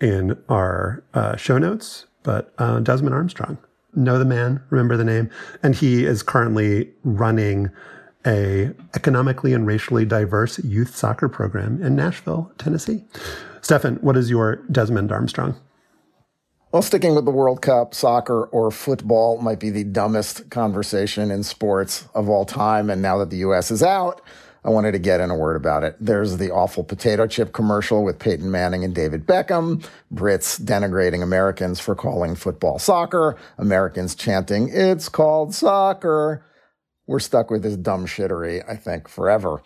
in 0.00 0.40
our 0.48 1.02
uh, 1.12 1.36
show 1.36 1.58
notes 1.58 2.06
but 2.22 2.52
uh, 2.58 2.80
Desmond 2.80 3.14
Armstrong. 3.14 3.58
Know 3.94 4.18
the 4.18 4.24
man, 4.24 4.62
remember 4.70 4.96
the 4.96 5.04
name, 5.04 5.30
and 5.62 5.74
he 5.74 6.04
is 6.04 6.22
currently 6.22 6.90
running 7.02 7.70
a 8.26 8.70
economically 8.94 9.52
and 9.52 9.66
racially 9.66 10.04
diverse 10.04 10.58
youth 10.60 10.94
soccer 10.94 11.28
program 11.28 11.82
in 11.82 11.96
Nashville, 11.96 12.52
Tennessee. 12.58 13.04
Stefan, 13.62 13.96
what 13.96 14.16
is 14.16 14.30
your 14.30 14.56
Desmond 14.70 15.10
Armstrong? 15.10 15.56
Well, 16.72 16.82
sticking 16.82 17.16
with 17.16 17.24
the 17.24 17.32
World 17.32 17.62
Cup, 17.62 17.94
soccer 17.94 18.44
or 18.44 18.70
football 18.70 19.38
might 19.38 19.58
be 19.58 19.70
the 19.70 19.82
dumbest 19.82 20.50
conversation 20.50 21.30
in 21.30 21.42
sports 21.42 22.06
of 22.14 22.28
all 22.28 22.44
time. 22.44 22.90
And 22.90 23.02
now 23.02 23.18
that 23.18 23.30
the 23.30 23.38
U.S. 23.38 23.72
is 23.72 23.82
out, 23.82 24.20
I 24.64 24.70
wanted 24.70 24.92
to 24.92 24.98
get 24.98 25.20
in 25.20 25.30
a 25.30 25.36
word 25.36 25.56
about 25.56 25.84
it. 25.84 25.96
There's 26.00 26.36
the 26.36 26.50
awful 26.50 26.84
potato 26.84 27.26
chip 27.26 27.52
commercial 27.52 28.04
with 28.04 28.18
Peyton 28.18 28.50
Manning 28.50 28.84
and 28.84 28.94
David 28.94 29.26
Beckham, 29.26 29.86
Brits 30.12 30.60
denigrating 30.60 31.22
Americans 31.22 31.80
for 31.80 31.94
calling 31.94 32.34
football 32.34 32.78
soccer, 32.78 33.36
Americans 33.58 34.14
chanting, 34.14 34.68
it's 34.72 35.08
called 35.08 35.54
soccer. 35.54 36.44
We're 37.06 37.18
stuck 37.18 37.50
with 37.50 37.62
this 37.62 37.76
dumb 37.76 38.06
shittery, 38.06 38.62
I 38.68 38.76
think, 38.76 39.08
forever. 39.08 39.62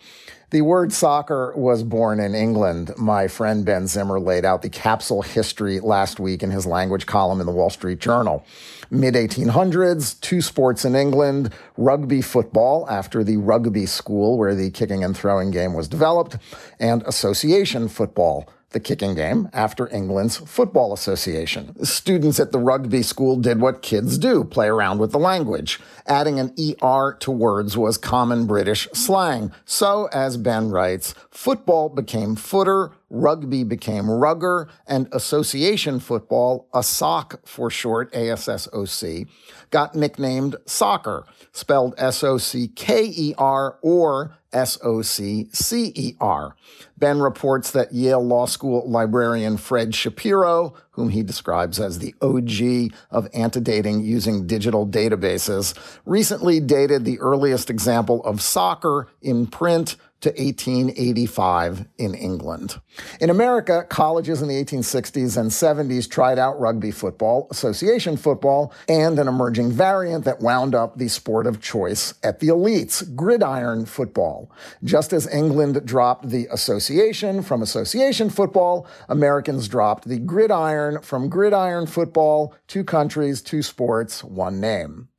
The 0.51 0.61
word 0.61 0.93
soccer 0.93 1.53
was 1.55 1.81
born 1.83 2.19
in 2.19 2.35
England. 2.35 2.93
My 2.97 3.27
friend 3.27 3.65
Ben 3.65 3.87
Zimmer 3.87 4.19
laid 4.19 4.45
out 4.45 4.61
the 4.61 4.69
capsule 4.69 5.23
history 5.23 5.79
last 5.79 6.19
week 6.19 6.43
in 6.43 6.51
his 6.51 6.65
language 6.67 7.07
column 7.07 7.39
in 7.39 7.47
the 7.47 7.51
Wall 7.51 7.71
Street 7.71 7.99
Journal 7.99 8.45
mid 8.91 9.15
1800s, 9.15 10.19
two 10.21 10.41
sports 10.41 10.85
in 10.85 10.95
England 10.95 11.53
rugby 11.77 12.21
football, 12.21 12.87
after 12.89 13.23
the 13.23 13.37
rugby 13.37 13.85
school 13.85 14.37
where 14.37 14.55
the 14.55 14.69
kicking 14.71 15.03
and 15.03 15.17
throwing 15.17 15.51
game 15.51 15.73
was 15.73 15.87
developed, 15.87 16.37
and 16.79 17.03
association 17.03 17.87
football, 17.87 18.47
the 18.75 18.79
kicking 18.81 19.15
game, 19.15 19.47
after 19.53 19.87
England's 19.87 20.35
Football 20.35 20.91
Association. 20.91 21.81
Students 21.85 22.41
at 22.41 22.51
the 22.51 22.59
rugby 22.59 23.03
school 23.03 23.37
did 23.37 23.61
what 23.61 23.81
kids 23.81 24.17
do 24.17 24.43
play 24.43 24.67
around 24.67 24.99
with 24.99 25.13
the 25.13 25.17
language. 25.17 25.79
Adding 26.05 26.41
an 26.41 26.53
ER 26.59 27.15
to 27.21 27.31
words 27.31 27.77
was 27.77 27.97
common 27.97 28.45
British 28.45 28.89
slang. 28.91 29.53
So, 29.63 30.09
as 30.11 30.35
Ben 30.35 30.71
writes, 30.71 31.15
football 31.31 31.87
became 31.87 32.35
footer, 32.35 32.91
rugby 33.09 33.63
became 33.63 34.11
rugger, 34.11 34.67
and 34.85 35.07
association 35.13 36.01
football, 36.01 36.67
a 36.73 36.83
sock 36.83 37.47
for 37.47 37.69
short, 37.69 38.11
ASSOC, 38.11 39.25
got 39.71 39.95
nicknamed 39.95 40.57
soccer, 40.65 41.25
spelled 41.53 41.95
S 41.97 42.25
O 42.25 42.37
C 42.37 42.67
K 42.67 43.05
E 43.05 43.33
R 43.37 43.79
or 43.81 44.35
S 44.55 44.79
O 44.83 45.01
C 45.01 45.49
C 45.51 45.91
E 45.93 46.15
R. 46.19 46.55
Ben 46.97 47.19
reports 47.19 47.71
that 47.71 47.93
Yale 47.93 48.25
Law 48.25 48.45
School 48.45 48.89
librarian 48.89 49.57
Fred 49.57 49.93
Shapiro, 49.93 50.73
whom 50.91 51.09
he 51.09 51.21
describes 51.21 51.79
as 51.79 51.99
the 51.99 52.15
OG 52.21 52.97
of 53.11 53.27
antedating 53.33 54.01
using 54.01 54.47
digital 54.47 54.87
databases, 54.87 55.77
recently 56.05 56.61
dated 56.61 57.03
the 57.03 57.19
earliest 57.19 57.69
example 57.69 58.23
of 58.23 58.41
soccer 58.41 59.09
in 59.21 59.45
print 59.45 59.97
to 60.21 60.29
1885 60.29 61.85
in 61.97 62.13
England. 62.15 62.79
In 63.19 63.29
America, 63.29 63.85
colleges 63.89 64.41
in 64.41 64.47
the 64.47 64.63
1860s 64.63 65.37
and 65.37 65.51
70s 65.51 66.09
tried 66.09 66.39
out 66.39 66.59
rugby 66.59 66.91
football, 66.91 67.47
association 67.51 68.17
football, 68.17 68.73
and 68.87 69.19
an 69.19 69.27
emerging 69.27 69.71
variant 69.71 70.25
that 70.25 70.39
wound 70.39 70.73
up 70.73 70.97
the 70.97 71.07
sport 71.07 71.45
of 71.45 71.61
choice 71.61 72.13
at 72.23 72.39
the 72.39 72.47
elites, 72.47 73.15
gridiron 73.15 73.85
football. 73.85 74.51
Just 74.83 75.13
as 75.13 75.27
England 75.27 75.85
dropped 75.85 76.29
the 76.29 76.47
association 76.51 77.43
from 77.43 77.61
association 77.61 78.29
football, 78.29 78.87
Americans 79.09 79.67
dropped 79.67 80.07
the 80.07 80.19
gridiron 80.19 81.01
from 81.01 81.29
gridiron 81.29 81.85
football, 81.85 82.55
two 82.67 82.83
countries, 82.83 83.41
two 83.41 83.61
sports, 83.61 84.23
one 84.23 84.59
name. 84.59 85.09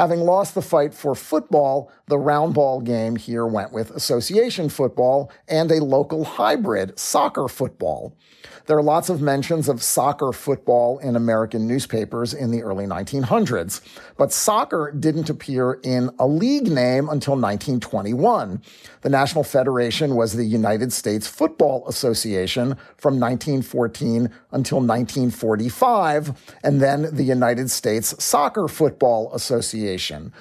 Having 0.00 0.20
lost 0.20 0.54
the 0.54 0.62
fight 0.62 0.94
for 0.94 1.14
football, 1.14 1.92
the 2.06 2.16
round 2.16 2.54
ball 2.54 2.80
game 2.80 3.16
here 3.16 3.44
went 3.46 3.70
with 3.70 3.90
association 3.90 4.70
football 4.70 5.30
and 5.46 5.70
a 5.70 5.84
local 5.84 6.24
hybrid, 6.24 6.98
soccer 6.98 7.48
football. 7.48 8.16
There 8.64 8.78
are 8.78 8.82
lots 8.82 9.10
of 9.10 9.20
mentions 9.20 9.68
of 9.68 9.82
soccer 9.82 10.32
football 10.32 10.98
in 11.00 11.16
American 11.16 11.66
newspapers 11.66 12.32
in 12.32 12.50
the 12.50 12.62
early 12.62 12.86
1900s, 12.86 13.82
but 14.16 14.32
soccer 14.32 14.90
didn't 14.98 15.28
appear 15.28 15.80
in 15.82 16.10
a 16.18 16.26
league 16.26 16.68
name 16.68 17.10
until 17.10 17.34
1921. 17.34 18.62
The 19.02 19.08
National 19.10 19.44
Federation 19.44 20.14
was 20.14 20.32
the 20.32 20.44
United 20.44 20.94
States 20.94 21.26
Football 21.26 21.86
Association 21.86 22.76
from 22.96 23.20
1914 23.20 24.30
until 24.52 24.78
1945, 24.78 26.56
and 26.64 26.80
then 26.80 27.14
the 27.14 27.24
United 27.24 27.70
States 27.70 28.14
Soccer 28.22 28.66
Football 28.66 29.30
Association. 29.34 29.89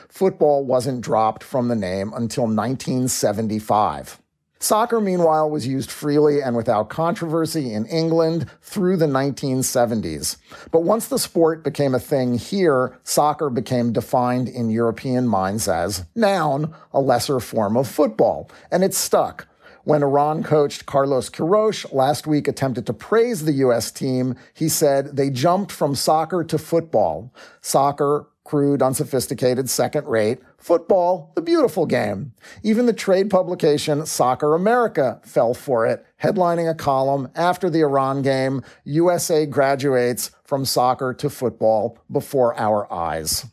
Football 0.07 0.65
wasn't 0.65 1.01
dropped 1.01 1.43
from 1.43 1.67
the 1.67 1.75
name 1.75 2.13
until 2.15 2.43
1975. 2.43 4.19
Soccer, 4.61 4.99
meanwhile, 4.99 5.49
was 5.49 5.65
used 5.65 5.89
freely 5.89 6.41
and 6.41 6.53
without 6.53 6.89
controversy 6.89 7.73
in 7.73 7.85
England 7.85 8.45
through 8.61 8.97
the 8.97 9.05
1970s. 9.05 10.35
But 10.69 10.83
once 10.83 11.07
the 11.07 11.17
sport 11.17 11.63
became 11.63 11.95
a 11.95 11.99
thing 11.99 12.37
here, 12.37 12.99
soccer 13.03 13.49
became 13.49 13.93
defined 13.93 14.49
in 14.49 14.69
European 14.69 15.29
minds 15.29 15.69
as 15.69 16.03
noun, 16.13 16.75
a 16.91 16.99
lesser 16.99 17.39
form 17.39 17.77
of 17.77 17.87
football, 17.87 18.51
and 18.69 18.83
it 18.83 18.93
stuck. 18.93 19.47
When 19.85 20.03
Iran 20.03 20.43
coached 20.43 20.85
Carlos 20.85 21.29
Queiroz 21.29 21.91
last 21.93 22.27
week 22.27 22.49
attempted 22.49 22.85
to 22.87 22.93
praise 22.93 23.45
the 23.45 23.53
U.S. 23.53 23.91
team, 23.91 24.35
he 24.53 24.67
said 24.67 25.15
they 25.15 25.29
jumped 25.29 25.71
from 25.71 25.95
soccer 25.95 26.43
to 26.43 26.57
football. 26.57 27.33
Soccer, 27.61 28.27
crude, 28.49 28.81
unsophisticated, 28.81 29.69
second 29.69 30.07
rate. 30.07 30.39
Football, 30.57 31.31
the 31.35 31.41
beautiful 31.41 31.85
game. 31.85 32.33
Even 32.63 32.87
the 32.87 32.93
trade 32.93 33.29
publication 33.29 34.07
Soccer 34.07 34.55
America 34.55 35.21
fell 35.23 35.53
for 35.53 35.85
it, 35.85 36.03
headlining 36.23 36.67
a 36.67 36.73
column 36.73 37.29
after 37.35 37.69
the 37.69 37.81
Iran 37.81 38.23
game 38.23 38.63
USA 38.85 39.45
graduates 39.45 40.31
from 40.43 40.65
soccer 40.65 41.13
to 41.13 41.29
football 41.29 41.99
before 42.11 42.59
our 42.59 42.91
eyes. 42.91 43.45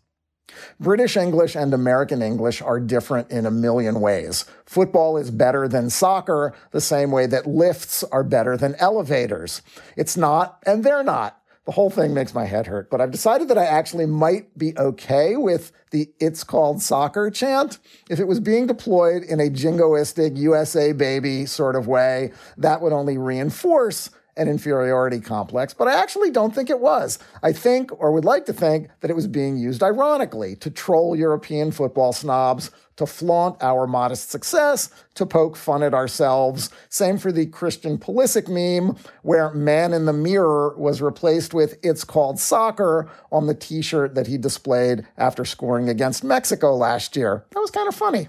British 0.81 1.19
English 1.19 1.55
and 1.55 1.75
American 1.75 2.23
English 2.23 2.63
are 2.63 2.81
different 2.81 3.31
in 3.31 3.45
a 3.45 3.51
million 3.51 4.01
ways. 4.01 4.47
Football 4.65 5.19
is 5.19 5.31
better 5.31 5.69
than 5.69 5.91
soccer, 5.91 6.55
the 6.71 6.81
same 6.81 7.11
way 7.11 7.27
that 7.27 7.47
lifts 7.47 8.03
are 8.05 8.25
better 8.25 8.57
than 8.57 8.75
elevators. 8.77 9.61
It's 9.95 10.17
not, 10.17 10.63
and 10.65 10.83
they're 10.83 11.05
not. 11.05 11.39
The 11.67 11.73
whole 11.73 11.91
thing 11.91 12.15
makes 12.15 12.33
my 12.33 12.45
head 12.45 12.69
hurt, 12.69 12.91
but 12.91 13.01
I've 13.01 13.11
decided 13.11 13.49
that 13.49 13.59
I 13.59 13.65
actually 13.65 14.07
might 14.07 14.57
be 14.57 14.79
okay 14.79 15.35
with 15.37 15.73
the 15.91 16.09
It's 16.21 16.45
Called 16.45 16.81
Soccer 16.81 17.29
chant. 17.29 17.81
If 18.09 18.21
it 18.21 18.29
was 18.29 18.39
being 18.39 18.69
deployed 18.69 19.25
in 19.25 19.41
a 19.41 19.51
jingoistic 19.51 20.37
USA 20.37 20.93
baby 20.93 21.45
sort 21.45 21.75
of 21.75 21.89
way, 21.89 22.33
that 22.57 22.81
would 22.83 22.93
only 22.93 23.19
reinforce 23.19 24.11
an 24.37 24.49
inferiority 24.49 25.21
complex, 25.21 25.73
but 25.73 25.89
I 25.89 25.95
actually 25.95 26.31
don't 26.31 26.55
think 26.55 26.71
it 26.71 26.81
was. 26.81 27.19
I 27.43 27.53
think, 27.53 27.91
or 28.01 28.13
would 28.13 28.25
like 28.25 28.47
to 28.47 28.53
think, 28.53 28.89
that 29.01 29.11
it 29.11 29.17
was 29.17 29.27
being 29.27 29.57
used 29.57 29.83
ironically 29.83 30.57
to 30.57 30.71
troll 30.71 31.17
European 31.17 31.71
football 31.73 32.13
snobs 32.13 32.71
to 32.97 33.07
flaunt 33.07 33.63
our 33.63 33.87
modest 33.87 34.31
success, 34.31 34.91
to 35.15 35.27
poke 35.27 35.57
fun 35.57 35.83
at 35.83 35.95
ourselves. 35.95 36.71
Same 36.89 37.19
for 37.19 37.31
the 37.31 37.47
Christian 37.47 37.99
Pulisic 37.99 38.49
meme, 38.49 38.97
where 39.23 39.53
man 39.53 39.93
in 39.93 40.07
the 40.07 40.13
mirror 40.13 40.75
was 40.77 41.03
replaced 41.03 41.53
with 41.55 41.79
It's 41.83 42.05
Called 42.05 42.39
Soccer 42.39 43.09
on 43.31 43.47
the 43.47 43.55
t 43.55 43.83
shirt 43.83 44.15
that 44.15 44.27
he 44.27 44.39
displayed 44.39 45.07
after 45.17 45.45
scoring 45.45 45.89
against 45.89 46.25
Mexico 46.25 46.75
last 46.75 47.17
year. 47.17 47.45
That 47.51 47.61
was 47.61 47.71
kind 47.71 47.89
of 47.89 47.95
funny. 47.95 48.29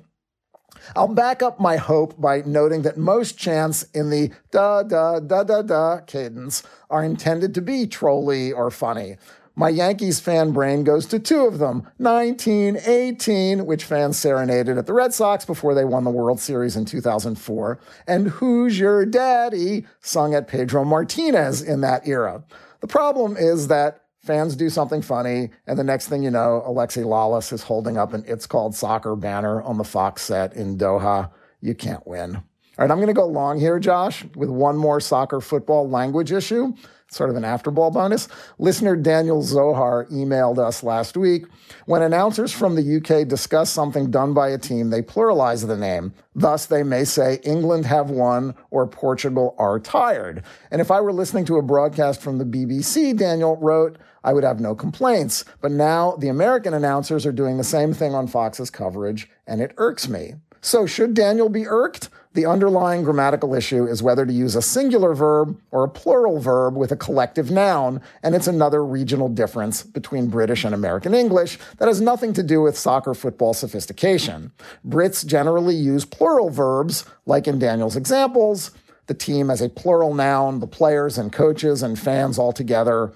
I'll 0.95 1.07
back 1.07 1.41
up 1.41 1.59
my 1.59 1.77
hope 1.77 2.19
by 2.19 2.41
noting 2.45 2.81
that 2.84 2.97
most 2.97 3.38
chants 3.38 3.84
in 3.93 4.09
the 4.09 4.31
da 4.51 4.84
da 4.84 5.19
da 5.19 5.43
da 5.43 5.61
da 5.61 5.99
cadence 6.01 6.64
are 6.89 7.03
intended 7.03 7.53
to 7.55 7.61
be 7.61 7.88
trolly 7.88 8.51
or 8.51 8.72
funny. 8.72 9.18
My 9.59 9.69
Yankees 9.69 10.19
fan 10.19 10.51
brain 10.51 10.84
goes 10.84 11.07
to 11.07 11.18
two 11.18 11.47
of 11.47 11.57
them 11.57 11.88
1918, 11.97 13.65
which 13.65 13.85
fans 13.85 14.15
serenaded 14.15 14.77
at 14.77 14.85
the 14.85 14.93
Red 14.93 15.15
Sox 15.15 15.45
before 15.45 15.73
they 15.73 15.84
won 15.84 16.03
the 16.03 16.11
World 16.11 16.39
Series 16.39 16.76
in 16.76 16.85
2004, 16.85 17.80
and 18.05 18.27
Who's 18.27 18.77
Your 18.77 19.03
Daddy, 19.03 19.88
sung 19.99 20.35
at 20.35 20.47
Pedro 20.47 20.85
Martinez 20.85 21.64
in 21.64 21.81
that 21.81 22.07
era. 22.07 22.43
The 22.81 22.88
problem 22.88 23.35
is 23.35 23.68
that 23.68 24.03
fans 24.28 24.58
do 24.58 24.70
something 24.70 25.02
funny, 25.02 25.49
and 25.66 25.80
the 25.80 25.84
next 25.84 26.10
thing 26.10 26.22
you 26.22 26.30
know, 26.30 26.62
Alexi 26.68 27.04
Lalas 27.04 27.54
is 27.54 27.64
holding 27.64 27.98
up 27.98 28.14
an 28.14 28.26
It's 28.28 28.45
Called 28.45 28.76
Soccer 28.76 29.16
banner 29.16 29.62
on 29.62 29.78
the 29.78 29.86
Fox 29.86 30.22
set 30.22 30.54
in 30.54 30.78
Doha. 30.78 31.32
You 31.62 31.74
can't 31.74 32.06
win. 32.06 32.36
All 32.36 32.44
right, 32.80 32.91
I'm 32.91 32.98
going 32.98 33.08
to 33.08 33.14
go 33.14 33.26
long 33.26 33.60
here, 33.60 33.80
Josh, 33.80 34.26
with 34.36 34.49
one 34.49 34.78
more 34.78 34.99
soccer 34.99 35.40
football 35.40 35.90
language 35.90 36.32
issue 36.32 36.74
sort 37.10 37.30
of 37.30 37.36
an 37.36 37.44
afterball 37.44 37.91
bonus. 37.91 38.28
Listener 38.60 38.95
Daniel 38.95 39.41
Zohar 39.41 40.06
emailed 40.08 40.60
us 40.60 40.84
last 40.84 41.16
week. 41.16 41.45
When 41.86 42.02
announcers 42.02 42.52
from 42.52 42.76
the 42.76 42.98
UK 42.98 43.28
discuss 43.28 43.70
something 43.70 44.12
done 44.12 44.34
by 44.34 44.49
a 44.49 44.58
team, 44.58 44.90
they 44.90 45.02
pluralize 45.02 45.66
the 45.66 45.78
name. 45.78 46.14
Thus, 46.36 46.66
they 46.66 46.84
may 46.84 47.06
say 47.06 47.40
England 47.44 47.86
have 47.86 48.10
won 48.10 48.56
or 48.72 48.88
Portugal 48.88 49.56
are 49.58 49.80
tired. 49.80 50.44
And 50.70 50.82
if 50.82 50.91
I 50.91 50.99
were 50.99 51.14
listening 51.14 51.45
to 51.45 51.58
a 51.58 51.62
broadcast 51.62 52.22
from 52.22 52.38
the 52.38 52.45
BBC, 52.45 53.16
Daniel 53.18 53.56
wrote, 53.58 53.98
I 54.28 54.34
would 54.34 54.44
have 54.44 54.60
no 54.60 54.76
complaints. 54.76 55.45
But 55.62 55.72
now 55.72 56.18
the 56.18 56.28
American 56.28 56.74
announcers 56.74 57.26
are 57.26 57.32
doing 57.32 57.56
the 57.56 57.64
same 57.64 57.94
thing 57.94 58.14
on 58.14 58.28
Fox's 58.28 58.70
coverage, 58.70 59.30
and 59.48 59.62
it 59.62 59.74
irks 59.78 60.10
me. 60.10 60.34
So, 60.60 60.86
should 60.86 61.14
Daniel 61.14 61.48
be 61.48 61.66
irked? 61.66 62.10
The 62.34 62.45
underlying 62.45 63.04
grammatical 63.04 63.56
issue 63.56 63.86
is 63.86 64.04
whether 64.04 64.26
to 64.26 64.34
use 64.34 64.58
a 64.58 64.62
singular 64.62 65.14
verb 65.14 65.58
or 65.72 65.86
a 65.86 65.90
plural 65.90 66.41
verb 66.41 66.76
with 66.76 66.91
a 66.91 66.98
collective 66.98 67.49
noun, 67.49 68.02
and 68.22 68.36
it's 68.36 68.48
another 68.48 68.84
regional 68.84 69.30
difference 69.30 69.82
between 69.82 70.28
British 70.28 70.66
and 70.66 70.76
American 70.76 71.14
English 71.14 71.58
that 71.78 71.88
has 71.88 72.02
nothing 72.02 72.34
to 72.34 72.44
do 72.44 72.62
with 72.62 72.78
soccer 72.78 73.14
football 73.14 73.54
sophistication. 73.54 74.52
Brits 74.86 75.26
generally 75.26 75.76
use 75.76 76.04
plural 76.04 76.49
verbs, 76.49 77.06
like 77.26 77.48
in 77.48 77.60
Daniel's 77.60 77.95
examples, 77.95 78.72
the 79.06 79.14
team 79.14 79.49
as 79.49 79.62
a 79.62 79.70
plural 79.70 80.14
noun, 80.14 80.60
the 80.60 80.68
players 80.68 81.18
and 81.18 81.32
coaches 81.32 81.82
and 81.82 81.98
fans 81.98 82.38
all 82.38 82.52
together 82.52 83.14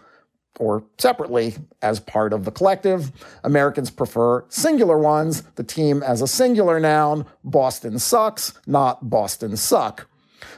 or 0.60 0.84
separately 0.98 1.56
as 1.82 1.99
part 1.99 2.34
of 2.34 2.45
the 2.45 2.52
collective. 2.52 3.11
Americans 3.44 3.90
prefer 3.90 4.44
singular 4.49 4.98
ones, 4.98 5.44
the 5.56 5.64
team 5.64 6.03
as 6.03 6.22
a 6.22 6.28
singular 6.28 6.80
noun. 6.80 7.26
Boston 7.44 7.99
sucks, 7.99 8.53
not 8.68 9.10
Boston 9.10 9.57
suck. 9.57 10.07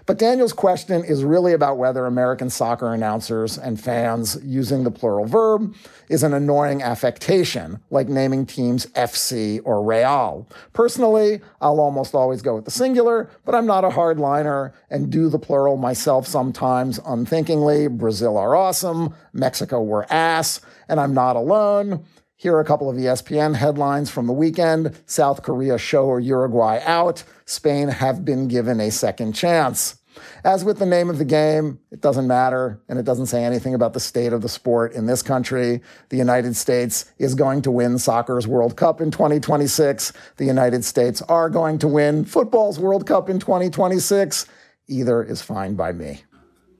But 0.05 0.17
Daniel's 0.17 0.53
question 0.53 1.03
is 1.03 1.23
really 1.23 1.53
about 1.53 1.77
whether 1.77 2.05
American 2.05 2.49
soccer 2.49 2.93
announcers 2.93 3.57
and 3.57 3.79
fans 3.79 4.37
using 4.43 4.83
the 4.83 4.91
plural 4.91 5.25
verb 5.25 5.75
is 6.09 6.23
an 6.23 6.33
annoying 6.33 6.81
affectation, 6.81 7.79
like 7.89 8.07
naming 8.07 8.45
teams 8.45 8.85
FC 8.87 9.61
or 9.63 9.83
Real. 9.83 10.47
Personally, 10.73 11.41
I'll 11.61 11.79
almost 11.79 12.15
always 12.15 12.41
go 12.41 12.55
with 12.55 12.65
the 12.65 12.71
singular, 12.71 13.29
but 13.45 13.55
I'm 13.55 13.65
not 13.65 13.85
a 13.85 13.89
hardliner 13.89 14.73
and 14.89 15.11
do 15.11 15.29
the 15.29 15.39
plural 15.39 15.77
myself 15.77 16.27
sometimes 16.27 16.99
unthinkingly. 17.05 17.87
Brazil 17.87 18.37
are 18.37 18.55
awesome, 18.55 19.13
Mexico 19.33 19.81
were 19.81 20.05
ass, 20.11 20.61
and 20.87 20.99
I'm 20.99 21.13
not 21.13 21.35
alone. 21.35 22.05
Here 22.43 22.53
are 22.55 22.59
a 22.59 22.65
couple 22.65 22.89
of 22.89 22.97
ESPN 22.97 23.55
headlines 23.55 24.09
from 24.09 24.27
the 24.27 24.33
weekend. 24.33 25.01
South 25.05 25.43
Korea 25.43 25.77
show 25.77 26.07
or 26.07 26.19
Uruguay 26.19 26.81
out. 26.83 27.23
Spain 27.45 27.87
have 27.89 28.23
been 28.23 28.47
given 28.47 28.79
a 28.79 28.91
second 28.91 29.33
chance. 29.33 29.97
As 30.43 30.63
with 30.63 30.79
the 30.79 30.85
name 30.85 31.09
of 31.09 31.17
the 31.17 31.25
game, 31.25 31.79
it 31.91 32.01
doesn't 32.01 32.27
matter 32.27 32.79
and 32.87 32.99
it 32.99 33.05
doesn't 33.05 33.27
say 33.27 33.43
anything 33.43 33.73
about 33.73 33.93
the 33.93 33.99
state 33.99 34.33
of 34.33 34.41
the 34.41 34.49
sport 34.49 34.93
in 34.93 35.05
this 35.05 35.21
country. 35.21 35.81
The 36.09 36.17
United 36.17 36.55
States 36.55 37.11
is 37.17 37.35
going 37.35 37.61
to 37.63 37.71
win 37.71 37.97
soccer's 37.97 38.47
World 38.47 38.75
Cup 38.75 39.01
in 39.01 39.11
2026. 39.11 40.13
The 40.37 40.45
United 40.45 40.85
States 40.85 41.21
are 41.23 41.49
going 41.49 41.79
to 41.79 41.87
win 41.87 42.25
football's 42.25 42.79
World 42.79 43.07
Cup 43.07 43.29
in 43.29 43.39
2026. 43.39 44.45
Either 44.87 45.23
is 45.23 45.41
fine 45.41 45.75
by 45.75 45.91
me. 45.91 46.21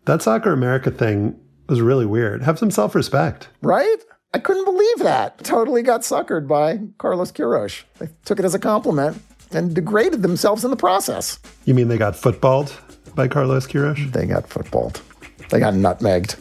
That 0.06 0.22
Soccer 0.22 0.52
America 0.52 0.92
thing 0.92 1.40
was 1.70 1.80
really 1.82 2.06
weird. 2.06 2.44
Have 2.44 2.60
some 2.60 2.72
self 2.72 2.94
respect. 2.94 3.48
Right? 3.62 3.98
I 4.34 4.40
couldn't 4.40 4.66
believe 4.66 4.98
that. 5.00 5.44
Totally 5.44 5.84
got 5.84 6.02
suckered 6.02 6.48
by 6.48 6.80
Carlos 6.98 7.32
Queiroz. 7.32 7.84
I 8.02 8.10
took 8.26 8.40
it 8.40 8.46
as 8.46 8.56
a 8.56 8.60
compliment 8.60 9.22
and 9.56 9.74
degraded 9.74 10.22
themselves 10.22 10.64
in 10.64 10.72
the 10.72 10.78
process. 10.78 11.40
You 11.66 11.74
mean 11.74 11.88
they 11.88 11.98
got 11.98 12.16
footballed 12.16 12.76
by 13.16 13.28
Carlos 13.28 13.68
Queiroz? 13.68 14.12
They 14.12 14.26
got 14.26 14.48
footballed. 14.48 15.02
They 15.50 15.60
got 15.60 15.74
nutmegged. 15.74 16.38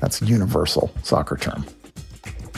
That's 0.00 0.22
a 0.22 0.24
universal 0.24 0.92
soccer 1.02 1.36
term. 1.36 1.64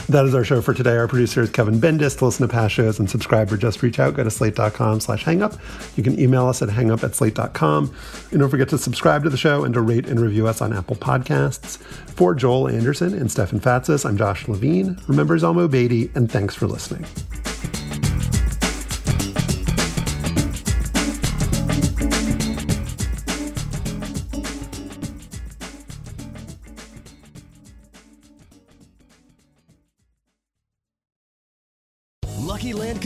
That 0.09 0.25
is 0.25 0.35
our 0.35 0.43
show 0.43 0.61
for 0.61 0.73
today. 0.73 0.97
Our 0.97 1.07
producer 1.07 1.41
is 1.41 1.49
Kevin 1.51 1.79
Bendis. 1.79 2.17
To 2.17 2.25
listen 2.25 2.45
to 2.45 2.51
past 2.51 2.73
shows 2.73 2.99
and 2.99 3.09
subscribe 3.09 3.51
or 3.51 3.55
just 3.55 3.81
reach 3.81 3.97
out, 3.97 4.13
go 4.13 4.23
to 4.23 4.31
slate.com 4.31 4.99
slash 4.99 5.23
hangup. 5.23 5.57
You 5.95 6.03
can 6.03 6.19
email 6.19 6.47
us 6.47 6.61
at 6.61 6.67
hangup 6.67 7.03
at 7.03 7.15
slate.com. 7.15 7.95
And 8.31 8.39
don't 8.39 8.49
forget 8.49 8.67
to 8.69 8.77
subscribe 8.77 9.23
to 9.23 9.29
the 9.29 9.37
show 9.37 9.63
and 9.63 9.73
to 9.73 9.81
rate 9.81 10.07
and 10.07 10.19
review 10.19 10.47
us 10.47 10.61
on 10.61 10.73
Apple 10.73 10.97
Podcasts. 10.97 11.77
For 11.77 12.35
Joel 12.35 12.67
Anderson 12.67 13.13
and 13.13 13.31
Stefan 13.31 13.61
Fatsis, 13.61 14.05
I'm 14.05 14.17
Josh 14.17 14.49
Levin. 14.49 14.99
Remember 15.07 15.37
Zalmo 15.37 15.71
Beatty, 15.71 16.11
and 16.13 16.29
thanks 16.29 16.55
for 16.55 16.67
listening. 16.67 17.05